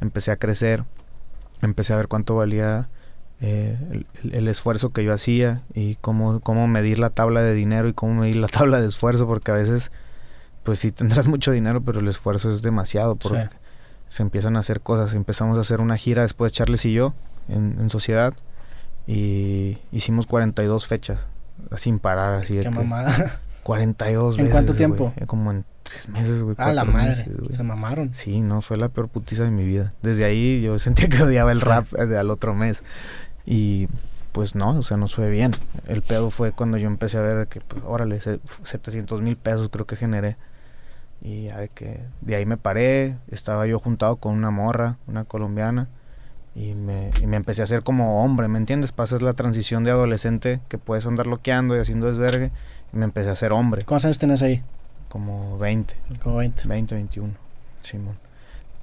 empecé 0.00 0.30
a 0.30 0.36
crecer, 0.36 0.84
empecé 1.62 1.92
a 1.92 1.96
ver 1.96 2.08
cuánto 2.08 2.36
valía 2.36 2.88
eh, 3.40 3.78
el, 4.22 4.32
el, 4.32 4.48
esfuerzo 4.48 4.90
que 4.90 5.04
yo 5.04 5.12
hacía 5.12 5.62
y 5.72 5.94
cómo, 5.96 6.40
cómo 6.40 6.66
medir 6.66 6.98
la 6.98 7.10
tabla 7.10 7.40
de 7.40 7.54
dinero 7.54 7.88
y 7.88 7.92
cómo 7.92 8.14
medir 8.14 8.36
la 8.36 8.48
tabla 8.48 8.80
de 8.80 8.88
esfuerzo, 8.88 9.26
porque 9.26 9.50
a 9.50 9.54
veces, 9.54 9.92
pues 10.64 10.80
sí 10.80 10.90
tendrás 10.92 11.28
mucho 11.28 11.52
dinero, 11.52 11.80
pero 11.80 12.00
el 12.00 12.08
esfuerzo 12.08 12.50
es 12.50 12.62
demasiado, 12.62 13.16
porque 13.16 13.48
se 14.08 14.22
empiezan 14.22 14.56
a 14.56 14.60
hacer 14.60 14.80
cosas. 14.80 15.14
Empezamos 15.14 15.56
a 15.58 15.60
hacer 15.60 15.80
una 15.80 15.96
gira 15.96 16.22
después 16.22 16.52
Charles 16.52 16.84
y 16.84 16.92
yo 16.92 17.14
en, 17.48 17.76
en 17.80 17.90
sociedad 17.90 18.34
y 19.06 19.78
hicimos 19.90 20.26
42 20.26 20.86
fechas, 20.86 21.26
sin 21.76 21.98
parar, 21.98 22.34
así 22.34 22.54
de 22.54 22.62
Qué 22.62 22.68
que 22.68 22.74
mamada. 22.74 23.40
42 23.62 24.34
¿En 24.34 24.38
veces. 24.38 24.52
cuánto 24.52 24.74
tiempo? 24.74 25.12
Como 25.26 25.50
en 25.50 25.64
tres 25.88 26.08
meses, 26.08 26.42
güey. 26.42 26.54
Ah, 26.58 26.72
la 26.72 26.84
madre. 26.84 27.10
meses, 27.10 27.36
güey. 27.38 27.52
Se 27.56 27.62
mamaron. 27.62 28.12
Sí, 28.14 28.40
no, 28.40 28.60
fue 28.60 28.76
la 28.76 28.88
peor 28.88 29.08
putiza 29.08 29.44
de 29.44 29.50
mi 29.50 29.64
vida. 29.64 29.92
Desde 30.02 30.24
ahí 30.24 30.60
yo 30.62 30.78
sentía 30.78 31.08
que 31.08 31.22
odiaba 31.22 31.52
el 31.52 31.58
Sí. 31.58 31.64
rap 31.64 31.86
eh, 31.98 32.16
al 32.18 32.30
otro 32.30 32.54
mes. 32.54 32.82
Y 33.46 33.88
pues 34.32 34.54
no, 34.54 34.78
o 34.78 34.82
sea, 34.82 34.96
nos 34.96 35.14
fue 35.14 35.30
bien. 35.30 35.52
El 35.86 36.02
pedo 36.02 36.30
fue 36.30 36.52
cuando 36.52 36.76
yo 36.76 36.86
empecé 36.86 37.16
a 37.18 37.22
ver 37.22 37.36
de 37.38 37.46
que, 37.46 37.60
pues, 37.60 37.82
órale, 37.84 38.20
se- 38.20 38.40
700 38.62 39.22
mil 39.22 39.36
pesos 39.36 39.68
creo 39.70 39.86
que 39.86 39.96
generé. 39.96 40.36
Y 41.20 41.44
ya 41.44 41.58
de 41.58 41.68
que 41.68 42.00
de 42.20 42.36
ahí 42.36 42.46
me 42.46 42.56
paré, 42.56 43.16
estaba 43.28 43.66
yo 43.66 43.78
juntado 43.80 44.16
con 44.16 44.34
una 44.34 44.50
morra, 44.52 44.98
una 45.08 45.24
colombiana, 45.24 45.88
y 46.54 46.74
me, 46.74 47.10
y 47.20 47.26
me 47.26 47.36
empecé 47.36 47.60
a 47.62 47.64
hacer 47.64 47.82
como 47.82 48.22
hombre, 48.24 48.46
¿me 48.48 48.58
entiendes? 48.58 48.92
Pasas 48.92 49.22
la 49.22 49.32
transición 49.32 49.82
de 49.82 49.90
adolescente 49.90 50.60
que 50.68 50.78
puedes 50.78 51.06
andar 51.06 51.26
loqueando 51.26 51.76
y 51.76 51.80
haciendo 51.80 52.06
desvergue, 52.06 52.52
y 52.92 52.96
me 52.96 53.04
empecé 53.04 53.30
a 53.30 53.32
hacer 53.32 53.52
hombre, 53.52 53.84
¿Cuántos 53.84 54.04
años 54.06 54.18
tenés 54.18 54.42
ahí? 54.42 54.62
Como 55.08 55.58
20. 55.58 55.94
Como 56.22 56.36
20. 56.36 56.68
20, 56.68 56.94
21, 56.94 57.34
Simón. 57.82 58.16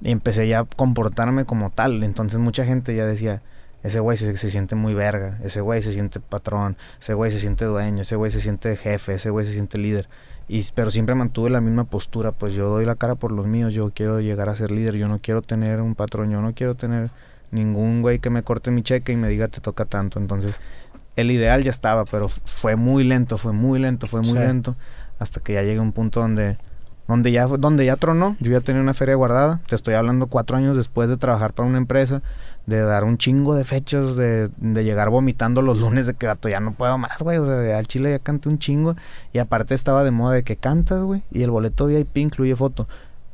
Y 0.00 0.10
empecé 0.10 0.46
ya 0.48 0.60
a 0.60 0.64
comportarme 0.64 1.44
como 1.44 1.70
tal. 1.70 2.02
Entonces 2.02 2.38
mucha 2.38 2.64
gente 2.64 2.94
ya 2.94 3.06
decía, 3.06 3.42
ese 3.82 4.00
güey 4.00 4.16
se, 4.16 4.36
se 4.36 4.50
siente 4.50 4.74
muy 4.74 4.94
verga, 4.94 5.38
ese 5.42 5.60
güey 5.60 5.80
se 5.82 5.92
siente 5.92 6.20
patrón, 6.20 6.76
ese 7.00 7.14
güey 7.14 7.30
se 7.30 7.38
siente 7.38 7.64
dueño, 7.64 8.02
ese 8.02 8.16
güey 8.16 8.30
se 8.30 8.40
siente 8.40 8.76
jefe, 8.76 9.14
ese 9.14 9.30
güey 9.30 9.46
se 9.46 9.52
siente 9.52 9.78
líder. 9.78 10.08
Y, 10.48 10.64
pero 10.74 10.90
siempre 10.90 11.14
mantuve 11.14 11.50
la 11.50 11.60
misma 11.60 11.84
postura, 11.84 12.32
pues 12.32 12.54
yo 12.54 12.68
doy 12.68 12.84
la 12.84 12.94
cara 12.94 13.14
por 13.16 13.32
los 13.32 13.46
míos, 13.46 13.74
yo 13.74 13.90
quiero 13.92 14.20
llegar 14.20 14.48
a 14.48 14.54
ser 14.56 14.70
líder, 14.70 14.94
yo 14.96 15.08
no 15.08 15.18
quiero 15.20 15.42
tener 15.42 15.80
un 15.80 15.94
patrón, 15.94 16.30
yo 16.30 16.40
no 16.40 16.54
quiero 16.54 16.74
tener 16.74 17.10
ningún 17.50 18.02
güey 18.02 18.18
que 18.18 18.30
me 18.30 18.42
corte 18.42 18.70
mi 18.70 18.82
cheque 18.82 19.12
y 19.12 19.16
me 19.16 19.28
diga 19.28 19.48
te 19.48 19.60
toca 19.60 19.84
tanto. 19.86 20.18
Entonces 20.18 20.60
el 21.16 21.30
ideal 21.30 21.62
ya 21.62 21.70
estaba, 21.70 22.04
pero 22.04 22.28
fue 22.28 22.76
muy 22.76 23.02
lento, 23.02 23.38
fue 23.38 23.52
muy 23.52 23.78
lento, 23.78 24.06
fue 24.06 24.20
muy 24.20 24.30
Sí. 24.32 24.38
lento, 24.38 24.76
hasta 25.18 25.40
que 25.40 25.54
ya 25.54 25.62
llegué 25.62 25.78
a 25.78 25.82
un 25.82 25.92
punto 25.92 26.20
donde 26.20 26.58
donde 27.08 27.30
ya 27.30 27.46
donde 27.46 27.84
ya 27.86 27.96
tronó. 27.96 28.36
Yo 28.40 28.50
ya 28.50 28.60
tenía 28.60 28.82
una 28.82 28.94
feria 28.94 29.14
guardada. 29.14 29.60
Te 29.68 29.76
estoy 29.76 29.94
hablando 29.94 30.26
cuatro 30.26 30.56
años 30.56 30.76
después 30.76 31.08
de 31.08 31.16
trabajar 31.16 31.52
para 31.52 31.68
una 31.68 31.78
empresa 31.78 32.20
de 32.66 32.80
dar 32.80 33.04
un 33.04 33.16
chingo 33.16 33.54
de 33.54 33.62
fechas 33.62 34.16
de, 34.16 34.48
de 34.56 34.84
llegar 34.84 35.08
vomitando 35.10 35.62
los 35.62 35.78
lunes 35.80 36.08
de 36.08 36.14
que 36.14 36.26
"Vato, 36.26 36.48
ya 36.48 36.58
no 36.58 36.72
puedo 36.72 36.98
más 36.98 37.22
güey 37.22 37.38
o 37.38 37.46
sea 37.46 37.78
al 37.78 37.86
chile 37.86 38.10
ya 38.10 38.18
canté 38.18 38.48
un 38.48 38.58
chingo 38.58 38.96
y 39.32 39.38
aparte 39.38 39.72
estaba 39.74 40.02
de 40.02 40.10
moda 40.10 40.34
de 40.34 40.42
que 40.42 40.56
cantas 40.56 41.00
güey 41.02 41.22
y 41.30 41.42
el 41.44 41.50
boleto 41.50 41.86
VIP 41.86 42.16
incluye 42.18 42.56
foto. 42.56 42.88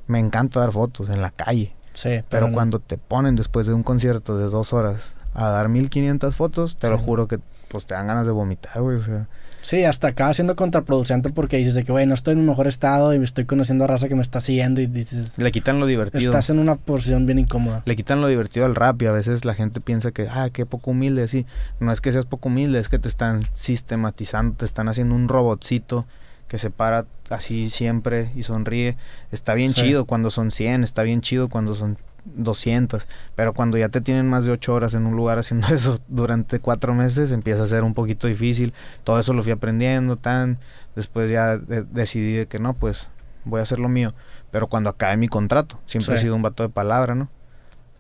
Me 0.07 0.19
encanta 0.19 0.61
dar 0.61 0.73
fotos 0.73 1.09
en 1.09 1.23
la 1.23 1.31
calle. 1.31 1.75
Sí, 1.95 2.09
pero, 2.09 2.25
pero 2.29 2.49
no. 2.49 2.53
cuando 2.55 2.79
te 2.79 2.99
ponen 2.99 3.37
después 3.37 3.67
de 3.67 3.73
un 3.73 3.83
concierto 3.83 4.37
de 4.37 4.45
dos 4.51 4.73
horas 4.75 5.15
a 5.35 5.49
dar 5.49 5.69
1500 5.71 6.35
fotos 6.35 6.77
te 6.77 6.91
lo 6.91 6.99
juro 6.99 7.27
que 7.27 7.39
pues 7.69 7.87
te 7.87 7.95
dan 7.95 8.07
ganas 8.07 8.27
de 8.27 8.33
vomitar 8.33 8.83
güey 8.83 8.99
o 8.99 9.03
sea 9.03 9.29
Sí, 9.63 9.85
hasta 9.85 10.09
acaba 10.09 10.35
siendo 10.35 10.57
contraproducente 10.57 11.31
porque 11.31 11.57
dices 11.57 11.75
de 11.75 11.85
que, 11.85 11.93
güey, 11.93 12.05
no 12.05 12.15
estoy 12.15 12.33
en 12.33 12.41
un 12.41 12.47
mejor 12.47 12.67
estado 12.67 13.15
y 13.15 13.19
me 13.19 13.25
estoy 13.25 13.45
conociendo 13.45 13.85
a 13.85 13.87
raza 13.87 14.09
que 14.09 14.15
me 14.15 14.23
está 14.23 14.41
siguiendo 14.41 14.81
y 14.81 14.87
dices, 14.87 15.39
le 15.39 15.51
quitan 15.53 15.79
lo 15.81 15.87
divertido 15.87 16.31
estás 16.31 16.51
en 16.51 16.59
una 16.59 16.75
posición 16.75 17.27
bien 17.27 17.39
incómoda. 17.39 17.83
le 17.87 17.97
quitan 17.97 18.21
lo 18.21 18.27
divertido 18.27 18.67
al 18.67 18.75
rap 18.75 19.01
y 19.03 19.07
a 19.07 19.13
veces 19.13 19.45
la 19.45 19.55
gente 19.55 19.81
piensa 19.81 20.11
que, 20.11 20.27
ah, 20.29 20.51
qué 20.53 20.67
poco 20.67 20.91
humilde, 20.91 21.29
sí. 21.29 21.47
No 21.81 21.93
es 21.93 22.01
que 22.01 22.11
seas 22.13 22.27
poco 22.27 22.49
humilde, 22.49 22.79
es 22.81 22.89
que 22.89 22.99
te 22.99 23.09
están 23.09 23.43
sistematizando, 23.53 24.57
te 24.57 24.65
están 24.65 24.89
haciendo 24.89 25.15
un 25.15 25.29
robotcito 25.29 26.07
que 26.49 26.59
se 26.59 26.69
para 26.71 27.07
así 27.31 27.71
siempre 27.71 28.31
y 28.37 28.43
sonríe. 28.43 28.97
Está 29.31 29.55
bien 29.55 29.71
Sí. 29.71 29.83
chido 29.83 30.05
cuando 30.05 30.31
son 30.31 30.51
100, 30.51 30.85
está 30.85 31.03
bien 31.03 31.21
chido 31.23 31.49
cuando 31.49 31.75
son 31.75 31.97
200, 32.25 33.09
pero 33.35 33.53
cuando 33.53 33.79
ya 33.79 33.89
te 33.89 34.01
tienen 34.01 34.29
más 34.29 34.45
de 34.45 34.53
8 34.53 34.75
horas 34.75 34.95
en 34.95 35.07
un 35.07 35.17
lugar 35.17 35.39
haciendo 35.39 35.67
eso 35.75 35.99
durante 36.09 36.61
4 36.61 36.95
meses, 36.95 37.31
empieza 37.33 37.63
a 37.63 37.67
ser 37.67 37.85
un 37.85 37.95
poquito 37.95 38.27
difícil. 38.27 38.73
Todo 39.05 39.19
eso 39.21 39.33
lo 39.33 39.43
fui 39.43 39.53
aprendiendo, 39.53 40.17
tan. 40.17 40.59
Después 40.95 41.31
ya 41.31 41.57
de- 41.59 41.83
decidí 41.85 42.33
de 42.35 42.47
que 42.47 42.59
no, 42.59 42.75
pues 42.75 43.11
voy 43.45 43.61
a 43.61 43.63
hacer 43.65 43.79
lo 43.79 43.89
mío. 43.89 44.13
Pero 44.51 44.67
cuando 44.69 44.91
acabe 44.91 45.17
mi 45.17 45.29
contrato, 45.29 45.81
siempre 45.85 46.15
he 46.15 46.17
Sí. 46.19 46.25
sido 46.25 46.37
un 46.37 46.43
vato 46.43 46.63
de 46.63 46.69
palabra, 46.69 47.15
¿no? 47.15 47.29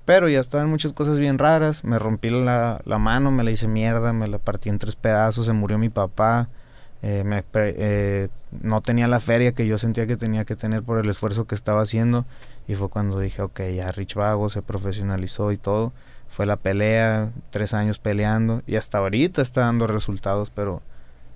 Pero 0.05 0.29
ya 0.29 0.41
estaban 0.41 0.69
muchas 0.69 0.93
cosas 0.93 1.19
bien 1.19 1.39
raras. 1.39 1.85
Me 1.85 1.99
rompí 1.99 2.29
la, 2.31 2.81
la 2.85 2.99
mano, 2.99 3.31
me 3.31 3.45
la 3.45 3.51
hice 3.53 3.69
mierda, 3.69 4.13
me 4.13 4.27
la 4.29 4.39
partí 4.39 4.69
en 4.69 4.79
tres 4.79 4.97
pedazos, 4.97 5.47
se 5.47 5.53
murió 5.53 5.79
mi 5.79 5.89
papá. 5.91 6.49
Eh, 7.03 7.25
me 7.25 7.45
eh, 7.55 8.29
no 8.63 8.81
tenía 8.81 9.09
la 9.09 9.21
feria 9.21 9.53
que 9.53 9.67
yo 9.67 9.77
sentía 9.79 10.07
que 10.07 10.17
tenía 10.17 10.45
que 10.45 10.55
tener 10.57 10.83
por 10.83 10.99
el 10.99 11.11
esfuerzo 11.11 11.47
que 11.47 11.55
estaba 11.55 11.83
haciendo. 11.83 12.25
Y 12.69 12.75
fue 12.77 12.89
cuando 12.89 13.19
dije, 13.19 13.43
ok, 13.43 13.61
ya 13.75 13.91
Rich 13.93 14.15
Vago 14.15 14.49
se 14.49 14.63
profesionalizó 14.63 15.51
y 15.53 15.57
todo. 15.57 15.93
Fue 16.29 16.47
la 16.47 16.57
pelea, 16.57 17.31
tres 17.51 17.75
años 17.75 17.99
peleando. 17.99 18.63
Y 18.67 18.77
hasta 18.77 18.99
ahorita 18.99 19.43
está 19.43 19.63
dando 19.63 19.87
resultados, 19.87 20.51
pero 20.51 20.81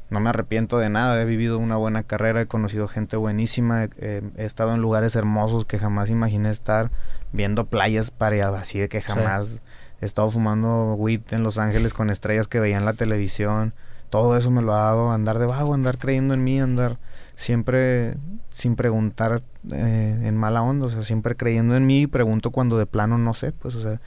no 0.09 0.21
me 0.21 0.31
arrepiento 0.31 0.79
de 0.79 0.89
nada. 0.89 1.21
He 1.21 1.25
vivido 1.25 1.59
una 1.59 1.77
buena 1.77 2.03
carrera, 2.05 2.41
he 2.43 2.47
conocido 2.47 2.87
gente 2.87 3.17
buenísima, 3.17 3.85
he- 3.85 3.91
eh, 3.99 4.23
he 4.37 4.45
estado 4.45 4.73
en 4.75 4.81
lugares 4.81 5.17
hermosos 5.17 5.65
que 5.65 5.79
jamás 5.79 6.11
imaginé 6.11 6.51
estar 6.51 6.91
viendo 7.33 7.67
playas 7.67 8.11
pareadas 8.13 8.63
así 8.63 8.79
de 8.79 8.89
que 8.89 9.01
jamás 9.01 9.59
he 10.01 10.07
estado 10.07 10.31
fumando 10.31 10.95
weed 10.95 11.23
en 11.31 11.43
Los 11.43 11.59
Ángeles 11.59 11.93
con 11.93 12.09
estrellas 12.11 12.47
que 12.47 12.61
veía 12.61 12.77
en 12.79 12.85
la 12.85 12.93
televisión. 12.93 13.75
Todo 14.11 14.37
eso 14.37 14.51
me 14.51 14.63
lo 14.63 14.73
ha 14.75 14.81
dado 14.83 15.11
andar 15.11 15.39
de 15.39 15.47
vago, 15.47 15.75
andar 15.75 15.99
creyendo 15.99 16.35
en 16.35 16.45
mí, 16.45 16.61
andar 16.61 16.99
siempre 17.35 18.15
sin 18.51 18.77
preguntar 18.77 19.43
eh, 19.73 20.21
en 20.25 20.37
mala 20.37 20.63
onda, 20.63 20.87
o 20.87 20.91
sea, 20.91 21.03
siempre 21.03 21.37
creyendo 21.37 21.77
en 21.77 21.87
mí 21.87 22.03
y 22.03 22.07
pregunto 22.07 22.51
cuando 22.51 22.79
de 22.79 22.87
plano 22.87 23.19
no 23.19 23.35
sé, 23.35 23.53
pues, 23.53 23.75
o 23.75 23.83
sea, 23.83 24.01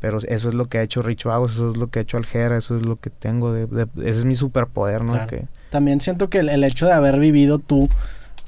pero 0.00 0.18
eso 0.18 0.48
es 0.48 0.54
lo 0.54 0.66
que 0.66 0.78
ha 0.78 0.82
hecho 0.82 1.02
Rich 1.02 1.24
Vagos, 1.24 1.52
eso 1.52 1.68
es 1.70 1.76
lo 1.76 1.88
que 1.88 1.98
ha 1.98 2.02
hecho 2.02 2.16
Aljera, 2.16 2.56
eso 2.56 2.76
es 2.76 2.86
lo 2.86 2.96
que 2.96 3.10
tengo, 3.10 3.52
de, 3.52 3.66
de- 3.66 3.88
ese 4.08 4.20
es 4.20 4.24
mi 4.24 4.34
superpoder, 4.34 5.04
¿no? 5.04 5.12
Claro. 5.12 5.26
Que, 5.26 5.46
También 5.68 6.00
siento 6.00 6.30
que 6.30 6.38
el, 6.38 6.48
el 6.48 6.64
hecho 6.64 6.86
de 6.86 6.92
haber 6.92 7.18
vivido 7.20 7.58
tú 7.58 7.90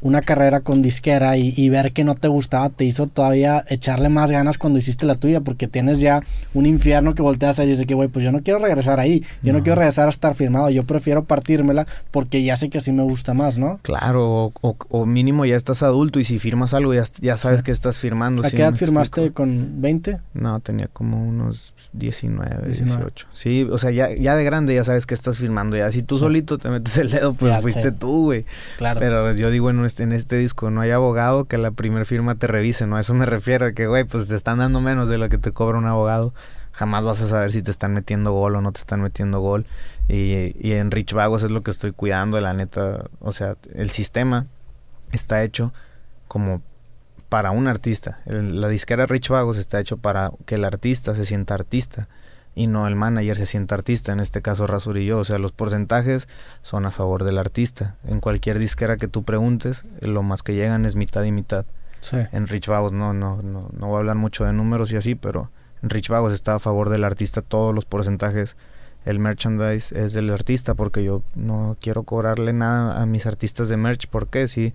una 0.02 0.20
carrera 0.22 0.60
con 0.60 0.82
disquera 0.82 1.36
y, 1.36 1.54
y 1.56 1.68
ver 1.70 1.92
que 1.92 2.04
no 2.04 2.14
te 2.14 2.28
gustaba 2.28 2.68
te 2.68 2.84
hizo 2.84 3.06
todavía 3.06 3.64
echarle 3.68 4.08
más 4.08 4.30
ganas 4.30 4.58
cuando 4.58 4.78
hiciste 4.78 5.06
la 5.06 5.14
tuya 5.14 5.40
porque 5.40 5.68
tienes 5.68 6.00
ya 6.00 6.20
un 6.54 6.66
infierno 6.66 7.14
que 7.14 7.22
volteas 7.22 7.58
a 7.58 7.64
decir 7.64 7.86
que 7.86 7.94
güey 7.94 8.08
pues 8.08 8.24
yo 8.24 8.32
no 8.32 8.42
quiero 8.42 8.58
regresar 8.58 9.00
ahí 9.00 9.24
yo 9.42 9.52
no, 9.52 9.58
No. 9.60 9.64
quiero 9.64 9.78
regresar 9.80 10.06
a 10.08 10.10
estar 10.10 10.34
firmado 10.34 10.68
yo 10.70 10.84
prefiero 10.84 11.24
partírmela 11.24 11.86
porque 12.10 12.42
ya 12.42 12.56
sé 12.56 12.68
que 12.68 12.78
así 12.78 12.92
me 12.92 13.02
gusta 13.02 13.32
más 13.34 13.56
¿no? 13.58 13.78
claro, 13.82 14.28
o, 14.46 14.52
o- 14.60 14.76
o 14.88 15.06
mínimo 15.06 15.44
ya 15.46 15.56
estás 15.56 15.82
adulto 15.82 16.18
y 16.20 16.24
si 16.24 16.38
firmas 16.38 16.74
algo 16.74 16.92
ya, 16.94 17.04
ya 17.20 17.36
sabes 17.36 17.60
Sí. 17.60 17.64
que 17.64 17.70
estás 17.72 17.98
firmando. 17.98 18.42
¿a 18.42 18.50
¿sí 18.50 18.56
qué 18.56 18.62
edad 18.62 18.74
firmaste 18.74 19.20
explico? 19.20 19.34
con 19.42 19.80
20? 19.80 20.18
No, 20.34 20.58
tenía 20.60 20.88
como 20.88 21.22
unos 21.22 21.74
19, 21.92 22.66
19. 22.66 22.96
18. 23.02 23.26
Sí, 23.32 23.66
o 23.70 23.78
sea, 23.78 23.90
ya, 23.90 24.14
ya 24.14 24.34
de 24.36 24.44
grande 24.44 24.74
ya 24.74 24.82
sabes 24.84 25.06
que 25.06 25.14
estás 25.14 25.38
firmando. 25.38 25.76
Ya 25.76 25.90
si 25.92 26.02
tú 26.02 26.16
Sí. 26.16 26.20
solito 26.22 26.58
te 26.58 26.68
metes 26.70 26.96
el 26.96 27.10
dedo, 27.10 27.34
pues 27.34 27.52
Ya 27.54 27.60
fuiste 27.60 27.82
sé. 27.82 27.92
tú, 27.92 28.24
güey. 28.24 28.44
claro 28.78 28.98
Pero 29.00 29.32
yo 29.34 29.50
digo 29.50 29.70
en 29.70 29.76
este, 29.92 30.02
en 30.04 30.12
este 30.12 30.36
disco, 30.36 30.70
no 30.70 30.80
hay 30.80 30.90
abogado 30.90 31.44
que 31.44 31.58
la 31.58 31.70
primer 31.70 32.06
firma 32.06 32.34
te 32.34 32.46
revise, 32.46 32.86
¿no? 32.86 32.96
A 32.96 33.00
eso 33.00 33.12
me 33.12 33.26
refiero, 33.26 33.72
que, 33.74 33.86
güey, 33.86 34.04
pues 34.04 34.26
te 34.26 34.34
están 34.34 34.58
dando 34.58 34.80
menos 34.80 35.08
de 35.10 35.18
lo 35.18 35.28
que 35.28 35.36
te 35.36 35.52
cobra 35.52 35.76
un 35.76 35.86
abogado. 35.86 36.32
Jamás 36.72 37.04
vas 37.04 37.20
a 37.20 37.26
saber 37.28 37.52
si 37.52 37.60
te 37.60 37.70
están 37.70 37.92
metiendo 37.92 38.32
gol 38.32 38.56
o 38.56 38.62
no 38.62 38.72
te 38.72 38.80
están 38.80 39.02
metiendo 39.02 39.40
gol. 39.40 39.66
Y, 40.08 40.56
y 40.58 40.72
en 40.72 40.90
Rich 40.90 41.12
Vagos 41.12 41.42
es 41.42 41.50
lo 41.50 41.62
que 41.62 41.70
estoy 41.70 41.92
cuidando, 41.92 42.40
la 42.40 42.54
neta. 42.54 43.04
O 43.20 43.32
sea, 43.32 43.56
el 43.74 43.90
sistema 43.90 44.46
está 45.12 45.42
hecho 45.42 45.74
como 46.26 46.62
para 47.28 47.50
un 47.50 47.68
artista. 47.68 48.20
El- 48.24 48.62
la 48.62 48.68
disquera 48.68 49.04
Rich 49.04 49.28
Vagos 49.28 49.58
está 49.58 49.78
hecho 49.78 49.98
para 49.98 50.32
que 50.46 50.54
el 50.54 50.64
artista 50.64 51.14
se 51.14 51.26
sienta 51.26 51.52
artista 51.54 52.08
y 52.54 52.66
no 52.66 52.86
el 52.86 52.96
manager 52.96 53.36
se 53.36 53.46
sienta 53.46 53.74
artista, 53.74 54.12
en 54.12 54.20
este 54.20 54.42
caso 54.42 54.66
Razor 54.66 54.98
y 54.98 55.06
yo. 55.06 55.18
O 55.18 55.24
sea, 55.24 55.38
los 55.38 55.52
porcentajes 55.52 56.28
son 56.62 56.86
a 56.86 56.90
favor 56.90 57.24
del 57.24 57.38
artista. 57.38 57.96
En 58.06 58.20
cualquier 58.20 58.58
disquera 58.58 58.96
que 58.96 59.08
tú 59.08 59.22
preguntes, 59.22 59.84
lo 60.00 60.22
más 60.22 60.42
que 60.42 60.54
llegan 60.54 60.84
es 60.84 60.96
mitad 60.96 61.22
y 61.24 61.32
mitad. 61.32 61.64
sí 62.00 62.16
En 62.32 62.46
Rich 62.46 62.68
Vagos 62.68 62.92
no, 62.92 63.14
no, 63.14 63.42
no, 63.42 63.68
no 63.72 63.86
voy 63.86 63.96
a 63.96 63.98
hablar 64.00 64.16
mucho 64.16 64.44
de 64.44 64.52
números 64.52 64.92
y 64.92 64.96
así, 64.96 65.14
pero 65.14 65.50
en 65.82 65.90
Rich 65.90 66.08
Vagos 66.08 66.32
está 66.32 66.54
a 66.54 66.58
favor 66.58 66.88
del 66.90 67.04
artista 67.04 67.42
todos 67.42 67.74
los 67.74 67.84
porcentajes. 67.84 68.56
El 69.04 69.18
merchandise 69.18 69.98
es 69.98 70.12
del 70.12 70.30
artista 70.30 70.74
porque 70.74 71.02
yo 71.02 71.22
no 71.34 71.76
quiero 71.80 72.04
cobrarle 72.04 72.52
nada 72.52 73.02
a 73.02 73.06
mis 73.06 73.26
artistas 73.26 73.68
de 73.68 73.76
merch 73.76 74.06
porque 74.08 74.46
si 74.46 74.74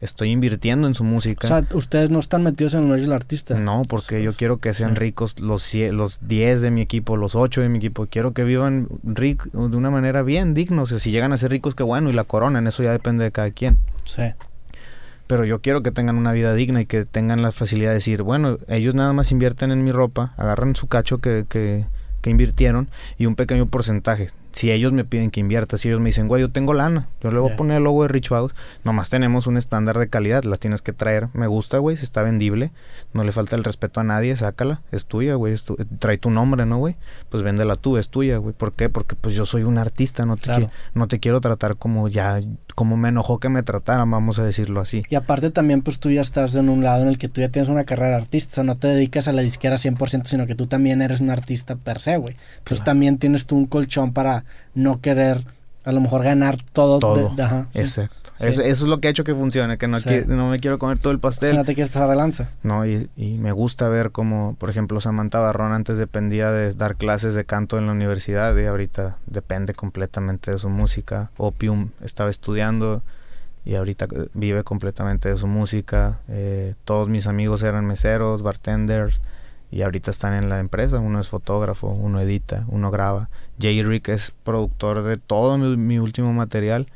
estoy 0.00 0.30
invirtiendo 0.30 0.86
en 0.86 0.94
su 0.94 1.04
música. 1.04 1.46
o 1.46 1.48
sea 1.48 1.64
ustedes 1.74 2.10
no 2.10 2.18
están 2.18 2.42
metidos 2.42 2.74
en 2.74 2.82
el 2.82 2.88
merch 2.88 3.02
del 3.02 3.12
artista 3.12 3.58
No, 3.58 3.82
porque 3.88 4.22
yo 4.22 4.32
quiero 4.32 4.58
que 4.58 4.74
sean 4.74 4.96
ricos 4.96 5.40
los, 5.40 5.74
los 5.74 6.20
10 6.22 6.60
de 6.60 6.70
mi 6.70 6.80
equipo, 6.80 7.16
los 7.16 7.34
8 7.34 7.62
de 7.62 7.68
mi 7.68 7.78
equipo. 7.78 8.06
Quiero 8.06 8.32
que 8.32 8.44
vivan 8.44 8.88
de 9.02 9.76
una 9.76 9.90
manera 9.90 10.22
bien 10.22 10.54
digna. 10.54 10.82
O 10.82 10.86
sea, 10.86 10.98
si 10.98 11.10
llegan 11.10 11.32
a 11.32 11.36
ser 11.36 11.50
ricos, 11.50 11.74
qué 11.74 11.82
bueno, 11.82 12.10
y 12.10 12.12
la 12.12 12.24
coronan, 12.24 12.66
eso 12.66 12.82
ya 12.82 12.92
depende 12.92 13.24
de 13.24 13.32
cada 13.32 13.50
quien. 13.50 13.78
sí 14.04 14.22
Pero 15.26 15.44
yo 15.44 15.60
quiero 15.60 15.82
que 15.82 15.90
tengan 15.90 16.16
una 16.16 16.32
vida 16.32 16.54
digna 16.54 16.80
y 16.80 16.86
que 16.86 17.04
tengan 17.04 17.42
la 17.42 17.52
facilidad 17.52 17.90
de 17.90 17.94
decir, 17.94 18.22
bueno, 18.22 18.58
ellos 18.68 18.94
nada 18.94 19.12
más 19.12 19.32
invierten 19.32 19.70
en 19.72 19.84
mi 19.84 19.92
ropa, 19.92 20.34
agarran 20.36 20.76
su 20.76 20.86
cacho 20.86 21.18
que, 21.18 21.44
que, 21.48 21.84
que 22.20 22.30
invirtieron 22.30 22.88
y 23.18 23.26
un 23.26 23.34
pequeño 23.34 23.66
porcentaje 23.66 24.30
si 24.58 24.72
ellos 24.72 24.92
me 24.92 25.04
piden 25.04 25.30
que 25.30 25.38
invierta, 25.38 25.78
si 25.78 25.86
ellos 25.86 26.00
me 26.00 26.08
dicen, 26.08 26.26
güey, 26.26 26.40
yo 26.40 26.50
tengo 26.50 26.74
lana, 26.74 27.06
yo 27.20 27.30
le 27.30 27.38
voy 27.38 27.52
a 27.52 27.56
poner 27.56 27.76
el 27.76 27.84
logo 27.84 28.02
de 28.02 28.08
Rich 28.08 28.30
House, 28.30 28.52
nomás 28.82 29.08
tenemos 29.08 29.46
un 29.46 29.56
estándar 29.56 29.96
de 30.00 30.08
calidad, 30.08 30.42
la 30.42 30.56
tienes 30.56 30.82
que 30.82 30.92
traer, 30.92 31.28
me 31.32 31.46
gusta, 31.46 31.78
güey, 31.78 31.96
si 31.96 32.02
está 32.02 32.22
vendible, 32.22 32.72
no 33.12 33.22
le 33.22 33.30
falta 33.30 33.54
el 33.54 33.62
respeto 33.62 34.00
a 34.00 34.02
nadie, 34.02 34.36
sácala, 34.36 34.82
es 34.90 35.06
tuya, 35.06 35.36
güey, 35.36 35.54
trae 36.00 36.18
tu 36.18 36.30
nombre, 36.30 36.66
¿no, 36.66 36.78
güey? 36.78 36.96
Pues 37.28 37.44
véndela 37.44 37.76
tú, 37.76 37.98
es 37.98 38.08
tuya, 38.08 38.38
güey, 38.38 38.52
¿por 38.52 38.72
qué? 38.72 38.88
Porque 38.88 39.14
pues 39.14 39.36
yo 39.36 39.46
soy 39.46 39.62
un 39.62 39.78
artista, 39.78 40.26
no 40.26 40.36
te, 40.36 40.68
no 40.92 41.06
te 41.06 41.20
quiero 41.20 41.40
tratar 41.40 41.76
como 41.76 42.08
ya, 42.08 42.40
como 42.74 42.96
me 42.96 43.10
enojó 43.10 43.38
que 43.38 43.50
me 43.50 43.62
trataran, 43.62 44.10
vamos 44.10 44.40
a 44.40 44.44
decirlo 44.44 44.80
así. 44.80 45.04
Y 45.08 45.14
aparte 45.14 45.52
también, 45.52 45.82
pues 45.82 46.00
tú 46.00 46.10
ya 46.10 46.22
estás 46.22 46.56
en 46.56 46.68
un 46.68 46.82
lado 46.82 47.02
en 47.02 47.08
el 47.10 47.18
que 47.18 47.28
tú 47.28 47.40
ya 47.40 47.48
tienes 47.48 47.68
una 47.68 47.84
carrera 47.84 48.16
artista, 48.16 48.50
o 48.50 48.54
sea, 48.56 48.64
no 48.64 48.76
te 48.76 48.88
dedicas 48.88 49.28
a 49.28 49.32
la 49.32 49.42
disquera 49.42 49.76
100%, 49.76 50.24
sino 50.24 50.48
que 50.48 50.56
tú 50.56 50.66
también 50.66 51.00
eres 51.00 51.20
un 51.20 51.30
artista 51.30 51.76
per 51.76 52.00
se, 52.00 52.16
güey. 52.16 52.34
Entonces 52.58 52.84
también 52.84 53.18
tienes 53.18 53.46
tú 53.46 53.56
un 53.56 53.66
colchón 53.66 54.12
para 54.12 54.44
no 54.74 55.00
querer 55.00 55.44
a 55.88 55.92
lo 55.92 56.00
mejor 56.00 56.22
ganar 56.22 56.62
todo. 56.72 56.98
Todo. 56.98 57.34
Exacto. 57.72 58.32
Eso, 58.40 58.62
es 58.62 58.82
lo 58.82 59.00
que 59.00 59.08
ha 59.08 59.10
hecho 59.10 59.24
que 59.24 59.34
funcione, 59.34 59.78
que 59.78 59.88
no, 59.88 59.96
no 60.26 60.50
me 60.50 60.58
quiero 60.58 60.78
comer 60.78 60.98
todo 60.98 61.12
el 61.12 61.18
pastel. 61.18 61.56
no 61.56 61.64
te 61.64 61.74
quieres 61.74 61.92
pasar 61.92 62.10
de 62.10 62.16
lanza. 62.16 62.50
No, 62.62 62.86
y, 62.86 63.08
me 63.16 63.52
gusta 63.52 63.88
ver 63.88 64.10
como, 64.12 64.54
por 64.58 64.68
ejemplo, 64.68 65.00
Samantha 65.00 65.40
Barrón 65.40 65.72
antes 65.72 65.96
dependía 65.96 66.50
de 66.52 66.74
dar 66.74 66.96
clases 66.96 67.34
de 67.34 67.46
canto 67.46 67.78
en 67.78 67.86
la 67.86 67.92
universidad 67.92 68.54
y 68.56 68.66
ahorita 68.66 69.16
depende 69.26 69.72
completamente 69.72 70.50
de 70.50 70.58
su 70.58 70.68
música. 70.68 71.30
Opium 71.38 71.90
estaba 72.04 72.30
estudiando 72.30 73.02
y 73.64 73.74
ahorita 73.74 74.06
eh, 74.14 74.28
vive 74.34 74.64
completamente 74.64 75.30
de 75.30 75.36
su 75.38 75.46
música. 75.46 76.20
Eh, 76.28 76.74
todos 76.84 77.08
mis 77.08 77.26
amigos 77.26 77.62
eran 77.62 77.86
meseros, 77.86 78.42
bartenders 78.42 79.20
y 79.70 79.82
ahorita 79.82 80.10
están 80.10 80.34
en 80.34 80.48
la 80.48 80.58
empresa. 80.58 80.98
Uno 80.98 81.18
es 81.18 81.28
fotógrafo, 81.28 81.88
uno 81.88 82.20
edita, 82.20 82.64
uno 82.68 82.90
graba. 82.90 83.30
Jay 83.60 83.82
Rick 83.82 84.08
es 84.08 84.32
productor 84.44 85.02
de 85.02 85.16
todo 85.16 85.58
mi, 85.58 85.98
último 85.98 86.32
material 86.32 86.86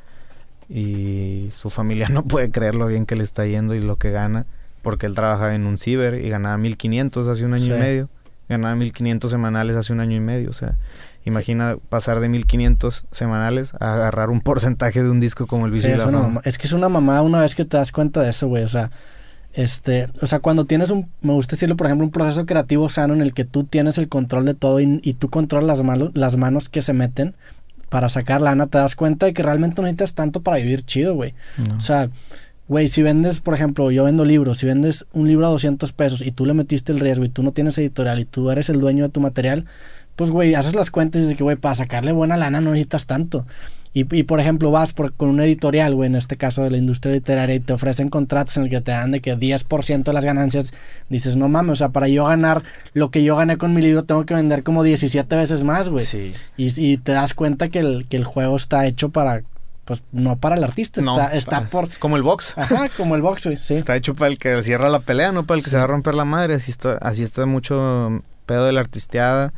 y 0.69 1.49
su 1.51 1.69
familia 1.69 2.07
no 2.11 2.23
puede 2.23 2.51
creer 2.51 2.75
lo 2.75 2.87
bien 2.87 3.05
que 3.05 3.15
le 3.15 3.23
está 3.23 3.45
yendo 3.45 3.75
y 3.75 3.81
lo 3.81 3.95
que 3.95 4.11
gana 4.11 4.45
porque 4.81 5.05
él 5.05 5.15
trabaja 5.15 5.55
en 5.55 5.65
un 5.65 5.77
ciber 5.77 6.15
y 6.15 6.29
ganaba 6.29 6.57
1500 6.57 7.27
hace 7.27 7.45
un 7.45 7.53
año 7.53 7.75
y 7.75 7.79
medio. 7.79 8.09
Ganaba 8.49 8.75
1500 8.75 9.31
semanales 9.31 9.77
hace 9.77 9.93
un 9.93 10.01
año 10.01 10.17
y 10.17 10.19
medio, 10.19 10.49
o 10.49 10.53
sea, 10.53 10.75
imagina 11.23 11.77
pasar 11.87 12.19
de 12.19 12.27
1500 12.27 13.05
semanales 13.09 13.73
a 13.79 13.93
agarrar 13.93 14.29
un 14.29 14.41
porcentaje 14.41 15.01
de 15.01 15.09
un 15.09 15.21
disco 15.21 15.47
como 15.47 15.65
el 15.65 15.81
sí, 15.81 15.87
es, 15.87 16.03
es 16.43 16.57
que 16.57 16.67
es 16.67 16.73
una 16.73 16.89
mamada 16.89 17.21
una 17.21 17.39
vez 17.39 17.55
que 17.55 17.63
te 17.63 17.77
das 17.77 17.93
cuenta 17.93 18.21
de 18.21 18.31
eso, 18.31 18.47
güey, 18.49 18.65
o 18.65 18.67
sea, 18.67 18.91
este, 19.53 20.07
o 20.21 20.27
sea, 20.27 20.39
cuando 20.39 20.65
tienes 20.65 20.89
un, 20.89 21.09
me 21.21 21.33
gusta 21.33 21.55
decirlo, 21.55 21.77
por 21.77 21.87
ejemplo, 21.87 22.05
un 22.05 22.11
proceso 22.11 22.45
creativo 22.45 22.89
sano 22.89 23.13
en 23.13 23.21
el 23.21 23.33
que 23.33 23.45
tú 23.45 23.63
tienes 23.63 23.97
el 23.99 24.09
control 24.09 24.45
de 24.45 24.55
todo 24.55 24.79
y, 24.79 25.13
tú 25.13 25.29
controlas 25.29 25.77
las, 25.77 25.85
manos, 25.85 26.11
las 26.15 26.37
manos 26.37 26.69
que 26.69 26.81
se 26.81 26.93
meten 26.93 27.35
para 27.89 28.09
sacar 28.09 28.41
lana, 28.41 28.65
te 28.65 28.79
das 28.79 28.95
cuenta 28.95 29.27
de 29.27 29.33
que 29.33 29.43
realmente 29.43 29.81
no 29.81 29.83
necesitas 29.83 30.15
tanto 30.15 30.41
para 30.41 30.57
vivir 30.57 30.81
chido, 30.83 31.13
güey. 31.13 31.35
O 31.77 31.79
sea, 31.79 32.09
güey, 32.67 32.87
si 32.87 33.03
vendes, 33.03 33.39
por 33.39 33.53
ejemplo, 33.53 33.91
yo 33.91 34.05
vendo 34.05 34.25
libros, 34.25 34.57
si 34.57 34.65
vendes 34.65 35.05
un 35.13 35.27
libro 35.27 35.45
a 35.45 35.49
200 35.49 35.93
pesos 35.93 36.23
y 36.23 36.31
tú 36.31 36.47
le 36.47 36.55
metiste 36.55 36.91
el 36.91 36.99
riesgo 36.99 37.23
y 37.23 37.29
tú 37.29 37.43
no 37.43 37.51
tienes 37.51 37.77
editorial 37.77 38.19
y 38.19 38.25
tú 38.25 38.49
eres 38.49 38.69
el 38.69 38.79
dueño 38.79 39.03
de 39.03 39.09
tu 39.09 39.19
material, 39.19 39.65
pues, 40.15 40.31
güey, 40.31 40.55
haces 40.55 40.73
las 40.73 40.89
cuentas 40.89 41.19
y 41.19 41.23
dices 41.25 41.37
que, 41.37 41.43
güey, 41.43 41.55
para 41.55 41.75
sacarle 41.75 42.11
buena 42.11 42.37
lana 42.37 42.61
no 42.61 42.71
necesitas 42.71 43.05
tanto. 43.05 43.45
Y, 43.93 44.15
y 44.15 44.23
por 44.23 44.39
ejemplo, 44.39 44.71
vas 44.71 44.91
por, 44.91 45.13
con 45.13 45.29
un 45.29 45.39
editorial, 45.41 45.93
güey, 45.93 46.07
en 46.07 46.15
este 46.15 46.35
caso 46.35 46.63
de 46.63 46.71
la 46.71 46.77
industria 46.77 47.13
literaria, 47.13 47.55
y 47.55 47.59
te 47.59 47.73
ofrecen 47.73 48.09
contratos 48.09 48.57
en 48.57 48.63
el 48.63 48.69
que 48.69 48.81
te 48.81 48.91
dan 48.91 49.11
de 49.11 49.21
que 49.21 49.37
10% 49.37 50.03
de 50.03 50.13
las 50.13 50.25
ganancias, 50.25 50.73
dices, 51.09 51.35
no 51.35 51.47
mames, 51.47 51.73
o 51.73 51.75
sea, 51.75 51.89
para 51.89 52.07
yo 52.07 52.25
ganar 52.25 52.63
lo 52.93 53.11
que 53.11 53.23
yo 53.23 53.35
gané 53.35 53.57
con 53.57 53.73
mi 53.73 53.81
libro, 53.81 54.03
tengo 54.03 54.25
que 54.25 54.33
vender 54.33 54.63
como 54.63 54.83
17 54.83 55.35
veces 55.35 55.63
más, 55.63 55.89
güey. 55.89 56.03
Sí. 56.03 56.33
Y, 56.57 56.73
y, 56.83 56.97
te 56.97 57.11
das 57.11 57.33
cuenta 57.33 57.69
que 57.69 57.79
el, 57.79 58.05
que 58.09 58.17
el 58.17 58.23
juego 58.23 58.55
está 58.55 58.85
hecho 58.85 59.09
para 59.09 59.43
pues 59.85 60.01
no 60.13 60.37
para 60.37 60.55
el 60.55 60.63
artista, 60.63 61.01
está, 61.01 61.33
está 61.33 61.67
por... 61.67 61.89
como 61.99 62.15
el 62.15 62.23
box. 62.23 62.53
Ajá, 62.57 62.89
como 62.95 63.15
el 63.15 63.21
box, 63.21 63.45
güey, 63.45 63.57
sí. 63.57 63.73
Está 63.73 63.95
hecho 63.95 64.15
para 64.15 64.31
el 64.31 64.37
que 64.37 64.61
cierra 64.63 64.89
la 64.89 65.01
pelea, 65.01 65.31
no 65.31 65.45
para 65.45 65.57
el 65.57 65.63
que 65.63 65.69
se 65.69 65.77
va 65.77 65.83
a 65.83 65.87
romper 65.87 66.15
la 66.15 66.25
madre, 66.25 66.53
así 66.53 66.71
está, 66.71 66.93
así 67.01 67.21
está 67.21 67.45
mucho 67.45 68.21
pedo 68.45 68.65
de 68.65 68.71
la 68.71 68.79
artisteada. 68.79 69.53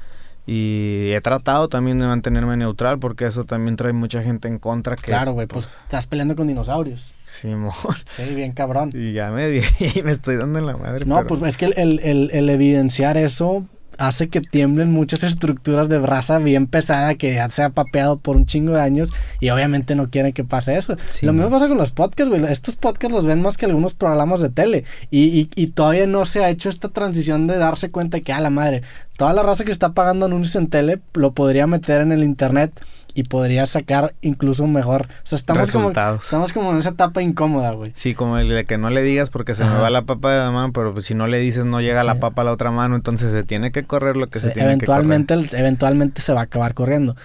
Y 0.48 1.12
he 1.12 1.22
tratado 1.22 1.70
también 1.70 1.98
de 1.98 2.06
mantenerme 2.06 2.56
neutral 2.56 3.00
porque 3.00 3.26
eso 3.26 3.46
también 3.46 3.76
trae 3.76 3.94
mucha 3.94 4.22
gente 4.22 4.48
en 4.48 4.60
contra. 4.60 4.96
Que, 4.96 5.04
claro, 5.04 5.34
güey, 5.34 5.48
pues, 5.48 5.70
estás 5.84 6.06
peleando 6.06 6.36
con 6.36 6.48
dinosaurios. 6.48 7.14
Sí, 7.26 7.52
amor. 7.52 7.74
Sí, 8.06 8.36
bien 8.36 8.52
cabrón. 8.52 8.92
Y 8.94 9.14
ya 9.14 9.32
me, 9.32 9.50
y 9.96 10.02
me 10.04 10.12
estoy 10.12 10.36
dando 10.38 10.60
en 10.60 10.68
la 10.68 10.78
madre. 10.78 11.06
No, 11.06 11.26
pues 11.26 11.42
es 11.42 11.58
que 11.58 11.66
el, 11.66 12.00
el, 12.00 12.30
el, 12.32 12.50
evidenciar 12.50 13.18
eso 13.18 13.66
hace 13.98 14.30
que 14.30 14.42
tiemblen 14.42 14.92
muchas 14.92 15.24
estructuras 15.24 15.90
de 15.90 16.00
raza 16.00 16.40
bien 16.40 16.68
pesada 16.68 17.16
que 17.16 17.36
ya 17.36 17.50
se 17.50 17.64
ha 17.64 17.70
papeado 17.70 18.18
por 18.18 18.36
un 18.36 18.46
chingo 18.46 18.74
de 18.74 18.82
años 18.82 19.10
y 19.40 19.50
obviamente 19.50 19.96
no 19.96 20.10
quieren 20.10 20.34
que 20.34 20.44
pase 20.44 20.78
eso. 20.78 20.98
Lo 21.22 21.34
mismo 21.34 21.50
pasa 21.50 21.68
con 21.68 21.78
los 21.78 21.92
podcasts, 21.92 22.30
güey. 22.30 22.44
Estos 22.52 22.76
podcasts 22.76 23.14
los 23.14 23.26
ven 23.26 23.42
más 23.42 23.58
que 23.58 23.66
algunos 23.66 23.94
programas 23.94 24.40
de 24.42 24.50
tele 24.50 24.84
y, 25.12 25.50
y, 25.56 25.68
todavía 25.68 26.08
no 26.08 26.26
se 26.26 26.44
ha 26.44 26.50
hecho 26.50 26.70
esta 26.70 26.90
transición 26.90 27.48
de 27.48 27.58
darse 27.58 27.92
cuenta 27.92 28.22
que, 28.22 28.34
a 28.34 28.40
la 28.40 28.50
madre, 28.50 28.84
toda 29.18 29.34
la 29.34 29.44
raza 29.44 29.66
que 29.66 29.72
está 29.72 29.94
pagando 29.94 30.26
anuncios 30.26 30.56
en 30.56 30.68
tele 30.68 31.02
lo 31.14 31.34
podría 31.34 31.68
meter 31.68 32.02
en 32.02 32.12
el 32.12 32.24
internet 32.24 32.82
y 33.16 33.24
podría 33.24 33.66
sacar 33.66 34.14
incluso 34.22 34.68
mejor. 34.68 35.08
O 35.24 35.26
sea, 35.26 35.38
estamos 35.38 35.72
como, 35.72 35.90
estamos 35.90 36.54
como 36.54 36.72
en 36.72 36.78
esa 36.78 36.90
etapa 36.90 37.22
incómoda, 37.22 37.72
güey. 37.72 37.92
Sí, 37.96 38.14
como 38.14 38.38
el 38.38 38.50
de 38.50 38.66
que 38.66 38.78
no 38.78 38.90
le 38.90 39.02
digas 39.02 39.30
porque 39.30 39.56
se 39.56 39.64
me 39.64 39.74
va 39.74 39.90
la 39.90 40.04
papa 40.04 40.34
de 40.34 40.40
la 40.40 40.52
mano, 40.52 40.74
pero 40.74 40.94
pues 40.94 41.06
si 41.06 41.16
no 41.16 41.26
le 41.26 41.40
dices 41.40 41.66
no 41.66 41.82
llega 41.82 42.04
la 42.04 42.20
papa 42.20 42.42
a 42.42 42.46
la 42.46 42.52
otra 42.52 42.72
mano, 42.72 42.96
entonces 42.96 43.32
se 43.32 43.44
tiene 43.44 43.72
que 43.72 43.84
correr 43.84 44.18
lo 44.18 44.28
que 44.28 44.40
se 44.40 44.52
tiene 44.52 44.78
que 44.78 44.86
correr. 44.86 45.06
Eventualmente 45.54 46.22
se 46.22 46.34
va 46.34 46.42
a 46.42 46.44
acabar 46.44 46.74
corriendo. 46.74 47.16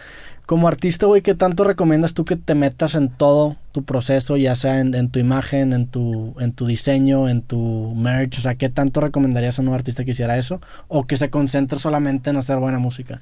Como 0.47 0.66
artista, 0.66 1.07
güey, 1.07 1.22
¿qué 1.22 1.36
tanto 1.36 1.62
recomiendas 1.62 2.12
tú 2.12 2.24
que 2.24 2.34
te 2.34 2.57
metas 2.57 2.97
en 2.97 3.09
todo 3.09 3.57
tu 3.70 3.84
proceso, 3.84 4.36
ya 4.36 4.57
sea 4.57 4.80
en, 4.80 4.97
en, 4.97 5.09
tu 5.09 5.20
imagen, 5.20 5.72
en 5.72 5.86
tu, 5.86 6.34
en 6.41 6.51
tu 6.51 6.66
diseño, 6.66 7.28
en 7.28 7.43
tu 7.43 7.95
merch? 7.95 8.38
O 8.38 8.41
sea, 8.41 8.57
¿qué 8.57 8.68
tanto 8.68 9.01
recomendarías 9.01 9.61
a 9.61 9.62
un 9.62 9.68
artista 9.68 10.05
que 10.05 10.11
hiciera 10.11 10.36
eso? 10.38 10.61
¿O 10.88 11.07
que 11.07 11.16
se 11.16 11.30
concentre 11.30 11.78
solamente 11.78 12.30
en 12.30 12.36
hacer 12.36 12.59
buena 12.59 12.80
música? 12.80 13.20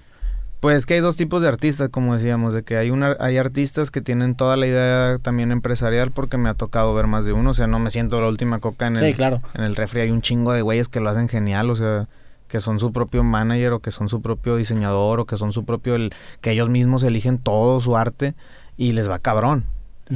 Pues 0.60 0.86
que 0.86 0.94
hay 0.94 1.00
dos 1.00 1.16
tipos 1.16 1.40
de 1.40 1.48
artistas, 1.48 1.88
como 1.88 2.16
decíamos, 2.16 2.52
de 2.52 2.64
que 2.64 2.76
hay 2.76 2.90
una, 2.90 3.16
hay 3.20 3.36
artistas 3.36 3.92
que 3.92 4.00
tienen 4.00 4.34
toda 4.34 4.56
la 4.56 4.66
idea 4.66 5.18
también 5.22 5.52
empresarial, 5.52 6.10
porque 6.10 6.36
me 6.36 6.48
ha 6.48 6.54
tocado 6.54 6.92
ver 6.94 7.06
más 7.06 7.24
de 7.24 7.32
uno, 7.32 7.50
o 7.50 7.54
sea, 7.54 7.68
no 7.68 7.78
me 7.78 7.90
siento 7.90 8.20
la 8.20 8.28
última 8.28 8.58
coca 8.58 8.88
en 8.88 8.96
el, 8.96 9.14
claro. 9.14 9.40
en 9.54 9.62
el 9.62 9.76
refri, 9.76 10.00
hay 10.00 10.10
un 10.10 10.20
chingo 10.20 10.52
de 10.52 10.62
güeyes 10.62 10.88
que 10.88 10.98
lo 10.98 11.10
hacen 11.10 11.28
genial, 11.28 11.70
o 11.70 11.76
sea, 11.76 12.08
que 12.48 12.58
son 12.58 12.80
su 12.80 12.92
propio 12.92 13.22
manager 13.22 13.74
o 13.74 13.80
que 13.80 13.92
son 13.92 14.08
su 14.08 14.20
propio 14.20 14.56
diseñador 14.56 15.20
o 15.20 15.26
que 15.26 15.36
son 15.36 15.52
su 15.52 15.64
propio, 15.64 15.94
el, 15.94 16.12
que 16.40 16.50
ellos 16.50 16.70
mismos 16.70 17.04
eligen 17.04 17.38
todo 17.38 17.80
su 17.80 17.96
arte 17.96 18.34
y 18.76 18.92
les 18.92 19.08
va 19.08 19.20
cabrón. 19.20 19.64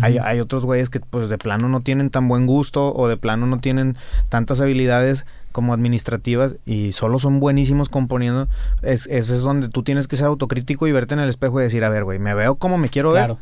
hay, 0.01 0.19
hay 0.19 0.41
otros 0.41 0.65
güeyes 0.65 0.89
que 0.91 0.99
pues 0.99 1.29
de 1.29 1.39
plano 1.39 1.69
no 1.69 1.81
tienen 1.83 2.11
tan 2.11 2.27
buen 2.27 2.47
gusto 2.47 2.93
o 2.95 3.07
de 3.07 3.17
plano 3.17 3.47
no 3.47 3.61
tienen 3.61 3.97
tantas 4.29 4.61
habilidades 4.61 5.27
como 5.53 5.73
administrativas 5.75 6.57
y 6.67 6.93
solo 6.93 7.19
son 7.19 7.41
buenísimos 7.41 7.89
componiendo, 7.89 8.49
es, 8.83 9.07
ese 9.07 9.37
es 9.37 9.41
donde 9.41 9.69
tú 9.69 9.83
tienes 9.83 10.09
que 10.09 10.17
ser 10.17 10.27
autocrítico 10.27 10.87
y 10.87 10.93
verte 10.93 11.15
en 11.15 11.21
el 11.21 11.29
espejo 11.29 11.61
y 11.61 11.65
decir, 11.65 11.85
a 11.85 11.89
ver, 11.89 12.05
güey, 12.05 12.19
¿me 12.19 12.35
veo 12.35 12.57
como 12.57 12.79
me 12.79 12.89
quiero 12.89 13.13
ver? 13.13 13.37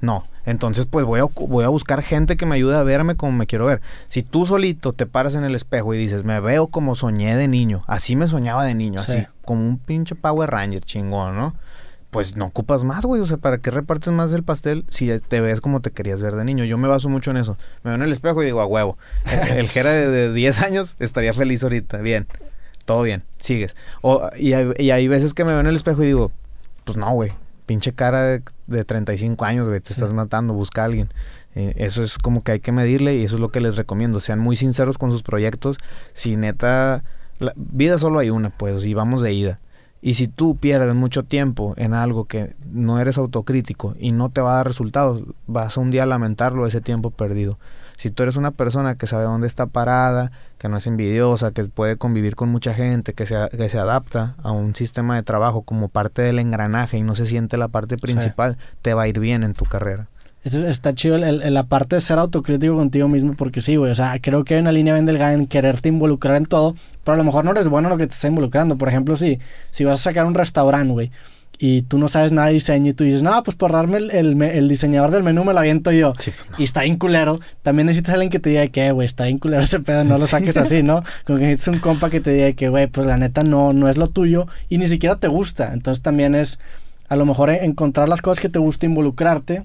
No, 0.00 0.26
entonces 0.44 0.86
pues 0.86 1.06
voy 1.06 1.20
a, 1.20 1.24
voy 1.24 1.64
a 1.64 1.68
buscar 1.68 2.02
gente 2.02 2.36
que 2.36 2.46
me 2.46 2.56
ayude 2.56 2.76
a 2.76 2.82
verme 2.82 3.16
como 3.16 3.32
me 3.32 3.46
quiero 3.46 3.66
ver. 3.66 3.80
Si 4.06 4.22
tú 4.22 4.44
solito 4.44 4.92
te 4.92 5.06
paras 5.06 5.34
en 5.34 5.44
el 5.44 5.54
espejo 5.54 5.94
y 5.94 5.98
dices, 5.98 6.24
me 6.24 6.40
veo 6.40 6.66
como 6.66 6.94
soñé 6.94 7.36
de 7.36 7.48
niño, 7.48 7.84
así 7.86 8.14
me 8.14 8.28
soñaba 8.28 8.64
de 8.64 8.74
niño, 8.74 9.00
así, 9.00 9.26
como 9.44 9.66
un 9.66 9.78
pinche 9.78 10.14
Power 10.14 10.50
Ranger 10.50 10.84
chingón, 10.84 11.36
¿no? 11.36 11.54
Pues 12.14 12.36
no 12.36 12.44
ocupas 12.44 12.84
más, 12.84 13.04
güey. 13.04 13.20
O 13.20 13.26
sea, 13.26 13.38
¿para 13.38 13.58
qué 13.58 13.72
repartes 13.72 14.12
más 14.12 14.30
del 14.30 14.44
pastel 14.44 14.84
si 14.88 15.10
te 15.18 15.40
ves 15.40 15.60
como 15.60 15.80
te 15.80 15.90
querías 15.90 16.22
ver 16.22 16.36
de 16.36 16.44
niño? 16.44 16.62
Yo 16.64 16.78
me 16.78 16.86
baso 16.86 17.08
mucho 17.08 17.32
en 17.32 17.38
eso. 17.38 17.58
Me 17.82 17.90
veo 17.90 17.96
en 17.96 18.02
el 18.02 18.12
espejo 18.12 18.40
y 18.40 18.46
digo, 18.46 18.60
a 18.60 18.66
huevo. 18.66 18.96
El, 19.50 19.68
Jera 19.68 19.90
de, 19.90 20.32
10 20.32 20.62
años 20.62 20.94
estaría 21.00 21.34
feliz 21.34 21.64
ahorita. 21.64 21.98
Bien, 21.98 22.28
todo 22.84 23.02
bien, 23.02 23.24
sigues. 23.40 23.74
O, 24.00 24.30
y, 24.38 24.52
hay, 24.52 25.08
veces 25.08 25.34
que 25.34 25.44
me 25.44 25.50
veo 25.50 25.58
en 25.58 25.66
el 25.66 25.74
espejo 25.74 26.04
y 26.04 26.06
digo, 26.06 26.30
pues 26.84 26.96
no, 26.96 27.10
güey. 27.14 27.32
Pinche 27.66 27.92
cara 27.92 28.22
de, 28.22 28.42
de 28.68 28.84
35 28.84 29.44
años, 29.44 29.66
güey. 29.66 29.80
Te 29.80 29.92
estás 29.92 30.12
matando, 30.12 30.54
busca 30.54 30.82
a 30.82 30.84
alguien. 30.84 31.12
Eh, 31.56 31.74
eso 31.78 32.04
es 32.04 32.18
como 32.18 32.44
que 32.44 32.52
hay 32.52 32.60
que 32.60 32.70
medirle 32.70 33.16
y 33.16 33.24
eso 33.24 33.34
es 33.34 33.40
lo 33.40 33.48
que 33.48 33.60
les 33.60 33.74
recomiendo. 33.74 34.20
Sean 34.20 34.38
muy 34.38 34.54
sinceros 34.54 34.98
con 34.98 35.10
sus 35.10 35.24
proyectos. 35.24 35.78
Si 36.12 36.36
neta, 36.36 37.02
la 37.40 37.54
vida 37.56 37.98
solo 37.98 38.20
hay 38.20 38.30
una, 38.30 38.50
pues, 38.50 38.84
y 38.84 38.94
vamos 38.94 39.20
de 39.20 39.32
ida. 39.32 39.58
Y 40.06 40.14
si 40.14 40.28
tú 40.28 40.58
pierdes 40.58 40.94
mucho 40.94 41.22
tiempo 41.22 41.72
en 41.78 41.94
algo 41.94 42.26
que 42.26 42.54
no 42.70 43.00
eres 43.00 43.16
autocrítico 43.16 43.96
y 43.98 44.12
no 44.12 44.28
te 44.28 44.42
va 44.42 44.52
a 44.52 44.56
dar 44.56 44.66
resultados, 44.66 45.22
vas 45.46 45.78
a 45.78 45.80
un 45.80 45.90
día 45.90 46.04
lamentarlo 46.04 46.66
ese 46.66 46.82
tiempo 46.82 47.10
perdido. 47.10 47.58
Si 47.96 48.10
tú 48.10 48.22
eres 48.22 48.36
una 48.36 48.50
persona 48.50 48.96
que 48.96 49.06
sabe 49.06 49.24
dónde 49.24 49.46
está 49.46 49.64
parada, 49.64 50.30
que 50.58 50.68
no 50.68 50.76
es 50.76 50.86
envidiosa, 50.86 51.52
que 51.52 51.64
puede 51.64 51.96
convivir 51.96 52.36
con 52.36 52.50
mucha 52.50 52.74
gente, 52.74 53.14
que 53.14 53.24
se, 53.24 53.48
que 53.56 53.70
se 53.70 53.78
adapta 53.78 54.34
a 54.42 54.52
un 54.52 54.74
sistema 54.74 55.16
de 55.16 55.22
trabajo 55.22 55.62
como 55.62 55.88
parte 55.88 56.20
del 56.20 56.38
engranaje 56.38 56.98
y 56.98 57.02
no 57.02 57.14
se 57.14 57.24
siente 57.24 57.56
la 57.56 57.68
parte 57.68 57.96
principal, 57.96 58.58
te 58.82 58.92
va 58.92 59.04
a 59.04 59.08
ir 59.08 59.20
bien 59.20 59.42
en 59.42 59.54
tu 59.54 59.64
carrera. 59.64 60.08
Está 60.44 60.94
chido 60.94 61.16
el- 61.16 61.24
el- 61.42 61.54
la 61.54 61.64
parte 61.64 61.96
de 61.96 62.00
ser 62.00 62.18
autocrítico 62.18 62.76
contigo 62.76 63.08
mismo, 63.08 63.34
porque 63.34 63.60
sí, 63.62 63.76
güey. 63.76 63.90
O 63.90 63.94
sea, 63.94 64.18
creo 64.20 64.44
que 64.44 64.54
hay 64.54 64.60
una 64.60 64.72
línea 64.72 64.92
bien 64.94 65.06
delgada 65.06 65.32
en 65.32 65.46
quererte 65.46 65.88
involucrar 65.88 66.36
en 66.36 66.44
todo, 66.44 66.74
pero 67.02 67.14
a 67.14 67.18
lo 67.18 67.24
mejor 67.24 67.44
no 67.44 67.52
eres 67.52 67.68
bueno 67.68 67.88
en 67.88 67.92
lo 67.92 67.98
que 67.98 68.06
te 68.06 68.12
está 68.14 68.28
involucrando. 68.28 68.76
Por 68.76 68.88
ejemplo, 68.88 69.16
si, 69.16 69.38
si 69.70 69.84
vas 69.84 70.00
a 70.00 70.02
sacar 70.02 70.26
un 70.26 70.34
restaurante, 70.34 70.92
güey, 70.92 71.10
y 71.58 71.82
tú 71.82 71.98
no 71.98 72.08
sabes 72.08 72.32
nada 72.32 72.48
de 72.48 72.54
diseño 72.54 72.90
y 72.90 72.94
tú 72.94 73.04
dices, 73.04 73.22
no, 73.22 73.42
pues 73.44 73.56
por 73.56 73.72
darme 73.72 73.96
el, 73.98 74.10
el, 74.10 74.36
me- 74.36 74.58
el 74.58 74.68
diseñador 74.68 75.12
del 75.12 75.22
menú 75.22 75.44
me 75.44 75.52
lo 75.54 75.60
aviento 75.60 75.92
yo. 75.92 76.12
Sí, 76.18 76.30
pues, 76.36 76.50
no. 76.50 76.56
Y 76.58 76.64
está 76.64 76.82
bien 76.82 76.98
culero. 76.98 77.40
También 77.62 77.86
necesitas 77.86 78.12
alguien 78.14 78.30
que 78.30 78.40
te 78.40 78.50
diga 78.50 78.66
que, 78.66 78.88
"Eh, 78.88 78.92
güey, 78.92 79.06
está 79.06 79.24
bien 79.24 79.38
culero 79.38 79.62
ese 79.62 79.78
pedo, 79.80 80.02
no 80.04 80.18
lo 80.18 80.26
saques 80.26 80.56
así, 80.58 80.82
¿no? 80.82 81.04
Como 81.24 81.38
que 81.38 81.46
necesitas 81.46 81.74
un 81.74 81.80
compa 81.80 82.10
que 82.10 82.20
te 82.20 82.34
diga 82.34 82.52
que, 82.52 82.68
güey, 82.68 82.88
pues 82.88 83.06
la 83.06 83.16
neta 83.16 83.44
no, 83.44 83.72
no 83.72 83.88
es 83.88 83.96
lo 83.96 84.08
tuyo 84.08 84.46
y 84.68 84.76
ni 84.78 84.88
siquiera 84.88 85.16
te 85.16 85.28
gusta. 85.28 85.72
Entonces 85.72 86.02
también 86.02 86.34
es 86.34 86.58
a 87.08 87.16
lo 87.16 87.24
mejor 87.24 87.48
encontrar 87.50 88.08
las 88.08 88.20
cosas 88.20 88.40
que 88.40 88.48
te 88.50 88.58
gusta, 88.58 88.84
involucrarte. 88.84 89.62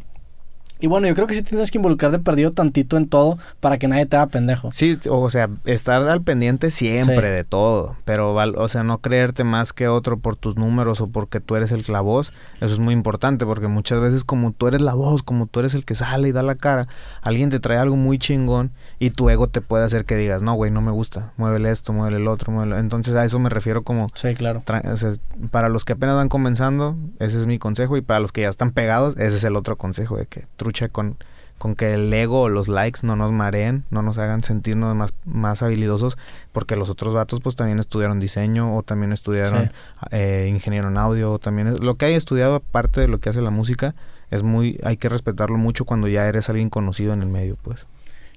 Y 0.80 0.88
bueno, 0.88 1.08
yo 1.08 1.16
creo 1.16 1.28
que 1.28 1.36
sí 1.36 1.42
tienes 1.44 1.72
que 1.72 1.78
involucrar 1.78 2.12
de 2.12 2.20
perdido 2.20 2.52
tantito 2.54 2.96
en 2.96 3.08
todo 3.10 3.38
para 3.60 3.78
que 3.78 3.88
nadie 3.90 4.06
te 4.06 4.16
haga 4.16 4.28
pendejo. 4.28 4.70
Sí, 4.72 4.98
o 5.10 5.30
sea, 5.30 5.50
estar 5.66 6.08
al 6.08 6.22
pendiente 6.22 6.72
siempre 6.72 7.28
Sí. 7.28 7.34
de 7.34 7.44
todo, 7.44 7.98
pero, 8.06 8.34
o 8.34 8.68
sea, 8.70 8.84
no 8.84 9.00
creerte 9.00 9.44
más 9.44 9.74
que 9.74 9.88
otro 9.90 10.18
por 10.20 10.36
tus 10.38 10.56
números 10.56 11.02
o 11.02 11.08
porque 11.08 11.40
tú 11.42 11.56
eres 11.58 11.72
el 11.74 11.84
la 11.90 12.02
voz, 12.02 12.34
eso 12.62 12.72
es 12.74 12.80
muy 12.80 12.94
importante, 12.94 13.46
porque 13.48 13.68
muchas 13.68 14.00
veces 14.00 14.24
como 14.24 14.52
tú 14.52 14.68
eres 14.68 14.80
la 14.82 14.94
voz, 14.94 15.24
como 15.24 15.48
tú 15.48 15.60
eres 15.60 15.74
el 15.74 15.86
que 15.86 15.96
sale 15.96 16.28
y 16.28 16.32
da 16.32 16.44
la 16.44 16.54
cara, 16.56 16.86
alguien 17.22 17.50
te 17.50 17.60
trae 17.60 17.78
algo 17.80 17.96
muy 17.96 18.20
chingón 18.20 18.72
y 19.00 19.10
tu 19.10 19.30
ego 19.30 19.48
te 19.48 19.60
puede 19.62 19.86
hacer 19.86 20.06
que 20.06 20.16
digas, 20.16 20.42
no, 20.44 20.54
güey, 20.54 20.70
no 20.72 20.82
me 20.82 20.92
gusta, 20.92 21.34
muévele 21.38 21.72
esto, 21.72 21.94
muévele 21.94 22.18
el 22.18 22.28
otro, 22.28 22.52
muévele. 22.52 22.78
Entonces 22.80 23.16
a 23.16 23.26
eso 23.26 23.40
me 23.40 23.50
refiero 23.50 23.82
como, 23.84 24.08
Sí, 24.14 24.36
claro. 24.36 24.62
tra- 24.66 24.86
o 24.88 24.98
sea, 24.98 25.12
para 25.52 25.68
los 25.68 25.84
que 25.84 25.94
apenas 25.94 26.16
van 26.16 26.30
comenzando, 26.30 26.96
ese 27.20 27.40
es 27.40 27.48
mi 27.48 27.58
consejo, 27.58 27.98
y 27.98 28.02
para 28.02 28.20
los 28.20 28.32
que 28.32 28.42
ya 28.42 28.50
están 28.50 28.72
pegados, 28.72 29.16
ese 29.18 29.38
es 29.38 29.44
el 29.44 29.56
otro 29.56 29.78
consejo, 29.78 30.16
de 30.18 30.26
que 30.28 30.46
trucha 30.70 30.88
con 30.88 31.18
con 31.58 31.76
que 31.76 31.94
el 31.94 32.14
ego 32.14 32.44
o 32.44 32.48
los 32.50 32.70
likes 32.70 33.02
no 33.04 33.18
nos 33.18 33.34
mareen, 33.34 33.84
no 33.90 34.02
nos 34.02 34.18
hagan 34.18 34.44
sentirnos 34.46 34.96
más, 34.96 35.14
más 35.26 35.62
habilidosos, 35.62 36.18
porque 36.54 36.78
los 36.78 36.90
otros 36.90 37.14
vatos 37.14 37.42
pues 37.42 37.58
también 37.58 37.80
estudiaron 37.80 38.22
diseño 38.22 38.78
o 38.78 38.82
también 38.82 39.12
estudiaron 39.12 39.66
Sí. 39.66 39.70
eh, 40.12 40.48
ingeniero 40.50 40.88
en 40.88 40.98
audio, 40.98 41.34
o 41.34 41.38
también 41.40 41.68
es- 41.68 41.80
lo 41.82 41.96
que 41.96 42.06
hay 42.06 42.14
estudiado 42.14 42.56
aparte 42.56 43.02
de 43.02 43.10
lo 43.10 43.18
que 43.20 43.28
hace 43.28 43.42
la 43.42 43.50
música 43.50 43.94
es 44.32 44.42
muy, 44.42 44.80
hay 44.86 44.96
que 44.96 45.10
respetarlo 45.10 45.58
mucho 45.58 45.84
cuando 45.84 46.08
ya 46.08 46.26
eres 46.30 46.48
alguien 46.48 46.70
conocido 46.70 47.12
en 47.12 47.24
el 47.24 47.28
medio, 47.28 47.58
pues. 47.62 47.88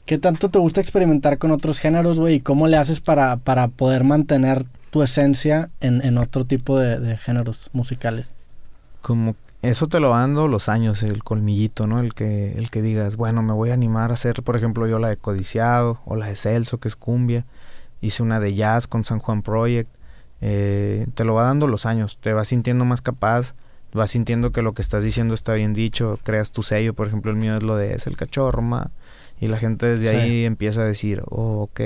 ¿Qué 0.04 0.18
tanto 0.18 0.48
te 0.48 0.58
gusta 0.58 0.80
experimentar 0.80 1.38
con 1.38 1.52
otros 1.52 1.78
géneros, 1.78 2.18
güey? 2.18 2.34
¿Y 2.36 2.40
cómo 2.40 2.66
le 2.66 2.76
haces 2.76 2.98
para, 3.00 3.36
para 3.36 3.68
poder 3.68 4.02
mantener 4.02 4.64
tu 4.90 5.00
esencia 5.04 5.70
en, 5.80 6.04
en 6.04 6.18
otro 6.18 6.44
tipo 6.44 6.76
de, 6.76 6.98
de 6.98 7.16
géneros 7.16 7.70
musicales? 7.72 8.34
Como 9.00 9.36
eso 9.62 9.86
te 9.86 10.00
lo 10.00 10.10
va 10.10 10.20
dando 10.20 10.48
los 10.48 10.68
años, 10.68 11.02
el 11.02 11.22
colmillito, 11.22 11.86
¿no? 11.86 12.00
El 12.00 12.14
que, 12.14 12.52
el 12.58 12.68
que 12.70 12.82
digas, 12.82 13.16
bueno, 13.16 13.42
me 13.42 13.52
voy 13.52 13.70
a 13.70 13.74
animar 13.74 14.10
a 14.10 14.14
hacer, 14.14 14.42
por 14.42 14.56
ejemplo, 14.56 14.86
yo 14.88 14.98
la 14.98 15.08
de 15.08 15.16
Codiciado 15.16 16.00
o 16.04 16.16
la 16.16 16.26
de 16.26 16.36
Celso, 16.36 16.78
que 16.78 16.88
es 16.88 16.96
cumbia. 16.96 17.44
Hice 18.00 18.22
una 18.24 18.40
de 18.40 18.54
jazz 18.54 18.88
con 18.88 19.04
San 19.04 19.20
Juan 19.20 19.42
Project. 19.42 19.88
Eh, 20.40 21.06
te 21.14 21.24
lo 21.24 21.34
va 21.34 21.44
dando 21.44 21.68
los 21.68 21.86
años, 21.86 22.18
te 22.20 22.32
vas 22.32 22.48
sintiendo 22.48 22.84
más 22.84 23.00
capaz, 23.00 23.54
vas 23.92 24.10
sintiendo 24.10 24.50
que 24.50 24.62
lo 24.62 24.72
que 24.74 24.82
estás 24.82 25.04
diciendo 25.04 25.34
está 25.34 25.52
bien 25.54 25.72
dicho, 25.72 26.18
creas 26.24 26.50
tu 26.50 26.64
sello, 26.64 26.94
por 26.94 27.06
ejemplo, 27.06 27.30
el 27.30 27.36
mío 27.36 27.54
es 27.54 27.62
lo 27.62 27.76
de 27.76 27.94
es 27.94 28.08
el 28.08 28.16
cachorro, 28.16 28.60
ma. 28.62 28.90
Y 29.40 29.46
la 29.46 29.58
gente 29.58 29.86
desde 29.86 30.08
Sí. 30.08 30.16
ahí 30.16 30.44
empieza 30.44 30.80
a 30.80 30.84
decir, 30.84 31.22
oh, 31.30 31.62
ok, 31.62 31.80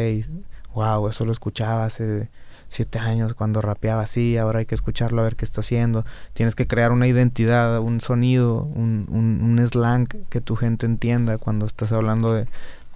wow, 0.74 1.08
eso 1.08 1.26
lo 1.26 1.32
escuchaba 1.32 1.84
hace 1.84 2.30
siete 2.68 2.98
años 2.98 3.34
cuando 3.34 3.60
rapeaba 3.60 4.02
así, 4.02 4.36
ahora 4.36 4.58
hay 4.60 4.66
que 4.66 4.74
escucharlo 4.74 5.20
a 5.20 5.24
ver 5.24 5.36
qué 5.36 5.44
está 5.44 5.60
haciendo. 5.60 6.04
Tienes 6.34 6.54
que 6.54 6.66
crear 6.66 6.92
una 6.92 7.06
identidad, 7.06 7.80
un 7.80 8.00
sonido, 8.00 8.62
un, 8.64 9.06
un, 9.10 9.40
un 9.42 9.66
slang 9.68 10.06
que 10.28 10.40
tu 10.40 10.56
gente 10.56 10.86
entienda 10.86 11.38
cuando 11.38 11.66
estás 11.66 11.92
hablando 11.92 12.32
de, 12.34 12.46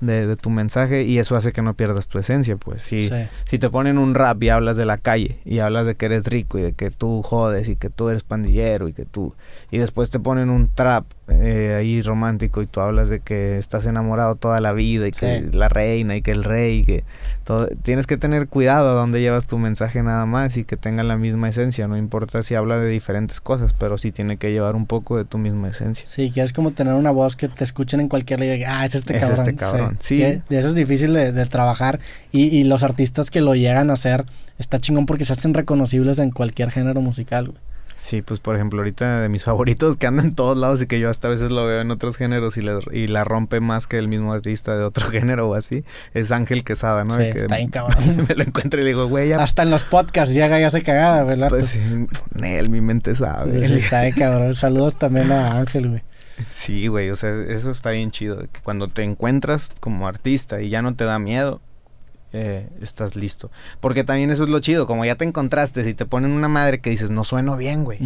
de, 0.01 0.27
de 0.27 0.37
tu 0.37 0.49
mensaje 0.51 1.05
y 1.05 1.19
eso 1.19 1.37
hace 1.37 1.53
que 1.53 1.63
no 1.63 1.75
pierdas 1.75 2.09
tu 2.09 2.19
esencia, 2.19 2.57
pues. 2.57 2.83
Si, 2.83 3.09
Sí. 3.09 3.15
si 3.45 3.59
te 3.59 3.69
ponen 3.71 3.99
un 3.99 4.15
rap 4.15 4.43
y 4.43 4.49
hablas 4.49 4.77
de 4.77 4.87
la 4.87 4.97
calle 4.99 5.39
y 5.45 5.59
hablas 5.59 5.87
de 5.87 5.95
que 5.95 6.07
eres 6.07 6.27
rico 6.27 6.59
y 6.59 6.63
de 6.63 6.73
que 6.73 6.91
tú 6.91 7.23
jodes 7.23 7.69
y 7.69 7.77
que 7.77 7.91
tú 7.91 8.09
eres 8.09 8.23
pandillero 8.23 8.89
y 8.89 8.93
que 8.93 9.05
tú... 9.05 9.35
Y 9.71 9.79
después 9.79 10.11
te 10.11 10.19
ponen 10.19 10.49
un 10.51 10.69
trap 10.75 11.05
eh, 11.31 11.75
ahí 11.79 12.03
romántico 12.03 12.63
y 12.63 12.67
tú 12.67 12.81
hablas 12.81 13.09
de 13.11 13.21
que 13.21 13.59
estás 13.59 13.87
enamorado 13.87 14.35
toda 14.37 14.61
la 14.61 14.73
vida 14.73 15.09
y 15.09 15.13
que 15.13 15.41
Sí. 15.51 15.57
la 15.57 15.69
reina 15.69 16.17
y 16.17 16.23
que 16.23 16.31
el 16.33 16.45
rey 16.45 16.79
y 16.81 16.85
que 16.85 17.05
todo... 17.45 17.69
Tienes 17.83 18.07
que 18.07 18.17
tener 18.17 18.49
cuidado 18.49 18.89
a 18.91 18.93
dónde 18.93 19.21
llevas 19.21 19.47
tu 19.47 19.59
mensaje 19.59 20.03
nada 20.03 20.27
más 20.27 20.57
y 20.57 20.65
que 20.65 20.77
tenga 20.77 21.03
la 21.03 21.17
misma 21.17 21.49
esencia. 21.49 21.89
No 21.89 21.97
importa 21.97 22.43
si 22.43 22.55
habla 22.55 22.79
de 22.79 22.89
diferentes 22.89 23.41
cosas, 23.41 23.73
pero 23.73 23.99
sí 23.99 24.13
tiene 24.13 24.37
que 24.37 24.53
llevar 24.53 24.75
un 24.77 24.87
poco 24.87 25.17
de 25.17 25.25
tu 25.25 25.39
misma 25.39 25.69
esencia. 25.69 26.07
Sí, 26.09 26.31
que 26.31 26.43
es 26.43 26.53
como 26.53 26.71
tener 26.73 26.95
una 26.95 27.11
voz 27.11 27.37
que 27.37 27.49
te 27.49 27.65
escuchen 27.65 28.01
en 28.01 28.09
cualquier 28.09 28.41
ley. 28.41 28.63
Ah, 28.67 28.85
es 28.85 28.95
este 28.95 29.17
Es 29.17 29.21
cabrón. 29.27 29.39
este 29.41 29.55
cabrón, 29.57 29.97
sí. 30.01 30.19
Que- 30.19 30.43
Y 30.51 30.55
eso 30.57 30.69
es 30.69 30.75
difícil 30.75 31.13
de, 31.13 31.33
de 31.33 31.47
trabajar. 31.47 32.01
Y, 32.33 32.45
y 32.47 32.65
los 32.65 32.83
artistas 32.83 33.31
que 33.31 33.41
lo 33.41 33.55
llegan 33.55 33.91
a 33.91 33.95
hacer, 33.95 34.25
está 34.59 34.79
chingón 34.79 35.07
porque 35.07 35.25
se 35.25 35.33
hacen 35.33 35.55
reconocibles 35.55 36.19
en 36.19 36.31
cualquier 36.31 36.71
género 36.71 37.01
musical. 37.01 37.49
güey. 37.49 37.59
Sí, 38.03 38.23
pues 38.23 38.41
por 38.41 38.57
ejemplo, 38.57 38.79
ahorita 38.81 39.21
de 39.21 39.29
mis 39.29 39.45
favoritos 39.51 39.99
que 39.99 40.07
andan 40.07 40.27
en 40.29 40.35
todos 40.35 40.57
lados 40.57 40.81
y 40.81 40.87
que 40.87 40.99
yo 40.99 41.11
hasta 41.11 41.29
a 41.29 41.31
veces 41.31 41.51
lo 41.51 41.67
veo 41.67 41.83
en 41.83 41.91
otros 41.91 42.17
géneros 42.17 42.57
y, 42.57 42.63
le- 42.63 42.79
y 42.93 43.09
la 43.09 43.25
rompe 43.25 43.61
más 43.61 43.87
que 43.87 43.99
el 43.99 44.09
mismo 44.09 44.33
artista 44.33 44.75
de 44.77 44.85
otro 44.85 45.09
género 45.11 45.51
o 45.51 45.55
así, 45.55 45.85
es 46.15 46.33
Ángel 46.33 46.65
Quesada, 46.65 47.05
¿no? 47.05 47.13
Sí, 47.13 47.31
que 47.31 47.39
está 47.41 47.57
bien 47.57 47.69
cabrón. 47.71 48.27
me 48.27 48.35
lo 48.35 48.43
encuentro 48.43 48.81
y 48.81 48.85
le 48.85 48.89
digo, 48.91 49.07
güey, 49.07 49.29
ya. 49.29 49.43
Hasta 49.43 49.65
en 49.65 49.71
los 49.71 49.85
podcasts 49.85 50.35
llega 50.35 50.59
y 50.59 50.63
hace 50.65 50.83
cagada, 50.83 51.25
¿verdad? 51.25 51.49
Pues 51.51 51.69
sí, 51.69 51.81
Nel, 52.35 52.71
mi 52.71 52.81
mente 52.81 53.15
sabe. 53.15 53.67
Sí, 53.67 53.75
sí, 53.75 53.81
está 53.81 54.01
bien 54.03 54.15
cabrón. 54.15 54.55
Saludos 54.55 54.99
también 54.99 55.31
a 55.31 55.59
Ángel, 55.59 55.89
güey. 55.91 56.03
Sí, 56.49 56.87
güey, 56.87 57.11
o 57.11 57.17
sea, 57.17 57.35
eso 57.49 57.71
está 57.71 57.91
bien 57.91 58.11
chido. 58.11 58.39
que 58.39 58.61
Cuando 58.63 58.89
te 58.89 59.03
encuentras 59.03 59.69
como 59.79 60.09
artista 60.09 60.63
y 60.63 60.71
ya 60.71 60.81
no 60.81 60.95
te 60.95 61.05
da 61.05 61.19
miedo, 61.19 61.61
eh, 62.33 62.69
estás 62.81 63.17
listo. 63.17 63.51
Porque 63.81 64.05
también 64.05 64.31
eso 64.31 64.45
es 64.45 64.51
lo 64.51 64.61
chido, 64.61 64.87
como 64.87 65.05
ya 65.05 65.15
te 65.17 65.25
encontraste, 65.25 65.85
si 65.85 65.95
te 65.95 66.07
ponen 66.07 66.31
una 66.33 66.49
madre 66.49 66.81
que 66.81 66.91
dices, 66.91 67.11
no 67.11 67.25
sueno 67.25 67.57
bien, 67.57 67.85
güey, 67.85 67.99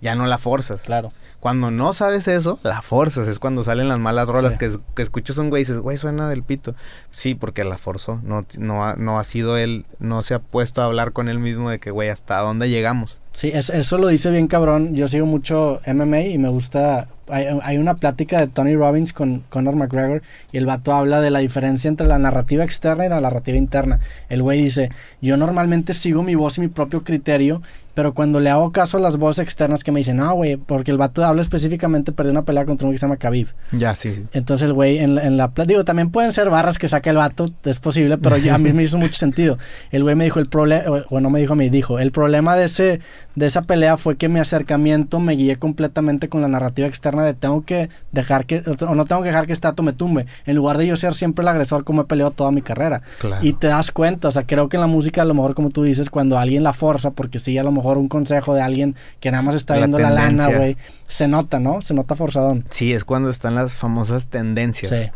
ya 0.00 0.14
no 0.14 0.26
la 0.26 0.38
forzas. 0.38 0.82
Claro. 0.82 1.12
Cuando 1.40 1.70
no 1.70 1.92
sabes 1.92 2.26
eso, 2.26 2.58
la 2.62 2.80
forzas, 2.80 3.28
es 3.28 3.38
cuando 3.38 3.64
salen 3.64 3.88
las 3.88 3.98
malas 3.98 4.28
rolas, 4.28 4.52
Sí. 4.54 4.58
que, 4.58 4.72
que 4.94 5.02
escuchas 5.02 5.38
a 5.38 5.42
un 5.42 5.50
güey 5.50 5.60
y 5.62 5.64
dices, 5.64 5.78
güey, 5.80 5.98
suena 5.98 6.28
del 6.28 6.42
pito. 6.42 6.74
Sí, 7.10 7.34
porque 7.34 7.64
la 7.64 7.76
forzó, 7.76 8.20
no, 8.22 8.46
no, 8.56 8.84
ha, 8.84 8.96
no 8.96 9.18
ha 9.18 9.24
sido 9.24 9.56
él, 9.58 9.84
no 9.98 10.22
se 10.22 10.34
ha 10.34 10.38
puesto 10.38 10.80
a 10.80 10.86
hablar 10.86 11.12
con 11.12 11.28
él 11.28 11.38
mismo 11.38 11.68
de 11.68 11.80
que, 11.80 11.90
güey, 11.90 12.08
hasta 12.08 12.38
dónde 12.38 12.70
llegamos. 12.70 13.20
Sí, 13.34 13.50
es- 13.52 13.68
eso 13.70 13.98
lo 13.98 14.06
dice 14.06 14.30
bien 14.30 14.46
cabrón. 14.46 14.94
Yo 14.94 15.08
sigo 15.08 15.26
mucho 15.26 15.80
MMA 15.86 16.20
y 16.20 16.38
me 16.38 16.48
gusta. 16.48 17.08
Hay, 17.28 17.46
hay 17.62 17.78
una 17.78 17.94
plática 17.94 18.38
de 18.38 18.46
Tony 18.46 18.76
Robbins 18.76 19.12
con 19.12 19.40
Conor 19.48 19.74
McGregor 19.74 20.22
y 20.52 20.58
el 20.58 20.66
vato 20.66 20.92
habla 20.92 21.20
de 21.20 21.32
la 21.32 21.40
diferencia 21.40 21.88
entre 21.88 22.06
la 22.06 22.18
narrativa 22.20 22.62
externa 22.62 23.06
y 23.06 23.08
la 23.08 23.20
narrativa 23.20 23.58
interna. 23.58 23.98
El 24.28 24.42
güey 24.42 24.62
dice: 24.62 24.90
Yo 25.20 25.36
normalmente 25.36 25.94
sigo 25.94 26.22
mi 26.22 26.36
voz 26.36 26.58
y 26.58 26.60
mi 26.60 26.68
propio 26.68 27.02
criterio, 27.02 27.60
pero 27.94 28.12
cuando 28.14 28.40
le 28.40 28.50
hago 28.50 28.72
caso 28.72 28.96
a 28.96 29.00
las 29.00 29.16
voces 29.16 29.44
externas 29.44 29.82
que 29.84 29.92
me 29.92 30.00
dicen, 30.00 30.16
no, 30.18 30.34
güey, 30.34 30.56
porque 30.56 30.90
el 30.90 30.98
vato 30.98 31.24
habla 31.24 31.40
específicamente, 31.42 32.12
perdió 32.12 32.32
una 32.32 32.44
pelea 32.44 32.64
contra 32.64 32.86
un 32.86 32.92
que 32.92 32.98
se 32.98 33.06
llama 33.06 33.16
Khabib. 33.16 33.48
Ya, 33.72 33.94
sí. 33.94 34.14
sí. 34.14 34.24
Entonces 34.32 34.66
el 34.66 34.72
güey 34.72 34.98
en, 34.98 35.14
la- 35.14 35.22
en 35.22 35.36
la 35.36 35.52
digo, 35.66 35.84
también 35.84 36.10
pueden 36.10 36.32
ser 36.32 36.50
barras 36.50 36.78
que 36.78 36.88
saque 36.88 37.10
el 37.10 37.16
vato, 37.16 37.50
es 37.64 37.78
posible, 37.80 38.18
pero 38.18 38.36
ya 38.36 38.54
a 38.54 38.58
mí 38.58 38.72
me 38.72 38.82
hizo 38.82 38.98
mucho 38.98 39.14
sentido. 39.14 39.58
El 39.90 40.02
güey 40.02 40.14
me 40.16 40.24
dijo 40.24 40.40
el 40.40 40.46
problema, 40.46 41.04
bueno, 41.10 41.30
me 41.30 41.40
dijo 41.40 41.52
a 41.52 41.56
mí, 41.56 41.68
dijo, 41.70 41.98
el 41.98 42.10
problema 42.10 42.56
de 42.56 42.64
ese 42.64 43.00
de 43.34 43.46
esa 43.46 43.62
pelea 43.62 43.96
fue 43.96 44.16
que 44.16 44.28
mi 44.28 44.38
acercamiento 44.38 45.18
me 45.20 45.34
guié 45.34 45.56
completamente 45.56 46.28
con 46.28 46.40
la 46.40 46.48
narrativa 46.48 46.86
externa 46.86 47.24
de 47.24 47.34
tengo 47.34 47.64
que 47.64 47.88
dejar 48.12 48.46
que 48.46 48.62
o 48.86 48.94
no 48.94 49.04
tengo 49.04 49.22
que 49.22 49.28
dejar 49.28 49.46
que 49.46 49.52
este 49.52 49.68
me 49.82 49.92
tumbe, 49.92 50.26
en 50.46 50.56
lugar 50.56 50.78
de 50.78 50.86
yo 50.86 50.96
ser 50.96 51.14
siempre 51.14 51.42
el 51.42 51.48
agresor 51.48 51.84
como 51.84 52.02
he 52.02 52.04
peleado 52.04 52.30
toda 52.30 52.50
mi 52.52 52.62
carrera. 52.62 53.02
Claro. 53.18 53.44
Y 53.44 53.52
te 53.54 53.66
das 53.66 53.90
cuenta, 53.90 54.28
o 54.28 54.30
sea, 54.30 54.44
creo 54.46 54.68
que 54.68 54.76
en 54.76 54.82
la 54.82 54.86
música 54.86 55.22
a 55.22 55.24
lo 55.24 55.34
mejor 55.34 55.54
como 55.54 55.70
tú 55.70 55.82
dices, 55.82 56.10
cuando 56.10 56.38
alguien 56.38 56.62
la 56.62 56.72
forza, 56.72 57.10
porque 57.10 57.38
sí, 57.38 57.58
a 57.58 57.62
lo 57.64 57.72
mejor 57.72 57.83
un 57.98 58.08
consejo 58.08 58.54
de 58.54 58.62
alguien 58.62 58.96
que 59.20 59.30
nada 59.30 59.42
más 59.42 59.54
está 59.54 59.74
La 59.74 59.78
viendo 59.80 59.98
la 59.98 60.10
lana, 60.10 60.48
güey, 60.48 60.76
se 61.08 61.28
nota, 61.28 61.60
¿no? 61.60 61.82
Se 61.82 61.94
nota 61.94 62.16
forzadón. 62.16 62.64
Sí, 62.70 62.92
es 62.92 63.04
cuando 63.04 63.30
están 63.30 63.54
las 63.54 63.76
famosas 63.76 64.28
tendencias. 64.28 64.90
Sí. 64.90 65.10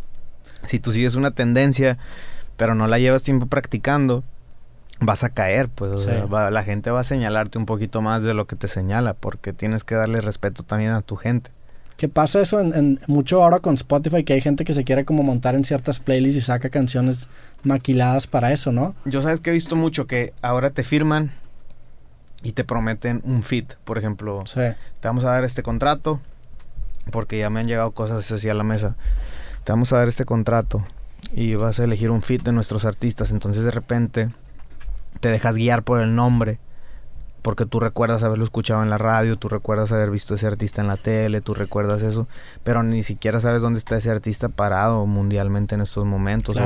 Si 0.65 0.78
tú 0.78 0.93
sigues 0.93 1.15
una 1.15 1.31
tendencia, 1.32 1.99
pero 2.57 2.74
no 2.74 2.86
la 2.86 2.99
llevas 2.99 3.23
tiempo 3.23 3.47
practicando, 3.47 4.24
vas 5.01 5.23
a 5.24 5.28
caer, 5.31 5.69
pues 5.69 5.93
o 5.93 5.99
Sí. 5.99 6.07
sea, 6.07 6.27
va- 6.27 6.51
la 6.51 6.65
gente 6.65 6.90
va 6.90 7.01
a 7.01 7.05
señalarte 7.05 7.57
un 7.59 7.66
poquito 7.66 8.03
más 8.03 8.23
de 8.24 8.35
lo 8.35 8.47
que 8.47 8.57
te 8.57 8.66
señala, 8.69 9.15
porque 9.15 9.53
tienes 9.53 9.85
que 9.85 9.95
darle 9.95 10.20
respeto 10.20 10.62
también 10.65 10.90
a 10.93 11.03
tu 11.03 11.15
gente. 11.16 11.51
Que 11.97 12.09
pasa 12.09 12.40
eso 12.40 12.61
en, 12.61 12.74
en- 12.74 13.01
mucho 13.09 13.43
ahora 13.43 13.59
con 13.61 13.74
Spotify, 13.74 14.23
que 14.24 14.32
hay 14.32 14.40
gente 14.40 14.65
que 14.65 14.73
se 14.74 14.85
quiere 14.85 15.05
como 15.05 15.23
montar 15.24 15.55
en 15.57 15.65
ciertas 15.65 15.99
playlists 16.01 16.39
y 16.39 16.40
saca 16.45 16.69
canciones 16.70 17.28
maquiladas 17.65 18.27
para 18.28 18.53
eso, 18.53 18.70
¿no? 18.73 18.95
Yo 19.05 19.20
sabes 19.23 19.40
que 19.40 19.51
he 19.51 19.53
visto 19.53 19.74
mucho 19.77 20.07
que 20.07 20.32
ahora 20.43 20.70
te 20.70 20.82
firman 20.85 21.32
y 22.43 22.52
te 22.52 22.65
prometen 22.65 23.20
un 23.24 23.43
fit, 23.43 23.74
por 23.85 23.98
ejemplo, 23.98 24.40
Sí. 24.47 24.60
te 25.01 25.09
vamos 25.09 25.24
a 25.24 25.31
dar 25.31 25.44
este 25.44 25.62
contrato, 25.62 26.20
porque 27.10 27.39
ya 27.39 27.51
me 27.51 27.60
han 27.60 27.66
llegado 27.66 27.90
cosas 27.93 28.31
así 28.31 28.48
a 28.48 28.55
la 28.55 28.65
mesa, 28.65 28.97
te 29.65 29.73
vamos 29.73 29.93
a 29.93 29.98
dar 29.98 30.09
este 30.09 30.24
contrato 30.24 30.86
y 31.32 31.55
vas 31.56 31.81
a 31.81 31.85
elegir 31.85 32.10
un 32.10 32.23
fit 32.23 32.43
de 32.43 32.52
nuestros 32.52 32.85
artistas, 32.85 33.31
entonces 33.32 33.65
de 33.65 33.70
repente 33.70 34.31
te 35.20 35.31
dejas 35.31 35.56
guiar 35.56 35.82
por 35.82 36.01
el 36.01 36.15
nombre 36.15 36.59
porque 37.43 37.66
tú 37.66 37.81
recuerdas 37.81 38.23
haberlo 38.23 38.44
escuchado 38.44 38.82
en 38.82 38.90
la 38.90 38.98
radio, 38.98 39.36
tú 39.36 39.48
recuerdas 39.48 39.93
haber 39.93 40.10
visto 40.10 40.35
ese 40.35 40.47
artista 40.47 40.81
en 40.81 40.89
la 40.89 40.97
tele, 40.97 41.40
tú 41.40 41.55
recuerdas 41.55 42.02
eso, 42.02 42.28
pero 42.65 42.82
ni 42.82 43.02
siquiera 43.02 43.40
sabes 43.40 43.62
dónde 43.62 43.78
está 43.78 43.97
ese 43.97 44.10
artista 44.10 44.48
parado 44.48 45.06
mundialmente 45.06 45.74
en 45.74 45.81
estos 45.81 46.05
momentos 46.05 46.56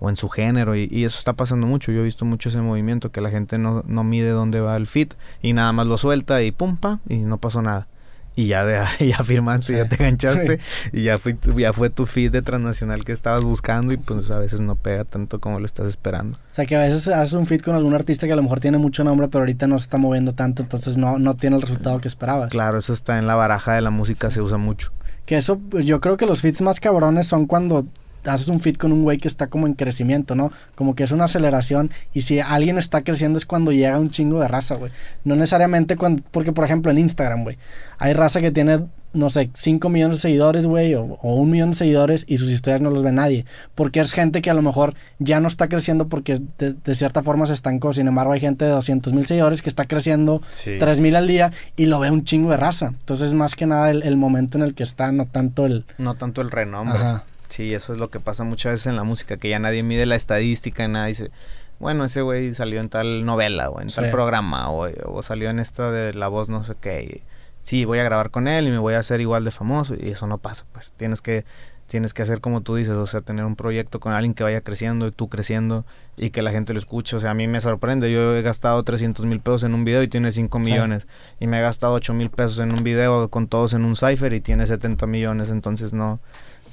o, 0.00 0.08
en 0.08 0.16
su 0.16 0.28
género 0.28 0.76
y, 0.76 0.88
y, 0.90 1.04
eso 1.04 1.18
está 1.18 1.32
pasando 1.32 1.66
mucho, 1.66 1.92
yo 1.92 2.00
he 2.00 2.04
visto 2.04 2.24
mucho 2.24 2.48
ese 2.48 2.60
movimiento 2.60 3.10
que 3.10 3.20
la 3.20 3.30
gente 3.30 3.58
no, 3.58 3.82
no 3.86 4.04
mide 4.04 4.30
dónde 4.30 4.60
va 4.60 4.76
el 4.76 4.86
fit 4.86 5.14
y 5.40 5.52
nada 5.52 5.72
más 5.72 5.86
lo 5.86 5.98
suelta 5.98 6.42
y 6.42 6.52
pum, 6.52 6.76
pa, 6.76 7.00
y 7.08 7.18
no 7.18 7.38
pasó 7.38 7.62
nada 7.62 7.88
y 8.36 8.46
ya, 8.46 8.64
de, 8.64 8.80
ya 9.06 9.18
firmaste, 9.18 9.76
ya 9.76 9.88
te 9.88 9.96
enganchaste 9.96 10.58
y 10.92 11.04
ya, 11.04 11.18
fui, 11.18 11.36
ya 11.56 11.72
fue 11.72 11.90
tu 11.90 12.06
feed 12.06 12.32
de 12.32 12.42
transnacional 12.42 13.04
que 13.04 13.12
estabas 13.12 13.44
buscando 13.44 13.92
y 13.92 13.96
pues 13.96 14.30
a 14.30 14.38
veces 14.38 14.60
no 14.60 14.74
pega 14.76 15.04
tanto 15.04 15.40
como 15.40 15.60
lo 15.60 15.66
estás 15.66 15.86
esperando. 15.86 16.38
O 16.38 16.54
sea 16.54 16.66
que 16.66 16.76
a 16.76 16.80
veces 16.80 17.08
haces 17.08 17.34
un 17.34 17.46
feed 17.46 17.60
con 17.60 17.74
algún 17.74 17.94
artista 17.94 18.26
que 18.26 18.32
a 18.32 18.36
lo 18.36 18.42
mejor 18.42 18.60
tiene 18.60 18.78
mucho 18.78 19.04
nombre 19.04 19.28
pero 19.28 19.42
ahorita 19.42 19.66
no 19.66 19.78
se 19.78 19.84
está 19.84 19.98
moviendo 19.98 20.32
tanto, 20.32 20.62
entonces 20.62 20.96
no, 20.96 21.18
no 21.18 21.34
tiene 21.36 21.56
el 21.56 21.62
resultado 21.62 22.00
que 22.00 22.08
esperabas. 22.08 22.50
Claro, 22.50 22.78
eso 22.78 22.92
está 22.92 23.18
en 23.18 23.26
la 23.26 23.34
baraja 23.34 23.74
de 23.74 23.80
la 23.80 23.90
música, 23.90 24.30
se 24.30 24.40
usa 24.40 24.58
mucho. 24.58 24.92
Que 25.26 25.36
eso, 25.36 25.58
pues 25.58 25.86
yo 25.86 26.00
creo 26.00 26.16
que 26.16 26.26
los 26.26 26.40
feeds 26.40 26.60
más 26.60 26.80
cabrones 26.80 27.26
son 27.26 27.46
cuando 27.46 27.86
haces 28.26 28.48
un 28.48 28.60
fit 28.60 28.76
con 28.76 28.92
un 28.92 29.02
güey 29.02 29.18
que 29.18 29.28
está 29.28 29.46
como 29.48 29.66
en 29.66 29.74
crecimiento, 29.74 30.34
¿no? 30.34 30.50
Como 30.74 30.94
que 30.94 31.04
es 31.04 31.10
una 31.10 31.24
aceleración 31.24 31.90
y 32.12 32.22
si 32.22 32.40
alguien 32.40 32.78
está 32.78 33.02
creciendo 33.02 33.38
es 33.38 33.46
cuando 33.46 33.72
llega 33.72 33.98
un 33.98 34.10
chingo 34.10 34.40
de 34.40 34.48
raza, 34.48 34.76
güey. 34.76 34.92
No 35.24 35.36
necesariamente 35.36 35.96
cuando, 35.96 36.22
porque 36.30 36.52
por 36.52 36.64
ejemplo 36.64 36.90
en 36.90 36.98
Instagram, 36.98 37.42
güey, 37.42 37.58
hay 37.98 38.12
raza 38.12 38.40
que 38.40 38.50
tiene, 38.50 38.86
no 39.12 39.30
sé, 39.30 39.50
5 39.52 39.88
millones 39.88 40.18
de 40.18 40.22
seguidores, 40.22 40.66
güey, 40.66 40.94
o, 40.94 41.04
un 41.22 41.50
millón 41.50 41.70
de 41.70 41.76
seguidores 41.76 42.24
y 42.28 42.36
sus 42.36 42.50
historias 42.50 42.80
no 42.80 42.90
los 42.90 43.02
ve 43.02 43.12
nadie. 43.12 43.46
Porque 43.74 44.00
es 44.00 44.12
gente 44.12 44.42
que 44.42 44.50
a 44.50 44.54
lo 44.54 44.62
mejor 44.62 44.94
ya 45.18 45.40
no 45.40 45.48
está 45.48 45.68
creciendo 45.68 46.08
porque 46.08 46.40
de, 46.58 46.94
cierta 46.94 47.22
forma 47.22 47.46
se 47.46 47.54
estancó. 47.54 47.92
Sin 47.92 48.08
embargo, 48.08 48.32
hay 48.32 48.40
gente 48.40 48.64
de 48.64 48.72
200 48.72 49.12
mil 49.12 49.26
seguidores 49.26 49.62
que 49.62 49.68
está 49.68 49.84
creciendo 49.84 50.42
tres 50.50 50.78
3 50.78 51.00
mil 51.00 51.16
al 51.16 51.26
día 51.26 51.52
y 51.76 51.86
lo 51.86 52.00
ve 52.00 52.10
un 52.10 52.24
chingo 52.24 52.50
de 52.50 52.56
raza. 52.56 52.88
Entonces, 52.88 53.32
más 53.32 53.54
que 53.54 53.66
nada 53.66 53.90
el, 53.90 54.02
el, 54.02 54.16
momento 54.16 54.58
en 54.58 54.64
el 54.64 54.74
que 54.74 54.82
está, 54.82 55.12
no 55.12 55.26
tanto 55.26 55.66
el... 55.66 55.84
No 55.98 56.14
tanto 56.14 56.40
el 56.40 56.50
renombre. 56.50 56.98
Ajá. 56.98 57.24
Sí, 57.48 57.74
eso 57.74 57.92
es 57.92 57.98
lo 57.98 58.10
que 58.10 58.20
pasa 58.20 58.44
muchas 58.44 58.72
veces 58.72 58.86
en 58.88 58.96
la 58.96 59.04
música, 59.04 59.36
que 59.36 59.48
ya 59.48 59.58
nadie 59.58 59.82
mide 59.82 60.06
la 60.06 60.16
estadística, 60.16 60.88
nada 60.88 61.06
dice, 61.06 61.30
bueno, 61.78 62.04
ese 62.04 62.22
güey 62.22 62.54
salió 62.54 62.80
en 62.80 62.88
tal 62.88 63.24
novela 63.24 63.70
o 63.70 63.80
en 63.80 63.88
tal 63.88 64.10
programa 64.10 64.70
o, 64.70 65.22
salió 65.22 65.50
en 65.50 65.58
esta 65.58 65.90
de 65.90 66.14
La 66.14 66.28
Voz 66.28 66.48
no 66.48 66.62
sé 66.62 66.74
qué. 66.80 67.22
sí, 67.62 67.84
voy 67.84 67.98
a 67.98 68.04
grabar 68.04 68.30
con 68.30 68.48
él 68.48 68.68
y 68.68 68.70
me 68.70 68.78
voy 68.78 68.94
a 68.94 69.00
hacer 69.00 69.20
igual 69.20 69.44
de 69.44 69.50
famoso 69.50 69.94
y 69.98 70.10
eso 70.10 70.26
no 70.26 70.38
pasa, 70.38 70.64
pues 70.72 70.92
tienes 70.96 71.20
que 71.20 71.44
tienes 71.86 72.14
que 72.14 72.22
hacer 72.22 72.40
como 72.40 72.62
tú 72.62 72.76
dices, 72.76 72.94
o 72.94 73.06
sea, 73.06 73.20
tener 73.20 73.44
un 73.44 73.56
proyecto 73.56 74.00
con 74.00 74.12
alguien 74.12 74.34
que 74.34 74.42
vaya 74.42 74.60
creciendo 74.62 75.06
y 75.06 75.12
tú 75.12 75.28
creciendo 75.28 75.84
y 76.16 76.30
que 76.30 76.42
la 76.42 76.50
gente 76.50 76.72
lo 76.72 76.78
escuche. 76.78 77.16
O 77.16 77.20
sea, 77.20 77.30
a 77.30 77.34
mí 77.34 77.46
me 77.46 77.60
sorprende. 77.60 78.10
Yo 78.10 78.34
he 78.34 78.42
gastado 78.42 78.82
300 78.82 79.26
mil 79.26 79.40
pesos 79.40 79.64
en 79.64 79.74
un 79.74 79.84
video 79.84 80.02
y 80.02 80.08
tiene 80.08 80.32
5 80.32 80.58
millones. 80.58 81.06
Y 81.40 81.46
me 81.46 81.58
he 81.58 81.62
gastado 81.62 81.94
8 81.94 82.14
mil 82.14 82.30
pesos 82.30 82.58
en 82.60 82.72
un 82.72 82.82
video 82.82 83.28
con 83.28 83.48
todos 83.48 83.74
en 83.74 83.84
un 83.84 83.96
cipher 83.96 84.32
y 84.32 84.40
tiene 84.40 84.66
70 84.66 85.06
millones. 85.06 85.50
Entonces 85.50 85.92
no, 85.92 86.20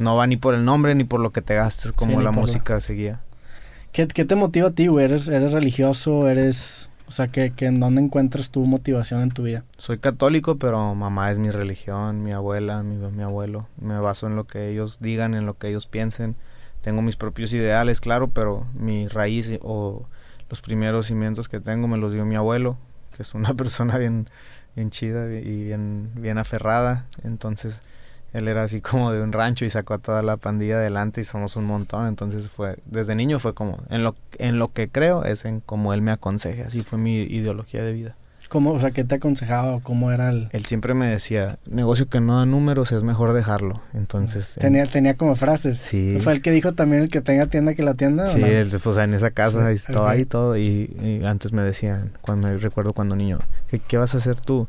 no 0.02 0.16
va 0.16 0.28
ni 0.28 0.38
por 0.38 0.54
el 0.54 0.66
nombre 0.66 0.96
ni 0.96 1.04
por 1.04 1.20
lo 1.20 1.32
que 1.32 1.42
te 1.42 1.56
gastes, 1.56 1.92
como 1.92 2.22
la 2.22 2.32
música 2.32 2.80
seguía. 2.80 3.22
¿Qué, 3.92 4.06
te 4.08 4.36
motiva 4.36 4.70
a 4.70 4.72
ti, 4.72 4.88
güey? 4.88 5.06
¿Eres, 5.06 5.28
¿Eres 5.28 5.52
religioso? 5.52 6.28
¿Eres...? 6.28 6.90
O 7.08 7.14
sea, 7.14 7.28
que, 7.28 7.52
que 7.52 7.66
¿en 7.66 7.82
dónde 7.82 8.02
encuentras 8.02 8.52
tu 8.52 8.66
motivación 8.66 9.22
en 9.22 9.32
tu 9.32 9.44
vida? 9.44 9.66
Soy 9.76 9.98
católico, 9.98 10.56
pero 10.56 10.96
mamá 10.96 11.30
es 11.30 11.40
mi 11.40 11.52
religión, 11.52 12.24
mi 12.24 12.32
abuela, 12.32 12.84
mi, 12.84 12.96
mi 12.96 13.24
abuelo. 13.24 13.68
Me 13.82 14.00
baso 14.00 14.28
en 14.28 14.38
lo 14.38 14.46
que 14.46 14.70
ellos 14.70 15.00
digan, 15.02 15.34
en 15.34 15.46
lo 15.46 15.58
que 15.58 15.68
ellos 15.68 15.88
piensen. 15.88 16.38
Tengo 16.80 17.02
mis 17.02 17.18
propios 17.18 17.52
ideales, 17.52 18.00
claro, 18.00 18.30
pero 18.30 18.66
mi 18.74 19.10
raíz 19.10 19.60
o 19.62 20.06
los 20.50 20.62
primeros 20.62 21.08
cimientos 21.08 21.50
que 21.50 21.60
tengo 21.60 21.90
me 21.90 21.98
los 21.98 22.14
dio 22.14 22.26
mi 22.26 22.36
abuelo, 22.36 22.78
que 23.16 23.24
es 23.24 23.34
una 23.34 23.54
persona 23.56 23.98
bien, 23.98 24.28
bien 24.78 24.90
chida 24.90 25.26
y 25.34 25.64
bien, 25.66 26.12
bien 26.16 26.38
aferrada. 26.38 27.08
Entonces, 27.26 27.82
él 28.34 28.48
era 28.48 28.64
así 28.64 28.82
como 28.82 29.12
de 29.12 29.22
un 29.22 29.32
rancho 29.32 29.66
y 29.66 29.70
sacó 29.70 29.94
a 29.94 29.98
toda 29.98 30.22
la 30.24 30.38
pandilla 30.38 30.76
adelante 30.76 31.22
y 31.22 31.24
somos 31.24 31.56
un 31.56 31.66
montón. 31.66 32.08
Entonces 32.08 32.48
fue, 32.48 32.78
desde 32.86 33.16
niño 33.16 33.40
fue 33.40 33.54
como, 33.54 33.80
en 33.90 34.04
lo, 34.04 34.16
en 34.38 34.60
lo 34.60 34.72
que 34.72 34.90
creo 34.90 35.26
es 35.26 35.46
en 35.46 35.60
como 35.60 35.94
él 35.94 36.02
me 36.02 36.12
aconseja. 36.12 36.68
Así 36.68 36.84
fue 36.84 36.98
mi 36.98 37.22
ideología 37.22 37.84
de 37.84 37.94
vida. 37.94 38.16
¿Cómo, 38.52 38.74
o 38.74 38.80
sea, 38.82 38.92
qué 38.92 39.06
te 39.06 39.16
aconsejaba 39.16 39.76
o 39.76 39.80
cómo 39.80 40.12
era 40.12 40.30
el...? 40.30 40.50
Él 40.52 40.66
siempre 40.66 40.94
me 40.94 41.08
decía, 41.08 41.58
negocio 41.70 42.10
que 42.10 42.20
no 42.20 42.38
da 42.38 42.46
números 42.46 42.92
es 42.92 43.02
mejor 43.02 43.32
dejarlo. 43.32 43.82
Entonces... 43.94 44.58
Tenía, 44.60 44.88
tenía 44.88 45.16
como 45.16 45.36
frases. 45.36 45.80
Sí. 45.80 46.18
¿Fue 46.20 46.34
el 46.34 46.42
que 46.42 46.52
dijo 46.52 46.74
también 46.74 47.04
el 47.04 47.10
que 47.10 47.22
tenga 47.22 47.46
tienda 47.46 47.76
que 47.76 47.84
la 47.84 47.94
tienda? 47.94 48.26
Sí, 48.26 48.44
él, 48.44 48.70
pues 48.84 48.98
en 48.98 49.14
esa 49.14 49.32
casa, 49.32 49.74
sí, 49.74 49.94
todo 49.94 50.06
ahí, 50.06 50.26
todo. 50.26 50.58
Y, 50.58 51.22
antes 51.26 51.54
me 51.54 51.62
decían, 51.62 52.12
cuando 52.20 52.50
me 52.50 52.58
recuerdo 52.58 52.92
cuando 52.92 53.16
niño, 53.16 53.40
¿qué, 53.70 53.80
¿qué 53.80 53.96
vas 53.96 54.16
a 54.16 54.18
hacer 54.18 54.42
tú? 54.42 54.68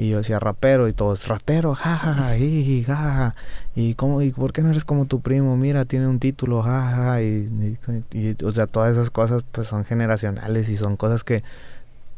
Y 0.00 0.08
yo 0.08 0.16
decía 0.16 0.38
rapero 0.38 0.88
y 0.88 0.94
todos, 0.94 1.28
rapero, 1.28 1.74
jajaja, 1.74 2.38
y 2.38 2.82
jaja. 2.84 3.34
Y 3.74 3.92
cómo, 3.92 4.22
y 4.22 4.30
por 4.30 4.54
qué 4.54 4.62
no 4.62 4.70
eres 4.70 4.86
como 4.86 5.04
tu 5.04 5.20
primo, 5.20 5.58
mira, 5.58 5.84
tiene 5.84 6.06
un 6.06 6.18
título, 6.18 6.62
jajaja. 6.62 7.22
Y, 7.22 7.76
y, 8.14 8.42
o 8.42 8.50
sea, 8.50 8.66
todas 8.66 8.92
esas 8.92 9.10
cosas 9.10 9.44
pues 9.52 9.66
son 9.66 9.84
generacionales 9.84 10.70
y 10.70 10.76
son 10.76 10.96
cosas 10.96 11.22
que 11.22 11.44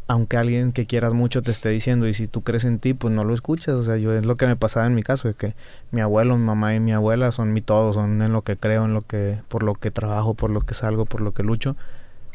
aunque 0.06 0.36
alguien 0.36 0.70
que 0.70 0.86
quieras 0.86 1.12
mucho 1.12 1.42
te 1.42 1.50
esté 1.50 1.70
diciendo 1.70 2.06
y 2.06 2.14
si 2.14 2.28
tú 2.28 2.42
crees 2.42 2.64
en 2.66 2.78
ti, 2.78 2.94
pues 2.94 3.12
no 3.12 3.24
lo 3.24 3.34
escuchas. 3.34 3.74
O 3.74 3.82
sea, 3.82 3.96
yo 3.96 4.12
es 4.12 4.26
lo 4.26 4.36
que 4.36 4.46
me 4.46 4.54
pasaba 4.54 4.86
en 4.86 4.94
mi 4.94 5.02
caso, 5.02 5.26
de 5.26 5.34
que 5.34 5.56
mi 5.90 6.02
abuelo, 6.02 6.36
mi 6.36 6.44
mamá 6.44 6.76
y 6.76 6.80
mi 6.80 6.92
abuela 6.92 7.32
son 7.32 7.52
mi 7.52 7.62
todo, 7.62 7.92
son 7.92 8.22
en 8.22 8.32
lo 8.32 8.42
que 8.42 8.56
creo, 8.56 8.84
en 8.84 8.94
lo 8.94 9.00
que, 9.00 9.40
por 9.48 9.64
lo 9.64 9.74
que 9.74 9.90
trabajo, 9.90 10.34
por 10.34 10.50
lo 10.50 10.60
que 10.60 10.74
salgo, 10.74 11.04
por 11.04 11.20
lo 11.20 11.32
que 11.32 11.42
lucho. 11.42 11.74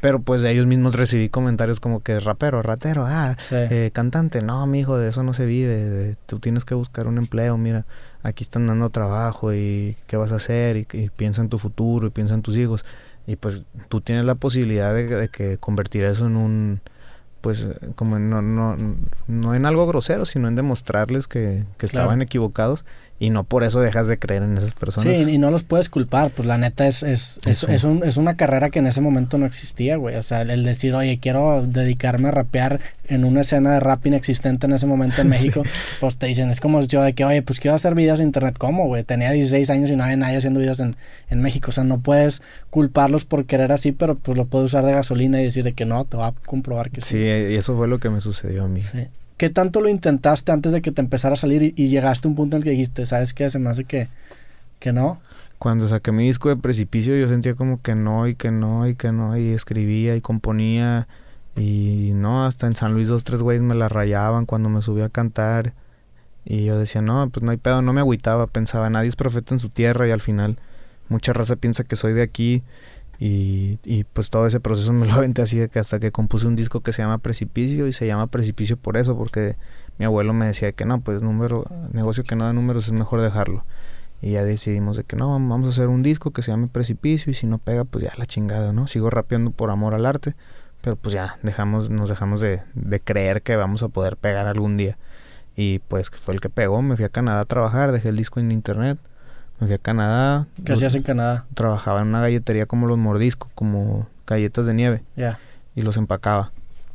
Pero 0.02 0.20
pues 0.20 0.42
de 0.42 0.52
ellos 0.52 0.68
mismos 0.68 0.96
recibí 0.96 1.30
comentarios 1.30 1.80
como 1.80 2.02
que 2.02 2.20
rapero, 2.20 2.62
ratero, 2.62 3.06
ah, 3.08 3.36
eh, 3.52 3.90
cantante, 3.94 4.42
no, 4.42 4.66
mi 4.68 4.80
hijo, 4.82 4.98
de 4.98 5.10
eso 5.10 5.24
no 5.24 5.34
se 5.34 5.46
vive, 5.46 6.16
tú 6.28 6.40
tienes 6.40 6.66
que 6.66 6.76
buscar 6.76 7.08
un 7.08 7.18
empleo, 7.18 7.58
mira, 7.58 7.86
aquí 8.22 8.44
están 8.44 8.68
dando 8.68 8.90
trabajo 8.90 9.54
y 9.54 9.98
qué 10.06 10.18
vas 10.18 10.32
a 10.32 10.36
hacer 10.36 10.78
y, 10.78 10.86
piensa 11.16 11.42
en 11.42 11.50
tu 11.50 11.58
futuro 11.58 12.08
y 12.08 12.10
piensa 12.12 12.36
en 12.36 12.42
tus 12.44 12.58
hijos. 12.58 12.86
Y 13.26 13.36
pues 13.36 13.64
tú 13.90 14.00
tienes 14.00 14.26
la 14.26 14.36
posibilidad 14.36 14.94
de, 14.94 15.30
que 15.30 15.58
convertir 15.58 16.06
eso 16.06 16.28
en 16.28 16.38
un, 16.38 16.82
pues 17.42 17.70
como 17.96 18.20
no, 18.20 18.42
no, 18.42 18.78
no 19.28 19.56
en 19.56 19.66
algo 19.66 19.88
grosero, 19.88 20.26
sino 20.26 20.48
en 20.48 20.56
demostrarles 20.56 21.28
que, 21.28 21.66
que 21.78 21.86
estaban 21.86 22.22
equivocados 22.22 22.86
y 23.20 23.32
no 23.32 23.44
por 23.44 23.64
eso 23.64 23.80
dejas 23.80 24.08
de 24.08 24.20
creer 24.20 24.44
en 24.44 24.58
esas 24.58 24.74
personas. 24.74 25.18
Sí, 25.18 25.32
y 25.32 25.38
no 25.40 25.50
los 25.50 25.64
puedes 25.64 25.90
culpar, 25.90 26.30
pues 26.30 26.48
la 26.48 26.58
neta 26.58 26.88
es, 26.88 27.02
es, 27.02 27.40
es, 27.46 27.64
es, 27.64 27.84
un, 27.84 28.04
es 28.04 28.18
una 28.18 28.38
carrera 28.38 28.70
que 28.70 28.78
en 28.78 28.86
ese 28.86 29.02
momento 29.02 29.40
no 29.40 29.48
existía, 29.48 29.96
güey. 29.96 30.16
O 30.16 30.24
sea, 30.24 30.44
el 30.44 30.64
decir, 30.64 30.94
oye, 30.94 31.18
quiero 31.20 31.66
dedicarme 31.66 32.28
a 32.28 32.32
rapear 32.32 32.80
en 33.08 33.24
una 33.24 33.42
escena 33.42 33.74
de 33.74 33.80
rap 33.80 34.06
inexistente 34.06 34.68
en 34.68 34.74
ese 34.74 34.86
momento 34.86 35.22
en 35.22 35.30
México, 35.30 35.64
pues 36.00 36.18
te 36.18 36.28
dicen, 36.28 36.52
es 36.52 36.60
como 36.60 36.80
yo 36.82 37.02
de 37.02 37.14
que, 37.14 37.26
oye, 37.26 37.42
pues 37.42 37.60
quiero 37.60 37.74
hacer 37.76 37.96
videos 37.96 38.20
en 38.20 38.28
internet, 38.28 38.56
¿cómo, 38.60 38.86
güey? 38.86 39.04
Tenía 39.04 39.32
16 39.32 39.68
años 39.72 39.90
y 39.90 39.96
no 39.96 40.04
había 40.04 40.18
nadie 40.18 40.38
haciendo 40.38 40.60
videos 40.60 40.80
en, 40.80 40.96
en 41.30 41.42
México. 41.42 41.70
O 41.70 41.74
sea, 41.74 41.84
no 41.84 42.00
puedes 42.00 42.44
culparlos 42.70 43.26
por 43.26 43.46
querer 43.46 43.72
así, 43.72 43.94
pero 43.94 44.16
pues 44.16 44.38
lo 44.38 44.46
puedes 44.46 44.68
usar 44.68 44.86
de 44.86 44.92
gasolina 44.92 45.42
y 45.42 45.46
decir 45.46 45.64
de 45.64 45.74
que 45.74 45.86
no, 45.86 46.06
te 46.06 46.18
va 46.18 46.28
a 46.28 46.32
comprobar 46.34 46.92
que 46.92 47.02
sí. 47.02 47.18
Sí, 47.18 47.18
y 47.18 47.56
eso 47.56 47.76
fue 47.76 47.88
lo 47.88 47.98
que 47.98 48.12
me 48.12 48.22
sucedió 48.22 48.66
a 48.66 48.68
mí. 48.68 48.80
Sí. 48.80 49.08
¿Qué 49.38 49.52
tanto 49.52 49.82
lo 49.82 49.90
intentaste 49.90 50.52
antes 50.52 50.72
de 50.72 50.82
que 50.82 50.92
te 50.92 51.02
empezara 51.02 51.34
a 51.34 51.38
salir 51.38 51.74
y, 51.76 51.90
llegaste 51.90 52.28
a 52.28 52.30
un 52.30 52.36
punto 52.36 52.58
en 52.58 52.62
el 52.62 52.64
que 52.64 52.72
dijiste, 52.72 53.06
¿sabes 53.06 53.34
qué? 53.34 53.50
Se 53.50 53.60
me 53.60 53.70
hace 53.70 53.86
que, 53.86 54.10
que 54.80 54.92
no. 54.92 55.22
Cuando 55.60 55.88
saqué 55.88 56.12
mi 56.12 56.26
disco 56.26 56.50
de 56.50 56.58
Precipicio 56.58 57.16
yo 57.16 57.28
sentía 57.28 57.56
como 57.56 57.82
que 57.82 57.96
no 57.96 58.28
y 58.28 58.36
que 58.36 58.52
no 58.52 58.88
y 58.88 58.96
que 58.96 59.12
no 59.12 59.38
y 59.38 59.50
escribía 59.50 60.16
y 60.16 60.22
componía 60.22 61.08
y 61.56 62.12
no, 62.14 62.46
hasta 62.46 62.68
en 62.68 62.76
San 62.76 62.94
Luis 62.94 63.08
dos, 63.08 63.24
tres 63.24 63.42
güeyes 63.42 63.64
me 63.64 63.74
la 63.74 63.90
rayaban 63.90 64.46
cuando 64.46 64.70
me 64.70 64.84
subía 64.84 65.06
a 65.06 65.10
cantar 65.10 65.74
y 66.46 66.66
yo 66.66 66.78
decía, 66.78 67.02
no, 67.02 67.30
pues 67.30 67.44
no 67.44 67.52
hay 67.52 67.58
pedo, 67.58 67.82
no 67.82 67.92
me 67.92 68.02
agüitaba, 68.02 68.48
pensaba, 68.48 68.90
nadie 68.90 69.10
es 69.10 69.16
profeta 69.16 69.54
en 69.54 69.60
su 69.60 69.70
tierra 69.70 70.08
y 70.08 70.12
al 70.12 70.22
final 70.22 70.58
mucha 71.10 71.34
raza 71.34 71.56
piensa 71.56 71.84
que 71.84 71.96
soy 71.96 72.14
de 72.14 72.22
aquí 72.22 72.64
y, 73.20 73.80
y, 73.84 74.04
pues 74.04 74.30
todo 74.30 74.46
ese 74.46 74.60
proceso 74.60 74.94
me 74.94 75.08
lo 75.08 75.14
aventé 75.16 75.42
así 75.42 75.68
que 75.70 75.80
hasta 75.80 76.00
que 76.00 76.12
compuse 76.12 76.46
un 76.48 76.56
disco 76.56 76.82
que 76.82 76.94
se 76.94 77.02
llama 77.02 77.18
Precipicio 77.18 77.88
y 77.88 77.94
se 77.94 78.06
llama 78.06 78.28
Precipicio 78.28 78.78
por 78.78 78.98
eso, 78.98 79.18
porque 79.18 79.56
mi 79.98 80.06
abuelo 80.06 80.34
me 80.34 80.46
decía 80.46 80.72
que 80.72 80.86
no, 80.86 81.02
pues 81.02 81.22
número, 81.22 81.66
negocio 81.92 82.24
que 82.24 82.36
no 82.36 82.46
da 82.46 82.54
números 82.54 82.88
es 82.88 82.94
mejor 82.94 83.22
dejarlo. 83.22 83.66
Y 84.22 84.32
ya 84.32 84.44
decidimos 84.44 84.98
de 84.98 85.04
que 85.04 85.16
no, 85.16 85.30
vamos 85.30 85.68
a 85.68 85.70
hacer 85.70 85.88
un 85.88 86.04
disco 86.04 86.32
que 86.32 86.42
se 86.42 86.52
llame 86.52 86.68
Precipicio 86.68 87.32
y 87.32 87.34
si 87.34 87.48
no 87.48 87.58
pega, 87.58 87.84
pues 87.86 88.04
ya 88.04 88.14
la 88.18 88.26
chingada, 88.26 88.74
¿no? 88.74 88.88
Sigo 88.88 89.10
rapeando 89.10 89.52
por 89.52 89.70
amor 89.72 89.94
al 89.94 90.06
arte, 90.06 90.36
pero 90.82 90.96
pues 90.96 91.14
ya 91.14 91.38
dejamos, 91.44 91.90
nos 91.90 92.10
dejamos 92.10 92.42
de, 92.42 92.62
de 92.74 93.00
creer 93.00 93.42
que 93.42 93.56
vamos 93.56 93.84
a 93.84 93.90
poder 93.90 94.18
pegar 94.18 94.48
algún 94.48 94.78
día. 94.78 94.98
Y 95.56 95.80
pues 95.80 96.10
fue 96.12 96.36
el 96.36 96.42
que 96.42 96.50
pegó, 96.50 96.82
me 96.84 96.96
fui 96.96 97.06
a 97.06 97.10
Canadá 97.10 97.42
a 97.42 97.46
trabajar, 97.46 97.92
dejé 97.92 98.10
el 98.10 98.18
disco 98.18 98.40
en 98.40 98.52
internet 98.52 99.00
me 99.60 99.68
fui 99.68 99.74
a 99.76 99.78
Canadá. 99.78 100.48
¿Qué 100.64 100.74
hacías 100.74 100.96
en 100.96 101.04
Canadá? 101.04 101.46
Trabajaba 101.54 102.02
en 102.02 102.08
una 102.08 102.22
galletería 102.22 102.66
como 102.66 102.88
los 102.88 102.98
mordiscos, 102.98 103.52
como 103.56 104.08
galletas 104.26 104.66
de 104.66 104.74
nieve. 104.74 105.04
Ya. 105.16 105.40
Y 105.76 105.82
los 105.82 105.98
empacaba. 105.98 106.52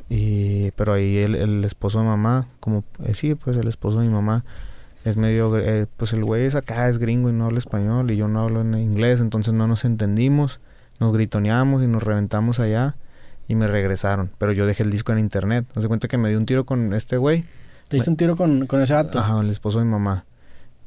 Y, 0.09 0.71
pero 0.71 0.93
ahí 0.93 1.17
el, 1.17 1.35
el 1.35 1.63
esposo 1.63 1.99
de 1.99 2.05
mamá, 2.05 2.47
como, 2.59 2.83
eh, 3.03 3.15
sí, 3.15 3.35
pues 3.35 3.57
el 3.57 3.67
esposo 3.67 3.99
de 3.99 4.07
mi 4.07 4.13
mamá 4.13 4.43
es 5.05 5.17
medio, 5.17 5.57
eh, 5.57 5.87
pues 5.97 6.13
el 6.13 6.23
güey 6.23 6.43
es 6.45 6.55
acá, 6.55 6.87
es 6.87 6.97
gringo 6.99 7.29
y 7.29 7.33
no 7.33 7.45
habla 7.45 7.57
español 7.57 8.11
y 8.11 8.15
yo 8.17 8.27
no 8.27 8.41
hablo 8.41 8.61
en 8.61 8.75
inglés, 8.75 9.19
entonces 9.21 9.53
no 9.53 9.67
nos 9.67 9.83
entendimos, 9.85 10.59
nos 10.99 11.11
gritoneamos 11.13 11.83
y 11.83 11.87
nos 11.87 12.03
reventamos 12.03 12.59
allá. 12.59 12.95
y 13.47 13.55
me 13.55 13.67
regresaron. 13.67 14.31
Pero 14.37 14.51
yo 14.53 14.65
dejé 14.65 14.83
el 14.83 14.91
disco 14.91 15.11
en 15.11 15.19
internet. 15.19 15.65
Me 15.75 15.85
cuenta 15.87 16.07
que 16.07 16.17
me 16.17 16.29
di 16.29 16.35
un 16.35 16.45
tiro 16.45 16.65
con 16.65 16.93
este 16.93 17.17
güey. 17.17 17.43
¿Te 17.89 17.97
diste 17.97 18.09
un 18.09 18.17
tiro 18.17 18.35
con, 18.37 18.67
con 18.67 18.81
ese 18.81 18.93
vato? 18.93 19.19
Ajá, 19.19 19.41
el 19.41 19.49
esposo 19.49 19.79
de 19.79 19.85
mi 19.85 19.91
mamá. 19.91 20.25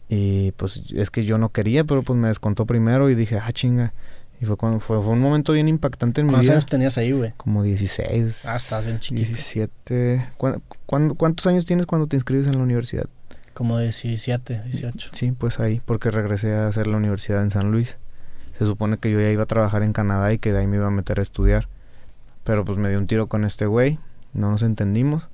Y 0.09 0.53
pues 0.53 0.83
es 0.95 1.11
que 1.11 1.25
yo 1.25 1.37
no 1.39 1.49
quería, 1.49 1.85
pero 1.85 2.03
pues 2.03 2.19
me 2.19 2.29
descontó 2.29 2.65
primero 2.67 3.11
y 3.11 3.15
dije, 3.15 3.39
ah, 3.39 3.53
chinga. 3.53 3.93
Y 4.41 4.45
fue 4.45 4.57
cuando 4.57 4.81
fue, 4.81 5.01
fue 5.01 5.13
un 5.15 5.21
momento 5.21 5.53
bien 5.55 5.67
impactante 5.67 6.21
en 6.21 6.27
mi 6.27 6.33
¿Cuántos 6.33 6.45
vida. 6.47 6.53
años 6.55 6.67
tenías 6.67 6.99
ahí, 6.99 7.13
güey? 7.13 7.33
Como 7.39 7.63
16. 7.63 8.45
Ah, 8.47 8.57
estás 8.57 8.85
bien 8.87 9.01
chiquito. 9.01 9.27
17. 9.29 10.27
¿Cuán- 10.37 10.63
cuán- 10.85 11.15
cuántos 11.15 11.47
años 11.47 11.65
tienes 11.65 11.87
cuando 11.87 12.07
te 12.07 12.17
inscribes 12.17 12.47
en 12.47 12.53
la 12.59 12.63
universidad? 12.63 13.07
Como 13.55 13.79
17, 13.79 14.63
18. 14.67 15.11
Sí, 15.15 15.33
pues 15.33 15.59
ahí, 15.59 15.81
porque 15.87 16.11
regresé 16.11 16.55
a 16.55 16.69
hacer 16.69 16.87
la 16.87 16.99
universidad 16.99 17.43
en 17.43 17.51
San 17.51 17.71
Luis. 17.73 17.97
Se 18.59 18.67
supone 18.67 18.99
que 18.99 19.11
yo 19.11 19.19
ya 19.21 19.31
iba 19.31 19.45
a 19.45 19.47
trabajar 19.47 19.83
en 19.83 19.93
Canadá 19.95 20.33
y 20.33 20.39
que 20.39 20.53
de 20.53 20.59
ahí 20.61 20.67
me 20.67 20.77
iba 20.77 20.87
a 20.87 20.91
meter 20.91 21.19
a 21.19 21.23
estudiar. 21.23 21.69
Pero 22.45 22.65
pues 22.67 22.77
me 22.79 22.91
dio 22.91 22.99
un 22.99 23.07
tiro 23.07 23.29
con 23.29 23.45
este 23.45 23.65
güey, 23.67 23.99
no 24.35 24.51
nos 24.51 24.63
entendimos. 24.63 25.29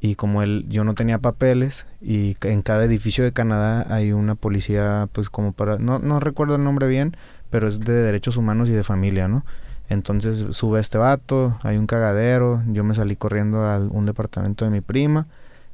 Y 0.00 0.14
como 0.14 0.42
él, 0.42 0.64
yo 0.68 0.82
no 0.84 0.94
tenía 0.94 1.18
papeles 1.18 1.86
y 2.00 2.34
en 2.42 2.62
cada 2.62 2.84
edificio 2.84 3.22
de 3.22 3.32
Canadá 3.32 3.86
hay 3.94 4.12
una 4.12 4.34
policía, 4.34 5.08
pues 5.12 5.28
como 5.28 5.52
para, 5.52 5.78
no, 5.78 5.98
no 5.98 6.20
recuerdo 6.20 6.54
el 6.56 6.64
nombre 6.64 6.86
bien, 6.88 7.16
pero 7.50 7.68
es 7.68 7.80
de 7.80 7.92
derechos 7.92 8.36
humanos 8.38 8.68
y 8.70 8.72
de 8.72 8.82
familia, 8.82 9.28
¿no? 9.28 9.44
Entonces 9.90 10.46
sube 10.56 10.80
este 10.80 10.98
vato, 10.98 11.58
hay 11.62 11.76
un 11.76 11.86
cagadero, 11.86 12.62
yo 12.68 12.84
me 12.84 12.94
salí 12.94 13.16
corriendo 13.16 13.66
a 13.66 13.78
un 13.78 14.06
departamento 14.06 14.64
de 14.64 14.70
mi 14.70 14.80
prima 14.80 15.26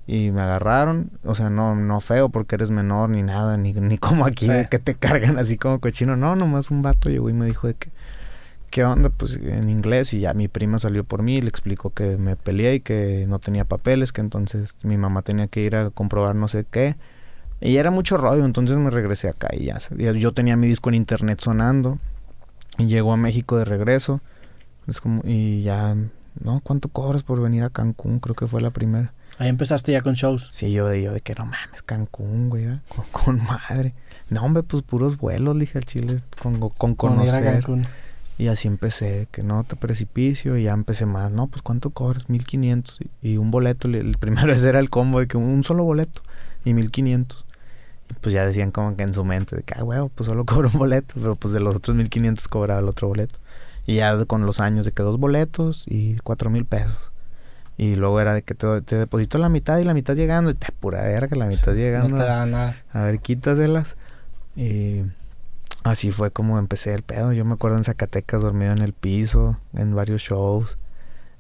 y 0.09 0.31
me 0.31 0.41
agarraron, 0.41 1.11
o 1.25 1.35
sea, 1.35 1.51
no 1.51 1.75
no 1.77 2.01
feo 2.01 2.29
porque 2.29 2.55
eres 2.55 2.71
menor 2.71 3.11
ni 3.11 3.23
nada, 3.23 3.57
ni, 3.59 3.75
ni 3.75 3.99
como 3.99 4.25
aquí 4.25 4.47
Sí. 4.47 4.53
de 4.53 4.69
que 4.69 4.79
te 4.79 4.95
cargan 4.95 5.39
así 5.39 5.57
como 5.59 5.81
cochino, 5.81 6.17
no, 6.17 6.35
nomás 6.35 6.71
un 6.71 6.81
vato 6.83 7.11
llegó 7.11 7.29
y 7.29 7.33
me 7.35 7.47
dijo 7.47 7.67
de 7.69 7.75
que, 7.75 7.91
¿qué 8.71 8.85
onda? 8.85 9.09
Pues 9.09 9.37
en 9.37 9.69
inglés 9.69 10.13
y 10.15 10.21
ya 10.21 10.35
mi 10.35 10.49
prima 10.49 10.79
salió 10.79 11.05
por 11.05 11.23
mí 11.23 11.37
y 11.37 11.43
le 11.43 11.49
explicó 11.49 11.91
que 11.91 12.17
me 12.17 12.37
peleé 12.37 12.77
y 12.77 12.81
que 12.81 13.27
no 13.29 13.39
tenía 13.39 13.65
papeles, 13.65 14.13
que 14.13 14.21
entonces 14.21 14.75
mi 14.83 14.97
mamá 14.97 15.23
tenía 15.23 15.47
que 15.47 15.63
ir 15.63 15.77
a 15.77 15.91
comprobar 15.91 16.35
no 16.35 16.49
sé 16.49 16.65
qué. 16.71 16.97
Y 17.61 17.77
era 17.77 17.91
mucho 17.91 18.17
rollo, 18.17 18.45
entonces 18.45 18.77
me 18.77 18.91
regresé 18.91 19.29
acá 19.29 19.49
y 19.53 19.67
ya, 19.67 19.79
yo 20.13 20.33
tenía 20.33 20.57
mi 20.57 20.67
disco 20.67 20.91
en 20.91 20.97
internet 20.97 21.41
sonando 21.41 21.99
y 22.79 22.87
llegó 22.87 23.13
a 23.13 23.17
México 23.17 23.57
de 23.57 23.65
regreso. 23.65 24.21
Es 24.87 25.01
como, 25.01 25.23
y 25.25 25.63
ya, 25.63 25.97
no, 26.39 26.61
¿cuánto 26.63 26.89
cobras 26.89 27.23
por 27.23 27.41
venir 27.41 27.63
a 27.65 27.71
Cancún? 27.71 28.21
Creo 28.21 28.35
que 28.35 28.47
fue 28.47 28.61
la 28.61 28.71
primera. 28.71 29.13
Ahí 29.39 29.49
empezaste 29.49 29.93
ya 29.93 30.03
con 30.03 30.15
shows. 30.15 30.49
Sí, 30.53 30.73
yo 30.73 30.87
de, 30.87 31.03
yo 31.03 31.13
de 31.13 31.21
que 31.21 31.35
no 31.35 31.45
mames, 31.45 31.83
Cancún, 31.83 32.49
güey, 32.49 32.65
¿eh? 32.65 32.79
con, 32.89 33.05
con 33.37 33.45
madre. 33.45 33.95
No, 34.29 34.43
hombre, 34.43 34.63
pues 34.63 34.83
puros 34.83 35.17
vuelos, 35.17 35.59
dije 35.59 35.79
al 35.79 35.85
chile, 35.85 36.21
con, 36.41 36.59
con 36.71 36.95
Con 36.95 37.13
ir 37.15 37.31
a 37.31 37.33
conocer. 37.33 37.45
Cancún. 37.45 37.87
Y 38.39 38.49
así 38.49 38.69
empecé, 38.69 39.29
que 39.31 39.43
no 39.43 39.65
te 39.65 39.77
precipicio, 39.77 40.57
y 40.59 40.65
ya 40.65 40.73
empecé 40.75 41.07
más. 41.07 41.31
No, 41.31 41.47
pues 41.47 41.63
¿cuánto 41.63 41.91
cobras? 41.91 42.29
1500. 42.29 43.01
Y, 43.23 43.31
y 43.33 43.37
un 43.39 43.51
boleto, 43.51 43.89
le- 43.89 44.01
el 44.01 44.19
primero 44.19 44.53
ese 44.53 44.69
era 44.69 44.79
el 44.79 44.91
combo 44.91 45.21
de 45.21 45.27
que 45.27 45.37
un 45.39 45.65
solo 45.65 45.85
boleto 45.85 46.21
y 46.65 46.75
1500. 46.75 47.45
Y 48.11 48.15
pues 48.21 48.33
ya 48.35 48.45
decían 48.47 48.71
como 48.71 48.95
que 48.97 49.03
en 49.05 49.15
su 49.15 49.25
mente, 49.25 49.57
de 49.57 49.63
que, 49.63 49.75
ah, 49.79 49.83
huevo, 49.85 50.11
pues 50.15 50.27
solo 50.27 50.45
cobro 50.47 50.69
un 50.73 50.79
boleto, 50.79 51.15
pero 51.15 51.35
pues 51.37 51.53
de 51.55 51.61
los 51.61 51.77
otros 51.77 51.97
1500 51.97 52.47
cobraba 52.49 52.81
el 52.81 52.89
otro 52.89 53.09
boleto. 53.09 53.37
Y 53.87 53.97
ya 53.97 54.25
con 54.27 54.45
los 54.45 54.61
años 54.61 54.85
de 54.85 54.93
que 54.93 55.03
dos 55.03 55.19
boletos 55.19 55.85
y 55.89 56.17
cuatro 56.25 56.51
mil 56.51 56.65
pesos. 56.65 56.97
Y 57.79 57.95
luego 57.97 58.21
era 58.21 58.35
de 58.35 58.43
que 58.43 58.55
te, 58.55 58.81
te 58.83 58.97
deposito 58.97 59.39
la 59.39 59.49
mitad 59.49 59.79
y 59.79 59.85
la 59.85 59.95
mitad 59.95 60.15
llegando. 60.17 60.51
Y 60.51 60.55
te 60.55 60.67
pura 60.73 61.03
verga, 61.03 61.37
la 61.37 61.47
mitad 61.47 61.73
llegando. 61.75 62.17
No 62.17 62.23
te 62.23 62.29
da 62.29 62.47
nada. 62.47 62.77
A 62.93 63.03
ver, 63.03 63.21
quítaselas. 63.21 63.97
Y 64.57 65.03
así 65.89 66.11
fue 66.13 66.31
como 66.31 66.59
empecé 66.59 66.95
el 66.95 67.03
pedo. 67.03 67.33
Yo 67.33 67.45
me 67.45 67.55
acuerdo 67.55 67.77
en 67.79 67.85
Zacatecas 67.85 68.43
dormido 68.43 68.73
en 68.73 68.81
el 68.83 68.93
piso, 68.93 69.59
en 69.75 69.95
varios 69.95 70.23
shows. 70.23 70.79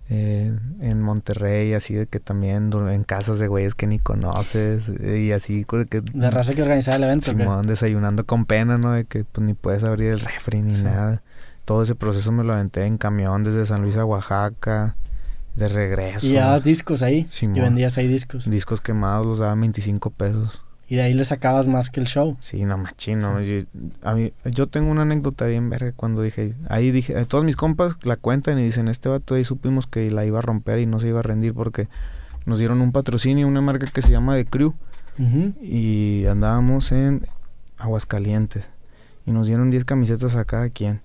eh, 0.09 0.57
en 0.81 1.03
Monterrey, 1.03 1.75
así 1.75 1.93
de 1.95 2.07
que 2.07 2.21
también 2.21 2.71
en 2.73 3.03
casas 3.03 3.41
de 3.41 3.49
güeyes 3.49 3.75
que 3.75 3.89
ni 3.89 3.99
conoces. 3.99 4.89
eh, 4.89 5.19
y 5.19 5.33
así 5.33 5.65
que... 5.65 6.01
De 6.01 6.31
raza 6.31 6.55
que 6.55 6.63
organizaba 6.63 6.97
el 6.99 7.03
evento. 7.05 7.27
Simón, 7.33 7.67
desayunando 7.67 8.25
con 8.25 8.45
pena, 8.47 8.79
¿no? 8.79 8.93
De 8.93 9.05
que 9.05 9.25
pues 9.25 9.45
ni 9.45 9.55
puedes 9.55 9.83
abrir 9.83 10.13
el 10.13 10.21
refri 10.21 10.63
ni 10.63 10.71
Sí. 10.71 10.83
nada. 10.85 11.23
Todo 11.65 11.83
ese 11.83 11.97
proceso 11.97 12.31
me 12.31 12.45
lo 12.45 12.53
aventé 12.53 12.87
en 12.87 12.99
camión 12.99 13.43
desde 13.43 13.67
San 13.67 13.83
Luis 13.83 13.97
a 13.97 14.05
Oaxaca. 14.05 14.95
De 15.57 15.69
regreso. 15.69 16.25
Y 16.27 16.31
llevabas 16.33 16.63
discos 16.63 17.03
ahí. 17.03 17.27
Simón. 17.29 17.57
Y 17.57 17.61
vendías 17.63 17.99
ahí 17.99 18.07
discos. 18.07 18.49
Discos 18.49 18.81
quemados 18.81 19.27
los 19.27 19.39
daban 19.39 19.59
25 19.61 20.11
pesos. 20.11 20.63
Y 20.89 20.97
de 20.97 21.03
ahí 21.03 21.15
le 21.15 21.25
sacabas 21.25 21.67
más 21.67 21.91
que 21.91 21.99
el 21.99 22.07
show. 22.07 22.37
Sí, 22.39 22.65
no 22.65 22.79
machino. 22.79 23.41
Yo, 23.41 23.63
a 24.03 24.15
mí, 24.15 24.33
yo 24.45 24.69
tengo 24.69 24.91
una 24.91 25.03
anécdota 25.03 25.47
bien 25.47 25.69
verga 25.69 25.93
cuando 25.93 26.23
dije, 26.23 26.55
ahí 26.69 26.93
dije, 26.93 27.19
eh, 27.19 27.25
todos 27.25 27.45
mis 27.45 27.57
compas 27.57 27.97
la 28.03 28.17
cuentan 28.17 28.59
y 28.59 28.65
dicen, 28.65 28.87
este 28.87 29.09
vato 29.09 29.35
ahí 29.35 29.45
supimos 29.45 29.87
que 29.87 30.11
la 30.11 30.25
iba 30.25 30.39
a 30.39 30.43
romper 30.43 30.79
y 30.79 30.87
no 30.87 31.01
se 31.01 31.09
iba 31.09 31.21
a 31.21 31.23
rendir 31.23 31.55
porque 31.55 31.89
nos 32.45 32.59
dieron 32.59 32.81
un 32.81 32.93
patrocinio, 32.93 33.49
una 33.49 33.61
marca 33.61 33.87
que 33.87 34.03
se 34.03 34.13
llama 34.13 34.37
The 34.37 34.45
Crew 34.45 34.75
y 35.63 36.27
andábamos 36.27 36.93
en 36.93 37.27
Aguascalientes 37.79 38.69
y 39.25 39.33
nos 39.33 39.47
dieron 39.47 39.71
10 39.71 39.85
camisetas 39.85 40.37
a 40.37 40.45
cada 40.45 40.69
quien 40.69 41.01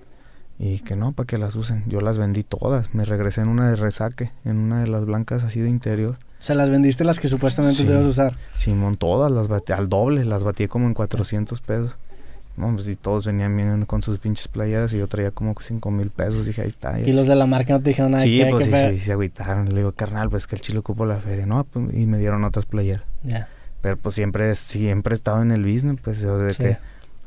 y 0.59 0.79
que 0.79 0.95
no, 0.95 1.11
para 1.13 1.25
que 1.25 1.39
las 1.39 1.55
usen. 1.55 1.83
Yo 1.87 2.01
las 2.01 2.19
vendí 2.19 2.43
todas, 2.43 2.93
me 2.93 3.03
regresé 3.03 3.41
en 3.41 3.47
una 3.47 3.67
de 3.67 3.75
resaque, 3.75 4.31
en 4.45 4.57
una 4.57 4.81
de 4.81 4.87
las 4.87 5.05
blancas 5.05 5.43
así 5.43 5.59
de 5.59 5.69
interior. 5.69 6.17
Se 6.41 6.55
las 6.55 6.69
vendiste 6.69 7.03
las 7.05 7.19
que 7.19 7.29
supuestamente 7.29 7.77
Sí. 7.81 7.85
debes 7.87 8.05
usar. 8.07 8.35
Simón, 8.55 8.97
todas 8.97 9.31
las 9.31 9.47
batí 9.47 9.71
al 9.71 9.87
doble, 9.87 10.25
las 10.25 10.43
batí 10.43 10.67
como 10.67 10.87
en 10.87 10.93
400 10.93 11.61
pesos. 11.61 11.95
No, 12.57 12.73
pues 12.73 12.87
y 12.89 12.97
todos 12.97 13.25
venían 13.25 13.55
bien 13.55 13.85
con 13.85 14.01
sus 14.01 14.19
pinches 14.19 14.49
playeras 14.49 14.91
y 14.93 14.97
yo 14.97 15.07
traía 15.07 15.31
como 15.31 15.55
5 15.57 15.89
mil 15.89 16.09
pesos. 16.09 16.45
Dije, 16.45 16.61
ahí 16.63 16.67
está. 16.67 16.99
Y 16.99 17.13
los 17.13 17.25
de 17.27 17.35
la 17.35 17.45
marca 17.45 17.73
no 17.73 17.81
te 17.81 17.91
dijeron 17.91 18.11
nada. 18.11 18.23
Sí, 18.23 18.39
¿qué? 18.43 18.49
pues 18.51 18.67
¿Qué 18.67 18.75
sí, 18.91 18.99
sí, 18.99 19.05
se 19.05 19.11
agüitaron. 19.13 19.69
Le 19.69 19.75
digo, 19.77 19.93
carnal, 19.93 20.29
pues 20.29 20.47
que 20.47 20.55
el 20.55 20.61
chile 20.61 20.79
ocupo 20.79 21.05
la 21.05 21.15
feria. 21.21 21.45
No, 21.45 21.63
pues, 21.63 21.95
y 21.95 22.05
me 22.07 22.17
dieron 22.17 22.43
otras 22.43 22.65
playeras. 22.65 23.03
Ya. 23.23 23.47
Pero 23.81 23.95
pues 23.97 24.15
siempre, 24.15 24.53
siempre 24.55 25.13
he 25.13 25.15
estado 25.15 25.41
en 25.41 25.51
el 25.51 25.63
business, 25.63 25.97
pues 26.03 26.21
de 26.21 26.51
Sí. 26.51 26.57
que 26.57 26.77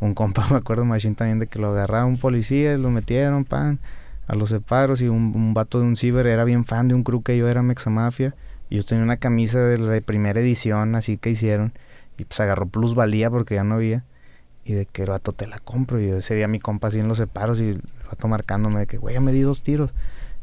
un 0.01 0.12
compa, 0.15 0.47
me 0.51 0.57
acuerdo, 0.59 0.85
machín 0.85 1.15
también, 1.15 1.39
de 1.39 1.47
que 1.47 1.59
lo 1.59 1.69
agarraba 1.69 2.05
un 2.05 2.19
policía 2.19 2.74
y 2.74 2.78
lo 2.78 2.91
metieron, 2.91 3.45
pan, 3.45 3.78
a 4.27 4.35
los 4.35 4.51
separos 4.51 5.01
y 5.01 5.09
un, 5.09 5.32
un 5.35 5.55
vato 5.55 5.81
de 5.81 5.86
un 5.86 5.97
ciber 5.97 6.27
era 6.27 6.45
bien 6.45 6.65
fan 6.65 6.89
de 6.89 6.95
un 6.95 7.03
crew 7.03 7.23
que 7.23 7.36
yo 7.39 7.49
era 7.49 7.62
Mexamafia 7.62 8.35
y 8.74 8.78
yo 8.78 8.84
tenía 8.84 9.05
una 9.05 9.18
camisa 9.18 9.60
de 9.60 9.78
la 9.78 10.01
primera 10.01 10.40
edición, 10.40 10.96
así 10.96 11.16
que 11.16 11.30
hicieron 11.30 11.72
y 12.18 12.24
pues 12.24 12.40
agarró 12.40 12.66
plusvalía 12.66 13.30
porque 13.30 13.55
ya 13.55 13.62
no 13.64 13.76
había 13.76 14.05
y 14.64 14.72
de 14.72 14.86
que 14.86 15.02
el 15.02 15.10
vato 15.10 15.30
te 15.32 15.46
la 15.46 15.59
compro 15.60 16.01
y 16.01 16.09
ese 16.09 16.34
día 16.34 16.48
mi 16.48 16.59
compa 16.59 16.88
así 16.88 16.98
en 16.98 17.06
los 17.06 17.18
separos 17.18 17.60
y 17.60 17.68
el 17.70 17.82
vato 18.10 18.26
marcándome 18.28 18.80
de 18.80 18.86
que 18.86 18.96
güey 18.96 19.14
ya 19.14 19.20
me 19.20 19.30
di 19.30 19.42
dos 19.42 19.62
tiros 19.62 19.90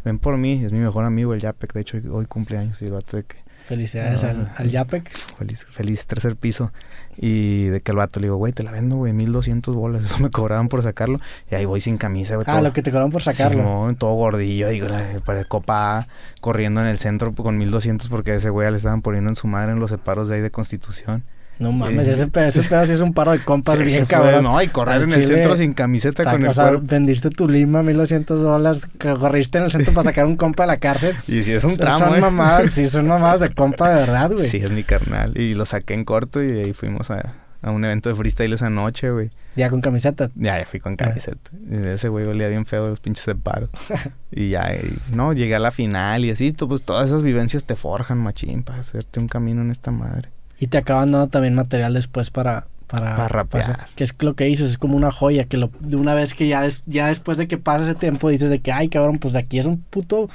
ven 0.06 0.18
por 0.20 0.38
mí 0.38 0.64
es 0.64 0.72
mi 0.72 0.80
mejor 0.80 1.04
amigo 1.06 1.34
el 1.34 1.42
Yapek 1.42 1.74
de 1.74 1.82
hecho 1.82 1.98
hoy, 2.12 2.26
cumpleaños 2.26 2.82
y 2.82 2.86
el 2.86 2.92
vato 2.92 3.18
de 3.18 3.24
que 3.24 3.38
Felicidades 3.66 4.24
No, 4.24 4.30
al, 4.30 4.52
al 4.56 4.70
Yapek. 4.70 5.12
feliz, 5.38 5.66
feliz 5.70 6.06
tercer 6.08 6.36
piso. 6.36 6.72
Y 7.18 7.66
de 7.66 7.82
que 7.82 7.92
el 7.92 7.98
vato 7.98 8.20
le 8.20 8.28
digo, 8.28 8.38
güey, 8.38 8.54
te 8.54 8.64
la 8.64 8.72
vendo, 8.72 8.96
güey, 8.96 9.14
1200 9.14 9.76
bolas. 9.76 10.04
Eso 10.06 10.20
me 10.20 10.30
cobraban 10.32 10.68
por 10.70 10.82
sacarlo. 10.84 11.20
Y 11.52 11.56
ahí 11.56 11.66
voy 11.66 11.82
sin 11.82 11.98
camisa, 11.98 12.36
güey. 12.36 12.46
Ah, 12.48 12.54
todo- 12.54 12.64
lo 12.64 12.74
que 12.74 12.82
te 12.82 12.92
cobraron 12.92 13.12
por 13.12 13.22
sacarlo. 13.22 13.58
Simón, 13.60 13.96
todo 13.96 14.14
gordillo, 14.16 14.70
digo, 14.70 14.88
para 15.26 15.44
Copa 15.44 16.00
A, 16.00 16.08
corriendo 16.40 16.82
en 16.82 16.88
el 16.88 16.98
centro 16.98 17.34
con 17.36 17.58
1200 17.58 18.10
porque 18.10 18.32
a 18.32 18.36
ese 18.36 18.50
güey 18.50 18.70
le 18.72 18.78
estaban 18.78 19.02
poniendo 19.02 19.30
en 19.30 19.36
su 19.36 19.48
madre 19.48 19.72
en 19.74 19.80
los 19.80 19.92
separos 19.92 20.28
de 20.28 20.36
ahí 20.36 20.42
de 20.42 20.52
Constitución. 20.52 21.24
No 21.62 21.72
mames, 21.72 22.08
Eh, 22.08 22.14
ese 22.14 22.28
pedo, 22.28 22.46
ese 22.48 22.64
pedo 22.64 22.86
sí 22.88 22.94
es 22.94 23.02
un 23.02 23.14
paro 23.14 23.32
de 23.32 23.40
compas 23.40 23.78
Sí, 23.78 23.84
bien 23.84 24.06
cabrón. 24.06 24.44
No, 24.44 24.62
y 24.62 24.68
correr 24.68 25.04
en 25.04 25.12
el 25.14 25.26
centro 25.26 25.56
sin 25.56 25.74
camiseta 25.74 26.24
Ta- 26.24 26.32
con 26.32 26.44
el 26.44 26.50
o 26.50 26.54
sea, 26.54 26.70
cuerpo. 26.70 26.86
vendiste 26.88 27.30
tu 27.30 27.48
lima 27.48 27.84
1200 27.84 28.42
dólares, 28.42 28.88
corriste 29.00 29.60
en 29.60 29.66
el 29.66 29.72
centro 29.72 29.94
para 29.94 30.10
sacar 30.10 30.26
un 30.26 30.36
compa 30.38 30.64
de 30.64 30.68
la 30.68 30.78
cárcel. 30.78 31.16
Y 31.28 31.44
si 31.44 31.52
es 31.54 31.64
un 31.64 31.78
tramo, 31.78 32.00
son 32.00 32.16
eh. 32.16 32.22
mamadas, 32.22 32.72
sí, 32.74 32.88
son 32.88 33.08
mamadas 33.08 33.42
de 33.42 33.50
compa 33.54 33.90
de 33.90 33.96
verdad, 33.96 34.32
güey. 34.32 34.48
Sí, 34.50 34.58
es 34.58 34.72
mi 34.72 34.84
carnal. 34.84 35.38
Y 35.38 35.54
lo 35.54 35.66
saqué 35.66 35.94
en 35.94 36.04
corto 36.04 36.42
y 36.42 36.48
de 36.48 36.64
ahí 36.64 36.74
fuimos 36.74 37.12
a, 37.12 37.36
a 37.62 37.70
un 37.72 37.86
evento 37.86 38.10
de 38.10 38.16
freestyle 38.16 38.54
esa 38.54 38.70
noche, 38.72 39.12
güey. 39.12 39.30
Ya 39.56 39.70
con 39.70 39.82
camiseta. 39.82 40.32
Ya, 40.36 40.58
ya 40.58 40.66
fui 40.66 40.80
con 40.80 40.96
camiseta. 40.96 41.52
Y 41.70 41.76
ese 41.86 42.08
güey 42.08 42.26
olía 42.26 42.48
bien 42.48 42.66
feo 42.66 42.86
de 42.86 42.90
los 42.90 43.00
pinches 43.02 43.24
separos. 43.26 43.70
y 44.32 44.50
ya, 44.50 44.74
y, 44.74 44.98
no, 45.16 45.34
llegué 45.34 45.56
a 45.56 45.60
la 45.60 45.72
final 45.72 46.26
y 46.26 46.32
así, 46.32 46.54
tú, 46.54 46.68
pues 46.68 46.82
todas 46.82 47.10
esas 47.10 47.22
vivencias 47.22 47.66
te 47.66 47.76
forjan, 47.76 48.18
machín, 48.18 48.64
para 48.64 48.80
hacerte 48.80 49.20
un 49.20 49.28
camino 49.28 49.62
en 49.62 49.70
esta 49.70 49.92
madre. 49.92 50.30
Y 50.62 50.68
te 50.68 50.78
acaban 50.78 51.12
dando 51.12 51.28
también 51.28 51.54
material 51.56 51.94
después 51.94 52.30
para... 52.32 52.68
Para, 52.88 53.16
Para 53.16 53.28
rapear. 53.30 53.88
que 53.96 54.04
es 54.04 54.14
lo 54.20 54.34
que 54.36 54.50
hizo, 54.50 54.66
es 54.66 54.78
como 54.78 54.98
una 54.98 55.14
joya, 55.14 55.46
que 55.46 55.56
lo, 55.56 55.70
de 55.80 55.96
una 55.96 56.14
vez 56.14 56.34
que 56.34 56.50
ya, 56.50 56.62
des- 56.62 56.84
ya 56.88 57.08
después 57.08 57.38
de 57.38 57.48
que 57.48 57.58
pasa 57.58 57.86
ese 57.86 57.96
tiempo 57.96 58.28
dices 58.28 58.50
de 58.50 58.60
que, 58.60 58.74
ay 58.74 58.90
cabrón, 58.90 59.18
pues 59.18 59.32
de 59.34 59.40
aquí 59.40 59.60
es 59.60 59.66
un 59.66 59.78
puto, 59.82 60.30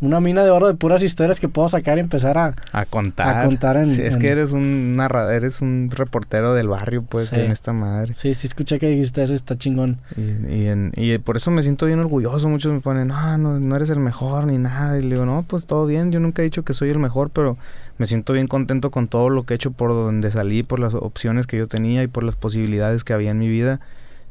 una 0.00 0.18
mina 0.20 0.42
de 0.42 0.50
oro 0.50 0.66
de 0.66 0.74
puras 0.74 1.02
historias 1.02 1.40
que 1.40 1.48
puedo 1.48 1.68
sacar 1.68 1.98
y 1.98 2.00
empezar 2.00 2.38
a... 2.38 2.54
A 2.72 2.86
contar. 2.86 3.36
A 3.36 3.44
contar 3.44 3.76
en- 3.76 3.86
Sí, 3.86 4.00
es 4.00 4.14
en- 4.14 4.20
que 4.20 4.28
eres 4.28 4.52
un 4.52 4.94
narrador, 4.94 5.32
eres 5.34 5.60
un 5.60 5.90
reportero 5.94 6.54
del 6.54 6.68
barrio, 6.68 7.02
pues, 7.02 7.26
Sí. 7.28 7.38
en 7.40 7.50
esta 7.50 7.72
madre. 7.72 8.14
Sí, 8.14 8.32
sí 8.34 8.46
escuché 8.46 8.78
que 8.78 8.88
dijiste 8.88 9.22
eso, 9.22 9.34
está 9.34 9.58
chingón. 9.58 9.98
Y, 10.16 10.54
y, 10.54 10.66
en- 10.68 10.92
y 10.96 11.18
por 11.18 11.36
eso 11.36 11.50
me 11.50 11.62
siento 11.62 11.84
bien 11.86 11.98
orgulloso. 11.98 12.48
Muchos 12.48 12.72
me 12.72 12.80
ponen, 12.80 13.08
no, 13.08 13.36
no, 13.38 13.60
no 13.60 13.76
eres 13.76 13.90
el 13.90 14.00
mejor 14.00 14.46
ni 14.46 14.56
nada. 14.58 14.98
Y 14.98 15.02
le 15.02 15.10
digo, 15.16 15.26
no, 15.26 15.44
pues 15.46 15.66
todo 15.66 15.84
bien. 15.86 16.12
Yo 16.12 16.20
nunca 16.20 16.40
he 16.40 16.46
dicho 16.46 16.64
que 16.64 16.72
soy 16.72 16.88
el 16.88 16.98
mejor, 16.98 17.28
pero 17.30 17.58
me 17.98 18.06
siento 18.06 18.32
bien 18.32 18.46
contento 18.46 18.90
con 18.90 19.06
todo 19.06 19.28
lo 19.28 19.44
que 19.44 19.52
he 19.52 19.56
hecho 19.56 19.70
por 19.70 19.90
donde 19.90 20.30
salí, 20.30 20.62
por 20.62 20.78
las 20.78 20.94
opciones 20.94 21.46
que 21.46 21.58
yo 21.58 21.66
tenía 21.68 22.02
y 22.02 22.06
por 22.06 22.24
las 22.24 22.36
posibilidades 22.36 23.04
que 23.04 23.12
había 23.12 23.30
en 23.32 23.38
mi 23.38 23.48
vida. 23.48 23.80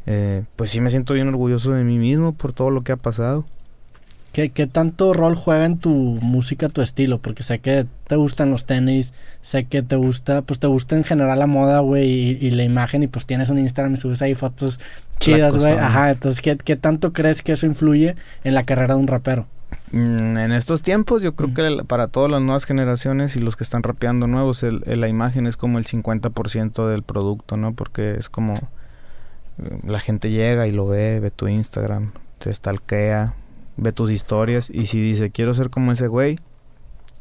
Eh, 0.08 0.44
pues 0.56 0.72
sí 0.72 0.82
me 0.82 0.90
siento 0.90 1.14
bien 1.14 1.28
orgulloso 1.28 1.72
de 1.74 1.84
mí 1.84 2.00
mismo 2.00 2.34
por 2.34 2.54
todo 2.54 2.72
lo 2.72 2.82
que 2.82 2.92
ha 2.92 2.98
pasado. 2.98 3.46
¿Qué, 4.32 4.50
¿Qué 4.52 4.68
tanto 4.68 5.14
rol 5.14 5.36
juega 5.36 5.66
en 5.66 5.78
tu 5.80 5.90
música 5.90 6.70
tu 6.70 6.82
estilo? 6.82 7.20
Porque 7.20 7.42
sé 7.44 7.60
que 7.60 7.88
te 8.08 8.16
gustan 8.16 8.52
los 8.52 8.66
tenis, 8.66 9.14
sé 9.42 9.66
que 9.66 9.82
te 9.82 9.96
gusta, 9.96 10.44
pues 10.44 10.60
te 10.60 10.68
gusta 10.68 10.96
en 10.96 11.04
general 11.04 11.40
la 11.40 11.48
moda, 11.48 11.80
güey, 11.80 12.08
y, 12.10 12.38
y 12.48 12.52
la 12.52 12.64
imagen, 12.64 13.02
y 13.04 13.08
pues 13.08 13.26
tienes 13.26 13.50
un 13.50 13.58
Instagram 13.58 13.94
y 13.96 13.98
subes 13.98 14.22
ahí 14.22 14.36
fotos 14.36 14.80
chidas, 15.20 15.58
güey. 15.58 15.74
Ajá, 15.74 16.12
entonces, 16.12 16.42
¿qué, 16.42 16.58
¿qué 16.58 16.76
tanto 16.76 17.12
crees 17.12 17.42
que 17.42 17.54
eso 17.54 17.66
influye 17.66 18.16
en 18.44 18.54
la 18.54 18.64
carrera 18.64 18.94
de 18.94 19.00
un 19.00 19.08
rapero? 19.08 19.48
Mm, 19.92 20.38
En 20.38 20.52
estos 20.52 20.82
tiempos 20.84 21.22
yo 21.24 21.36
creo 21.36 21.50
Mm. 21.50 21.54
que 21.54 21.68
el- 21.68 21.86
para 21.86 22.08
todas 22.08 22.30
las 22.32 22.42
nuevas 22.42 22.66
generaciones 22.66 23.36
y 23.36 23.40
los 23.40 23.56
que 23.56 23.64
están 23.64 23.82
rapeando 23.84 24.28
nuevos, 24.28 24.62
el- 24.64 24.84
el- 24.86 25.02
la 25.02 25.08
imagen 25.08 25.48
es 25.48 25.58
como 25.58 25.78
el 25.80 25.86
50% 25.86 26.88
del 26.88 27.02
producto, 27.04 27.58
¿no? 27.58 27.74
Porque 27.74 28.14
es 28.14 28.30
como 28.30 28.54
eh, 28.54 29.80
la 29.86 30.00
gente 30.00 30.30
llega 30.32 30.68
y 30.68 30.72
lo 30.72 30.88
ve, 30.88 31.20
ve 31.20 31.32
tu 31.32 31.48
Instagram, 31.48 32.12
te 32.40 32.54
stalkea, 32.54 33.34
ve 33.80 33.92
tus 33.92 34.12
historias 34.12 34.70
y 34.70 34.86
si 34.88 35.02
dice 35.02 35.32
quiero 35.32 35.54
ser 35.54 35.70
como 35.70 35.92
ese 35.92 36.08
güey, 36.08 36.38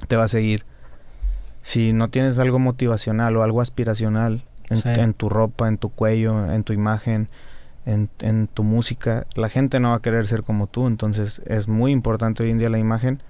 te 0.07 0.17
va 0.17 0.25
a 0.25 0.29
seguir. 0.29 0.65
Si 1.63 1.93
no 1.93 2.09
tienes 2.09 2.39
algo 2.39 2.59
motivacional 2.59 3.37
o 3.37 3.43
algo 3.43 3.61
aspiracional 3.61 4.45
en, 4.71 4.77
Sí. 4.77 4.89
en 4.91 5.15
tu 5.15 5.29
ropa, 5.29 5.69
en 5.69 5.79
tu 5.79 5.91
cuello, 5.91 6.51
en 6.53 6.65
tu 6.65 6.73
imagen, 6.73 7.29
en, 7.87 8.09
en 8.21 8.49
tu 8.49 8.65
música, 8.65 9.27
la 9.35 9.49
gente 9.49 9.81
no 9.81 9.91
va 9.91 9.97
a 9.97 10.03
querer 10.03 10.27
ser 10.27 10.43
como 10.43 10.67
tú. 10.67 10.87
Entonces 10.87 11.41
es 11.47 11.69
muy 11.69 11.91
importante 11.93 12.43
hoy 12.43 12.51
en 12.51 12.59
día 12.59 12.69
la 12.71 12.79
imagen, 12.79 13.23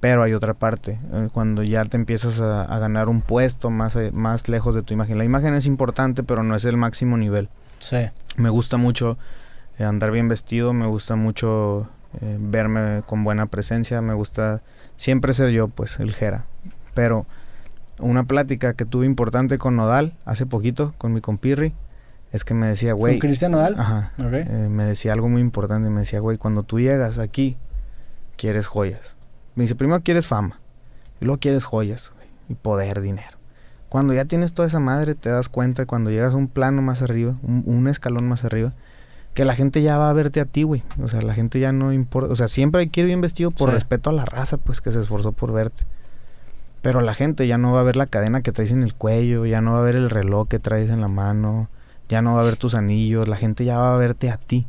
pero 0.00 0.22
hay 0.22 0.32
otra 0.34 0.54
parte. 0.54 0.98
eh, 1.12 1.28
Cuando 1.32 1.62
ya 1.62 1.84
te 1.84 1.96
empiezas 1.96 2.40
a, 2.40 2.62
a 2.64 2.78
ganar 2.78 3.08
un 3.08 3.20
puesto 3.22 3.70
más, 3.70 3.96
eh, 3.96 4.10
más 4.12 4.48
lejos 4.48 4.74
de 4.74 4.82
tu 4.82 4.94
imagen. 4.94 5.18
La 5.18 5.24
imagen 5.24 5.54
es 5.54 5.66
importante, 5.66 6.22
pero 6.22 6.42
no 6.42 6.54
es 6.56 6.64
el 6.64 6.76
máximo 6.76 7.16
nivel. 7.16 7.48
Sí, 7.78 7.96
Me 8.36 8.48
gusta 8.50 8.76
mucho 8.76 9.18
andar 9.78 10.10
bien 10.12 10.28
vestido, 10.28 10.72
me 10.72 10.86
gusta 10.86 11.16
mucho 11.16 11.88
eh, 12.20 12.38
verme 12.40 13.02
con 13.06 13.24
buena 13.24 13.46
presencia, 13.46 14.00
me 14.00 14.14
gusta 14.14 14.60
siempre 14.96 15.32
ser 15.32 15.50
yo, 15.50 15.68
pues, 15.68 16.00
el 16.00 16.12
Jera. 16.12 16.46
Pero 16.94 17.26
una 17.98 18.24
plática 18.24 18.74
que 18.74 18.84
tuve 18.84 19.06
importante 19.06 19.58
con 19.58 19.76
Nodal 19.76 20.14
hace 20.24 20.46
poquito, 20.46 20.94
con 20.98 21.12
mi 21.12 21.20
compirri, 21.20 21.74
es 22.32 22.44
que 22.44 22.54
me 22.54 22.66
decía, 22.66 22.92
¿con 22.92 23.00
güey, 23.00 23.18
Cristian 23.18 23.52
Nodal? 23.52 23.76
ajá, 23.78 24.12
eh, 24.18 24.68
me 24.70 24.84
decía 24.84 25.12
algo 25.12 25.28
muy 25.28 25.40
importante, 25.40 25.88
me 25.90 26.00
decía, 26.00 26.20
güey, 26.20 26.36
cuando 26.36 26.64
tú 26.64 26.80
llegas 26.80 27.18
aquí, 27.18 27.56
quieres 28.36 28.66
joyas. 28.66 29.16
Me 29.54 29.62
dice, 29.62 29.76
primero 29.76 30.02
quieres 30.02 30.26
fama, 30.26 30.60
y 31.20 31.26
luego 31.26 31.38
quieres 31.38 31.64
joyas, 31.64 32.10
güey, 32.14 32.26
y 32.48 32.54
poder, 32.54 33.00
dinero. 33.00 33.38
Cuando 33.88 34.12
ya 34.12 34.24
tienes 34.24 34.52
toda 34.52 34.66
esa 34.66 34.80
madre, 34.80 35.14
te 35.14 35.28
das 35.28 35.48
cuenta, 35.48 35.86
cuando 35.86 36.10
llegas 36.10 36.34
a 36.34 36.36
un 36.36 36.48
plano 36.48 36.82
más 36.82 37.02
arriba, 37.02 37.36
un, 37.42 37.62
un 37.66 37.86
escalón 37.86 38.26
más 38.26 38.44
arriba, 38.44 38.72
que 39.34 39.44
la 39.44 39.54
gente 39.56 39.82
ya 39.82 39.98
va 39.98 40.10
a 40.10 40.12
verte 40.12 40.40
a 40.40 40.44
ti, 40.44 40.62
güey. 40.62 40.82
O 41.02 41.08
sea, 41.08 41.20
la 41.22 41.34
gente 41.34 41.58
ya 41.60 41.72
no 41.72 41.92
importa. 41.92 42.32
O 42.32 42.36
sea, 42.36 42.48
siempre 42.48 42.80
hay 42.82 42.88
que 42.88 43.00
ir 43.00 43.06
bien 43.06 43.20
vestido 43.20 43.50
por 43.50 43.68
Sí. 43.68 43.74
respeto 43.74 44.10
a 44.10 44.12
la 44.12 44.24
raza, 44.24 44.56
pues, 44.58 44.80
que 44.80 44.92
se 44.92 45.00
esforzó 45.00 45.32
por 45.32 45.52
verte. 45.52 45.84
Pero 46.82 47.00
la 47.00 47.14
gente 47.14 47.46
ya 47.46 47.58
no 47.58 47.72
va 47.72 47.80
a 47.80 47.84
ver 47.84 47.96
la 47.96 48.06
cadena 48.06 48.42
que 48.42 48.52
traes 48.52 48.72
en 48.72 48.82
el 48.82 48.94
cuello, 48.94 49.46
ya 49.46 49.60
no 49.60 49.72
va 49.72 49.78
a 49.78 49.82
ver 49.82 49.96
el 49.96 50.10
reloj 50.10 50.48
que 50.48 50.58
traes 50.58 50.90
en 50.90 51.00
la 51.00 51.08
mano, 51.08 51.68
ya 52.08 52.20
no 52.22 52.34
va 52.34 52.42
a 52.42 52.44
ver 52.44 52.56
tus 52.56 52.74
anillos, 52.74 53.26
la 53.26 53.36
gente 53.36 53.64
ya 53.64 53.78
va 53.78 53.94
a 53.94 53.98
verte 53.98 54.30
a 54.30 54.36
ti. 54.36 54.66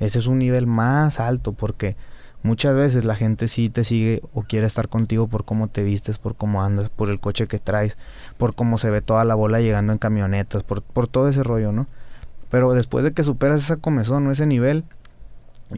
Ese 0.00 0.18
es 0.18 0.26
un 0.28 0.38
nivel 0.38 0.66
más 0.66 1.20
alto 1.20 1.52
porque 1.52 1.94
muchas 2.42 2.74
veces 2.74 3.04
la 3.04 3.16
gente 3.16 3.48
sí 3.48 3.68
te 3.68 3.84
sigue 3.84 4.22
o 4.32 4.42
quiere 4.42 4.66
estar 4.66 4.88
contigo 4.88 5.26
por 5.28 5.44
cómo 5.44 5.68
te 5.68 5.82
vistes, 5.82 6.18
por 6.18 6.34
cómo 6.36 6.62
andas, 6.62 6.88
por 6.88 7.10
el 7.10 7.20
coche 7.20 7.46
que 7.46 7.58
traes, 7.58 7.98
por 8.38 8.54
cómo 8.54 8.78
se 8.78 8.88
ve 8.90 9.02
toda 9.02 9.24
la 9.24 9.34
bola 9.34 9.60
llegando 9.60 9.92
en 9.92 9.98
camionetas, 9.98 10.62
por, 10.62 10.82
por 10.82 11.06
todo 11.06 11.28
ese 11.28 11.42
rollo, 11.42 11.70
¿no? 11.72 11.86
Pero 12.50 12.72
después 12.72 13.04
de 13.04 13.12
que 13.12 13.22
superas 13.22 13.60
esa 13.60 13.76
comezón 13.76 14.26
o 14.26 14.32
ese 14.32 14.46
nivel 14.46 14.84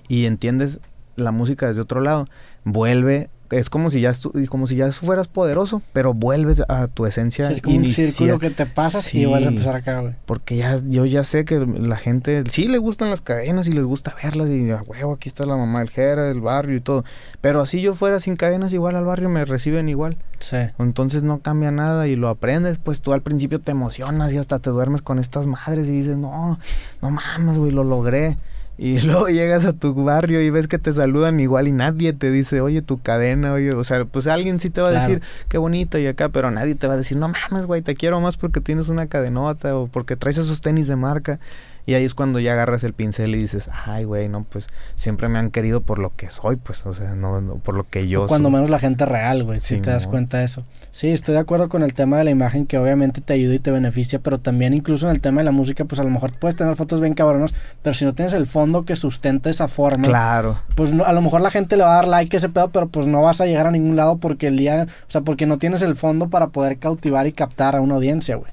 y 0.08 0.26
entiendes 0.26 0.80
la 1.16 1.32
música 1.32 1.68
desde 1.68 1.82
otro 1.82 2.00
lado, 2.00 2.28
vuelve, 2.64 3.30
es 3.50 3.68
como 3.70 3.90
si 3.90 4.00
ya 4.00 4.12
como 4.48 4.66
si 4.66 4.76
ya 4.76 4.92
fueras 4.92 5.26
poderoso, 5.28 5.82
pero 5.92 6.14
vuelves 6.14 6.62
a 6.68 6.86
tu 6.86 7.06
esencia 7.06 7.48
Sí, 7.48 7.54
es 7.54 7.62
como 7.62 7.76
un 7.76 7.86
círculo 7.86 8.38
que 8.38 8.50
te 8.50 8.66
pasas 8.66 9.04
Sí. 9.04 9.20
y 9.20 9.24
vuelves 9.26 9.48
a 9.48 9.50
empezar 9.50 9.76
acá, 9.76 10.00
güey. 10.00 10.14
Porque 10.26 10.56
ya, 10.56 10.78
yo 10.86 11.04
ya 11.06 11.24
sé 11.24 11.44
que 11.44 11.58
la 11.58 11.96
gente 11.96 12.44
sí 12.48 12.68
le 12.68 12.78
gustan 12.78 13.10
las 13.10 13.20
cadenas 13.20 13.66
y 13.68 13.72
les 13.72 13.84
gusta 13.84 14.14
verlas 14.22 14.48
y 14.48 14.70
a 14.70 14.82
huevo, 14.82 15.14
aquí 15.14 15.28
está 15.28 15.44
la 15.46 15.56
mamá 15.56 15.80
del 15.80 15.90
Jera, 15.90 16.24
del 16.24 16.40
barrio 16.40 16.76
y 16.76 16.80
todo. 16.80 17.04
Pero 17.40 17.60
así 17.60 17.80
yo 17.80 17.94
fuera 17.94 18.20
sin 18.20 18.36
cadenas 18.36 18.72
igual 18.72 18.94
al 18.96 19.04
barrio 19.04 19.28
me 19.28 19.44
reciben 19.44 19.88
igual. 19.88 20.16
Sí. 20.38 20.56
Entonces 20.78 21.22
no 21.22 21.40
cambia 21.40 21.70
nada 21.70 22.06
y 22.08 22.16
lo 22.16 22.28
aprendes, 22.28 22.78
pues 22.78 23.00
tú 23.00 23.12
al 23.12 23.22
principio 23.22 23.60
te 23.60 23.72
emocionas 23.72 24.32
y 24.32 24.38
hasta 24.38 24.58
te 24.58 24.70
duermes 24.70 25.02
con 25.02 25.18
estas 25.18 25.46
madres 25.46 25.86
y 25.88 25.90
dices, 25.92 26.16
no, 26.16 26.58
no 27.02 27.10
mames, 27.10 27.58
güey, 27.58 27.72
lo 27.72 27.84
logré. 27.84 28.38
Y 28.82 28.98
luego 29.02 29.28
llegas 29.28 29.66
a 29.66 29.74
tu 29.74 29.92
barrio 29.92 30.40
y 30.40 30.48
ves 30.48 30.66
que 30.66 30.78
te 30.78 30.90
saludan 30.94 31.38
igual 31.38 31.68
y 31.68 31.72
nadie 31.72 32.14
te 32.14 32.30
dice, 32.30 32.62
oye, 32.62 32.80
tu 32.80 32.98
cadena, 33.02 33.52
oye, 33.52 33.72
o 33.74 33.84
sea, 33.84 34.06
pues 34.06 34.26
alguien 34.26 34.58
sí 34.58 34.70
te 34.70 34.80
va 34.80 34.88
a 34.88 34.92
Claro. 34.92 35.06
decir, 35.12 35.22
qué 35.50 35.58
bonita 35.58 36.00
y 36.00 36.06
acá, 36.06 36.30
pero 36.30 36.50
nadie 36.50 36.74
te 36.74 36.86
va 36.86 36.94
a 36.94 36.96
decir, 36.96 37.18
no 37.18 37.28
mames, 37.28 37.66
güey, 37.66 37.82
te 37.82 37.94
quiero 37.94 38.20
más 38.22 38.38
porque 38.38 38.62
tienes 38.62 38.88
una 38.88 39.06
cadenota 39.06 39.76
o 39.76 39.86
porque 39.86 40.16
traes 40.16 40.38
esos 40.38 40.62
tenis 40.62 40.88
de 40.88 40.96
marca. 40.96 41.38
Y 41.86 41.94
ahí 41.94 42.04
es 42.04 42.14
cuando 42.14 42.38
ya 42.40 42.52
agarras 42.52 42.84
el 42.84 42.92
pincel 42.92 43.34
y 43.34 43.38
dices, 43.38 43.68
ay, 43.86 44.04
güey, 44.04 44.28
no, 44.28 44.44
pues 44.44 44.66
siempre 44.94 45.28
me 45.28 45.38
han 45.38 45.50
querido 45.50 45.80
por 45.80 45.98
lo 45.98 46.14
que 46.14 46.30
soy, 46.30 46.56
pues, 46.56 46.84
o 46.86 46.92
sea, 46.94 47.14
no, 47.14 47.40
no 47.40 47.54
por 47.56 47.74
lo 47.74 47.88
que 47.88 48.06
yo 48.08 48.24
O 48.24 48.26
cuando 48.26 48.48
soy. 48.48 48.54
menos 48.54 48.70
la 48.70 48.78
gente 48.78 49.06
real, 49.06 49.42
güey, 49.44 49.60
si 49.60 49.78
te 49.80 49.90
das 49.90 50.06
cuenta 50.06 50.38
de 50.38 50.44
eso. 50.44 50.64
Sí, 50.92 51.08
estoy 51.08 51.34
de 51.34 51.40
acuerdo 51.40 51.68
con 51.68 51.82
el 51.82 51.94
tema 51.94 52.18
de 52.18 52.24
la 52.24 52.30
imagen 52.30 52.66
que 52.66 52.76
obviamente 52.78 53.20
te 53.20 53.32
ayuda 53.32 53.54
y 53.54 53.58
te 53.60 53.70
beneficia, 53.70 54.18
pero 54.18 54.38
también 54.38 54.74
incluso 54.74 55.06
en 55.08 55.12
el 55.14 55.20
tema 55.20 55.38
de 55.40 55.44
la 55.44 55.52
música, 55.52 55.84
pues 55.84 56.00
a 56.00 56.04
lo 56.04 56.10
mejor 56.10 56.36
puedes 56.38 56.56
tener 56.56 56.74
fotos 56.76 57.00
bien 57.00 57.14
cabronas, 57.14 57.52
pero 57.82 57.94
si 57.94 58.04
no 58.04 58.12
tienes 58.12 58.34
el 58.34 58.46
fondo 58.46 58.84
que 58.84 58.96
sustenta 58.96 59.50
esa 59.50 59.68
forma, 59.68 60.04
Claro. 60.04 60.58
pues 60.74 60.92
no- 60.92 61.04
a 61.04 61.12
lo 61.12 61.22
mejor 61.22 61.40
la 61.40 61.50
gente 61.50 61.76
le 61.76 61.84
va 61.84 61.92
a 61.92 61.96
dar 61.96 62.08
like 62.08 62.36
a 62.36 62.38
ese 62.38 62.48
pedo, 62.48 62.70
pero 62.70 62.88
pues 62.88 63.06
no 63.06 63.22
vas 63.22 63.40
a 63.40 63.46
llegar 63.46 63.66
a 63.66 63.70
ningún 63.70 63.96
lado 63.96 64.18
porque 64.18 64.48
el 64.48 64.56
día, 64.56 64.86
o 65.08 65.10
sea, 65.10 65.20
porque 65.22 65.46
no 65.46 65.58
tienes 65.58 65.82
el 65.82 65.96
fondo 65.96 66.28
para 66.28 66.48
poder 66.48 66.78
cautivar 66.78 67.26
y 67.26 67.32
captar 67.32 67.76
a 67.76 67.80
una 67.80 67.94
audiencia, 67.94 68.36
güey. 68.36 68.50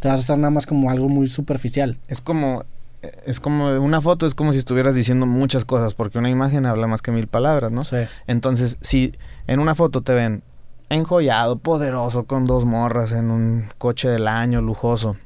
Te 0.00 0.08
vas 0.08 0.18
a 0.18 0.20
estar 0.20 0.38
nada 0.38 0.50
más 0.50 0.66
como 0.66 0.90
algo 0.90 1.08
muy 1.08 1.26
superficial. 1.26 1.98
Es 2.08 2.20
como 2.20 2.64
es 3.24 3.38
como 3.38 3.68
una 3.80 4.00
foto 4.00 4.26
es 4.26 4.34
como 4.34 4.52
si 4.52 4.58
estuvieras 4.58 4.94
diciendo 4.94 5.24
muchas 5.24 5.64
cosas 5.64 5.94
porque 5.94 6.18
una 6.18 6.30
imagen 6.30 6.66
habla 6.66 6.86
más 6.86 7.00
que 7.02 7.12
mil 7.12 7.28
palabras, 7.28 7.70
¿no? 7.70 7.84
Sí. 7.84 7.98
Entonces, 8.26 8.76
si 8.80 9.14
en 9.46 9.60
una 9.60 9.74
foto 9.74 10.02
te 10.02 10.14
ven 10.14 10.42
enjollado, 10.88 11.58
poderoso, 11.58 12.24
con 12.24 12.46
dos 12.46 12.64
morras 12.64 13.12
en 13.12 13.30
un 13.30 13.66
coche 13.78 14.08
del 14.08 14.26
año, 14.26 14.62
lujoso, 14.62 15.16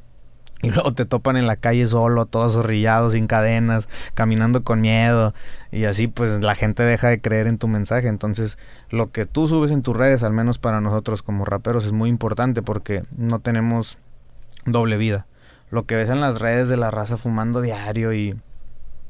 y 0.62 0.70
luego 0.70 0.94
te 0.94 1.04
topan 1.04 1.36
en 1.36 1.46
la 1.46 1.56
calle 1.56 1.86
solo, 1.88 2.26
todos 2.26 2.54
zorrillados, 2.54 3.14
sin 3.14 3.26
cadenas, 3.26 3.88
caminando 4.14 4.62
con 4.62 4.80
miedo, 4.80 5.34
y 5.72 5.84
así 5.84 6.06
pues 6.06 6.40
la 6.40 6.54
gente 6.54 6.84
deja 6.84 7.08
de 7.08 7.20
creer 7.20 7.48
en 7.48 7.58
tu 7.58 7.68
mensaje. 7.68 8.08
Entonces, 8.08 8.58
lo 8.88 9.10
que 9.10 9.26
tú 9.26 9.48
subes 9.48 9.72
en 9.72 9.82
tus 9.82 9.96
redes, 9.96 10.22
al 10.22 10.32
menos 10.32 10.58
para 10.58 10.80
nosotros 10.80 11.22
como 11.22 11.44
raperos, 11.44 11.84
es 11.84 11.92
muy 11.92 12.08
importante 12.08 12.62
porque 12.62 13.04
no 13.16 13.40
tenemos 13.40 13.98
doble 14.64 14.96
vida. 14.96 15.26
Lo 15.70 15.84
que 15.86 15.94
ves 15.96 16.10
en 16.10 16.20
las 16.20 16.38
redes 16.40 16.68
de 16.68 16.76
la 16.76 16.90
raza 16.90 17.16
fumando 17.16 17.60
diario 17.60 18.12
y, 18.12 18.34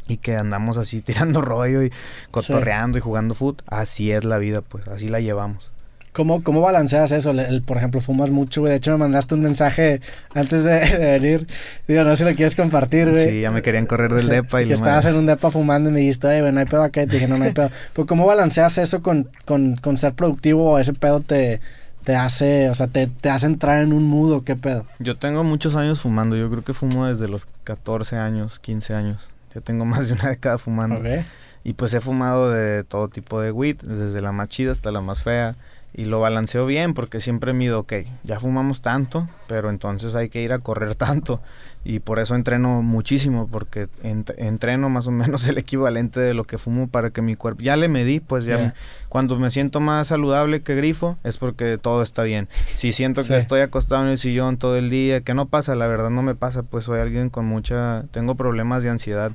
y 0.08 0.16
que 0.18 0.36
andamos 0.36 0.76
así 0.76 1.00
tirando 1.02 1.40
rollo 1.42 1.82
y 1.82 1.90
cotorreando 2.30 2.98
y 2.98 3.00
jugando 3.00 3.34
foot, 3.34 3.62
así 3.66 4.12
es 4.12 4.24
la 4.24 4.38
vida, 4.38 4.60
pues 4.62 4.86
así 4.88 5.08
la 5.08 5.20
llevamos. 5.20 5.70
¿Cómo, 6.12 6.42
¿Cómo 6.44 6.60
balanceas 6.60 7.10
eso? 7.10 7.30
El- 7.30 7.38
el, 7.40 7.62
por 7.62 7.78
ejemplo, 7.78 7.98
fumas 8.02 8.28
mucho, 8.30 8.60
güey. 8.60 8.72
De 8.72 8.76
hecho, 8.76 8.90
me 8.92 8.98
mandaste 8.98 9.34
un 9.34 9.40
mensaje 9.40 10.02
antes 10.34 10.62
de, 10.62 10.72
de 10.98 11.18
venir. 11.18 11.46
Digo, 11.88 12.04
no 12.04 12.10
sé 12.10 12.16
si 12.24 12.30
lo 12.30 12.36
quieres 12.36 12.54
compartir, 12.54 13.08
güey. 13.10 13.30
Sí, 13.30 13.40
ya 13.40 13.50
me 13.50 13.62
querían 13.62 13.86
correr 13.86 14.12
del 14.12 14.28
depa 14.28 14.60
y 14.62 14.68
que 14.68 14.74
estabas 14.74 15.06
en 15.06 15.14
un 15.16 15.24
depa 15.24 15.50
fumando 15.50 15.88
y 15.88 15.92
me 15.94 16.00
dijiste, 16.00 16.26
oye, 16.26 16.42
güey, 16.42 16.52
no 16.52 16.60
hay 16.60 16.66
pedo 16.66 16.82
acá. 16.82 17.02
Y 17.02 17.06
te 17.06 17.14
dije, 17.14 17.28
no, 17.28 17.38
no 17.38 17.44
hay 17.46 17.52
pedo. 17.52 17.70
Pero 17.94 18.04
¿cómo 18.06 18.26
balanceas 18.26 18.76
eso 18.76 19.00
con, 19.02 19.30
con, 19.46 19.76
con 19.76 19.96
ser 19.96 20.12
productivo 20.12 20.78
ese 20.78 20.92
pedo 20.92 21.20
te, 21.20 21.62
te 22.04 22.16
hace, 22.16 22.68
o 22.70 22.74
sea, 22.74 22.88
te, 22.88 23.06
te 23.06 23.30
hace 23.30 23.46
entrar 23.46 23.82
en 23.82 23.92
un 23.92 24.04
mood 24.04 24.32
o 24.32 24.44
qué 24.44 24.56
pedo? 24.56 24.86
Yo 24.98 25.16
tengo 25.16 25.44
muchos 25.44 25.76
años 25.76 26.00
fumando, 26.00 26.36
yo 26.36 26.50
creo 26.50 26.64
que 26.64 26.72
fumo 26.72 27.06
desde 27.06 27.28
los 27.28 27.46
14 27.64 28.16
años, 28.16 28.58
15 28.58 28.94
años. 28.94 29.30
Ya 29.54 29.60
tengo 29.60 29.84
más 29.86 30.08
de 30.08 30.14
una 30.14 30.28
década 30.28 30.58
fumando. 30.58 30.96
Ok. 30.96 31.24
Y 31.64 31.74
pues 31.74 31.94
he 31.94 32.00
fumado 32.00 32.50
de 32.50 32.82
todo 32.82 33.08
tipo 33.08 33.40
de 33.40 33.52
weed, 33.52 33.76
desde 33.82 34.20
la 34.20 34.32
más 34.32 34.48
chida 34.48 34.72
hasta 34.72 34.90
la 34.90 35.00
más 35.00 35.22
fea. 35.22 35.56
Y 35.94 36.06
lo 36.06 36.20
balanceo 36.20 36.64
bien 36.64 36.94
porque 36.94 37.20
siempre 37.20 37.52
mido, 37.52 37.80
ok, 37.80 37.92
ya 38.24 38.40
fumamos 38.40 38.80
tanto, 38.80 39.28
pero 39.46 39.68
entonces 39.68 40.14
hay 40.14 40.30
que 40.30 40.40
ir 40.42 40.52
a 40.54 40.58
correr 40.58 40.94
tanto. 40.96 41.42
Y 41.84 41.98
por 41.98 42.18
eso 42.18 42.34
entreno 42.34 42.80
muchísimo, 42.80 43.46
porque 43.50 43.88
ent- 44.02 44.32
entreno 44.38 44.88
más 44.88 45.06
o 45.06 45.10
menos 45.10 45.46
el 45.48 45.58
equivalente 45.58 46.18
de 46.20 46.32
lo 46.32 46.44
que 46.44 46.56
fumo 46.56 46.88
para 46.88 47.10
que 47.10 47.20
mi 47.20 47.34
cuerpo... 47.34 47.60
Ya 47.62 47.76
le 47.76 47.88
medí, 47.88 48.20
pues 48.20 48.44
ya... 48.46 48.56
Me- 48.56 48.72
cuando 49.10 49.38
me 49.38 49.50
siento 49.50 49.80
más 49.80 50.06
saludable 50.08 50.62
que 50.62 50.74
grifo, 50.74 51.18
es 51.24 51.36
porque 51.36 51.76
todo 51.76 52.02
está 52.02 52.22
bien. 52.22 52.48
Si 52.76 52.92
siento 52.92 53.22
Sí. 53.22 53.28
que 53.28 53.36
estoy 53.36 53.60
acostado 53.60 54.02
en 54.02 54.08
el 54.08 54.16
sillón 54.18 54.56
todo 54.56 54.76
el 54.78 54.88
día, 54.88 55.20
que 55.20 55.34
no 55.34 55.46
pasa, 55.46 55.74
la 55.74 55.88
verdad 55.88 56.08
no 56.08 56.22
me 56.22 56.34
pasa, 56.34 56.62
pues 56.62 56.86
soy 56.86 57.00
alguien 57.00 57.28
con 57.28 57.44
mucha... 57.44 58.04
Tengo 58.12 58.34
problemas 58.34 58.82
de 58.82 58.88
ansiedad 58.90 59.32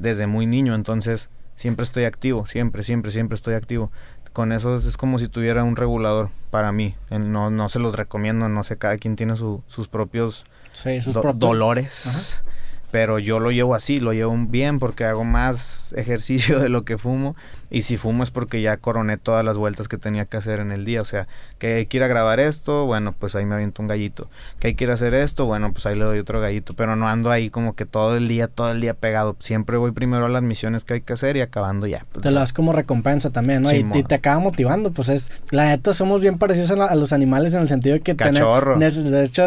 desde 0.00 0.26
muy 0.26 0.46
niño, 0.46 0.74
entonces 0.74 1.28
siempre 1.54 1.84
estoy 1.84 2.04
activo, 2.04 2.44
siempre, 2.46 2.82
siempre, 2.82 3.12
siempre 3.12 3.36
estoy 3.36 3.54
activo. 3.54 3.92
Con 4.32 4.52
eso 4.52 4.74
es, 4.76 4.96
como 4.96 5.18
si 5.18 5.28
tuviera 5.28 5.62
un 5.64 5.76
regulador 5.76 6.30
para 6.50 6.72
mí. 6.72 6.94
No, 7.10 7.50
no 7.50 7.68
se 7.68 7.78
los 7.78 7.94
recomiendo, 7.96 8.48
no 8.48 8.64
sé, 8.64 8.78
cada 8.78 8.96
quien 8.96 9.16
tiene 9.16 9.36
su- 9.36 9.62
sus 9.66 9.88
propios 9.88 10.44
Sí, 10.72 11.00
sus 11.02 11.14
do- 11.14 11.20
propios- 11.22 11.38
dolores. 11.38 12.44
pero 12.90 13.18
yo 13.18 13.38
lo 13.38 13.50
llevo 13.50 13.74
así, 13.74 14.00
lo 14.00 14.12
llevo 14.12 14.34
bien 14.48 14.78
porque 14.78 15.04
hago 15.04 15.24
más 15.24 15.92
ejercicio 15.96 16.58
de 16.60 16.68
lo 16.68 16.84
que 16.84 16.98
fumo 16.98 17.36
y 17.72 17.82
si 17.82 17.96
fumo 17.96 18.22
es 18.22 18.30
porque 18.30 18.60
ya 18.60 18.76
coroné 18.76 19.16
todas 19.16 19.44
las 19.44 19.56
vueltas 19.56 19.88
que 19.88 19.96
tenía 19.96 20.26
que 20.26 20.36
hacer 20.36 20.60
en 20.60 20.72
el 20.72 20.84
día, 20.84 21.00
o 21.00 21.06
sea, 21.06 21.26
que 21.58 21.86
quiera 21.88 22.06
grabar 22.06 22.38
esto, 22.38 22.84
bueno, 22.84 23.14
pues 23.18 23.34
ahí 23.34 23.46
me 23.46 23.54
aviento 23.54 23.80
un 23.80 23.88
gallito, 23.88 24.28
que 24.60 24.76
quiera 24.76 24.92
hacer 24.92 25.14
esto, 25.14 25.46
bueno, 25.46 25.72
pues 25.72 25.86
ahí 25.86 25.96
le 25.98 26.04
doy 26.04 26.18
otro 26.18 26.38
gallito, 26.38 26.74
pero 26.74 26.96
no 26.96 27.08
ando 27.08 27.30
ahí 27.30 27.48
como 27.48 27.74
que 27.74 27.86
todo 27.86 28.16
el 28.16 28.28
día, 28.28 28.46
todo 28.46 28.70
el 28.70 28.82
día 28.82 28.92
pegado, 28.92 29.36
siempre 29.38 29.78
voy 29.78 29.92
primero 29.92 30.26
a 30.26 30.28
las 30.28 30.42
misiones 30.42 30.84
que 30.84 30.94
hay 30.94 31.00
que 31.00 31.14
hacer 31.14 31.38
y 31.38 31.40
acabando 31.40 31.86
ya. 31.86 32.04
Pues 32.12 32.22
te 32.22 32.30
lo 32.30 32.40
das 32.40 32.52
como 32.52 32.74
recompensa 32.74 33.30
también, 33.30 33.62
¿no? 33.62 33.72
y, 33.72 34.02
te 34.02 34.14
acaba 34.14 34.38
motivando, 34.38 34.90
pues 34.90 35.08
es, 35.08 35.30
la 35.50 35.64
neta 35.64 35.94
somos 35.94 36.20
bien 36.20 36.36
parecidos 36.36 36.72
a, 36.72 36.94
los 36.94 37.14
animales 37.14 37.54
en 37.54 37.62
el 37.62 37.68
sentido 37.68 37.94
de 37.94 38.00
que 38.02 38.14
Cachorro. 38.16 38.76
de 38.76 39.24
hecho, 39.24 39.46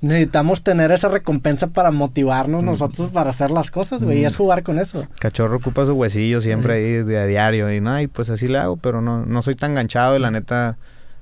necesitamos 0.00 0.62
tener 0.62 0.90
esa 0.90 1.08
recompensa 1.08 1.66
para 1.66 1.90
motivarnos 1.90 2.62
nosotros 2.62 3.08
para 3.08 3.28
hacer 3.28 3.50
las 3.50 3.70
cosas, 3.70 4.02
güey, 4.02 4.20
y 4.20 4.24
es 4.24 4.36
jugar 4.36 4.62
con 4.62 4.78
eso. 4.78 5.06
Cachorro 5.18 5.58
ocupa 5.58 5.84
su 5.84 5.92
huesillo 5.92 6.40
siempre 6.40 6.74
ahí 6.74 7.02
de 7.02 7.18
a 7.18 7.26
diario 7.42 7.72
y 7.72 7.80
no, 7.80 8.00
y 8.00 8.06
pues 8.06 8.30
así 8.30 8.48
le 8.48 8.58
hago, 8.58 8.76
pero 8.76 9.00
no, 9.00 9.24
no 9.26 9.42
soy 9.42 9.54
tan 9.54 9.74
ganchado 9.74 10.16
y 10.16 10.20
la 10.20 10.30
neta 10.30 10.76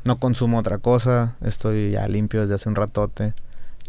no 0.05 0.19
consumo 0.19 0.59
otra 0.59 0.79
cosa, 0.79 1.37
estoy 1.43 1.93
ya 1.93 2.09
limpio 2.09 2.43
desde 2.43 2.55
hace 2.55 2.69
un 2.69 2.75
ratote. 2.75 3.35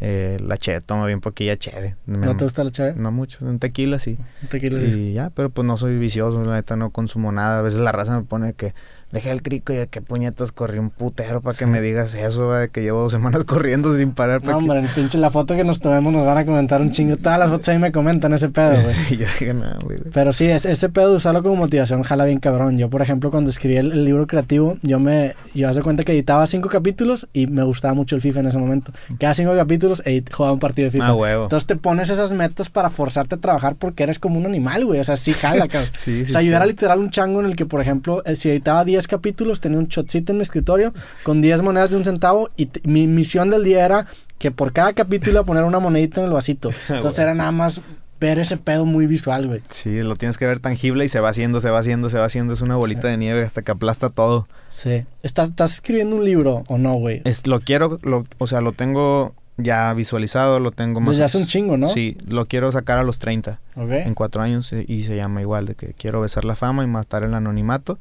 Eh, 0.04 0.40
la 0.44 0.58
cheve, 0.58 0.82
tomo 0.82 1.06
bien 1.06 1.22
poquilla 1.22 1.58
cheve. 1.58 1.96
¿No 2.08 2.36
te 2.36 2.44
gusta 2.44 2.64
la 2.64 2.72
cheve? 2.72 2.96
No 2.96 3.12
mucho, 3.12 3.46
un 3.46 3.60
tequila 3.60 4.00
sí. 4.00 4.18
Un 4.42 4.50
tequila 4.50 4.80
sí. 4.80 4.86
Y 4.88 5.14
ya, 5.14 5.30
pero 5.30 5.52
pues 5.52 5.64
no 5.66 5.78
soy 5.78 6.00
vicioso, 6.00 6.44
la 6.44 6.56
neta 6.56 6.76
no 6.76 6.90
consumo 6.90 7.32
nada. 7.32 7.60
A 7.60 7.62
veces 7.62 7.80
la 7.82 7.92
raza 7.92 8.20
me 8.20 8.26
pone 8.26 8.54
que 8.54 8.74
dejé 9.12 9.32
el 9.32 9.42
crico 9.42 9.74
y 9.74 9.78
de 9.78 9.88
qué 9.88 10.02
puñetas 10.02 10.52
corrí 10.52 10.80
un 10.80 10.90
putero 10.90 11.42
para 11.42 11.58
que 11.58 11.66
me 11.66 11.82
digas 11.82 12.14
eso, 12.16 12.52
de 12.54 12.70
que 12.70 12.82
llevo 12.82 13.02
dos 13.02 13.12
semanas 13.12 13.44
corriendo 13.46 13.96
sin 13.98 14.12
parar. 14.12 14.44
No, 14.44 14.58
hombre, 14.58 14.88
pinche 14.96 15.18
la 15.18 15.30
foto 15.30 15.56
que 15.56 15.64
nos 15.64 15.80
tomemos 15.80 16.14
nos 16.14 16.26
van 16.26 16.38
a 16.38 16.46
comentar 16.46 16.82
un 16.82 16.92
chingo. 16.92 17.18
Todas 17.18 17.40
las 17.40 17.50
fotos 17.50 17.70
ahí 17.70 17.80
me 17.80 17.92
comentan 17.92 18.34
ese 18.34 18.50
pedo, 18.50 18.82
güey. 18.82 18.96
yo 19.12 19.18
dije, 19.18 19.54
nada, 19.54 19.80
güey. 19.84 19.98
Pero 20.14 20.34
sí, 20.34 20.46
ese, 20.46 20.90
pedo 20.90 21.12
de 21.12 21.18
usarlo 21.18 21.42
como 21.42 21.56
motivación 21.56 22.04
jala 22.04 22.26
bien 22.26 22.40
cabrón. 22.40 22.78
Yo, 22.78 22.90
por 22.90 23.02
ejemplo, 23.02 23.32
cuando 23.32 23.50
escribí 23.50 23.78
el, 23.78 24.06
libro 24.06 24.26
creativo, 24.28 24.78
yo 24.82 25.00
me, 25.00 25.36
yo 25.54 25.70
hace 25.70 25.82
cuenta 25.82 26.04
que 26.04 26.14
editaba 26.14 26.48
cinco 26.48 26.70
capítulos 26.70 27.28
y 27.34 27.48
me 27.48 27.64
gustaba 27.64 27.94
mucho 27.94 28.16
el 28.16 28.22
FIFA 28.22 28.42
en 28.42 28.48
ese 28.48 28.58
momento. 28.58 28.92
Cada 29.20 29.34
cinco 29.34 29.56
capítulos 29.56 30.02
e 30.06 30.24
jugaba 30.32 30.54
un 30.54 30.60
partido 30.60 30.88
de 30.88 30.92
FIFA. 30.92 31.08
Ah, 31.08 31.14
huevo. 31.14 31.44
Entonces 31.44 31.68
te 31.68 31.76
pones 31.76 32.10
esas 32.10 32.32
metas 32.32 32.70
para 32.70 32.90
forzarte 32.90 33.36
a 33.36 33.38
trabajar 33.38 33.76
porque 33.76 34.04
eres 34.04 34.20
como 34.20 34.40
un 34.40 34.46
animal, 34.46 34.86
güey. 34.86 35.00
O 35.00 35.04
sea, 35.04 35.18
sí 35.18 35.34
jala, 35.34 35.68
cabrón. 35.70 35.90
sí, 35.94 36.26
sí, 36.26 36.32
o 36.32 36.34
sea, 36.34 36.42
yo 36.42 36.56
era 36.56 36.66
literal 36.66 37.00
un 37.00 37.10
chango 37.10 37.42
en 37.42 37.48
el 37.48 37.56
que, 37.56 37.66
por 37.66 37.82
ejemplo, 37.82 38.24
eh, 38.26 38.36
si 38.36 38.50
editaba 38.50 38.84
10 38.84 39.01
capítulos, 39.08 39.62
tenía 39.62 39.80
un 39.80 39.88
shotcito 39.88 40.32
en 40.32 40.38
mi 40.38 40.44
escritorio 40.44 40.94
con 41.24 41.42
10 41.42 41.62
monedas 41.62 41.92
de 41.92 41.98
un 41.98 42.06
centavo 42.06 42.50
y 42.58 42.70
mi 42.84 43.08
misión 43.08 43.50
del 43.50 43.64
día 43.64 43.86
era 43.86 44.08
que 44.38 44.52
por 44.52 44.74
cada 44.74 44.94
capítulo 44.94 45.46
poner 45.46 45.64
una 45.64 45.80
monedita 45.80 46.22
en 46.22 46.28
el 46.28 46.34
vasito. 46.34 46.72
Entonces 46.90 47.20
era 47.20 47.34
nada 47.34 47.52
más 47.52 47.82
ver 48.20 48.38
ese 48.38 48.58
pedo 48.58 48.86
muy 48.86 49.08
visual, 49.08 49.48
güey. 49.48 49.62
Sí, 49.70 50.04
lo 50.04 50.16
tienes 50.16 50.38
que 50.38 50.46
ver 50.46 50.60
tangible 50.60 51.04
y 51.04 51.10
se 51.10 51.20
va 51.20 51.30
haciendo, 51.30 51.60
se 51.60 51.72
va 51.72 51.80
haciendo, 51.80 52.10
se 52.10 52.20
va 52.20 52.26
haciendo. 52.26 52.54
Es 52.54 52.62
una 52.62 52.76
bolita 52.76 53.08
de 53.08 53.18
nieve 53.18 53.42
hasta 53.42 53.64
que 53.64 53.72
aplasta 53.72 54.10
todo. 54.10 54.48
Sí. 54.70 55.06
¿Estás, 55.24 55.50
estás 55.50 55.74
escribiendo 55.74 56.16
un 56.16 56.24
libro 56.24 56.64
o 56.68 56.78
no, 56.78 56.94
güey? 56.94 57.22
Es, 57.26 57.48
lo 57.48 57.60
quiero, 57.60 58.00
lo, 58.04 58.26
o 58.38 58.48
sea, 58.48 58.62
lo 58.62 58.74
tengo 58.74 59.34
ya 59.58 59.94
visualizado, 59.94 60.60
lo 60.60 60.72
tengo 60.72 61.00
más... 61.00 61.16
Desde 61.16 61.26
hace 61.26 61.38
un 61.40 61.48
chingo, 61.48 61.78
¿no? 61.78 61.88
Sí, 61.88 62.18
lo 62.26 62.46
quiero 62.46 62.72
sacar 62.72 62.98
a 63.00 63.04
los 63.04 63.20
30. 63.20 63.60
Ok. 63.76 63.92
En 63.92 64.14
cuatro 64.14 64.42
años 64.42 64.72
y 64.74 65.04
se 65.04 65.16
llama 65.16 65.42
igual, 65.42 65.66
de 65.66 65.76
que 65.76 65.94
quiero 65.94 66.22
besar 66.22 66.46
la 66.46 66.56
fama 66.56 66.84
y 66.84 66.88
matar 66.88 67.24
el 67.24 67.34
anonimato. 67.34 68.00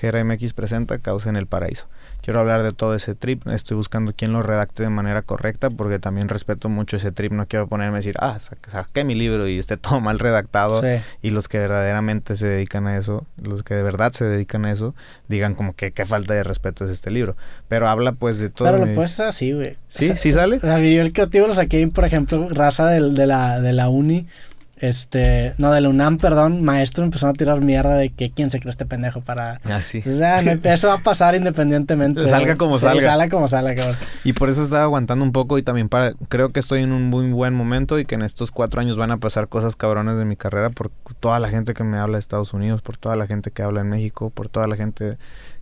GRMX 0.00 0.52
presenta 0.52 0.98
Causa 0.98 1.28
en 1.28 1.36
el 1.36 1.46
Paraíso. 1.46 1.86
Quiero 2.20 2.40
hablar 2.40 2.62
de 2.62 2.72
todo 2.72 2.94
ese 2.94 3.14
trip. 3.14 3.46
Estoy 3.48 3.76
buscando 3.76 4.14
quien 4.14 4.32
lo 4.32 4.42
redacte 4.42 4.82
de 4.82 4.88
manera 4.88 5.22
correcta 5.22 5.70
porque 5.70 5.98
también 5.98 6.28
respeto 6.28 6.68
mucho 6.68 6.96
ese 6.96 7.12
trip. 7.12 7.32
No 7.32 7.46
quiero 7.46 7.68
ponerme 7.68 7.96
a 7.96 7.98
decir, 7.98 8.14
ah, 8.18 8.38
saqué 8.38 9.04
mi 9.04 9.14
libro 9.14 9.46
y 9.46 9.58
esté 9.58 9.76
todo 9.76 10.00
mal 10.00 10.18
redactado. 10.18 10.82
Y 11.22 11.30
los 11.30 11.48
que 11.48 11.58
verdaderamente 11.58 12.36
se 12.36 12.46
dedican 12.46 12.86
a 12.86 12.96
eso, 12.96 13.26
los 13.42 13.62
que 13.62 13.74
de 13.74 13.82
verdad 13.82 14.12
se 14.12 14.24
dedican 14.24 14.64
a 14.64 14.72
eso, 14.72 14.94
digan 15.28 15.54
como 15.54 15.74
que 15.74 15.92
qué 15.92 16.04
falta 16.04 16.34
de 16.34 16.44
respeto 16.44 16.84
es 16.86 16.90
este 16.90 17.10
libro. 17.10 17.36
Pero 17.68 17.88
habla 17.88 18.12
pues 18.12 18.38
de 18.38 18.48
todo. 18.48 18.72
Pero 18.72 18.86
lo 18.86 18.94
puedes 18.94 19.20
así, 19.20 19.52
güey. 19.52 19.76
¿Sí? 19.88 20.12
¿Sí 20.16 20.32
sale? 20.32 20.60
O 20.64 20.76
el 20.76 21.12
creativo 21.12 21.46
lo 21.46 21.54
saqué, 21.54 21.86
por 21.88 22.04
ejemplo, 22.04 22.48
raza 22.48 22.86
de, 22.86 23.10
de, 23.10 23.26
la, 23.26 23.60
de 23.60 23.72
la 23.72 23.88
uni 23.88 24.26
este, 24.76 25.54
no, 25.58 25.70
de 25.72 25.80
la 25.80 25.88
UNAM, 25.88 26.18
perdón, 26.18 26.64
maestro 26.64 27.04
empezó 27.04 27.28
a 27.28 27.32
tirar 27.32 27.60
mierda 27.60 27.94
de 27.94 28.10
que 28.10 28.30
quién 28.30 28.50
se 28.50 28.60
cree 28.60 28.70
este 28.70 28.86
pendejo 28.86 29.20
para... 29.20 29.60
Ah, 29.64 29.82
sí. 29.82 29.98
O 29.98 30.16
sea, 30.16 30.40
eso 30.40 30.88
va 30.88 30.94
a 30.94 30.98
pasar 30.98 31.34
independientemente. 31.34 32.26
salga 32.28 32.56
como 32.56 32.78
salga. 32.78 33.02
Salga 33.02 33.28
como 33.28 33.48
salga, 33.48 33.74
Y 34.24 34.32
por 34.32 34.50
eso 34.50 34.62
estaba 34.62 34.82
aguantando 34.82 35.24
un 35.24 35.32
poco 35.32 35.58
y 35.58 35.62
también 35.62 35.88
para... 35.88 36.12
Creo 36.28 36.50
que 36.50 36.60
estoy 36.60 36.82
en 36.82 36.92
un 36.92 37.04
muy 37.04 37.30
buen 37.30 37.54
momento 37.54 37.98
y 37.98 38.04
que 38.04 38.16
en 38.16 38.22
estos 38.22 38.50
cuatro 38.50 38.80
años 38.80 38.96
van 38.96 39.10
a 39.10 39.18
pasar 39.18 39.48
cosas 39.48 39.76
cabrones 39.76 40.16
de 40.16 40.24
mi 40.24 40.36
carrera 40.36 40.70
por 40.70 40.90
toda 41.20 41.38
la 41.40 41.48
gente 41.48 41.74
que 41.74 41.84
me 41.84 41.98
habla 41.98 42.18
de 42.18 42.20
Estados 42.20 42.52
Unidos, 42.52 42.82
por 42.82 42.96
toda 42.96 43.16
la 43.16 43.26
gente 43.26 43.50
que 43.50 43.62
habla 43.62 43.80
en 43.80 43.88
México, 43.88 44.30
por 44.30 44.48
toda 44.48 44.66
la 44.66 44.76
gente 44.76 45.16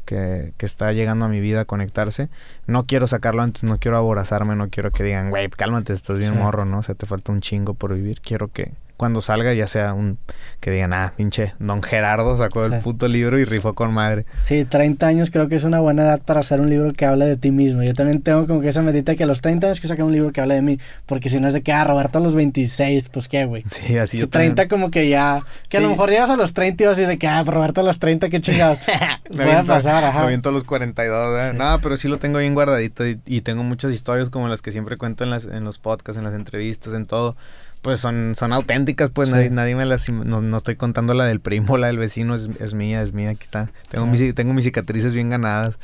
que, 0.05 0.52
que, 0.56 0.66
está 0.66 0.93
llegando 0.93 1.24
a 1.24 1.28
mi 1.28 1.40
vida 1.40 1.60
a 1.60 1.64
conectarse. 1.64 2.28
No 2.66 2.86
quiero 2.86 3.06
sacarlo 3.06 3.43
antes, 3.43 3.64
no 3.64 3.78
quiero 3.78 3.97
aborazarme, 3.97 4.56
no 4.56 4.68
quiero 4.68 4.90
que 4.90 5.05
digan, 5.05 5.30
güey, 5.30 5.48
cálmate, 5.48 5.93
estás 5.93 6.18
bien 6.18 6.39
morro, 6.39 6.64
¿no? 6.64 6.78
O 6.78 6.82
sea, 6.82 6.94
te 6.94 7.06
falta 7.06 7.32
un 7.32 7.40
chingo 7.40 7.74
por 7.74 7.94
vivir. 7.94 8.20
Quiero 8.20 8.48
que, 8.48 8.72
cuando 9.03 9.20
salga 9.20 9.53
ya 9.53 9.66
sea 9.66 9.95
un 9.95 10.16
que 10.61 10.70
digan, 10.70 10.93
ah, 10.93 11.12
pinche, 11.16 11.55
don 11.59 11.83
Gerardo 11.83 12.37
sacó 12.37 12.65
el 12.65 12.79
puto 12.79 13.09
libro 13.09 13.37
y 13.41 13.45
rifó 13.45 13.74
con 13.74 13.93
madre. 13.93 14.27
Sí, 14.39 14.65
30 14.65 15.05
años 15.05 15.31
creo 15.31 15.49
que 15.49 15.57
es 15.57 15.65
una 15.65 15.81
buena 15.81 16.05
edad 16.05 16.23
para 16.23 16.39
hacer 16.39 16.61
un 16.61 16.70
libro 16.70 16.93
que 16.93 17.05
hable 17.05 17.24
de 17.24 17.37
ti 17.37 17.51
mismo. 17.51 17.83
Yo 17.83 17.95
también 17.95 18.23
tengo 18.23 18.47
como 18.47 18.61
que 18.61 18.69
esa 18.69 18.81
medita 18.81 19.16
que 19.16 19.24
a 19.24 19.27
los 19.27 19.41
30 19.41 19.66
años 19.66 19.81
que 19.81 19.89
saque 19.89 20.05
un 20.05 20.12
libro 20.12 20.31
que 20.31 20.41
hable 20.41 20.55
de 20.55 20.62
mí, 20.62 20.79
porque 21.07 21.31
si 21.31 21.41
no 21.41 21.49
es 21.49 21.53
de 21.53 21.62
que, 21.65 21.73
ah, 21.73 21.83
Roberto 21.83 22.19
a 22.19 22.20
los 22.20 22.37
26, 22.37 23.09
pues 23.09 23.27
qué, 23.27 23.45
güey. 23.45 23.65
Sí, 23.66 23.99
así 23.99 24.19
yo 24.19 24.29
30 24.29 24.69
como 24.69 24.93
que 24.93 25.09
ya, 25.09 25.41
que 25.69 25.79
a 25.79 25.81
lo 25.81 25.89
mejor 25.89 26.11
llegas 26.11 26.31
a 26.31 26.37
los 26.37 26.53
30 26.53 26.85
y 26.85 26.87
vas 26.87 26.93
a 26.93 27.01
decir 27.01 27.09
de 27.09 27.19
que, 27.19 27.27
ah, 27.27 27.43
Roberto 27.43 27.81
a 27.81 27.85
los 27.85 27.99
30, 27.99 28.29
qué 28.29 28.41
chingados. 28.41 28.79
me 29.31 29.45
Puede 29.45 29.65
pasar, 29.65 30.05
ajá. 30.05 30.20
Me 30.20 30.27
aviento 30.27 30.51
a 30.51 30.53
los 30.53 30.62
42, 30.62 31.41
¿eh? 31.41 31.53
No, 31.55 31.81
pero 31.81 31.97
sí 31.97 32.07
lo 32.07 32.19
tengo 32.19 32.39
bien 32.39 32.55
guardadito 32.55 33.05
y, 33.05 33.19
y, 33.27 33.41
tengo 33.41 33.65
muchas 33.65 33.91
historias 33.91 34.31
como 34.31 34.47
las 34.47 34.62
que 34.62 34.70
siempre 34.70 34.97
cuento 34.97 35.24
en, 35.24 35.31
las, 35.31 35.47
en 35.47 35.65
los 35.65 35.81
podcasts, 35.81 36.19
en 36.19 36.23
las 36.23 36.35
entrevistas, 36.35 36.95
en 36.95 37.07
todo 37.07 37.37
pues 37.83 38.01
son, 38.01 38.35
son 38.37 38.53
auténticas, 38.53 39.11
pues 39.11 39.31
nadie, 39.31 39.51
nadie 39.51 39.75
me 39.75 39.85
las, 39.85 40.09
no, 40.09 40.41
no, 40.41 40.57
estoy 40.57 40.77
contando 40.77 41.15
la 41.15 41.27
del 41.27 41.41
primo, 41.41 41.77
la 41.77 41.89
del 41.89 41.99
vecino, 41.99 42.37
es, 42.37 42.49
es 42.61 42.75
mía, 42.75 43.03
es 43.03 43.13
mía, 43.13 43.31
aquí 43.31 43.43
está. 43.43 43.71
Tengo, 43.91 44.07
mis, 44.07 44.35
tengo 44.35 44.55
mis 44.55 44.65
cicatrices 44.65 45.13
bien 45.13 45.31
ganadas. 45.31 45.79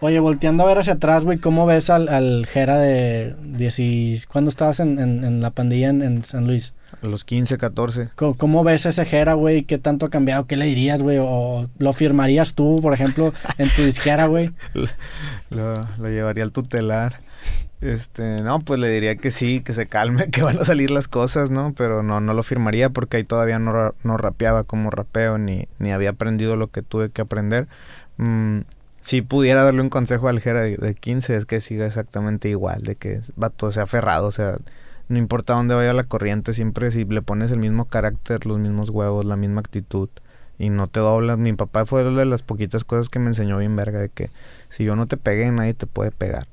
Oye, 0.00 0.18
volteando 0.20 0.64
a 0.64 0.66
ver 0.66 0.78
hacia 0.78 0.94
atrás, 0.94 1.24
güey, 1.24 1.38
¿cómo 1.38 1.66
ves 1.66 1.88
al, 1.88 2.08
al 2.08 2.46
Jera 2.46 2.78
de 2.78 3.36
10 3.42 4.26
¿Cuándo 4.26 4.48
estabas 4.48 4.80
en, 4.80 4.98
en, 4.98 5.40
la 5.40 5.50
pandilla 5.50 5.90
en, 5.90 6.24
San 6.24 6.46
Luis? 6.46 6.74
A 7.02 7.06
los 7.06 7.24
15, 7.24 7.58
14. 7.58 8.08
¿Cómo, 8.14 8.34
cómo 8.34 8.64
ves 8.64 8.86
ese 8.86 9.04
Jera, 9.04 9.34
güey? 9.34 9.62
¿Qué 9.62 9.78
tanto 9.78 10.06
ha 10.06 10.10
cambiado? 10.10 10.46
¿Qué 10.46 10.56
le 10.56 10.66
dirías, 10.66 11.02
güey? 11.02 11.18
¿O 11.20 11.68
lo 11.78 11.92
firmarías 11.92 12.54
tú, 12.54 12.80
por 12.82 12.92
ejemplo, 12.92 13.32
en 13.58 13.68
tu 13.70 13.82
disquera, 13.82 14.26
güey? 14.26 14.50
lo, 15.50 15.74
lo 15.74 16.08
llevaría 16.08 16.44
al 16.44 16.52
tutelar. 16.52 17.23
Este, 17.84 18.40
no, 18.40 18.60
pues 18.60 18.80
le 18.80 18.88
diría 18.88 19.16
que 19.16 19.30
sí, 19.30 19.60
que 19.60 19.74
se 19.74 19.86
calme, 19.86 20.28
que 20.30 20.42
van 20.42 20.58
a 20.58 20.64
salir 20.64 20.90
las 20.90 21.06
cosas, 21.06 21.50
¿no? 21.50 21.74
Pero 21.76 22.02
no, 22.02 22.18
no 22.18 22.32
lo 22.32 22.42
firmaría 22.42 22.88
porque 22.88 23.18
ahí 23.18 23.24
todavía 23.24 23.58
no, 23.58 23.94
no 24.02 24.16
rapeaba 24.16 24.64
como 24.64 24.90
rapeo, 24.90 25.36
ni, 25.36 25.68
ni 25.78 25.92
había 25.92 26.10
aprendido 26.10 26.56
lo 26.56 26.68
que 26.68 26.80
tuve 26.80 27.10
que 27.10 27.20
aprender. 27.20 27.68
Mm, 28.16 28.60
si 29.02 29.20
pudiera 29.20 29.64
darle 29.64 29.82
un 29.82 29.90
consejo 29.90 30.28
al 30.28 30.40
Jera 30.40 30.62
de, 30.62 30.94
15 30.94 31.36
es 31.36 31.44
que 31.44 31.60
siga 31.60 31.84
exactamente 31.84 32.48
igual, 32.48 32.84
de 32.84 32.94
que 32.94 33.20
va 33.40 33.50
todo 33.50 33.70
sea 33.70 33.82
aferrado, 33.82 34.28
o 34.28 34.32
sea, 34.32 34.56
no 35.08 35.18
importa 35.18 35.52
dónde 35.52 35.74
vaya 35.74 35.92
la 35.92 36.04
corriente, 36.04 36.54
siempre 36.54 36.90
si 36.90 37.04
le 37.04 37.20
pones 37.20 37.50
el 37.50 37.58
mismo 37.58 37.84
carácter, 37.84 38.46
los 38.46 38.58
mismos 38.58 38.88
huevos, 38.88 39.26
la 39.26 39.36
misma 39.36 39.60
actitud 39.60 40.08
y 40.58 40.70
no 40.70 40.86
te 40.86 41.00
doblas. 41.00 41.36
Mi 41.36 41.52
papá 41.52 41.84
fue 41.84 42.02
de 42.02 42.24
las 42.24 42.42
poquitas 42.42 42.84
cosas 42.84 43.10
que 43.10 43.18
me 43.18 43.28
enseñó 43.28 43.58
bien 43.58 43.76
verga, 43.76 43.98
de 43.98 44.08
que 44.08 44.30
si 44.70 44.84
yo 44.84 44.96
no 44.96 45.06
te 45.06 45.18
pegué, 45.18 45.50
nadie 45.50 45.74
te 45.74 45.86
puede 45.86 46.10
pegar. 46.10 46.46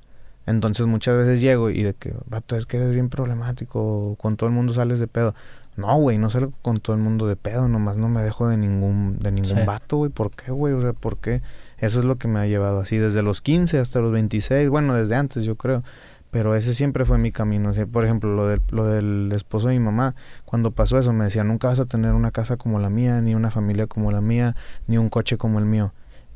Entonces 0.45 0.87
muchas 0.87 1.17
veces 1.17 1.41
llego 1.41 1.69
y 1.69 1.83
de 1.83 1.93
que, 1.93 2.13
vato, 2.27 2.55
es 2.55 2.65
que 2.65 2.77
eres 2.77 2.93
bien 2.93 3.09
problemático, 3.09 4.15
con 4.15 4.35
todo 4.35 4.49
el 4.49 4.55
mundo 4.55 4.73
sales 4.73 4.99
de 4.99 5.07
pedo. 5.07 5.35
No, 5.77 5.95
güey, 5.97 6.17
no 6.17 6.29
salgo 6.29 6.51
con 6.61 6.77
todo 6.77 6.95
el 6.95 7.01
mundo 7.01 7.27
de 7.27 7.35
pedo, 7.35 7.67
nomás 7.67 7.95
no 7.95 8.09
me 8.09 8.21
dejo 8.21 8.47
de 8.47 8.57
ningún, 8.57 9.19
de 9.19 9.31
ningún 9.31 9.65
vato, 9.65 9.97
güey. 9.97 10.11
¿Por 10.11 10.31
qué, 10.31 10.51
güey? 10.51 10.73
O 10.73 10.81
sea, 10.81 10.93
¿por 10.93 11.17
qué? 11.17 11.41
Eso 11.77 11.99
es 11.99 12.05
lo 12.05 12.17
que 12.17 12.27
me 12.27 12.39
ha 12.39 12.45
llevado 12.45 12.79
así, 12.79 12.97
desde 12.97 13.21
los 13.21 13.41
15 13.41 13.79
hasta 13.79 14.01
los 14.01 14.11
26, 14.11 14.69
bueno, 14.69 14.95
desde 14.95 15.15
antes 15.15 15.45
yo 15.45 15.55
creo. 15.55 15.83
Pero 16.29 16.55
ese 16.55 16.73
siempre 16.73 17.03
fue 17.03 17.17
mi 17.17 17.31
camino. 17.31 17.69
O 17.69 17.73
sea, 17.73 17.85
por 17.85 18.05
ejemplo, 18.05 18.33
lo 18.33 18.47
del, 18.47 18.61
lo 18.71 18.85
del 18.85 19.31
esposo 19.33 19.67
de 19.67 19.73
mi 19.73 19.83
mamá, 19.83 20.15
cuando 20.45 20.71
pasó 20.71 20.97
eso 20.97 21.11
me 21.11 21.25
decía, 21.25 21.43
nunca 21.43 21.67
vas 21.67 21.79
a 21.79 21.85
tener 21.85 22.13
una 22.13 22.31
casa 22.31 22.55
como 22.57 22.79
la 22.79 22.89
mía, 22.89 23.21
ni 23.21 23.35
una 23.35 23.51
familia 23.51 23.87
como 23.87 24.11
la 24.11 24.21
mía, 24.21 24.55
ni 24.87 24.97
un 24.97 25.09
coche 25.09 25.37
como 25.37 25.59
el 25.59 25.65
mío. 25.65 25.93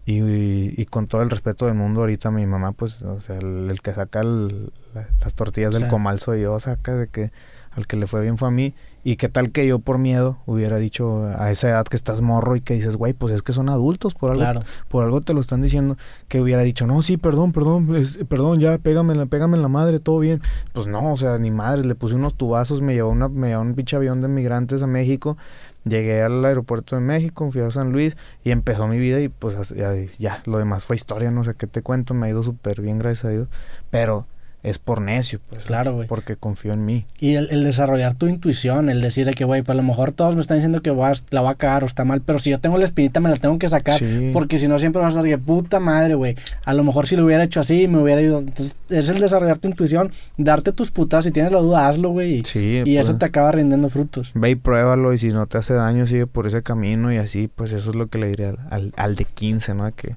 Y, 0.07 0.79
y, 0.79 0.85
con 0.85 1.07
todo 1.07 1.23
el 1.23 1.31
respeto 1.31 1.65
del 1.65 1.73
mundo, 1.73 2.01
ahorita 2.01 2.29
mi 2.29 2.45
mamá, 2.45 2.73
pues, 2.73 3.01
o 3.01 3.19
sea, 3.21 3.37
el, 3.39 3.79
que 3.81 3.91
saca 3.91 4.23
las 4.23 5.33
tortillas 5.33 5.73
del 5.73 5.87
comal 5.87 6.19
soy 6.19 6.41
yo, 6.41 6.59
saca 6.59 6.95
de 6.95 7.07
que 7.07 7.31
al 7.75 7.87
que 7.87 7.97
le 7.97 8.07
fue 8.07 8.21
bien 8.21 8.37
fue 8.37 8.47
a 8.47 8.51
mí. 8.51 8.73
Y 9.03 9.17
qué 9.17 9.29
tal 9.29 9.51
que 9.51 9.67
yo 9.67 9.77
por 9.77 9.99
miedo 9.99 10.39
hubiera 10.47 10.77
dicho 10.77 11.25
a 11.37 11.51
esa 11.51 11.69
edad 11.69 11.85
que 11.85 11.95
estás 11.95 12.21
morro 12.21 12.55
y 12.55 12.61
que 12.61 12.73
dices, 12.73 12.95
güey, 12.95 13.13
pues 13.13 13.33
es 13.35 13.43
que 13.43 13.53
son 13.53 13.69
adultos, 13.69 14.15
por 14.15 14.31
algo, 14.31 14.63
por 14.89 15.03
algo 15.03 15.21
te 15.21 15.35
lo 15.35 15.41
están 15.41 15.61
diciendo, 15.61 15.95
que 16.27 16.41
hubiera 16.41 16.63
dicho, 16.63 16.87
no, 16.87 17.03
sí, 17.03 17.17
perdón, 17.17 17.51
perdón, 17.51 17.87
perdón, 18.27 18.59
ya, 18.59 18.79
pégame, 18.79 19.27
pégame 19.27 19.57
en 19.57 19.61
la 19.61 19.67
madre, 19.67 19.99
todo 19.99 20.17
bien. 20.17 20.41
Pues 20.73 20.87
no, 20.87 21.13
o 21.13 21.17
sea, 21.17 21.37
ni 21.37 21.51
madre, 21.51 21.85
le 21.85 21.93
puse 21.93 22.15
unos 22.15 22.33
tubazos, 22.33 22.81
me 22.81 22.95
llevó, 22.95 23.11
una, 23.11 23.27
me 23.27 23.49
llevó 23.49 23.61
un 23.61 23.75
pinche 23.75 23.95
avión 23.95 24.21
de 24.21 24.27
migrantes 24.27 24.81
a 24.81 24.87
México, 24.87 25.37
llegué 25.85 26.21
al 26.21 26.43
aeropuerto 26.43 26.95
de 26.95 27.01
México, 27.01 27.49
fui 27.49 27.61
a 27.61 27.71
San 27.71 27.91
Luis 27.91 28.17
y 28.43 28.51
empezó 28.51 28.87
mi 28.87 28.97
vida 28.97 29.21
y 29.21 29.29
pues 29.29 29.69
ya, 29.69 29.93
ya 30.17 30.41
lo 30.45 30.57
demás 30.57 30.83
fue 30.83 30.95
historia, 30.95 31.31
no 31.31 31.43
sé 31.43 31.53
qué 31.53 31.67
te 31.67 31.81
cuento, 31.81 32.13
me 32.13 32.27
ha 32.27 32.29
ido 32.29 32.43
súper 32.43 32.81
bien, 32.81 32.99
gracias 32.99 33.25
a 33.25 33.29
Dios. 33.29 33.47
Pero 33.89 34.27
es 34.65 34.79
por 34.79 34.99
necio, 34.99 35.39
pues. 35.47 35.63
Claro, 35.63 35.93
güey. 35.93 36.07
Porque 36.07 36.35
confío 36.35 36.73
en 36.73 36.85
mí. 36.85 37.05
Y 37.19 37.35
el, 37.35 37.63
desarrollar 37.63 38.15
tu 38.15 38.27
intuición, 38.27 38.89
el 38.89 38.99
decir 38.99 39.29
que, 39.35 39.45
güey, 39.45 39.61
pues 39.61 39.75
a 39.77 39.81
lo 39.81 39.87
mejor 39.87 40.11
todos 40.11 40.35
me 40.35 40.41
están 40.41 40.57
diciendo 40.57 40.81
que 40.81 40.89
vas, 40.89 41.23
la 41.29 41.41
va 41.41 41.51
a 41.51 41.55
cagar 41.55 41.83
o 41.83 41.85
está 41.85 42.03
mal, 42.03 42.21
pero 42.21 42.39
si 42.39 42.49
yo 42.49 42.59
tengo 42.59 42.77
la 42.79 42.85
espinita 42.85 43.19
me 43.19 43.29
la 43.29 43.35
tengo 43.35 43.59
que 43.59 43.69
sacar. 43.69 43.99
Porque 44.33 44.57
si 44.57 44.67
no 44.67 44.79
siempre 44.79 45.01
vas 45.01 45.15
a 45.15 45.19
estar 45.19 45.29
que 45.29 45.37
puta 45.37 45.79
madre, 45.79 46.15
güey. 46.15 46.35
A 46.63 46.73
lo 46.73 46.83
mejor 46.83 47.05
si 47.05 47.15
lo 47.15 47.25
hubiera 47.25 47.43
hecho 47.43 47.59
así, 47.59 47.87
me 47.87 47.99
hubiera 47.99 48.21
ido. 48.21 48.39
Entonces, 48.39 48.75
es 48.89 49.07
el 49.07 49.19
desarrollar 49.19 49.59
tu 49.59 49.67
intuición, 49.67 50.11
darte 50.37 50.71
tus 50.71 50.89
putas. 50.89 51.25
Si 51.25 51.31
tienes 51.31 51.51
la 51.51 51.59
duda, 51.59 51.87
hazlo, 51.87 52.09
güey. 52.09 52.41
Sí. 52.43 52.81
Y 52.85 52.97
eso 52.97 53.11
pues. 53.11 53.19
te 53.19 53.25
acaba 53.25 53.51
rindiendo 53.51 53.89
frutos. 53.89 54.31
Ve 54.33 54.49
y 54.49 54.55
pruébalo. 54.55 55.13
Y 55.13 55.19
si 55.19 55.29
no 55.29 55.45
te 55.45 55.59
hace 55.59 55.75
daño, 55.75 56.07
sigue 56.07 56.25
por 56.25 56.47
ese 56.47 56.63
camino. 56.63 57.13
Y 57.13 57.17
así, 57.17 57.49
pues 57.53 57.71
eso 57.71 57.91
es 57.91 57.95
lo 57.95 58.07
que 58.07 58.17
le 58.17 58.29
diría 58.29 58.55
al, 58.71 58.93
al, 58.97 59.15
de 59.15 59.25
15, 59.25 59.75
¿no? 59.75 59.93
Que 59.93 60.15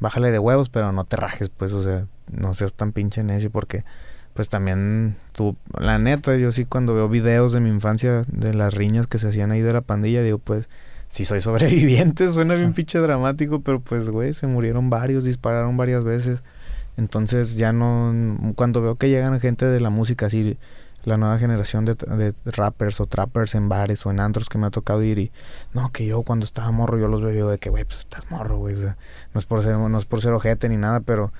bájale 0.00 0.30
de 0.30 0.38
huevos, 0.38 0.70
pero 0.70 0.92
no 0.92 1.04
te 1.04 1.16
rajes, 1.16 1.50
pues, 1.50 1.72
o 1.72 1.82
sea, 1.82 2.06
no 2.30 2.54
seas 2.54 2.74
tan 2.74 2.92
pinche 2.92 3.22
necio 3.22 3.50
porque 3.50 3.84
pues 4.34 4.48
también 4.48 5.16
tú, 5.32 5.56
la 5.78 5.98
neta, 5.98 6.36
yo 6.36 6.52
sí 6.52 6.64
cuando 6.64 6.94
veo 6.94 7.08
videos 7.08 7.52
de 7.52 7.60
mi 7.60 7.68
infancia, 7.68 8.24
de 8.28 8.54
las 8.54 8.72
riñas 8.74 9.06
que 9.06 9.18
se 9.18 9.28
hacían 9.28 9.50
ahí 9.50 9.60
de 9.60 9.72
la 9.72 9.82
pandilla, 9.82 10.22
digo, 10.22 10.38
pues, 10.38 10.68
si 11.08 11.24
soy 11.24 11.40
sobreviviente, 11.42 12.30
suena 12.30 12.54
bien 12.54 12.72
pinche 12.72 12.98
dramático, 12.98 13.60
pero 13.60 13.80
pues, 13.80 14.08
güey, 14.08 14.32
se 14.32 14.46
murieron 14.46 14.90
varios, 14.90 15.24
dispararon 15.24 15.76
varias 15.76 16.04
veces. 16.04 16.42
Entonces 16.96 17.56
ya 17.56 17.72
no, 17.72 18.52
cuando 18.54 18.82
veo 18.82 18.96
que 18.96 19.08
llegan 19.08 19.38
gente 19.40 19.66
de 19.66 19.80
la 19.80 19.90
música 19.90 20.26
así, 20.26 20.58
la 21.04 21.16
nueva 21.16 21.38
generación 21.38 21.84
de, 21.84 21.94
de, 21.94 22.34
rappers 22.44 23.00
o 23.00 23.06
trappers 23.06 23.54
en 23.54 23.68
bares 23.68 24.06
o 24.06 24.10
en 24.10 24.20
antros 24.20 24.48
que 24.48 24.58
me 24.58 24.66
ha 24.66 24.70
tocado 24.70 25.02
ir 25.02 25.18
y 25.18 25.32
no, 25.72 25.90
que 25.90 26.06
yo 26.06 26.22
cuando 26.22 26.44
estaba 26.44 26.70
morro 26.70 26.98
yo 26.98 27.08
los 27.08 27.22
veo 27.22 27.48
de 27.48 27.58
que, 27.58 27.70
güey, 27.70 27.84
pues 27.84 28.00
estás 28.00 28.30
morro, 28.30 28.58
güey, 28.58 28.76
o 28.76 28.80
sea, 28.80 28.96
no 29.34 29.38
es 29.38 29.46
por 29.46 29.62
ser, 29.62 29.76
no 29.76 29.98
es 29.98 30.04
por 30.04 30.20
ser 30.20 30.32
ojete 30.32 30.68
ni 30.68 30.76
nada, 30.76 31.00
pero 31.00 31.32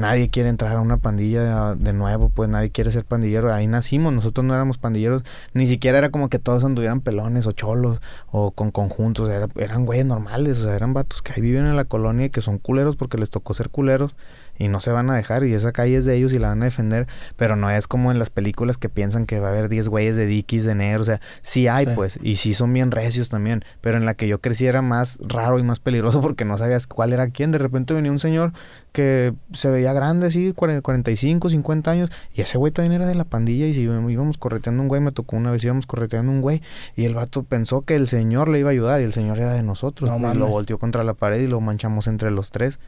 nadie 0.00 0.30
quiere 0.30 0.48
entrar 0.48 0.76
a 0.76 0.80
una 0.80 0.96
pandilla 0.96 1.74
de 1.74 1.92
nuevo, 1.92 2.30
pues 2.30 2.48
nadie 2.48 2.70
quiere 2.70 2.90
ser 2.90 3.04
pandillero. 3.04 3.52
Ahí 3.52 3.66
nacimos, 3.66 4.12
nosotros 4.12 4.44
no 4.44 4.54
éramos 4.54 4.78
pandilleros, 4.78 5.22
ni 5.54 5.66
siquiera 5.66 5.98
era 5.98 6.10
como 6.10 6.28
que 6.28 6.38
todos 6.38 6.64
anduvieran 6.64 7.00
pelones 7.00 7.46
o 7.46 7.52
cholos 7.52 8.00
o 8.30 8.50
con 8.50 8.70
conjuntos, 8.70 9.30
eran 9.56 9.86
güeyes 9.86 10.06
normales, 10.06 10.60
o 10.60 10.64
sea, 10.64 10.74
eran 10.74 10.94
vatos 10.94 11.22
que 11.22 11.32
ahí 11.32 11.40
viven 11.40 11.66
en 11.66 11.76
la 11.76 11.84
colonia 11.84 12.26
y 12.26 12.30
que 12.30 12.40
son 12.40 12.58
culeros 12.58 12.96
porque 12.96 13.18
les 13.18 13.30
tocó 13.30 13.54
ser 13.54 13.70
culeros 13.70 14.14
y 14.60 14.68
no 14.68 14.78
se 14.78 14.92
van 14.92 15.08
a 15.08 15.16
dejar 15.16 15.42
y 15.44 15.54
esa 15.54 15.72
calle 15.72 15.96
es 15.96 16.04
de 16.04 16.14
ellos 16.16 16.34
y 16.34 16.38
la 16.38 16.48
van 16.48 16.60
a 16.60 16.66
defender, 16.66 17.06
pero 17.36 17.56
no 17.56 17.70
es 17.70 17.88
como 17.88 18.12
en 18.12 18.18
las 18.18 18.28
películas 18.28 18.76
que 18.76 18.90
piensan 18.90 19.24
que 19.24 19.40
va 19.40 19.48
a 19.48 19.50
haber 19.50 19.70
10 19.70 19.88
güeyes 19.88 20.16
de 20.16 20.26
dikis 20.26 20.64
de 20.64 20.74
negro, 20.74 21.00
o 21.00 21.04
sea, 21.06 21.20
sí 21.40 21.66
hay 21.66 21.86
pues 21.86 22.18
y 22.22 22.36
sí 22.36 22.52
son 22.52 22.72
bien 22.72 22.90
recios 22.90 23.30
también, 23.30 23.64
pero 23.80 23.96
en 23.96 24.04
la 24.04 24.12
que 24.12 24.28
yo 24.28 24.40
crecí 24.40 24.66
era 24.66 24.82
más 24.82 25.18
raro 25.22 25.58
y 25.58 25.62
más 25.62 25.80
peligroso 25.80 26.20
porque 26.22 26.44
no 26.44 26.58
sabías 26.58 26.86
cuál 26.86 27.14
era 27.14 27.30
quién, 27.30 27.52
de 27.52 27.58
repente 27.58 27.94
venía 27.94 28.12
un 28.12 28.18
señor 28.18 28.52
que 28.92 29.32
se 29.52 29.70
veía 29.70 29.94
grande 29.94 30.26
así, 30.26 30.52
45, 30.52 31.48
50 31.48 31.90
años 31.90 32.10
y 32.34 32.42
ese 32.42 32.58
güey 32.58 32.70
también 32.70 32.92
era 32.92 33.06
de 33.06 33.14
la 33.14 33.24
pandilla 33.24 33.66
y 33.66 33.72
si 33.72 33.80
íbamos 33.82 34.36
correteando 34.36 34.82
un 34.82 34.88
güey, 34.88 35.00
me 35.00 35.12
tocó 35.12 35.36
una 35.36 35.50
vez 35.50 35.64
íbamos 35.64 35.86
correteando 35.86 36.30
un 36.30 36.42
güey 36.42 36.60
y 36.96 37.06
el 37.06 37.14
vato 37.14 37.44
pensó 37.44 37.80
que 37.82 37.96
el 37.96 38.08
señor 38.08 38.48
le 38.48 38.58
iba 38.58 38.68
a 38.68 38.72
ayudar 38.72 39.00
y 39.00 39.04
el 39.04 39.14
señor 39.14 39.38
era 39.38 39.54
de 39.54 39.62
nosotros, 39.62 40.10
y 40.10 40.36
lo 40.36 40.48
volteó 40.48 40.78
contra 40.78 41.02
la 41.02 41.14
pared 41.14 41.40
y 41.40 41.46
lo 41.46 41.60
manchamos 41.62 42.06
entre 42.08 42.30
los 42.30 42.50
tres. 42.50 42.78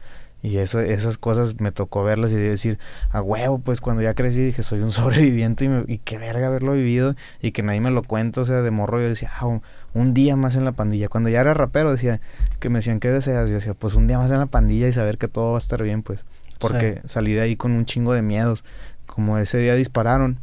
Y 0.43 0.57
eso, 0.57 0.81
esas 0.81 1.17
cosas 1.17 1.61
me 1.61 1.71
tocó 1.71 2.03
verlas 2.03 2.33
y 2.33 2.35
decir, 2.35 2.77
a 3.11 3.21
huevo, 3.21 3.59
pues 3.59 3.79
cuando 3.79 4.03
ya 4.03 4.13
crecí 4.13 4.41
dije, 4.41 4.61
soy 4.61 4.81
un 4.81 4.91
sobreviviente 4.91 5.63
y, 5.63 5.93
y 5.93 5.97
qué 5.99 6.17
verga 6.17 6.47
haberlo 6.47 6.73
vivido 6.73 7.15
y 7.41 7.53
que 7.53 7.63
nadie 7.63 7.79
me 7.79 7.91
lo 7.91 8.03
cuenta, 8.03 8.41
o 8.41 8.45
sea, 8.45 8.61
de 8.61 8.69
morro 8.69 8.99
yo 8.99 9.07
decía, 9.07 9.31
ah, 9.39 9.61
un, 9.93 10.13
día 10.13 10.35
más 10.35 10.57
en 10.57 10.65
la 10.65 10.73
pandilla. 10.73 11.07
Cuando 11.07 11.29
ya 11.29 11.39
era 11.39 11.53
rapero 11.53 11.91
decía, 11.91 12.19
que 12.59 12.67
me 12.67 12.79
decían, 12.79 12.99
¿qué 12.99 13.09
deseas? 13.09 13.47
Yo 13.47 13.55
decía, 13.55 13.73
pues 13.73 13.95
un 13.95 14.05
día 14.05 14.17
más 14.17 14.31
en 14.31 14.39
la 14.39 14.47
pandilla 14.47 14.89
y 14.89 14.93
saber 14.93 15.17
que 15.17 15.29
todo 15.29 15.51
va 15.51 15.57
a 15.57 15.61
estar 15.61 15.81
bien, 15.81 16.03
pues. 16.03 16.19
Porque 16.59 17.01
salí 17.05 17.33
de 17.33 17.41
ahí 17.41 17.55
con 17.55 17.71
un 17.71 17.85
chingo 17.85 18.13
de 18.13 18.21
miedos. 18.21 18.65
Como 19.05 19.37
ese 19.37 19.57
día 19.59 19.75
dispararon 19.75 20.39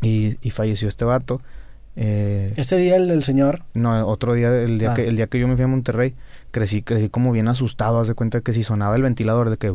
y, 0.00 0.38
y 0.40 0.50
falleció 0.50 0.88
este 0.88 1.04
vato. 1.04 1.42
Eh, 1.96 2.52
¿Este 2.56 2.76
día 2.76 2.96
el 2.96 3.08
del 3.08 3.24
señor? 3.24 3.62
No, 3.74 4.06
otro 4.06 4.34
día, 4.34 4.56
el 4.56 4.78
día, 4.78 4.92
ah. 4.92 4.94
que, 4.94 5.08
el 5.08 5.16
día 5.16 5.26
que 5.26 5.38
yo 5.38 5.48
me 5.48 5.56
fui 5.56 5.64
a 5.64 5.68
Monterrey 5.68 6.14
crecí, 6.50 6.82
crecí 6.82 7.08
como 7.08 7.32
bien 7.32 7.48
asustado, 7.48 8.00
haz 8.00 8.08
de 8.08 8.14
cuenta 8.14 8.40
que 8.40 8.52
si 8.52 8.62
sonaba 8.62 8.96
el 8.96 9.02
ventilador 9.02 9.50
de 9.50 9.56
que 9.56 9.72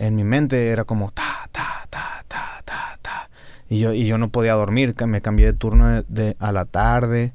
en 0.00 0.16
mi 0.16 0.24
mente 0.24 0.68
era 0.68 0.84
como 0.84 1.10
ta 1.10 1.48
ta 1.52 1.86
ta 1.90 2.24
ta 2.28 2.62
ta 2.64 2.98
ta. 3.02 3.30
Y 3.68 3.80
yo 3.80 3.92
y 3.92 4.06
yo 4.06 4.18
no 4.18 4.30
podía 4.30 4.54
dormir, 4.54 4.94
me 5.06 5.20
cambié 5.20 5.46
de 5.46 5.52
turno 5.52 6.02
de, 6.02 6.36
a 6.38 6.52
la 6.52 6.64
tarde 6.64 7.32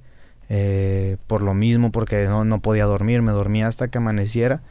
eh, 0.49 1.18
por 1.28 1.41
lo 1.41 1.53
mismo 1.53 1.91
porque 1.91 2.26
no, 2.26 2.45
no 2.45 2.60
podía 2.60 2.86
dormir, 2.86 3.22
me 3.22 3.32
dormía 3.32 3.68
hasta 3.68 3.88
que 3.88 3.98
amaneciera 3.98 4.61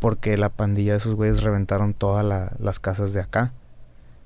porque 0.00 0.36
la 0.36 0.48
pandilla 0.48 0.92
de 0.92 0.98
esos 0.98 1.14
güeyes 1.14 1.42
reventaron 1.42 1.94
todas 1.94 2.24
las 2.58 2.80
casas 2.80 3.12
de 3.12 3.20
acá. 3.20 3.52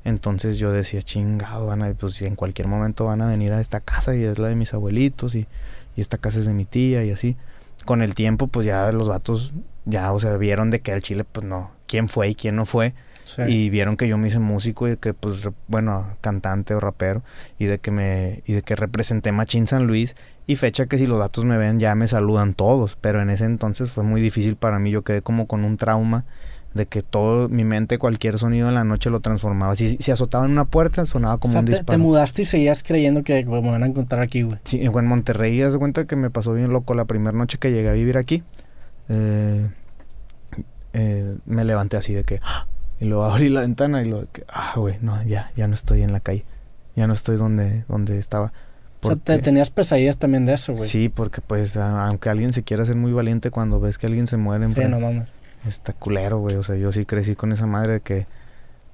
Entonces 0.05 0.59
yo 0.59 0.71
decía, 0.71 1.03
chingado, 1.03 1.67
van 1.67 1.83
a, 1.83 1.93
pues 1.95 2.21
en 2.23 2.37
cualquier 2.37 2.69
momento 2.69 3.07
van 3.07 3.23
a 3.23 3.27
venir 3.27 3.53
a 3.53 3.61
esta 3.61 3.81
casa 3.81 4.15
y 4.15 4.23
es 4.23 4.39
la 4.39 4.49
de 4.49 4.55
mis 4.55 4.75
abuelitos 4.75 5.35
y 5.35 5.47
y 5.97 6.01
esta 6.01 6.19
casa 6.19 6.39
es 6.39 6.47
de 6.47 6.55
mi 6.55 6.65
tía 6.65 7.05
y 7.05 7.11
así. 7.11 7.37
Con 7.85 8.03
el 8.03 8.15
tiempo, 8.15 8.47
pues 8.47 8.66
ya 8.66 8.91
los 8.93 9.09
vatos, 9.09 9.53
ya, 9.85 10.12
o 10.12 10.21
sea, 10.21 10.37
vieron 10.37 10.71
de 10.71 10.81
que 10.81 10.93
al 10.93 11.03
Chile, 11.03 11.25
pues 11.25 11.47
no, 11.47 11.71
quién 11.87 12.09
fue 12.09 12.29
y 12.29 12.35
quién 12.35 12.57
no 12.57 12.66
fue. 12.66 12.95
Y 13.49 13.71
vieron 13.71 13.97
que 13.97 14.07
yo 14.07 14.19
me 14.19 14.29
hice 14.29 14.39
músico 14.39 14.89
y 14.89 14.97
que, 14.97 15.15
pues, 15.15 15.49
bueno, 15.66 16.16
cantante 16.21 16.75
o 16.75 16.81
rapero. 16.81 17.23
Y 17.59 17.65
de 17.66 17.79
que 17.79 17.91
me, 17.91 18.43
y 18.47 18.53
de 18.53 18.62
que 18.62 18.77
representé 18.77 19.33
Machín 19.33 19.66
San 19.66 19.87
Luis. 19.87 20.15
Y 20.47 20.57
fecha 20.57 20.87
que 20.87 20.99
si 20.99 21.07
los 21.07 21.19
vatos 21.19 21.45
me 21.47 21.57
ven 21.57 21.79
ya 21.79 21.95
me 21.95 22.07
saludan 22.07 22.55
todos. 22.55 22.97
Pero 23.01 23.23
en 23.23 23.31
ese 23.31 23.47
entonces 23.47 23.91
fue 23.91 24.05
muy 24.05 24.21
difícil 24.21 24.57
para 24.57 24.79
mí. 24.79 24.91
Yo 24.91 25.03
quedé 25.03 25.23
como 25.23 25.47
con 25.47 25.65
un 25.65 25.77
trauma 25.77 26.25
de 26.75 26.87
que 26.87 27.03
todo 27.03 27.49
mi 27.49 27.65
mente 27.65 27.99
cualquier 27.99 28.37
sonido 28.37 28.69
en 28.69 28.75
la 28.75 28.85
noche 28.85 29.09
lo 29.09 29.21
transformaba. 29.21 29.77
Si, 29.77 29.97
si 30.01 30.11
azotaba 30.11 30.45
en 30.45 30.51
una 30.51 30.65
puerta 30.65 31.07
sonaba 31.07 31.39
como 31.39 31.59
un 31.59 31.65
disparo. 31.65 31.99
Te, 31.99 31.99
mudaste 31.99 32.43
y 32.43 32.45
seguías 32.45 32.83
creyendo 32.83 33.23
que 33.23 33.45
me 33.45 33.61
van 33.61 33.83
a 33.85 33.87
encontrar 33.87 34.21
aquí, 34.21 34.43
güey. 34.43 34.59
Sí, 34.65 34.81
en 34.83 35.07
Monterrey, 35.07 35.63
haz 35.63 35.73
de 35.73 35.79
cuenta 35.79 36.05
que 36.07 36.17
me 36.17 36.31
pasó 36.31 36.53
bien 36.53 36.73
loco 36.73 36.95
la 36.95 37.05
primera 37.05 37.37
noche 37.37 37.59
que 37.59 37.71
llegué 37.71 37.89
a 37.89 37.93
vivir 37.93 38.19
aquí. 38.19 38.43
Eh, 39.09 39.71
eh, 40.95 41.37
me 41.47 41.65
levanté 41.65 41.97
así 41.97 42.13
de 42.13 42.25
que 42.25 42.41
¡ah! 42.43 42.67
y 43.01 43.05
luego 43.05 43.25
abrí 43.25 43.49
la 43.51 43.61
ventana 43.61 44.03
y 44.03 44.07
lo 44.07 44.27
que 44.31 44.45
ah, 44.49 44.73
güey, 44.77 44.97
no, 45.01 45.23
ya 45.25 45.53
ya 45.57 45.69
no 45.69 45.75
estoy 45.75 46.03
en 46.03 46.13
la 46.13 46.21
calle. 46.21 46.45
Ya 46.97 47.07
no 47.07 47.15
estoy 47.15 47.37
donde 47.37 47.85
donde 47.89 48.19
estaba. 48.19 48.53
o 49.03 49.09
sea, 49.09 49.17
te 49.17 49.39
tenías 49.39 49.71
pesadillas 49.71 50.17
también 50.17 50.45
de 50.45 50.55
eso, 50.55 50.73
güey. 50.73 50.89
Sí, 50.89 51.09
porque 51.09 51.41
pues 51.41 51.77
aunque 51.77 52.31
alguien 52.31 52.53
se 52.53 52.65
quiera 52.65 52.85
ser 52.85 52.97
muy 52.97 53.13
valiente 53.13 53.53
cuando 53.53 53.79
ves 53.79 53.97
que 53.97 54.07
alguien 54.07 54.27
se 54.27 54.39
muere 54.39 54.65
en 54.65 54.75
Sí, 54.75 54.83
no 54.89 54.99
mames 54.99 55.44
está 55.69 55.93
culero, 55.93 56.39
güey. 56.39 56.57
O 56.57 56.62
sea, 56.62 56.77
yo 56.77 56.93
sí 56.93 57.05
crecí 57.05 57.35
con 57.35 57.53
esa 57.53 57.66
madre 57.66 57.95
de 57.95 58.01
que, 58.01 58.27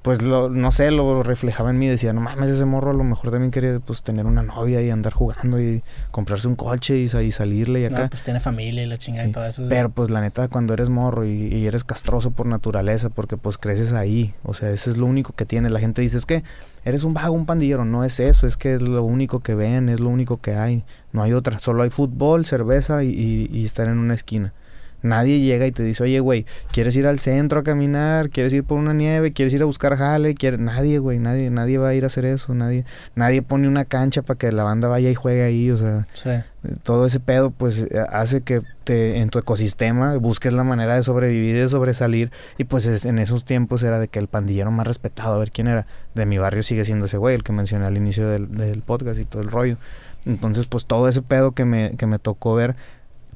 pues, 0.03 0.23
lo, 0.23 0.49
no 0.49 0.71
sé, 0.71 0.91
lo 0.91 1.23
reflejaba 1.23 1.71
en 1.71 1.79
mí. 1.79 1.87
Decía, 1.87 2.13
no 2.13 2.21
mames, 2.21 2.51
ese 2.51 2.65
morro 2.65 2.91
a 2.91 2.95
lo 2.95 3.05
mejor 3.05 3.31
también 3.31 3.51
quería, 3.51 3.81
pues, 3.81 4.03
tener 4.03 4.27
una 4.27 4.43
novia 4.43 4.81
y 4.83 4.91
andar 4.91 5.13
jugando 5.13 5.61
y 5.61 5.83
comprarse 6.11 6.49
un 6.49 6.57
coche 6.57 6.99
y, 6.99 7.05
y 7.05 7.33
salirle 7.33 7.81
y 7.81 7.85
acá. 7.85 8.09
pues 8.09 8.23
tiene 8.23 8.41
familia 8.41 8.83
y 8.83 8.87
la 8.87 8.97
chingada 8.97 9.29
y 9.29 9.33
todo 9.33 9.47
eso. 9.47 9.67
Pero, 9.69 9.91
pues, 9.91 10.11
la 10.11 10.21
neta, 10.21 10.49
cuando 10.49 10.73
eres 10.75 10.91
morro 10.91 11.27
y, 11.27 11.67
eres 11.67 11.85
castroso 11.85 12.31
por 12.31 12.47
naturaleza, 12.47 13.11
porque, 13.11 13.37
pues, 13.37 13.59
creces 13.59 13.93
ahí. 13.93 14.35
O 14.43 14.55
sea, 14.55 14.71
ese 14.71 14.91
es 14.91 14.97
lo 14.97 15.07
único 15.07 15.33
que 15.33 15.45
tiene. 15.45 15.71
La 15.71 15.81
gente 15.81 16.03
dice, 16.03 16.17
es 16.17 16.27
que 16.27 16.45
eres 16.85 17.05
un 17.05 17.15
vago, 17.15 17.35
un 17.35 17.47
pandillero. 17.47 17.85
No 17.85 18.05
es 18.05 18.21
eso, 18.21 18.47
es 18.47 18.57
que 18.57 18.75
es 18.75 18.83
lo 18.83 19.03
único 19.03 19.41
que 19.41 19.55
ven, 19.55 19.89
es 19.89 20.01
lo 20.01 20.09
único 20.09 20.41
que 20.41 20.55
hay. 20.55 20.85
No 21.13 21.23
hay 21.23 21.33
otra. 21.33 21.59
Solo 21.59 21.83
hay 21.83 21.91
fútbol, 21.91 22.47
cerveza 22.47 23.03
y 23.05 23.65
estar 23.65 23.89
en 23.89 23.99
una 23.99 24.15
esquina. 24.15 24.55
Nadie 25.03 25.41
llega 25.41 25.67
y 25.67 25.73
te 25.73 25.83
dice, 25.83 26.03
oye, 26.03 26.21
güey, 26.21 26.47
¿quieres 26.73 26.97
ir 26.97 27.07
al 27.07 27.19
centro 27.19 27.61
a 27.61 27.63
caminar? 27.63 28.31
¿Quieres 28.31 28.53
ir 28.53 28.65
por 28.65 28.79
una 28.79 28.93
nieve? 28.93 29.33
¿Quieres 29.33 29.55
ir 29.55 29.63
a 29.63 29.65
buscar 29.65 29.97
jale? 29.97 30.35
Nadie, 30.59 30.99
güey, 30.99 31.19
nadie, 31.19 31.51
nadie 31.51 31.79
va 31.79 31.89
a 31.89 31.95
ir 31.95 32.05
a 32.05 32.09
hacer 32.09 32.25
eso. 32.25 32.55
Nadie, 32.55 32.85
nadie 33.15 33.43
pone 33.43 33.69
una 33.69 33.85
cancha 33.85 34.23
para 34.23 34.39
que 34.39 34.53
la 34.53 34.65
banda 34.65 34.89
vaya 34.89 35.11
y 35.11 35.15
juegue 35.15 35.43
ahí. 35.43 35.71
O 35.71 35.79
sea, 35.79 36.07
todo 36.83 37.07
ese 37.07 37.21
pedo, 37.21 37.51
pues, 37.51 37.79
eh, 37.79 38.05
hace 38.11 38.43
que 38.43 38.63
te, 38.85 39.19
en 39.19 39.31
tu 39.31 39.39
ecosistema 39.39 40.17
busques 40.17 40.53
la 40.53 40.65
manera 40.65 40.95
de 40.97 41.03
sobrevivir 41.03 41.57
y 41.57 41.61
de 41.61 41.69
sobresalir. 41.69 42.31
Y 42.59 42.65
pues 42.65 43.05
en 43.05 43.19
esos 43.19 43.45
tiempos 43.45 43.83
era 43.83 43.99
de 43.99 44.09
que 44.09 44.19
el 44.19 44.29
pandillero 44.29 44.71
más 44.71 44.87
respetado, 44.87 45.35
a 45.35 45.39
ver 45.39 45.51
quién 45.51 45.69
era, 45.69 45.87
de 46.15 46.27
mi 46.27 46.39
barrio 46.39 46.63
sigue 46.63 46.85
siendo 46.85 47.07
ese 47.07 47.17
güey, 47.17 47.35
el 47.35 47.43
que 47.43 47.53
mencioné 47.53 47.87
al 47.87 47.97
inicio 47.97 48.29
del, 48.29 48.55
del 48.55 48.83
podcast 48.83 49.19
y 49.19 49.25
todo 49.25 49.43
el 49.43 49.51
rollo. 49.51 49.79
Entonces, 50.27 50.67
pues 50.67 50.85
todo 50.85 51.09
ese 51.09 51.23
pedo 51.23 51.53
que 51.53 51.65
me, 51.65 51.97
que 51.97 52.07
me 52.07 52.19
tocó 52.19 52.55
ver 52.55 52.77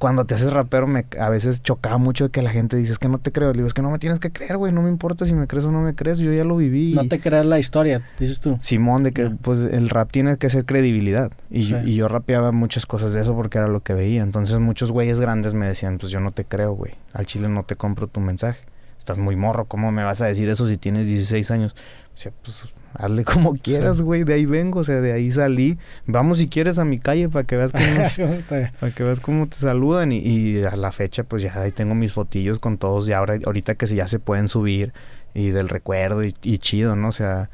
cuando 0.05 0.27
te 0.27 0.35
haces 0.35 0.53
rapero, 0.53 0.87
me, 0.87 1.07
a 1.19 1.31
veces 1.31 1.63
chocaba 1.63 1.97
mucho 1.97 2.31
que 2.31 2.43
la 2.43 2.51
gente 2.51 2.77
dice, 2.77 2.93
es 2.93 2.99
que 2.99 3.09
no 3.09 3.17
te 3.17 3.33
creo. 3.33 3.53
Le 3.53 3.55
digo, 3.55 3.67
es 3.67 3.73
que 3.73 3.81
no 3.81 3.91
me 3.91 3.99
tienes 3.99 4.21
que 4.21 4.31
creer, 4.31 4.59
güey, 4.59 4.71
no 4.71 4.83
me 4.83 4.91
importa 4.91 5.25
si 5.25 5.33
me 5.33 5.47
crees 5.47 5.65
o 5.65 5.71
no 5.71 5.81
me 5.81 5.95
crees, 5.95 6.19
yo 6.19 6.31
ya 6.31 6.45
lo 6.45 6.57
viví. 6.57 6.93
No 6.93 7.09
te 7.09 7.21
crees 7.21 7.47
la 7.47 7.59
historia, 7.59 8.03
dices 8.19 8.39
tú. 8.39 8.59
Simón, 8.61 9.03
de 9.03 9.13
que 9.13 9.31
pues 9.31 9.61
el 9.61 9.89
rap 9.89 10.13
tiene 10.13 10.37
que 10.37 10.51
ser 10.51 10.67
credibilidad. 10.67 11.33
Y, 11.49 11.63
yo, 11.63 11.81
y 11.81 11.95
yo 11.95 12.09
rapeaba 12.09 12.53
muchas 12.53 12.85
cosas 12.85 13.15
de 13.15 13.23
eso 13.23 13.35
porque 13.35 13.57
era 13.57 13.67
lo 13.67 13.81
que 13.81 13.95
veía. 13.95 14.23
Entonces 14.23 14.59
muchos 14.59 14.93
güeyes 14.93 15.21
grandes 15.21 15.55
me 15.55 15.67
decían, 15.67 15.97
pues 15.97 16.13
yo 16.13 16.21
no 16.21 16.33
te 16.33 16.45
creo, 16.45 16.75
güey. 16.75 16.93
Al 17.15 17.25
chile 17.25 17.49
no 17.49 17.63
te 17.63 17.75
compro 17.75 18.07
tu 18.07 18.21
mensaje. 18.21 18.61
Estás 18.99 19.17
muy 19.17 19.37
morro, 19.37 19.65
¿cómo 19.65 19.91
me 19.91 20.05
vas 20.05 20.21
a 20.21 20.27
decir 20.27 20.51
eso 20.51 20.69
si 20.69 20.77
tienes 20.77 21.07
16 21.07 21.51
años? 21.51 21.75
O 22.15 22.19
sea, 22.19 22.31
pues 22.43 22.67
hazle 22.95 23.25
como 23.25 23.55
quieras, 23.55 24.01
güey, 24.01 24.25
de 24.25 24.35
ahí 24.35 24.47
vengo, 24.47 24.81
o 24.81 24.85
sea, 24.85 25.01
de 25.01 25.13
ahí 25.13 25.31
salí. 25.31 25.79
Vamos 26.07 26.39
si 26.39 26.49
quieres 26.49 26.79
a 26.79 26.85
mi 26.85 26.99
calle 26.99 27.29
para 27.29 27.45
que 27.45 27.57
veas 27.57 27.73
cómo, 27.73 28.37
para 28.81 28.93
que 28.93 29.03
veas 29.03 29.21
cómo 29.21 29.47
te 29.49 29.57
saludan 29.57 30.13
y, 30.13 30.63
a 30.63 30.77
la 30.77 30.93
fecha 30.93 31.25
pues 31.25 31.43
ya 31.43 31.61
ahí 31.61 31.71
tengo 31.71 31.95
mis 31.95 32.13
fotillos 32.13 32.59
con 32.59 32.79
todos 32.79 33.09
y 33.09 33.13
ahora 33.13 33.39
ahorita 33.45 33.75
que 33.75 33.87
ya 33.87 34.09
se 34.09 34.19
pueden 34.19 34.49
subir 34.49 34.93
y 35.35 35.49
del 35.49 35.69
recuerdo 35.69 36.23
y, 36.23 36.33
chido, 36.59 36.95
¿no? 36.97 37.09
O 37.09 37.13
sea, 37.13 37.51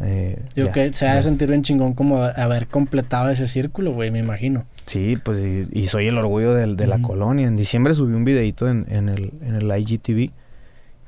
eh, 0.00 0.42
Yo 0.56 0.72
que 0.72 0.92
se 0.92 1.06
ha 1.06 1.14
de 1.14 1.22
sentir 1.22 1.48
bien 1.48 1.62
chingón 1.62 1.94
como 1.94 2.22
haber 2.22 2.66
completado 2.66 3.30
ese 3.30 3.46
círculo, 3.46 3.92
güey, 3.92 4.10
me 4.10 4.18
imagino. 4.18 4.66
Sí, 4.86 5.16
pues 5.22 5.44
y, 5.44 5.86
soy 5.86 6.08
el 6.08 6.18
orgullo 6.18 6.52
de, 6.52 6.74
de 6.74 6.86
la 6.86 7.00
colonia. 7.00 7.46
En 7.46 7.56
diciembre 7.56 7.94
subí 7.94 8.14
un 8.14 8.24
videito 8.24 8.68
en, 8.68 8.86
en, 8.88 9.08
el, 9.08 9.32
en 9.42 9.54
el 9.54 9.78
IGTV 9.78 10.32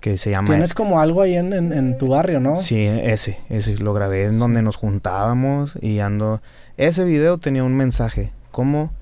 que 0.03 0.19
se 0.19 0.31
llama... 0.31 0.49
Tienes 0.49 0.75
como 0.75 1.01
algo 1.01 1.23
ahí 1.23 1.37
en, 1.37 1.55
en, 1.55 1.97
tu 1.97 2.09
barrio, 2.09 2.41
¿no? 2.41 2.57
Sí, 2.57 2.85
ese, 2.85 3.39
ese 3.49 3.79
lo 3.79 3.95
grabé 3.95 4.27
en 4.27 4.39
donde 4.39 4.61
nos 4.61 4.77
juntábamos 4.77 5.79
y 5.81 6.01
ando... 6.01 6.43
Ese 6.77 7.05
video 7.05 7.39
tenía 7.39 7.65
un 7.65 7.75
mensaje, 7.75 8.33
¿cómo 8.51 8.93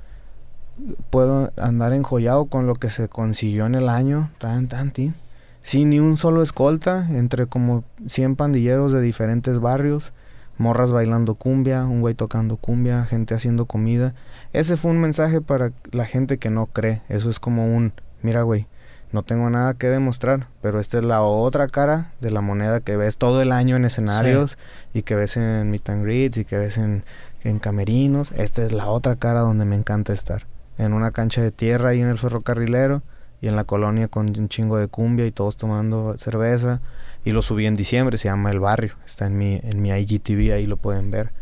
puedo 1.10 1.52
andar 1.56 1.92
enjollado 1.92 2.46
con 2.46 2.66
lo 2.66 2.74
que 2.74 2.90
se 2.90 3.08
consiguió 3.08 3.66
en 3.66 3.74
el 3.74 3.88
año? 3.88 4.30
Tan, 4.38 4.68
tan, 4.68 4.92
tin. 4.92 5.14
Sin 5.62 5.90
ni 5.90 5.98
un 5.98 6.16
solo 6.16 6.42
escolta, 6.42 7.08
entre 7.10 7.46
como 7.46 7.82
100 8.06 8.36
pandilleros 8.36 8.92
de 8.92 9.00
diferentes 9.00 9.58
barrios, 9.58 10.12
morras 10.58 10.92
bailando 10.92 11.34
cumbia, 11.34 11.84
un 11.84 12.02
güey 12.02 12.14
tocando 12.14 12.56
cumbia, 12.56 13.04
gente 13.04 13.34
haciendo 13.34 13.64
comida. 13.64 14.14
Ese 14.52 14.76
fue 14.76 14.90
un 14.90 15.00
mensaje 15.00 15.40
para 15.40 15.72
la 15.90 16.04
gente 16.04 16.38
que 16.38 16.50
no 16.50 16.66
cree. 16.66 17.02
Eso 17.08 17.30
es 17.30 17.40
como 17.40 17.74
un, 17.74 17.92
mira 18.22 18.42
güey, 18.42 18.66
no 19.12 19.22
tengo 19.22 19.50
nada 19.50 19.74
que 19.74 19.88
demostrar, 19.88 20.48
pero 20.62 20.78
esta 20.78 20.98
es 20.98 21.04
la 21.04 21.22
otra 21.22 21.66
cara 21.66 22.12
de 22.20 22.30
la 22.30 22.40
moneda 22.40 22.80
que 22.80 22.96
ves 22.96 23.18
todo 23.18 23.42
el 23.42 23.50
año 23.50 23.76
en 23.76 23.84
escenarios 23.84 24.56
y 24.94 25.02
que 25.02 25.16
ves 25.16 25.36
en 25.36 25.70
meet 25.70 25.88
and 25.90 26.04
greets 26.04 26.36
y 26.36 26.44
que 26.44 26.56
ves 26.56 26.78
en, 26.78 27.04
en, 27.42 27.58
camerinos. 27.58 28.32
Esta 28.32 28.62
es 28.64 28.72
la 28.72 28.86
otra 28.86 29.16
cara 29.16 29.40
donde 29.40 29.64
me 29.64 29.74
encanta 29.74 30.12
estar. 30.12 30.46
En 30.78 30.92
una 30.92 31.10
cancha 31.10 31.42
de 31.42 31.50
tierra 31.50 31.90
ahí 31.90 32.00
en 32.00 32.08
el 32.08 32.18
ferrocarrilero 32.18 33.02
y 33.40 33.48
en 33.48 33.56
la 33.56 33.64
colonia 33.64 34.08
con 34.08 34.28
un 34.38 34.48
chingo 34.48 34.76
de 34.76 34.86
cumbia 34.86 35.26
y 35.26 35.32
todos 35.32 35.56
tomando 35.56 36.16
cerveza. 36.16 36.80
Y 37.24 37.32
lo 37.32 37.42
subí 37.42 37.66
en 37.66 37.76
diciembre, 37.76 38.16
se 38.16 38.28
llama 38.28 38.50
El 38.50 38.60
Barrio. 38.60 38.94
Está 39.04 39.26
en 39.26 39.36
mi, 39.36 39.60
en 39.62 39.82
mi 39.82 39.90
IGTV, 39.90 40.54
ahí 40.54 40.66
lo 40.66 40.76
pueden 40.76 41.10
ver. 41.10 41.32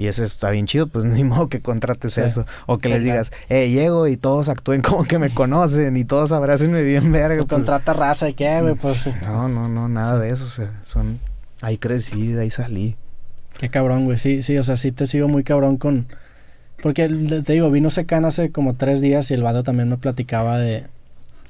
Y 0.00 0.06
eso 0.06 0.24
está 0.24 0.48
bien 0.48 0.64
chido, 0.64 0.86
pues 0.86 1.04
ni 1.04 1.24
modo 1.24 1.50
que 1.50 1.60
contrates 1.60 2.16
eso. 2.16 2.46
O 2.64 2.78
que 2.78 2.88
les 2.88 3.04
digas, 3.04 3.32
eh, 3.50 3.68
llego 3.68 4.08
y 4.08 4.16
todos 4.16 4.48
actúen 4.48 4.80
como 4.88 5.04
que 5.04 5.18
me 5.18 5.28
conocen 5.28 5.94
y 5.98 6.04
todos 6.04 6.32
abracenme 6.32 6.82
bien 6.82 7.12
verga. 7.12 7.36
Pues, 7.36 7.48
contrata 7.48 7.92
raza 7.92 8.30
y 8.30 8.32
qué, 8.32 8.62
güey, 8.62 8.76
pues. 8.76 9.10
No, 9.20 9.46
no, 9.50 9.68
no, 9.68 9.88
nada 9.90 10.18
de 10.18 10.30
eso. 10.30 10.44
O 10.44 10.48
sea, 10.48 10.72
son. 10.84 11.20
Ahí 11.60 11.76
crecí, 11.76 12.34
ahí 12.38 12.48
salí. 12.48 12.96
Qué 13.58 13.68
cabrón, 13.68 14.06
güey. 14.06 14.16
Sí, 14.16 14.42
sí, 14.42 14.56
o 14.56 14.64
sea, 14.64 14.78
sí 14.78 14.90
te 14.90 15.06
sigo 15.06 15.28
muy 15.28 15.44
cabrón 15.44 15.76
con. 15.76 16.06
Porque 16.82 17.06
te 17.06 17.52
digo, 17.52 17.70
vino 17.70 17.90
Secan 17.90 18.24
hace 18.24 18.50
como 18.50 18.76
tres 18.76 19.02
días 19.02 19.30
y 19.30 19.34
el 19.34 19.42
vado 19.42 19.62
también 19.62 19.90
me 19.90 19.98
platicaba 19.98 20.58
de. 20.58 20.86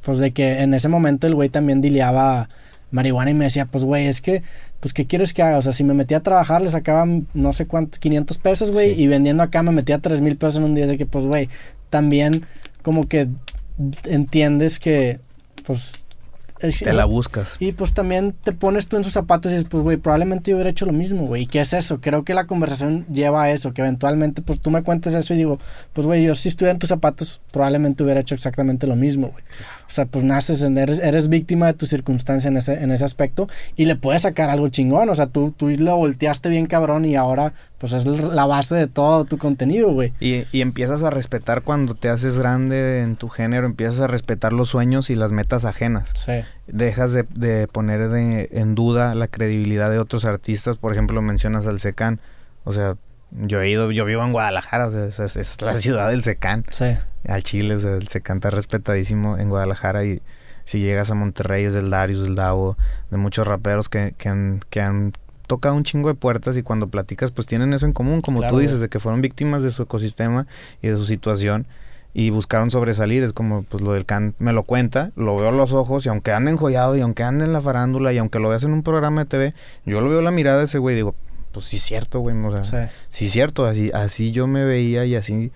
Pues 0.02 0.18
de 0.18 0.32
que 0.32 0.62
en 0.62 0.74
ese 0.74 0.88
momento 0.88 1.28
el 1.28 1.36
güey 1.36 1.50
también 1.50 1.80
dileaba 1.80 2.48
marihuana 2.90 3.30
y 3.30 3.34
me 3.34 3.44
decía, 3.44 3.66
pues 3.66 3.84
güey, 3.84 4.06
es 4.06 4.20
que 4.20 4.42
pues 4.80 4.94
¿qué 4.94 5.06
quieres 5.06 5.32
que 5.32 5.42
haga? 5.42 5.58
O 5.58 5.62
sea, 5.62 5.72
si 5.72 5.84
me 5.84 5.94
metía 5.94 6.16
a 6.16 6.22
trabajar, 6.22 6.62
le 6.62 6.70
sacaba 6.70 7.06
no 7.34 7.52
sé 7.52 7.66
cuántos, 7.66 7.98
500 8.00 8.38
pesos, 8.38 8.70
güey, 8.72 9.00
y 9.00 9.06
vendiendo 9.06 9.42
acá 9.42 9.62
me 9.62 9.72
metía 9.72 9.98
3 9.98 10.20
mil 10.22 10.36
pesos 10.36 10.56
en 10.56 10.64
un 10.64 10.74
día. 10.74 10.86
de 10.86 10.96
que, 10.96 11.06
pues, 11.06 11.26
güey, 11.26 11.48
también 11.90 12.44
como 12.82 13.06
que 13.06 13.28
entiendes 14.04 14.78
que, 14.78 15.20
pues... 15.64 15.92
te 16.60 16.92
la 16.92 17.04
buscas. 17.04 17.56
Y 17.58 17.72
pues 17.72 17.94
también 17.94 18.34
te 18.44 18.52
pones 18.52 18.86
tú 18.86 18.96
en 18.96 19.04
sus 19.04 19.12
zapatos 19.12 19.50
y 19.50 19.54
dices, 19.54 19.68
pues, 19.70 19.82
güey, 19.82 19.96
probablemente 19.96 20.50
yo 20.50 20.56
hubiera 20.56 20.70
hecho 20.70 20.86
lo 20.86 20.92
mismo, 20.92 21.26
güey. 21.26 21.42
¿Y 21.42 21.46
qué 21.46 21.60
es 21.60 21.72
eso? 21.72 22.00
Creo 22.00 22.24
que 22.24 22.34
la 22.34 22.46
conversación 22.46 23.06
lleva 23.12 23.44
a 23.44 23.50
eso, 23.50 23.72
que 23.72 23.82
eventualmente, 23.82 24.42
pues, 24.42 24.60
tú 24.60 24.70
me 24.70 24.82
cuentes 24.82 25.14
eso 25.14 25.34
y 25.34 25.38
digo, 25.38 25.58
pues, 25.92 26.06
güey, 26.06 26.24
yo 26.24 26.34
si 26.34 26.48
estuviera 26.48 26.72
en 26.72 26.78
tus 26.78 26.88
zapatos, 26.88 27.40
probablemente 27.50 28.02
hubiera 28.02 28.20
hecho 28.20 28.34
exactamente 28.34 28.86
lo 28.86 28.96
mismo, 28.96 29.28
güey. 29.28 29.44
O 29.90 29.92
sea, 29.92 30.06
pues 30.06 30.24
naces, 30.24 30.62
en, 30.62 30.78
eres, 30.78 31.00
eres 31.00 31.28
víctima 31.28 31.66
de 31.66 31.72
tu 31.72 31.86
circunstancia 31.86 32.48
en 32.48 32.56
ese, 32.56 32.74
en 32.74 32.92
ese 32.92 33.04
aspecto 33.04 33.48
y 33.74 33.86
le 33.86 33.96
puedes 33.96 34.22
sacar 34.22 34.48
algo 34.48 34.68
chingón. 34.68 35.08
O 35.08 35.14
sea, 35.14 35.26
tú, 35.26 35.52
tú 35.56 35.68
lo 35.68 35.96
volteaste 35.96 36.48
bien 36.48 36.66
cabrón 36.66 37.04
y 37.04 37.16
ahora 37.16 37.54
pues 37.80 37.94
es 37.94 38.04
la 38.04 38.44
base 38.44 38.74
de 38.74 38.86
todo 38.86 39.24
tu 39.24 39.38
contenido, 39.38 39.90
güey. 39.90 40.12
Y, 40.20 40.44
y, 40.52 40.60
empiezas 40.60 41.02
a 41.02 41.08
respetar 41.08 41.62
cuando 41.62 41.94
te 41.94 42.10
haces 42.10 42.38
grande 42.38 43.00
en 43.00 43.16
tu 43.16 43.30
género, 43.30 43.64
empiezas 43.64 44.00
a 44.00 44.06
respetar 44.06 44.52
los 44.52 44.68
sueños 44.68 45.08
y 45.08 45.14
las 45.14 45.32
metas 45.32 45.64
ajenas. 45.64 46.10
Sí. 46.14 46.42
Dejas 46.66 47.14
de, 47.14 47.22
de 47.22 47.68
poner 47.68 48.10
de, 48.10 48.50
en 48.52 48.74
duda 48.74 49.14
la 49.14 49.28
credibilidad 49.28 49.90
de 49.90 49.98
otros 49.98 50.26
artistas. 50.26 50.76
Por 50.76 50.92
ejemplo, 50.92 51.22
mencionas 51.22 51.66
al 51.66 51.80
Secan. 51.80 52.20
O 52.64 52.74
sea, 52.74 52.96
yo 53.30 53.62
he 53.62 53.70
ido, 53.70 53.90
yo 53.92 54.04
vivo 54.04 54.22
en 54.24 54.32
Guadalajara, 54.32 54.88
o 54.88 54.90
sea, 54.90 55.24
es, 55.24 55.62
la 55.62 55.72
ciudad 55.72 56.10
del 56.10 56.22
Secán. 56.22 56.64
Sí. 56.70 56.96
Al 57.26 57.42
Chile, 57.42 57.76
o 57.76 57.80
sea, 57.80 57.94
el 57.94 58.08
Secán 58.08 58.38
está 58.38 58.50
respetadísimo 58.50 59.38
en 59.38 59.48
Guadalajara 59.48 60.04
y 60.04 60.20
si 60.64 60.80
llegas 60.80 61.10
a 61.10 61.14
Monterrey 61.14 61.64
es 61.64 61.74
del 61.74 61.90
Darius, 61.90 62.22
del 62.22 62.34
Davo, 62.34 62.76
de 63.10 63.16
muchos 63.16 63.46
raperos 63.46 63.88
que, 63.88 64.14
que, 64.18 64.28
han, 64.28 64.60
que 64.68 64.80
han 64.80 65.12
tocado 65.50 65.74
un 65.74 65.82
chingo 65.82 66.08
de 66.08 66.14
puertas 66.14 66.56
y 66.56 66.62
cuando 66.62 66.86
platicas 66.86 67.32
pues 67.32 67.48
tienen 67.48 67.72
eso 67.72 67.84
en 67.84 67.92
común, 67.92 68.20
como 68.20 68.46
tú 68.46 68.58
dices, 68.58 68.78
de 68.78 68.88
que 68.88 69.00
fueron 69.00 69.20
víctimas 69.20 69.64
de 69.64 69.72
su 69.72 69.82
ecosistema 69.82 70.46
y 70.80 70.88
de 70.88 70.96
su 70.96 71.04
situación 71.04 71.66
y 72.14 72.30
buscaron 72.30 72.70
sobresalir, 72.70 73.24
es 73.24 73.32
como 73.32 73.64
pues 73.64 73.82
lo 73.82 73.92
del 73.92 74.06
Can 74.06 74.34
me 74.38 74.52
lo 74.52 74.62
cuenta, 74.62 75.10
lo 75.16 75.36
veo 75.36 75.48
a 75.48 75.52
los 75.52 75.72
ojos 75.72 76.06
y 76.06 76.08
aunque 76.08 76.32
ande 76.32 76.52
enjollado 76.52 76.96
y 76.96 77.00
aunque 77.00 77.24
ande 77.24 77.44
en 77.44 77.52
la 77.52 77.60
farándula 77.60 78.12
y 78.12 78.18
aunque 78.18 78.38
lo 78.38 78.48
veas 78.48 78.62
en 78.62 78.72
un 78.72 78.84
programa 78.84 79.22
de 79.22 79.26
TV, 79.26 79.54
yo 79.84 80.00
lo 80.00 80.08
veo 80.08 80.22
la 80.22 80.30
mirada 80.30 80.58
de 80.58 80.66
ese 80.66 80.78
güey 80.78 80.94
y 80.94 80.96
digo, 80.96 81.16
pues 81.50 81.66
sí 81.66 81.76
es 81.76 81.82
cierto, 81.82 82.20
güey, 82.20 82.36
o 82.36 82.64
sea, 82.64 82.90
sí. 83.10 83.24
es 83.24 83.32
cierto, 83.32 83.66
así, 83.66 83.90
así 83.92 84.30
yo 84.30 84.46
me 84.46 84.64
veía 84.64 85.04
y 85.04 85.16
así, 85.16 85.50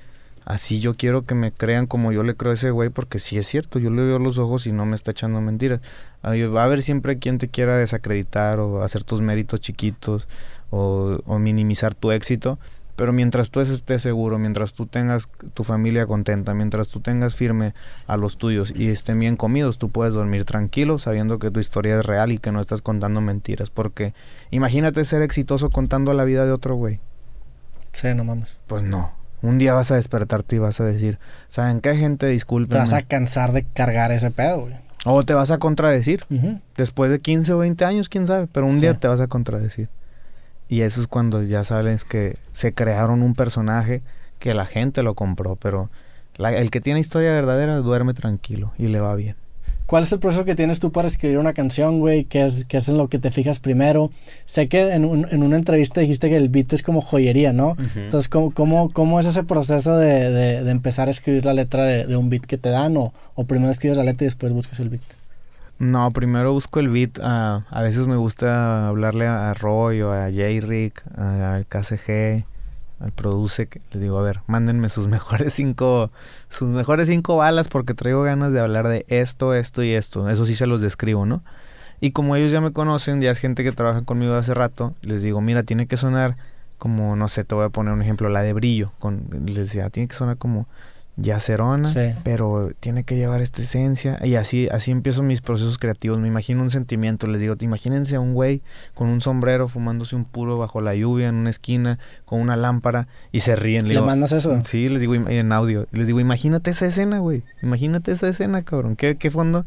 así 0.45 0.81
yo 0.81 0.95
quiero 0.95 1.25
que 1.25 1.35
me 1.35 1.53
crean 1.53 1.87
como 1.87 2.13
yo 2.13 2.23
le 2.23 2.35
creo 2.35 2.53
a 2.53 2.55
ese 2.55 2.71
güey, 2.71 2.91
porque 2.91 3.19
sí 3.19 3.39
es 3.39 3.47
cierto, 3.47 3.79
yo 3.79 3.91
le 3.91 4.03
veo 4.03 4.19
los 4.19 4.39
ojos 4.39 4.67
y 4.67 4.73
no 4.73 4.87
me 4.87 4.97
está 4.97 5.11
echando 5.11 5.41
mentiras. 5.41 5.81
Va 6.25 6.63
a 6.63 6.65
haber 6.65 6.83
siempre 6.83 7.19
quien 7.19 7.39
te 7.39 7.49
quiera 7.49 7.77
desacreditar 7.77 8.59
o 8.61 8.83
hacer 8.83 9.05
tus 9.05 9.21
méritos 9.21 9.61
chiquitos 9.61 10.29
o, 10.71 11.21
o 11.27 11.39
minimizar 11.39 11.95
tu 11.95 12.13
éxito, 12.13 12.59
pero 12.97 13.13
mientras 13.13 13.51
tú 13.51 13.61
estés 13.61 14.03
seguro, 14.03 14.39
mientras 14.39 14.73
tú 14.73 14.87
tengas 14.87 15.29
tu 15.55 15.65
familia 15.65 16.07
contenta, 16.07 16.55
mientras 16.55 16.89
tú 16.89 17.01
tengas 17.01 17.35
firme 17.35 17.75
a 18.07 18.17
los 18.17 18.39
tuyos 18.39 18.73
y 18.75 18.89
estén 18.89 19.19
bien 19.19 19.37
comidos, 19.37 19.79
tú 19.79 19.89
puedes 19.89 20.15
dormir 20.15 20.45
tranquilo 20.45 20.99
sabiendo 20.99 21.39
que 21.39 21.51
tu 21.51 21.59
historia 21.59 21.99
es 21.99 22.07
real 22.07 22.31
y 22.31 22.39
que 22.39 22.53
no 22.53 22.61
estás 22.61 22.83
contando 22.83 23.21
mentiras. 23.21 23.71
Porque 23.71 24.15
imagínate 24.51 25.05
ser 25.05 25.23
exitoso 25.23 25.71
contando 25.71 26.15
la 26.15 26.25
vida 26.25 26.47
de 26.47 26.53
otro 26.53 26.77
güey. 26.77 27.01
Sí, 27.93 28.15
no 28.15 28.25
mames. 28.25 28.59
Pues 28.69 28.83
no. 28.85 29.13
Un 29.45 29.59
día 29.59 29.75
vas 29.75 29.91
a 29.91 29.97
despertarte 29.97 30.57
y 30.57 30.59
vas 30.59 30.81
a 30.81 30.85
decir, 30.85 31.19
¿saben 31.49 31.83
qué 31.83 31.95
gente? 31.95 32.27
Disculpen. 32.27 32.71
Te 32.71 32.79
vas 32.79 32.95
a 32.95 33.03
cansar 33.03 33.53
de 33.53 33.63
cargar 33.63 34.11
ese 34.11 34.31
pedo, 34.31 34.63
güey. 34.63 34.75
O 35.05 35.23
te 35.23 35.35
vas 35.35 35.51
a 35.51 35.59
contradecir. 35.59 36.25
Después 36.77 37.11
de 37.11 37.21
15 37.21 37.53
o 37.53 37.59
20 37.59 37.85
años, 37.85 38.09
quién 38.09 38.27
sabe. 38.27 38.49
Pero 38.51 38.67
un 38.67 38.81
día 38.81 38.95
te 38.95 39.07
vas 39.07 39.21
a 39.21 39.27
contradecir. 39.27 39.91
Y 40.67 40.81
eso 40.81 40.99
es 41.03 41.09
cuando 41.09 41.43
ya 41.43 41.63
sabes 41.63 42.07
que 42.07 42.39
se 42.53 42.73
crearon 42.73 43.23
un 43.23 43.35
personaje 43.35 44.01
que 44.39 44.55
la 44.55 44.65
gente 44.65 45.03
lo 45.03 45.15
compró, 45.15 45.57
pero 45.57 45.91
el 46.39 46.71
que 46.71 46.81
tiene 46.81 47.01
historia 47.01 47.33
verdadera 47.33 47.77
duerme 47.77 48.15
tranquilo 48.15 48.73
y 48.79 48.89
le 48.89 49.01
va 49.01 49.15
bien. 49.15 49.37
¿Cuál 49.87 50.05
es 50.05 50.13
el 50.13 50.19
proceso 50.19 50.47
que 50.47 50.55
tienes 50.55 50.81
tú 50.81 50.93
para 50.93 51.09
escribir 51.09 51.39
una 51.39 51.53
canción, 51.53 52.01
güey? 52.01 52.25
¿Qué 52.25 52.47
es, 52.47 52.65
qué 52.65 52.79
es 52.79 52.89
en 52.89 52.97
lo 52.97 53.09
que 53.09 53.19
te 53.19 53.31
fijas 53.31 53.61
primero? 53.61 54.11
Sé 54.47 54.67
que 54.67 54.93
en, 54.93 55.05
en 55.05 55.43
una 55.43 55.57
entrevista 55.57 56.01
dijiste 56.01 56.31
que 56.31 56.39
el 56.39 56.49
beat 56.49 56.73
es 56.73 56.83
como 56.83 57.03
joyería, 57.03 57.53
¿no? 57.53 57.77
Entonces, 57.95 58.29
¿cómo, 58.29 58.51
cómo, 58.53 58.91
cómo 58.91 59.21
es 59.21 59.27
ese 59.27 59.45
proceso 59.45 59.97
de, 59.99 60.31
de, 60.31 60.71
empezar 60.71 61.09
a 61.09 61.11
escribir 61.11 61.45
la 61.45 61.53
letra 61.53 61.85
de, 61.85 62.07
de, 62.07 62.17
un 62.17 62.31
beat 62.31 62.47
que 62.47 62.57
te 62.57 62.71
dan? 62.71 62.97
O, 62.97 63.13
¿O 63.35 63.45
primero 63.45 63.71
escribes 63.71 63.99
la 63.99 64.05
letra 64.05 64.25
y 64.25 64.29
después 64.29 64.55
buscas 64.55 64.81
el 64.81 64.89
beat? 64.89 65.03
No, 65.79 66.11
primero 66.13 66.53
busco 66.53 66.81
el 66.81 66.89
beat. 66.89 67.19
a 67.21 67.83
veces 67.83 68.07
me 68.07 68.17
gusta 68.17 68.89
hablarle 68.89 69.27
a 69.27 69.53
Roy 69.53 70.01
o 70.01 70.13
a 70.13 70.31
J-Rick, 70.31 71.03
al 71.19 71.67
KCG, 71.67 72.47
Produce. 73.13 73.67
Que 73.67 73.81
les 73.93 74.03
digo, 74.03 74.19
a 74.19 74.23
ver, 74.23 74.41
mándenme 74.47 74.89
sus 74.89 75.07
mejores 75.09 75.53
cinco, 75.55 76.11
sus 76.49 76.69
mejores 76.69 77.09
cinco 77.09 77.37
balas 77.37 77.69
porque 77.69 77.95
traigo 77.95 78.23
ganas 78.23 78.53
de 78.53 78.61
hablar 78.61 78.89
de 78.89 79.05
esto, 79.09 79.55
esto 79.55 79.83
y 79.83 79.93
esto. 79.93 80.29
Eso 80.31 80.45
sí 80.47 80.55
se 80.55 80.67
los 80.67 80.81
describo, 80.81 81.27
¿no? 81.27 81.43
Y 82.01 82.11
como 82.11 82.37
ellos 82.37 82.53
ya 82.53 82.61
me 82.61 82.73
conocen, 82.73 83.21
ya 83.21 83.31
es 83.31 83.39
gente 83.39 83.65
que 83.65 83.73
trabaja 83.73 84.03
conmigo 84.03 84.35
hace 84.35 84.53
rato, 84.53 84.95
les 85.01 85.23
digo, 85.23 85.41
mira, 85.41 85.63
tiene 85.63 85.87
que 85.87 85.97
sonar 85.97 86.37
como, 86.77 87.17
no 87.17 87.29
sé, 87.29 87.45
te 87.45 87.55
voy 87.55 87.65
a 87.65 87.71
poner 87.71 87.95
un 87.95 88.03
ejemplo, 88.03 88.29
la 88.29 88.43
de 88.43 88.53
brillo. 88.53 88.93
Con, 88.99 89.29
les 89.47 89.55
decía, 89.55 89.89
tiene 89.91 90.09
que 90.09 90.15
sonar 90.15 90.37
como 90.37 90.67
ya 91.17 91.39
cerona, 91.39 91.89
Sí. 91.89 92.13
pero 92.25 92.73
tiene 92.81 93.05
que 93.05 93.17
llevar 93.17 93.41
esta 93.41 93.63
esencia. 93.63 94.19
Y 94.25 94.35
así, 94.35 94.69
así 94.71 94.91
empiezo 94.91 95.23
mis 95.23 95.41
procesos 95.41 95.79
creativos. 95.79 96.19
Me 96.19 96.29
imagino 96.29 96.61
un 96.63 96.71
sentimiento. 96.71 97.27
Les 97.27 97.41
digo, 97.41 97.55
imagínense 97.61 98.17
a 98.17 98.21
un 98.21 98.35
güey 98.35 98.63
con 98.95 99.09
un 99.09 99.21
sombrero 99.21 99.69
fumándose 99.69 100.17
un 100.17 100.25
puro 100.25 100.59
bajo 100.59 100.81
la 100.81 100.95
lluvia 100.95 101.29
en 101.29 101.37
una 101.37 101.51
esquina 101.51 101.99
con 102.25 102.41
una 102.41 102.57
lámpara 102.57 103.07
y 103.33 103.41
se 103.41 103.55
ríen. 103.57 103.87
¿Le 103.87 103.95
digo, 103.95 104.07
mandas 104.07 104.33
eso? 104.33 104.61
Sí, 104.65 104.89
les 104.89 105.01
digo 105.01 105.15
en 105.15 105.53
audio. 105.53 105.87
Les 105.93 106.07
digo, 106.07 106.19
imagínate 106.21 106.71
esa 106.71 106.87
escena, 106.87 107.19
güey. 107.21 107.45
Imagínate 107.63 108.11
esa 108.13 108.29
escena, 108.29 108.63
cabrón. 108.63 108.97
¿Qué, 108.97 109.17
qué 109.17 109.31
fondo? 109.31 109.67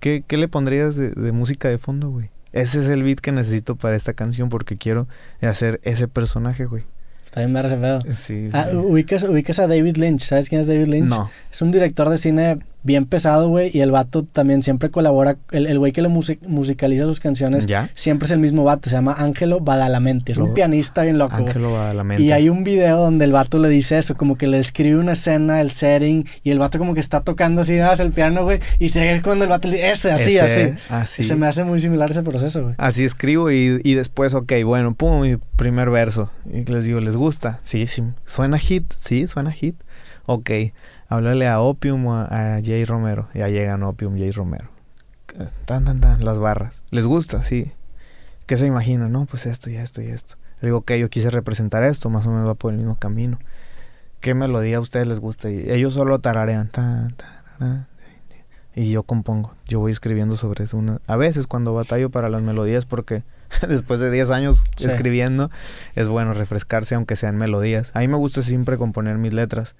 ¿Qué, 0.00 0.22
qué 0.26 0.36
le 0.36 0.48
pondrías 0.48 0.96
de, 0.96 1.10
de 1.10 1.32
música 1.32 1.68
de 1.68 1.78
fondo, 1.78 2.10
güey? 2.10 2.30
Ese 2.52 2.78
es 2.80 2.88
el 2.88 3.02
beat 3.02 3.18
que 3.20 3.32
necesito 3.32 3.76
para 3.76 3.96
esta 3.96 4.12
canción 4.14 4.48
porque 4.48 4.76
quiero 4.76 5.06
hacer 5.42 5.80
ese 5.82 6.08
personaje, 6.08 6.66
güey. 6.66 6.84
Está 7.38 7.46
bien 7.46 7.54
ver 7.54 7.66
ese 7.66 7.76
pedo. 7.76 8.14
Sí. 8.14 8.48
Ah, 8.52 8.66
ubicas, 8.74 9.22
ubicas 9.22 9.60
a 9.60 9.68
David 9.68 9.96
Lynch. 9.96 10.22
¿Sabes 10.22 10.48
quién 10.48 10.60
es 10.60 10.66
David 10.66 10.88
Lynch? 10.88 11.10
no. 11.10 11.30
Es 11.52 11.62
un 11.62 11.70
director 11.70 12.08
de 12.08 12.18
cine 12.18 12.58
bien 12.82 13.04
pesado, 13.06 13.48
güey. 13.48 13.70
Y 13.74 13.80
el 13.80 13.90
vato 13.90 14.22
también 14.24 14.62
siempre 14.62 14.90
colabora. 14.90 15.36
El, 15.50 15.66
el 15.66 15.78
güey 15.78 15.92
que 15.92 16.02
le 16.02 16.08
musi- 16.08 16.38
musicaliza 16.46 17.04
sus 17.04 17.20
canciones 17.20 17.66
¿Ya? 17.66 17.90
siempre 17.94 18.26
es 18.26 18.32
el 18.32 18.38
mismo 18.38 18.64
vato. 18.64 18.88
Se 18.88 18.96
llama 18.96 19.14
Ángelo 19.18 19.60
Badalamenti. 19.60 20.32
Es 20.32 20.38
un 20.38 20.48
Lo- 20.48 20.54
pianista 20.54 21.02
bien 21.02 21.18
loco. 21.18 21.34
Ángelo 21.34 21.72
va 21.72 21.90
a 21.90 21.94
la 21.94 22.04
mente. 22.04 22.22
Y 22.22 22.32
hay 22.32 22.48
un 22.48 22.64
video 22.64 22.98
donde 22.98 23.24
el 23.24 23.32
vato 23.32 23.58
le 23.58 23.68
dice 23.68 23.98
eso, 23.98 24.16
como 24.16 24.36
que 24.36 24.46
le 24.46 24.56
describe 24.58 24.98
una 24.98 25.12
escena, 25.12 25.60
el 25.60 25.70
setting, 25.70 26.26
y 26.42 26.50
el 26.50 26.58
vato 26.58 26.78
como 26.78 26.94
que 26.94 27.00
está 27.00 27.20
tocando 27.20 27.60
así 27.62 27.76
nada 27.76 27.94
el 28.02 28.12
piano, 28.12 28.44
güey, 28.44 28.60
y 28.78 28.90
se 28.90 29.00
ve 29.00 29.20
cuando 29.22 29.44
el 29.44 29.50
vato 29.50 29.66
le 29.68 29.74
dice, 29.76 29.90
eso, 29.90 30.12
así, 30.12 30.36
Ese- 30.36 30.40
así. 30.40 30.78
así. 30.88 31.24
Se 31.24 31.34
me 31.36 31.46
hace 31.46 31.64
muy 31.64 31.80
similar 31.80 32.10
ese 32.10 32.22
proceso, 32.22 32.62
güey. 32.62 32.74
Así 32.78 33.04
escribo 33.04 33.50
y, 33.50 33.80
y 33.82 33.94
después, 33.94 34.34
ok, 34.34 34.52
bueno, 34.64 34.94
pum, 34.94 35.22
mi 35.22 35.36
primer 35.56 35.90
verso. 35.90 36.30
Y 36.52 36.64
les 36.70 36.84
digo, 36.84 37.00
¿les 37.00 37.16
gusta? 37.16 37.58
Sí, 37.62 37.86
sí. 37.86 38.02
¿Suena 38.24 38.58
hit? 38.58 38.84
Sí, 38.96 39.26
suena 39.26 39.50
hit. 39.52 39.74
Ok, 40.26 40.50
háblale 41.08 41.48
a 41.48 41.60
Opium 41.60 42.06
o 42.06 42.14
a, 42.14 42.56
a 42.56 42.62
Jay 42.62 42.84
Romero. 42.84 43.28
Ya 43.34 43.48
llegan 43.48 43.82
Opium, 43.82 44.16
Jay 44.16 44.30
Romero. 44.30 44.68
Tan, 45.64 45.84
tan, 45.84 46.00
tan, 46.00 46.24
las 46.24 46.38
barras. 46.38 46.82
¿Les 46.90 47.04
gusta? 47.06 47.44
Sí. 47.44 47.72
¿Qué 48.46 48.56
se 48.56 48.66
imagina? 48.66 49.08
No, 49.08 49.26
pues 49.26 49.46
esto 49.46 49.70
y 49.70 49.76
esto 49.76 50.00
y 50.02 50.06
esto. 50.06 50.36
Le 50.60 50.68
digo, 50.68 50.78
ok, 50.78 50.92
yo 50.92 51.08
quise 51.10 51.30
representar 51.30 51.84
esto, 51.84 52.10
más 52.10 52.26
o 52.26 52.30
menos 52.30 52.48
va 52.48 52.54
por 52.54 52.72
el 52.72 52.78
mismo 52.78 52.96
camino. 52.98 53.38
¿Qué 54.20 54.34
melodía 54.34 54.78
a 54.78 54.80
ustedes 54.80 55.06
les 55.06 55.20
gusta? 55.20 55.50
Y 55.50 55.70
ellos 55.70 55.92
solo 55.94 56.18
tararean. 56.18 56.68
Tan, 56.68 57.14
y 58.74 58.90
yo 58.92 59.02
compongo. 59.02 59.54
Yo 59.66 59.80
voy 59.80 59.90
escribiendo 59.90 60.36
sobre 60.36 60.64
eso. 60.64 60.76
Una... 60.76 61.00
A 61.08 61.16
veces 61.16 61.48
cuando 61.48 61.74
batallo 61.74 62.10
para 62.10 62.28
las 62.28 62.42
melodías, 62.42 62.86
porque 62.86 63.24
después 63.68 63.98
de 63.98 64.10
10 64.10 64.30
años 64.30 64.64
Sí. 64.76 64.86
escribiendo, 64.86 65.50
es 65.96 66.08
bueno 66.08 66.32
refrescarse 66.32 66.94
aunque 66.94 67.16
sean 67.16 67.36
melodías. 67.36 67.90
A 67.94 68.00
mí 68.00 68.08
me 68.08 68.16
gusta 68.16 68.42
siempre 68.42 68.76
componer 68.78 69.18
mis 69.18 69.34
letras. 69.34 69.74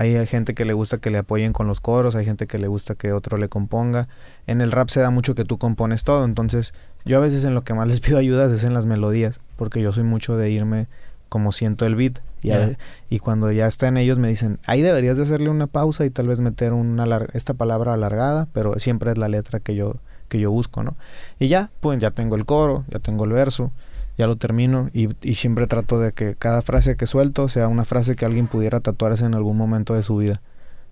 Hay 0.00 0.24
gente 0.28 0.54
que 0.54 0.64
le 0.64 0.74
gusta 0.74 0.98
que 0.98 1.10
le 1.10 1.18
apoyen 1.18 1.52
con 1.52 1.66
los 1.66 1.80
coros, 1.80 2.14
hay 2.14 2.24
gente 2.24 2.46
que 2.46 2.56
le 2.58 2.68
gusta 2.68 2.94
que 2.94 3.12
otro 3.12 3.36
le 3.36 3.48
componga. 3.48 4.06
En 4.46 4.60
el 4.60 4.70
rap 4.70 4.90
se 4.90 5.00
da 5.00 5.10
mucho 5.10 5.34
que 5.34 5.44
tú 5.44 5.58
compones 5.58 6.04
todo, 6.04 6.24
entonces 6.24 6.72
yo 7.04 7.16
a 7.18 7.20
veces 7.20 7.44
en 7.44 7.54
lo 7.56 7.62
que 7.62 7.74
más 7.74 7.88
les 7.88 7.98
pido 8.06 8.16
ayuda 8.18 8.44
es 8.46 8.62
en 8.62 8.74
las 8.74 8.86
melodías, 8.86 9.40
porque 9.56 9.82
yo 9.82 9.90
soy 9.90 10.04
mucho 10.04 10.36
de 10.36 10.50
irme 10.50 10.86
como 11.28 11.50
siento 11.50 11.84
el 11.84 11.96
beat. 11.96 12.20
Y, 12.42 12.52
a- 12.52 12.68
Ya. 12.68 12.78
y 13.10 13.18
cuando 13.18 13.50
ya 13.50 13.66
están 13.66 13.96
ellos 13.96 14.18
me 14.18 14.28
dicen, 14.28 14.60
ahí 14.66 14.82
deberías 14.82 15.16
de 15.16 15.24
hacerle 15.24 15.48
una 15.50 15.66
pausa 15.66 16.04
y 16.04 16.10
tal 16.10 16.28
vez 16.28 16.38
meter 16.38 16.72
una 16.74 17.04
esta 17.32 17.54
palabra 17.54 17.92
alargada, 17.94 18.46
pero 18.52 18.78
siempre 18.78 19.10
es 19.10 19.18
la 19.18 19.26
letra 19.26 19.58
que 19.58 19.74
yo, 19.74 19.96
que 20.28 20.38
yo 20.38 20.52
busco, 20.52 20.84
¿no? 20.84 20.96
Y 21.40 21.48
ya, 21.48 21.70
pues 21.80 21.98
ya 21.98 22.12
tengo 22.12 22.36
el 22.36 22.44
coro, 22.44 22.84
ya 22.88 23.00
tengo 23.00 23.24
el 23.24 23.32
verso, 23.32 23.72
ya 24.18 24.26
lo 24.26 24.36
termino 24.36 24.90
y, 24.92 25.08
y 25.22 25.36
siempre 25.36 25.66
trato 25.66 25.98
de 26.00 26.12
que 26.12 26.34
cada 26.34 26.60
frase 26.60 26.96
que 26.96 27.06
suelto 27.06 27.48
sea 27.48 27.68
una 27.68 27.84
frase 27.86 28.16
que 28.16 28.24
alguien 28.26 28.48
pudiera 28.48 28.80
tatuarse 28.80 29.24
en 29.24 29.34
algún 29.34 29.56
momento 29.56 29.94
de 29.94 30.02
su 30.02 30.16
vida. 30.16 30.42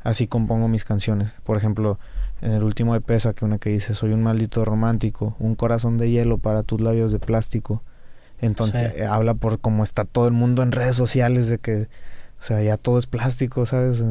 Así 0.03 0.29
compongo 0.29 0.69
mis 0.69 0.85
canciones. 0.85 1.35
Por 1.45 1.57
ejemplo, 1.57 1.99
en 2.41 2.53
el 2.53 2.63
último 2.63 2.95
EP 2.95 3.19
saqué 3.19 3.45
una 3.45 3.59
que 3.59 3.71
dice, 3.71 3.95
soy 3.95 4.13
un 4.13 4.23
maldito 4.23 4.65
romántico, 4.65 5.35
un 5.41 5.57
corazón 5.57 5.99
de 5.99 6.09
hielo 6.11 6.39
para 6.39 6.63
tus 6.63 6.81
labios 6.81 7.11
de 7.11 7.19
plástico. 7.19 7.83
Entonces 8.39 8.93
Sí. 8.93 9.01
eh, 9.01 9.07
habla 9.07 9.35
por 9.35 9.59
cómo 9.59 9.83
está 9.83 10.05
todo 10.05 10.29
el 10.29 10.33
mundo 10.33 10.63
en 10.63 10.71
redes 10.71 10.95
sociales 10.95 11.49
de 11.49 11.59
que, 11.59 11.89
o 12.39 12.43
sea, 12.43 12.63
ya 12.63 12.77
todo 12.77 12.99
es 12.99 13.07
plástico, 13.07 13.65
¿sabes? 13.67 14.03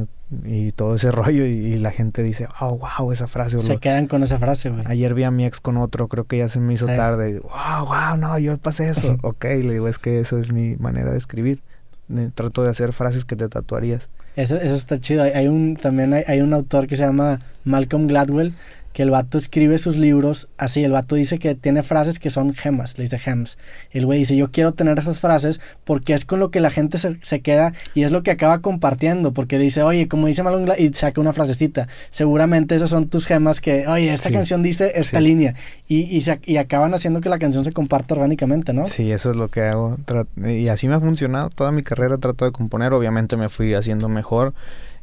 Y 0.43 0.71
todo 0.71 0.95
ese 0.95 1.11
rollo 1.13 1.45
y, 1.45 1.51
y 1.51 1.75
la 1.77 1.91
gente 1.91 2.23
dice, 2.23 2.47
oh, 2.59 2.77
wow, 2.99 3.11
esa 3.11 3.27
frase. 3.27 3.61
Se 3.61 3.73
lo- 3.73 3.79
quedan 3.79 4.07
con 4.07 4.23
esa 4.23 4.39
frase, 4.39 4.69
güey. 4.69 4.83
Ayer 4.87 5.13
vi 5.13 5.23
a 5.23 5.31
mi 5.31 5.45
ex 5.45 5.61
con 5.61 5.77
otro, 5.77 6.07
creo 6.07 6.25
que 6.25 6.37
ya 6.39 6.49
se 6.49 6.59
me 6.59 6.73
hizo 6.73 6.87
Sí. 6.87 6.95
tarde. 6.95 7.39
Wow, 7.39 7.85
wow, 7.85 8.17
no, 8.17 8.37
yo 8.39 8.57
pasé 8.57 8.89
eso. 8.89 9.17
ok, 9.23 9.43
le 9.45 9.73
digo, 9.73 9.87
es 9.87 9.99
que 9.99 10.19
eso 10.19 10.37
es 10.37 10.51
mi 10.51 10.75
manera 10.77 11.11
de 11.11 11.17
escribir. 11.17 11.61
Trato 12.35 12.61
de 12.63 12.69
hacer 12.69 12.93
frases 12.93 13.25
que 13.25 13.35
te 13.35 13.49
tatuarías. 13.49 14.09
Eso, 14.35 14.55
eso 14.57 14.75
está 14.75 14.99
chido. 14.99 15.23
Hay, 15.23 15.31
hay 15.31 15.47
un, 15.47 15.75
también 15.75 16.13
hay, 16.13 16.23
hay 16.27 16.41
un 16.41 16.53
autor 16.53 16.85
que 16.87 16.97
se 16.97 17.03
llama 17.03 17.39
Malcolm 17.63 18.05
Gladwell, 18.05 18.53
que 18.95 19.03
el 19.03 19.11
vato 19.11 19.37
escribe 19.37 19.77
sus 19.77 19.97
libros 19.97 20.47
así. 20.57 20.81
El 20.85 20.93
vato 20.93 21.15
dice 21.15 21.37
que 21.37 21.53
tiene 21.53 21.83
frases 21.83 22.17
que 22.17 22.29
son 22.29 22.53
gemas, 22.53 22.97
le 22.97 23.03
dice 23.03 23.19
gems. 23.19 23.57
El 23.91 24.05
güey 24.05 24.19
dice, 24.19 24.37
yo 24.37 24.51
quiero 24.51 24.73
tener 24.73 24.97
esas 24.97 25.19
frases 25.19 25.59
porque 25.83 26.13
es 26.13 26.23
con 26.23 26.39
lo 26.39 26.49
que 26.49 26.61
la 26.61 26.71
gente 26.71 26.97
se, 26.97 27.19
se 27.21 27.41
queda 27.41 27.73
y 27.93 28.03
es 28.03 28.11
lo 28.11 28.23
que 28.23 28.31
acaba 28.31 28.61
compartiendo. 28.61 29.33
Porque 29.33 29.59
dice, 29.59 29.83
oye, 29.83 30.07
como 30.07 30.27
dice 30.27 30.43
Gladwell, 30.43 30.79
y 30.79 30.93
saca 30.93 31.19
una 31.19 31.33
frasecita. 31.33 31.89
Seguramente 32.09 32.73
esas 32.73 32.89
son 32.89 33.09
tus 33.09 33.25
gemas 33.25 33.59
que, 33.59 33.85
oye, 33.85 34.13
esta 34.13 34.29
Sí. 34.29 34.33
canción 34.33 34.63
dice 34.63 34.93
esta 34.95 35.17
Sí. 35.19 35.25
línea. 35.25 35.55
Y, 35.89 36.03
y, 36.03 36.21
se- 36.21 36.39
y 36.45 36.55
acaban 36.55 36.93
haciendo 36.93 37.19
que 37.19 37.27
la 37.27 37.37
canción 37.37 37.65
se 37.65 37.73
comparta 37.73 38.13
orgánicamente, 38.15 38.71
¿no? 38.71 38.85
Sí, 38.85 39.11
eso 39.11 39.29
es 39.29 39.35
lo 39.35 39.49
que 39.49 39.61
hago. 39.63 39.97
Y 40.37 40.69
así 40.69 40.87
me 40.87 40.95
ha 40.95 41.01
funcionado. 41.01 41.49
Toda 41.49 41.73
mi 41.73 41.83
carrera 41.83 42.17
trato 42.17 42.45
de 42.45 42.53
componer. 42.53 42.93
Obviamente 42.93 43.35
me 43.35 43.49
fui 43.49 43.73
haciendo 43.73 44.07
mejor. 44.07 44.53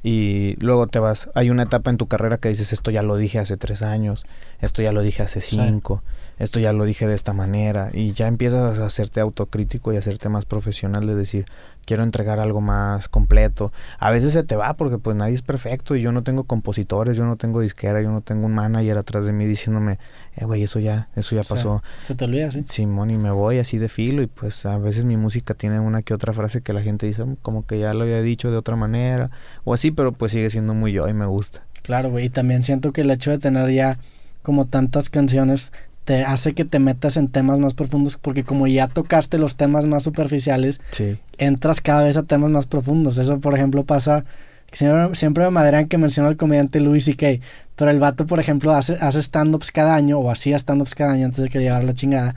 Y 0.03 0.57
luego 0.57 0.89
te 0.89 0.99
vas. 0.99 1.31
Hay 1.35 1.51
una 1.51 1.65
etapa 1.65 1.91
en 1.91 1.97
tu 1.97 2.09
carrera 2.09 2.39
que 2.39 2.49
dices, 2.49 2.73
esto 2.73 2.91
ya 2.91 3.03
lo 3.03 3.16
dije 3.16 3.39
hace 3.39 3.57
tres 3.57 3.83
años. 3.83 4.27
Esto 4.61 4.83
ya 4.83 4.93
lo 4.93 5.03
dije 5.03 5.23
hace 5.23 5.41
cinco. 5.41 6.03
Esto 6.39 6.59
ya 6.61 6.73
lo 6.73 6.85
dije 6.85 7.07
de 7.07 7.15
esta 7.15 7.33
manera. 7.33 7.91
Y 7.93 8.13
ya 8.13 8.27
empiezas 8.27 8.79
a 8.79 8.87
hacerte 8.87 9.21
autocrítico 9.21 9.93
y 9.93 9.97
a 9.97 9.99
hacerte 10.01 10.29
más 10.29 10.45
profesional 10.45 11.07
de 11.07 11.15
decir, 11.15 11.45
quiero 11.85 12.03
entregar 12.03 12.39
algo 12.41 12.61
más 12.61 13.09
completo. 13.09 13.73
A 13.99 14.11
veces 14.11 14.33
se 14.33 14.43
te 14.43 14.57
va 14.57 14.75
porque 14.75 14.99
pues 14.99 15.17
nadie 15.17 15.35
es 15.35 15.43
perfecto 15.43 15.95
y 15.97 16.01
yo 16.01 16.13
no 16.13 16.23
tengo 16.23 16.45
compositores, 16.45 17.17
yo 17.17 17.25
no 17.25 17.37
tengo 17.37 17.61
disquera, 17.61 18.01
yo 18.03 18.11
no 18.11 18.21
tengo 18.21 18.47
un 18.47 18.55
manager 18.55 18.99
atrás 18.99 19.25
de 19.27 19.33
mí 19.33 19.47
diciéndome, 19.47 19.99
eh, 20.37 20.45
güey, 20.45 20.63
eso 20.63 20.79
ya, 20.79 21.09
eso 21.17 21.35
ya 21.37 21.43
pasó. 21.43 21.83
Se 22.05 22.15
te 22.15 22.25
olvida, 22.25 22.51
¿sí? 22.51 22.63
Simón 22.67 23.11
y 23.11 23.19
me 23.19 23.31
voy 23.31 23.59
así 23.59 23.79
de 23.79 23.89
filo 23.89 24.23
y 24.23 24.27
pues 24.27 24.65
a 24.67 24.79
veces 24.79 25.05
mi 25.05 25.17
música 25.17 25.55
tiene 25.55 25.81
una 25.81 26.03
que 26.03 26.15
otra 26.15 26.33
frase 26.33 26.61
que 26.63 26.73
la 26.73 26.83
gente 26.83 27.07
dice 27.07 27.25
"Mm, 27.25 27.37
como 27.43 27.67
que 27.67 27.79
ya 27.79 27.95
lo 27.95 28.03
había 28.05 28.23
dicho 28.23 28.51
de 28.51 28.57
otra 28.57 28.77
manera 28.77 29.31
o 29.65 29.75
así, 29.75 29.91
pero 29.91 30.13
pues 30.13 30.33
sigue 30.33 30.51
siendo 30.51 30.75
muy 30.75 30.93
yo 30.93 31.09
y 31.09 31.15
me 31.15 31.27
gusta. 31.27 31.65
Claro, 31.83 32.11
güey. 32.11 32.27
Y 32.27 32.31
también 32.31 32.63
siento 32.63 32.93
que 32.93 33.01
el 33.01 33.11
hecho 33.11 33.31
de 33.33 33.39
tener 33.39 33.69
ya 33.71 33.99
como 34.43 34.67
tantas 34.67 35.11
canciones 35.11 35.73
te 36.05 36.24
hace 36.24 36.53
que 36.55 36.65
te 36.65 36.79
metas 36.79 37.16
en 37.16 37.29
temas 37.29 37.59
más 37.59 37.74
profundos 37.74 38.16
porque 38.16 38.43
como 38.45 38.66
ya 38.66 38.89
tocaste 38.89 39.39
los 39.39 39.55
temas 39.57 39.87
más 39.87 40.03
superficiales, 40.03 40.81
Sí. 40.91 41.19
entras 41.39 41.81
cada 41.81 42.03
vez 42.03 42.16
a 42.16 42.23
temas 42.24 42.51
más 42.51 42.66
profundos. 42.66 43.19
Eso, 43.19 43.39
por 43.41 43.55
ejemplo, 43.55 43.85
pasa... 43.85 44.24
Siempre, 44.73 45.15
siempre 45.16 45.45
me 45.45 45.51
maderan 45.51 45.87
que 45.87 45.99
menciona 45.99 46.31
el 46.31 46.39
comediante 46.39 46.81
Louis 46.81 47.05
C.K. 47.05 47.45
Pero 47.77 47.91
el 47.91 47.99
vato, 48.01 48.24
por 48.24 48.41
ejemplo, 48.41 48.73
hace, 48.73 48.95
hace 49.03 49.20
stand-ups 49.20 49.70
cada 49.70 49.95
año, 49.95 50.19
o 50.19 50.31
hacía 50.31 50.57
stand-ups 50.57 50.95
cada 50.95 51.12
año 51.12 51.27
antes 51.27 51.43
de 51.43 51.51
que 51.51 51.59
le 51.59 51.65
llegara 51.65 51.85
la 51.85 51.93
chingada. 51.93 52.35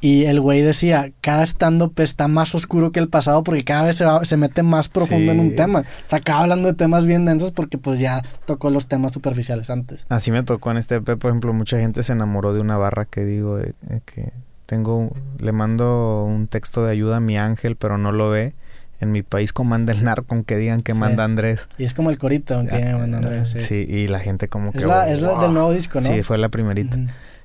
Y 0.00 0.26
el 0.26 0.40
güey 0.40 0.60
decía, 0.62 1.10
cada 1.20 1.42
stand-up 1.44 1.92
está 1.98 2.28
más 2.28 2.54
oscuro 2.54 2.92
que 2.92 3.00
el 3.00 3.08
pasado 3.08 3.42
porque 3.42 3.64
cada 3.64 3.82
vez 3.82 3.96
se, 3.96 4.04
va- 4.04 4.24
se 4.24 4.36
mete 4.36 4.62
más 4.62 4.88
profundo 4.88 5.32
en 5.32 5.40
un 5.40 5.56
tema. 5.56 5.82
Se 6.04 6.14
acaba 6.14 6.40
hablando 6.42 6.68
de 6.68 6.74
temas 6.74 7.04
bien 7.04 7.24
densos 7.24 7.50
porque 7.50 7.78
pues 7.78 7.98
ya 7.98 8.22
tocó 8.46 8.70
los 8.70 8.86
temas 8.86 9.10
superficiales 9.12 9.70
antes. 9.70 10.06
Así 10.08 10.30
me 10.30 10.44
tocó 10.44 10.70
en 10.70 10.76
este 10.76 10.96
EP, 10.96 11.16
por 11.16 11.30
ejemplo, 11.30 11.52
mucha 11.52 11.78
gente 11.80 12.02
se 12.04 12.12
enamoró 12.12 12.52
de 12.54 12.60
una 12.60 12.76
barra 12.76 13.06
que 13.06 13.24
digo 13.24 13.56
de- 13.56 13.74
de 13.82 14.00
que 14.04 14.30
tengo 14.66 15.10
le 15.38 15.50
mando 15.50 16.24
un 16.24 16.46
texto 16.46 16.84
de 16.84 16.92
ayuda 16.92 17.16
a 17.16 17.20
mi 17.20 17.36
ángel, 17.36 17.74
pero 17.74 17.98
no 17.98 18.12
lo 18.12 18.30
ve. 18.30 18.52
En 19.00 19.12
mi 19.12 19.22
país 19.22 19.52
comanda 19.52 19.92
el 19.92 20.02
narco, 20.04 20.34
aunque 20.34 20.56
digan 20.56 20.82
que 20.82 20.92
Sí. 20.92 20.98
manda 20.98 21.22
Andrés. 21.24 21.68
Y 21.78 21.84
es 21.84 21.94
como 21.94 22.10
el 22.10 22.18
corito, 22.18 22.54
aunque 22.56 22.74
Ah, 22.84 22.96
bueno, 22.98 23.16
Andrés, 23.18 23.50
sí. 23.50 23.58
sí, 23.58 23.74
y 23.88 24.08
la 24.08 24.18
gente 24.20 24.48
como 24.48 24.72
que 24.72 24.78
Es, 24.78 24.84
la, 24.84 25.08
es 25.08 25.22
la 25.22 25.30
"Wow". 25.30 25.40
del 25.40 25.52
nuevo 25.54 25.72
disco, 25.72 26.00
¿no? 26.00 26.06
Sí, 26.06 26.22
fue 26.22 26.36
la 26.38 26.48
primerita. 26.48 26.98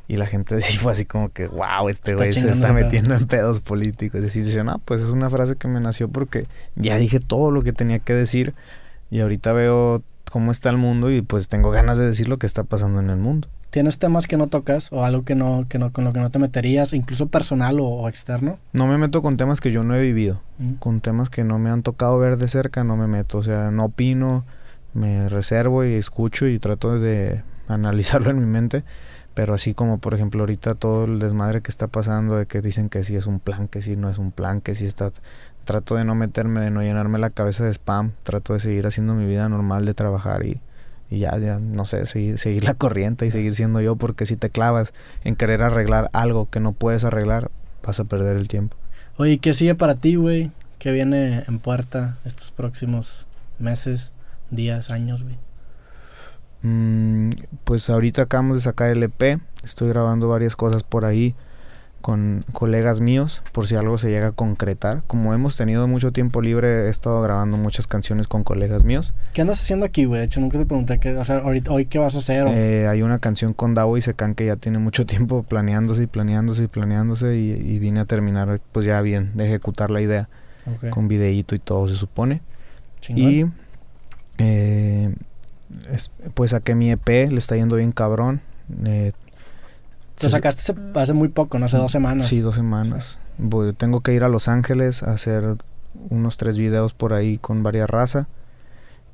Y 0.08 0.18
la 0.18 0.26
gente 0.26 0.60
sí 0.62 0.78
fue 0.78 0.92
así 0.92 1.06
como 1.06 1.30
que, 1.30 1.48
wow, 1.48 1.88
este 1.90 2.14
güey 2.16 2.34
se 2.34 2.40
está 2.52 2.68
el 2.70 2.74
pedo". 2.76 2.86
metiendo 2.86 3.16
en 3.16 3.26
pedos 3.26 3.62
políticos. 3.62 4.18
Es 4.18 4.24
decir, 4.24 4.44
dice, 4.46 4.64
no, 4.64 4.80
pues 4.86 5.02
es 5.02 5.10
una 5.10 5.30
frase 5.30 5.56
que 5.56 5.68
me 5.68 5.80
nació 5.80 6.10
porque 6.10 6.46
ya 6.76 6.98
dije 6.98 7.20
todo 7.20 7.52
lo 7.52 7.62
que 7.62 7.74
tenía 7.74 8.00
que 8.00 8.14
decir 8.14 8.54
y 9.10 9.20
ahorita 9.22 9.54
veo 9.54 10.02
cómo 10.32 10.52
está 10.52 10.70
el 10.70 10.78
mundo 10.78 11.12
y 11.12 11.22
pues 11.22 11.48
tengo 11.48 11.70
ganas 11.72 11.98
de 11.98 12.06
decir 12.06 12.28
lo 12.28 12.38
que 12.38 12.48
está 12.48 12.64
pasando 12.64 13.00
en 13.00 13.10
el 13.10 13.18
mundo. 13.18 13.48
¿Tienes 13.70 13.98
temas 13.98 14.28
que 14.28 14.38
no 14.38 14.48
tocas 14.48 14.92
o 14.92 15.04
algo 15.04 15.24
que 15.24 15.34
no, 15.34 15.66
que 15.68 15.80
no, 15.80 15.92
con 15.92 16.04
lo 16.04 16.14
que 16.14 16.20
no 16.20 16.30
te 16.30 16.38
meterías, 16.38 16.94
incluso 16.94 17.28
personal 17.28 17.80
o, 17.80 17.86
o 17.86 18.08
externo? 18.10 18.60
No 18.72 18.86
me 18.86 19.00
meto 19.00 19.22
con 19.24 19.36
temas 19.36 19.62
que 19.62 19.72
yo 19.72 19.82
no 19.84 19.96
he 19.96 20.02
vivido, 20.02 20.42
Ujú. 20.60 20.76
con 20.78 21.02
temas 21.02 21.32
que 21.32 21.44
no 21.44 21.58
me 21.58 21.72
han 21.72 21.82
tocado 21.82 22.20
ver 22.20 22.38
de 22.38 22.48
cerca, 22.48 22.84
no 22.84 22.98
me 22.98 23.08
meto. 23.08 23.40
O 23.40 23.44
sea, 23.44 23.72
no 23.72 23.86
opino, 23.86 24.46
me 24.94 25.28
reservo 25.28 25.84
y 25.86 25.94
escucho 25.94 26.46
y 26.48 26.60
trato 26.60 27.00
de 27.00 27.42
analizarlo 27.68 28.30
en 28.30 28.40
mi 28.40 28.46
mente. 28.46 28.84
Pero 29.34 29.54
así 29.54 29.74
como, 29.74 29.98
por 29.98 30.14
ejemplo, 30.14 30.42
ahorita 30.42 30.76
todo 30.76 31.06
el 31.06 31.20
desmadre 31.20 31.62
que 31.62 31.72
está 31.72 31.88
pasando, 31.88 32.36
de 32.36 32.46
que 32.46 32.62
dicen 32.62 32.90
que 32.90 33.04
sí 33.04 33.16
es 33.16 33.26
un 33.26 33.40
plan, 33.40 33.68
que 33.68 33.82
sí 33.82 33.96
no 33.96 34.10
es 34.10 34.18
un 34.18 34.32
plan, 34.32 34.62
que 34.62 34.76
sí 34.76 34.86
está... 34.86 35.12
Trato 35.66 35.96
de 35.96 36.04
no 36.04 36.14
meterme, 36.14 36.60
de 36.60 36.72
no 36.72 36.82
llenarme 36.82 37.20
la 37.20 37.30
cabeza 37.30 37.64
de 37.64 37.72
spam, 37.72 38.12
trato 38.24 38.54
de 38.54 38.60
seguir 38.60 38.86
haciendo 38.86 39.14
mi 39.14 39.26
vida 39.26 39.48
normal, 39.48 39.86
de 39.86 39.94
trabajar 39.94 40.46
y, 40.46 40.60
y 41.10 41.20
ya, 41.20 41.38
ya, 41.38 41.58
no 41.58 41.86
sé, 41.86 42.06
seguir, 42.06 42.38
seguir 42.40 42.66
la 42.66 42.74
corriente 42.74 43.26
y 43.26 43.32
seguir 43.32 43.56
siendo 43.56 43.80
yo, 43.80 43.96
porque 43.96 44.26
si 44.26 44.36
te 44.36 44.50
clavas 44.50 44.94
en 45.24 45.36
querer 45.36 45.64
arreglar 45.64 46.10
algo 46.12 46.50
que 46.50 46.60
no 46.60 46.74
puedes 46.74 47.06
arreglar, 47.06 47.50
vas 47.82 48.00
a 48.00 48.04
perder 48.04 48.36
el 48.38 48.50
tiempo. 48.50 48.78
Oye, 49.18 49.38
¿qué 49.38 49.54
sigue 49.54 49.76
para 49.76 49.96
ti, 49.96 50.16
güey? 50.16 50.52
¿Qué 50.80 50.92
viene 50.92 51.44
en 51.48 51.60
puerta 51.60 52.18
estos 52.26 52.52
próximos 52.52 53.26
meses, 53.58 54.12
días, 54.52 54.90
años, 54.90 55.24
güey? 55.24 55.38
Mm, 56.64 57.31
pues 57.65 57.90
ahorita 57.90 58.23
acabamos 58.23 58.57
de 58.57 58.61
sacar 58.64 58.90
el 58.90 59.03
EP, 59.03 59.40
estoy 59.64 59.90
grabando 59.90 60.27
varias 60.27 60.56
cosas 60.56 60.84
por 60.84 61.06
ahí 61.06 61.35
con 62.03 62.44
colegas 62.52 62.99
míos, 62.99 63.44
por 63.53 63.65
si 63.65 63.76
algo 63.76 63.98
se 63.98 64.10
llega 64.10 64.27
a 64.27 64.31
concretar. 64.31 65.03
Como 65.07 65.34
hemos 65.34 65.56
tenido 65.56 65.88
mucho 65.88 66.11
tiempo 66.11 66.41
libre, 66.41 66.88
he 66.88 66.90
estado 66.90 67.22
grabando 67.22 67.57
muchas 67.57 67.88
canciones 67.88 68.27
con 68.27 68.44
colegas 68.44 68.84
míos. 68.84 69.14
¿Qué 69.31 69.41
andas 69.41 69.61
haciendo 69.61 69.85
aquí, 69.85 70.03
güey? 70.03 70.19
De 70.19 70.26
hecho, 70.26 70.41
nunca 70.41 70.57
te 70.57 70.65
pregunté, 70.65 70.99
qué, 70.99 71.15
o 71.15 71.23
sea, 71.23 71.38
ahorita, 71.38 71.72
hoy 71.72 71.85
qué 71.85 71.99
vas 71.99 72.15
a 72.15 72.19
hacer. 72.19 72.45
Eh, 72.49 72.88
hay 72.88 73.03
una 73.03 73.19
canción 73.19 73.53
con 73.53 73.73
Davo 73.73 73.98
y 73.98 74.02
Secan 74.02 74.35
que 74.35 74.45
ya 74.45 74.57
tiene 74.57 74.80
mucho 74.80 75.06
tiempo 75.07 75.44
planeándose 75.44 76.03
y 76.03 76.07
planeándose 76.07 76.64
y 76.64 76.68
planeándose 76.68 77.38
y, 77.38 77.52
y 77.52 77.80
vine 77.80 78.02
a 78.02 78.06
terminar 78.06 78.60
pues 78.73 78.85
ya 78.85 78.99
bien 79.02 79.31
de 79.35 79.45
ejecutar 79.45 79.90
la 79.90 80.02
idea 80.02 80.30
con 80.90 81.07
videíto 81.07 81.56
y 81.56 81.60
todo 81.60 81.88
se 81.88 81.95
supone. 81.95 82.41
chingón. 82.99 83.31
Y 83.31 83.45
eh, 84.40 85.14
es- 85.91 86.12
pues 86.34 86.52
saqué 86.52 86.76
mi 86.76 86.91
EP, 86.91 87.30
le 87.30 87.38
está 87.38 87.56
yendo 87.56 87.76
bien 87.78 87.91
cabrón. 87.91 88.41
Eh, 88.86 89.12
Lo 90.22 90.30
sacaste 90.30 90.74
hace, 90.95 91.14
muy 91.14 91.28
poco, 91.30 91.60
¿no? 91.60 91.66
Hace 91.66 91.78
dos 91.78 91.91
semanas. 91.91 92.28
Sí, 92.28 92.40
dos 92.41 92.56
semanas. 92.56 93.18
Voy- 93.38 93.74
tengo 93.74 94.02
que 94.02 94.14
ir 94.14 94.24
a 94.24 94.30
Los 94.30 94.48
Ángeles 94.48 95.04
a 95.04 95.12
hacer 95.12 95.58
unos 96.10 96.38
tres 96.38 96.58
videos 96.58 96.94
por 96.94 97.14
ahí 97.14 97.38
con 97.38 97.64
varias 97.64 97.90
raza. 97.90 98.28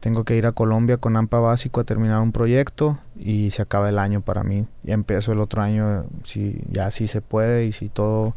Tengo 0.01 0.23
que 0.23 0.35
ir 0.37 0.45
a 0.45 0.51
Colombia 0.53 0.97
con 0.97 1.17
AMPA 1.17 1.39
Básico 1.39 1.81
a 1.81 1.83
terminar 1.83 2.21
un 2.21 2.31
proyecto 2.31 2.99
y 3.17 3.51
se 3.51 3.61
acaba 3.61 3.89
el 3.89 3.99
año 3.99 4.21
para 4.21 4.43
mí. 4.43 4.65
Ya 4.83 4.93
empiezo 4.93 5.31
el 5.33 5.39
otro 5.39 5.61
año, 5.61 6.05
si 6.23 6.61
ya 6.69 6.89
sí 6.91 7.07
se 7.07 7.21
puede 7.21 7.65
y 7.65 7.71
si 7.73 7.89
todo 7.89 8.33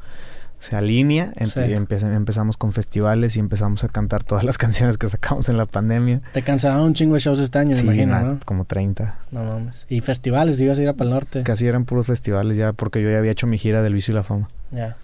se 0.63 0.77
alinea, 0.77 1.33
empe- 1.35 1.99
Sí. 1.99 2.05
empezamos 2.15 2.57
con 2.57 2.71
festivales 2.73 3.37
y 3.37 3.41
empezamos 3.41 3.83
a 3.83 3.89
cantar 3.89 4.23
todas 4.23 4.45
las 4.45 4.59
canciones 4.65 4.97
que 4.97 5.09
sacamos 5.09 5.49
en 5.49 5.57
la 5.57 5.67
pandemia. 5.67 6.23
Te 6.33 6.43
cancelaron 6.43 6.85
un 6.85 6.95
chingo 6.95 7.15
de 7.15 7.21
shows 7.21 7.41
este 7.41 7.59
año, 7.59 7.75
Sí, 7.77 7.85
me 7.85 7.97
imagino, 7.97 8.39
como 8.45 8.65
30. 8.65 9.19
No 9.33 9.43
mames. 9.43 9.87
Y 9.89 10.01
festivales, 10.01 10.61
ibas 10.61 10.79
a 10.79 10.83
ir 10.83 10.89
a 10.89 10.95
Pal 10.95 11.11
Norte. 11.11 11.43
Casi 11.43 11.67
eran 11.67 11.85
puros 11.85 12.07
festivales 12.07 12.57
ya 12.57 12.73
porque 12.73 13.03
yo 13.03 13.11
ya 13.11 13.19
había 13.19 13.33
hecho 13.33 13.47
mi 13.49 13.59
gira 13.59 13.83
del 13.83 13.93
vicio 13.95 14.13
y 14.13 14.15
la 14.15 14.23
fama. 14.23 14.49
Ya. 14.71 14.97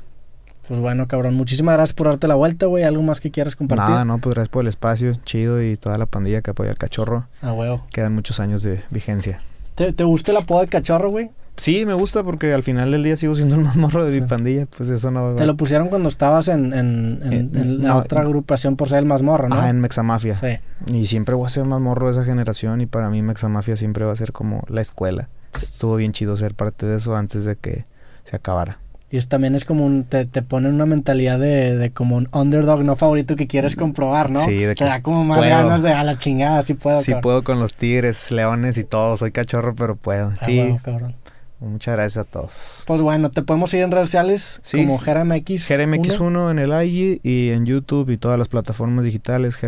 Pues 0.69 0.81
bueno, 0.81 1.09
cabrón. 1.09 1.35
Muchísimas 1.35 1.75
gracias 1.77 1.95
por 1.95 2.09
darte 2.09 2.29
la 2.29 2.35
vuelta, 2.35 2.67
güey. 2.67 2.85
¿Algo 2.85 3.03
más 3.03 3.21
que 3.21 3.31
quieras 3.31 3.57
compartir? 3.57 3.89
Nada, 3.89 4.05
no, 4.05 4.19
pues 4.19 4.35
gracias 4.35 4.51
por 4.51 4.63
el 4.63 4.69
espacio, 4.69 5.15
chido 5.25 5.63
y 5.63 5.77
toda 5.79 5.97
la 5.99 6.07
pandilla 6.07 6.41
que 6.43 6.51
apoya 6.51 6.71
al 6.71 6.79
cachorro. 6.79 7.27
Ah, 7.43 7.53
huevo. 7.55 7.85
Quedan 7.91 8.15
muchos 8.15 8.39
años 8.39 8.63
de 8.63 8.83
vigencia. 8.91 9.41
¿Te, 9.75 9.93
¿Te 9.95 10.05
gusta 10.05 10.31
el 10.31 10.37
apodo 10.37 10.61
de 10.61 10.69
cachorro, 10.69 11.11
güey? 11.11 11.31
Sí, 11.59 11.85
me 11.85 11.93
gusta 11.95 12.23
porque 12.23 12.53
al 12.55 12.63
final 12.63 12.91
del 12.93 13.03
día 13.03 13.17
sigo 13.17 13.35
siendo 13.35 13.57
el 13.57 13.63
más 13.63 13.77
morro 13.77 14.05
de 14.05 14.13
Sí. 14.13 14.21
mi 14.21 14.27
pandilla, 14.29 14.67
pues 14.77 14.89
eso 14.89 15.11
no... 15.11 15.35
Te 15.35 15.45
lo 15.45 15.57
pusieron 15.57 15.89
cuando 15.89 16.09
estabas 16.09 16.49
en, 16.49 16.73
en, 16.73 17.21
en- 17.25 17.33
Eh, 17.33 17.61
en 17.61 17.83
la 17.83 17.89
no, 17.89 17.97
otra 17.99 18.23
agrupación 18.23 18.77
por 18.77 18.89
ser 18.89 19.01
el 19.01 19.07
más 19.07 19.23
morro, 19.23 19.49
¿no? 19.49 19.57
Ah, 19.57 19.69
en 19.69 19.81
Mexamafia. 19.81 20.35
Sí. 20.35 20.59
Y 20.95 21.07
siempre 21.07 21.35
voy 21.35 21.47
a 21.47 21.51
ser 21.51 21.65
más 21.67 21.81
morro 21.81 22.07
de 22.07 22.13
esa 22.13 22.25
generación 22.25 22.81
y 22.81 22.87
para 22.87 23.11
mí 23.11 23.21
Mexamafia 23.23 23.77
siempre 23.77 24.05
va 24.05 24.13
a 24.13 24.17
ser 24.17 24.33
como 24.33 24.63
la 24.69 24.81
escuela. 24.81 25.29
Estuvo 25.55 25.97
bien 25.97 26.13
chido 26.13 26.37
ser 26.37 26.55
parte 26.55 26.87
de 26.87 26.97
eso 26.99 27.17
antes 27.17 27.45
de 27.45 27.57
que 27.57 27.85
se 28.25 28.37
acabara. 28.37 28.79
Y 29.11 29.17
es, 29.17 29.27
también 29.27 29.55
es 29.55 29.65
como 29.65 29.87
un, 29.87 30.05
te, 30.05 30.27
te 30.27 30.43
pone 30.43 30.69
una 30.69 30.85
mentalidad 30.85 31.39
de, 31.39 31.75
de 31.79 31.91
como 31.91 32.17
un 32.17 32.29
underdog 32.31 32.85
no 32.85 32.95
favorito 32.95 33.37
que 33.37 33.47
quieres 33.47 33.75
comprobar, 33.75 34.29
¿no? 34.31 34.45
Sí, 34.45 34.55
de 34.59 34.69
Te 34.75 34.75
que 34.75 34.85
da 34.85 35.01
como 35.01 35.25
más 35.25 35.39
puedo. 35.39 35.51
ganas 35.51 35.83
de 35.83 35.93
a 35.95 36.05
la 36.05 36.19
chingada, 36.19 36.63
sí 36.63 36.75
puedo. 36.75 37.01
Sí 37.01 37.13
cabrón. 37.13 37.23
puedo 37.23 37.43
con 37.45 37.59
los 37.59 37.73
tigres, 37.73 38.31
leones 38.31 38.77
y 38.77 38.85
todo. 38.85 39.17
Soy 39.17 39.33
cachorro, 39.33 39.75
pero 39.75 39.97
puedo. 39.97 40.29
Ah, 40.39 40.45
Sí, 40.45 40.77
cabrón. 40.83 41.15
Muchas 41.61 41.95
gracias 41.97 42.27
a 42.27 42.29
todos. 42.29 42.85
Pues 42.87 43.01
bueno, 43.01 43.31
te 43.31 43.43
podemos 43.43 43.71
seguir 43.71 43.85
en 43.85 43.93
redes 43.93 44.09
sociales 44.09 44.61
Sí. 44.63 44.79
como 44.79 44.99
JeremX. 44.99 45.69
GRMX1 45.71 46.51
en 46.51 46.59
el 46.59 46.73
IG 46.87 47.21
y 47.23 47.51
en 47.51 47.67
YouTube 47.67 48.11
y 48.11 48.17
todas 48.19 48.39
las 48.39 48.49
plataformas 48.49 49.05
digitales 49.05 49.59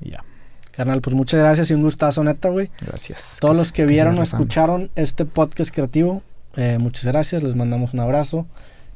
y 0.00 0.10
Ya, 0.10 0.24
Carnal, 0.72 1.00
pues 1.02 1.14
muchas 1.16 1.40
gracias 1.40 1.70
y 1.70 1.74
un 1.74 1.82
gustazo, 1.82 2.22
neta, 2.24 2.48
güey. 2.48 2.70
gracias. 2.86 3.38
Todos 3.40 3.56
los 3.56 3.72
que 3.72 3.86
vieron 3.86 4.18
o 4.18 4.22
escucharon 4.22 4.90
este 4.96 5.24
podcast 5.24 5.72
creativo, 5.74 6.22
eh, 6.56 6.78
muchas 6.78 7.04
gracias, 7.06 7.42
les 7.42 7.54
mandamos 7.54 7.94
un 7.94 8.00
abrazo 8.00 8.46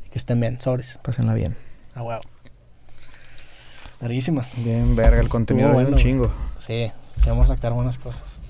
y 0.06 0.10
que 0.10 0.18
estén 0.18 0.40
bien, 0.40 0.60
sobres. 0.60 0.98
Pásenla 1.02 1.34
bien. 1.34 1.56
A 1.94 2.02
huevo. 2.02 2.20
Larguísima. 4.00 4.46
Bien, 4.58 4.94
verga, 4.94 5.20
el 5.20 5.28
contenido 5.28 5.70
de 5.70 5.86
un 5.86 5.96
chingo. 5.96 6.32
Sí, 6.58 6.92
sí 7.16 7.28
vamos 7.28 7.50
a 7.50 7.54
sacar 7.54 7.72
buenas 7.72 7.96
cosas. 7.98 8.40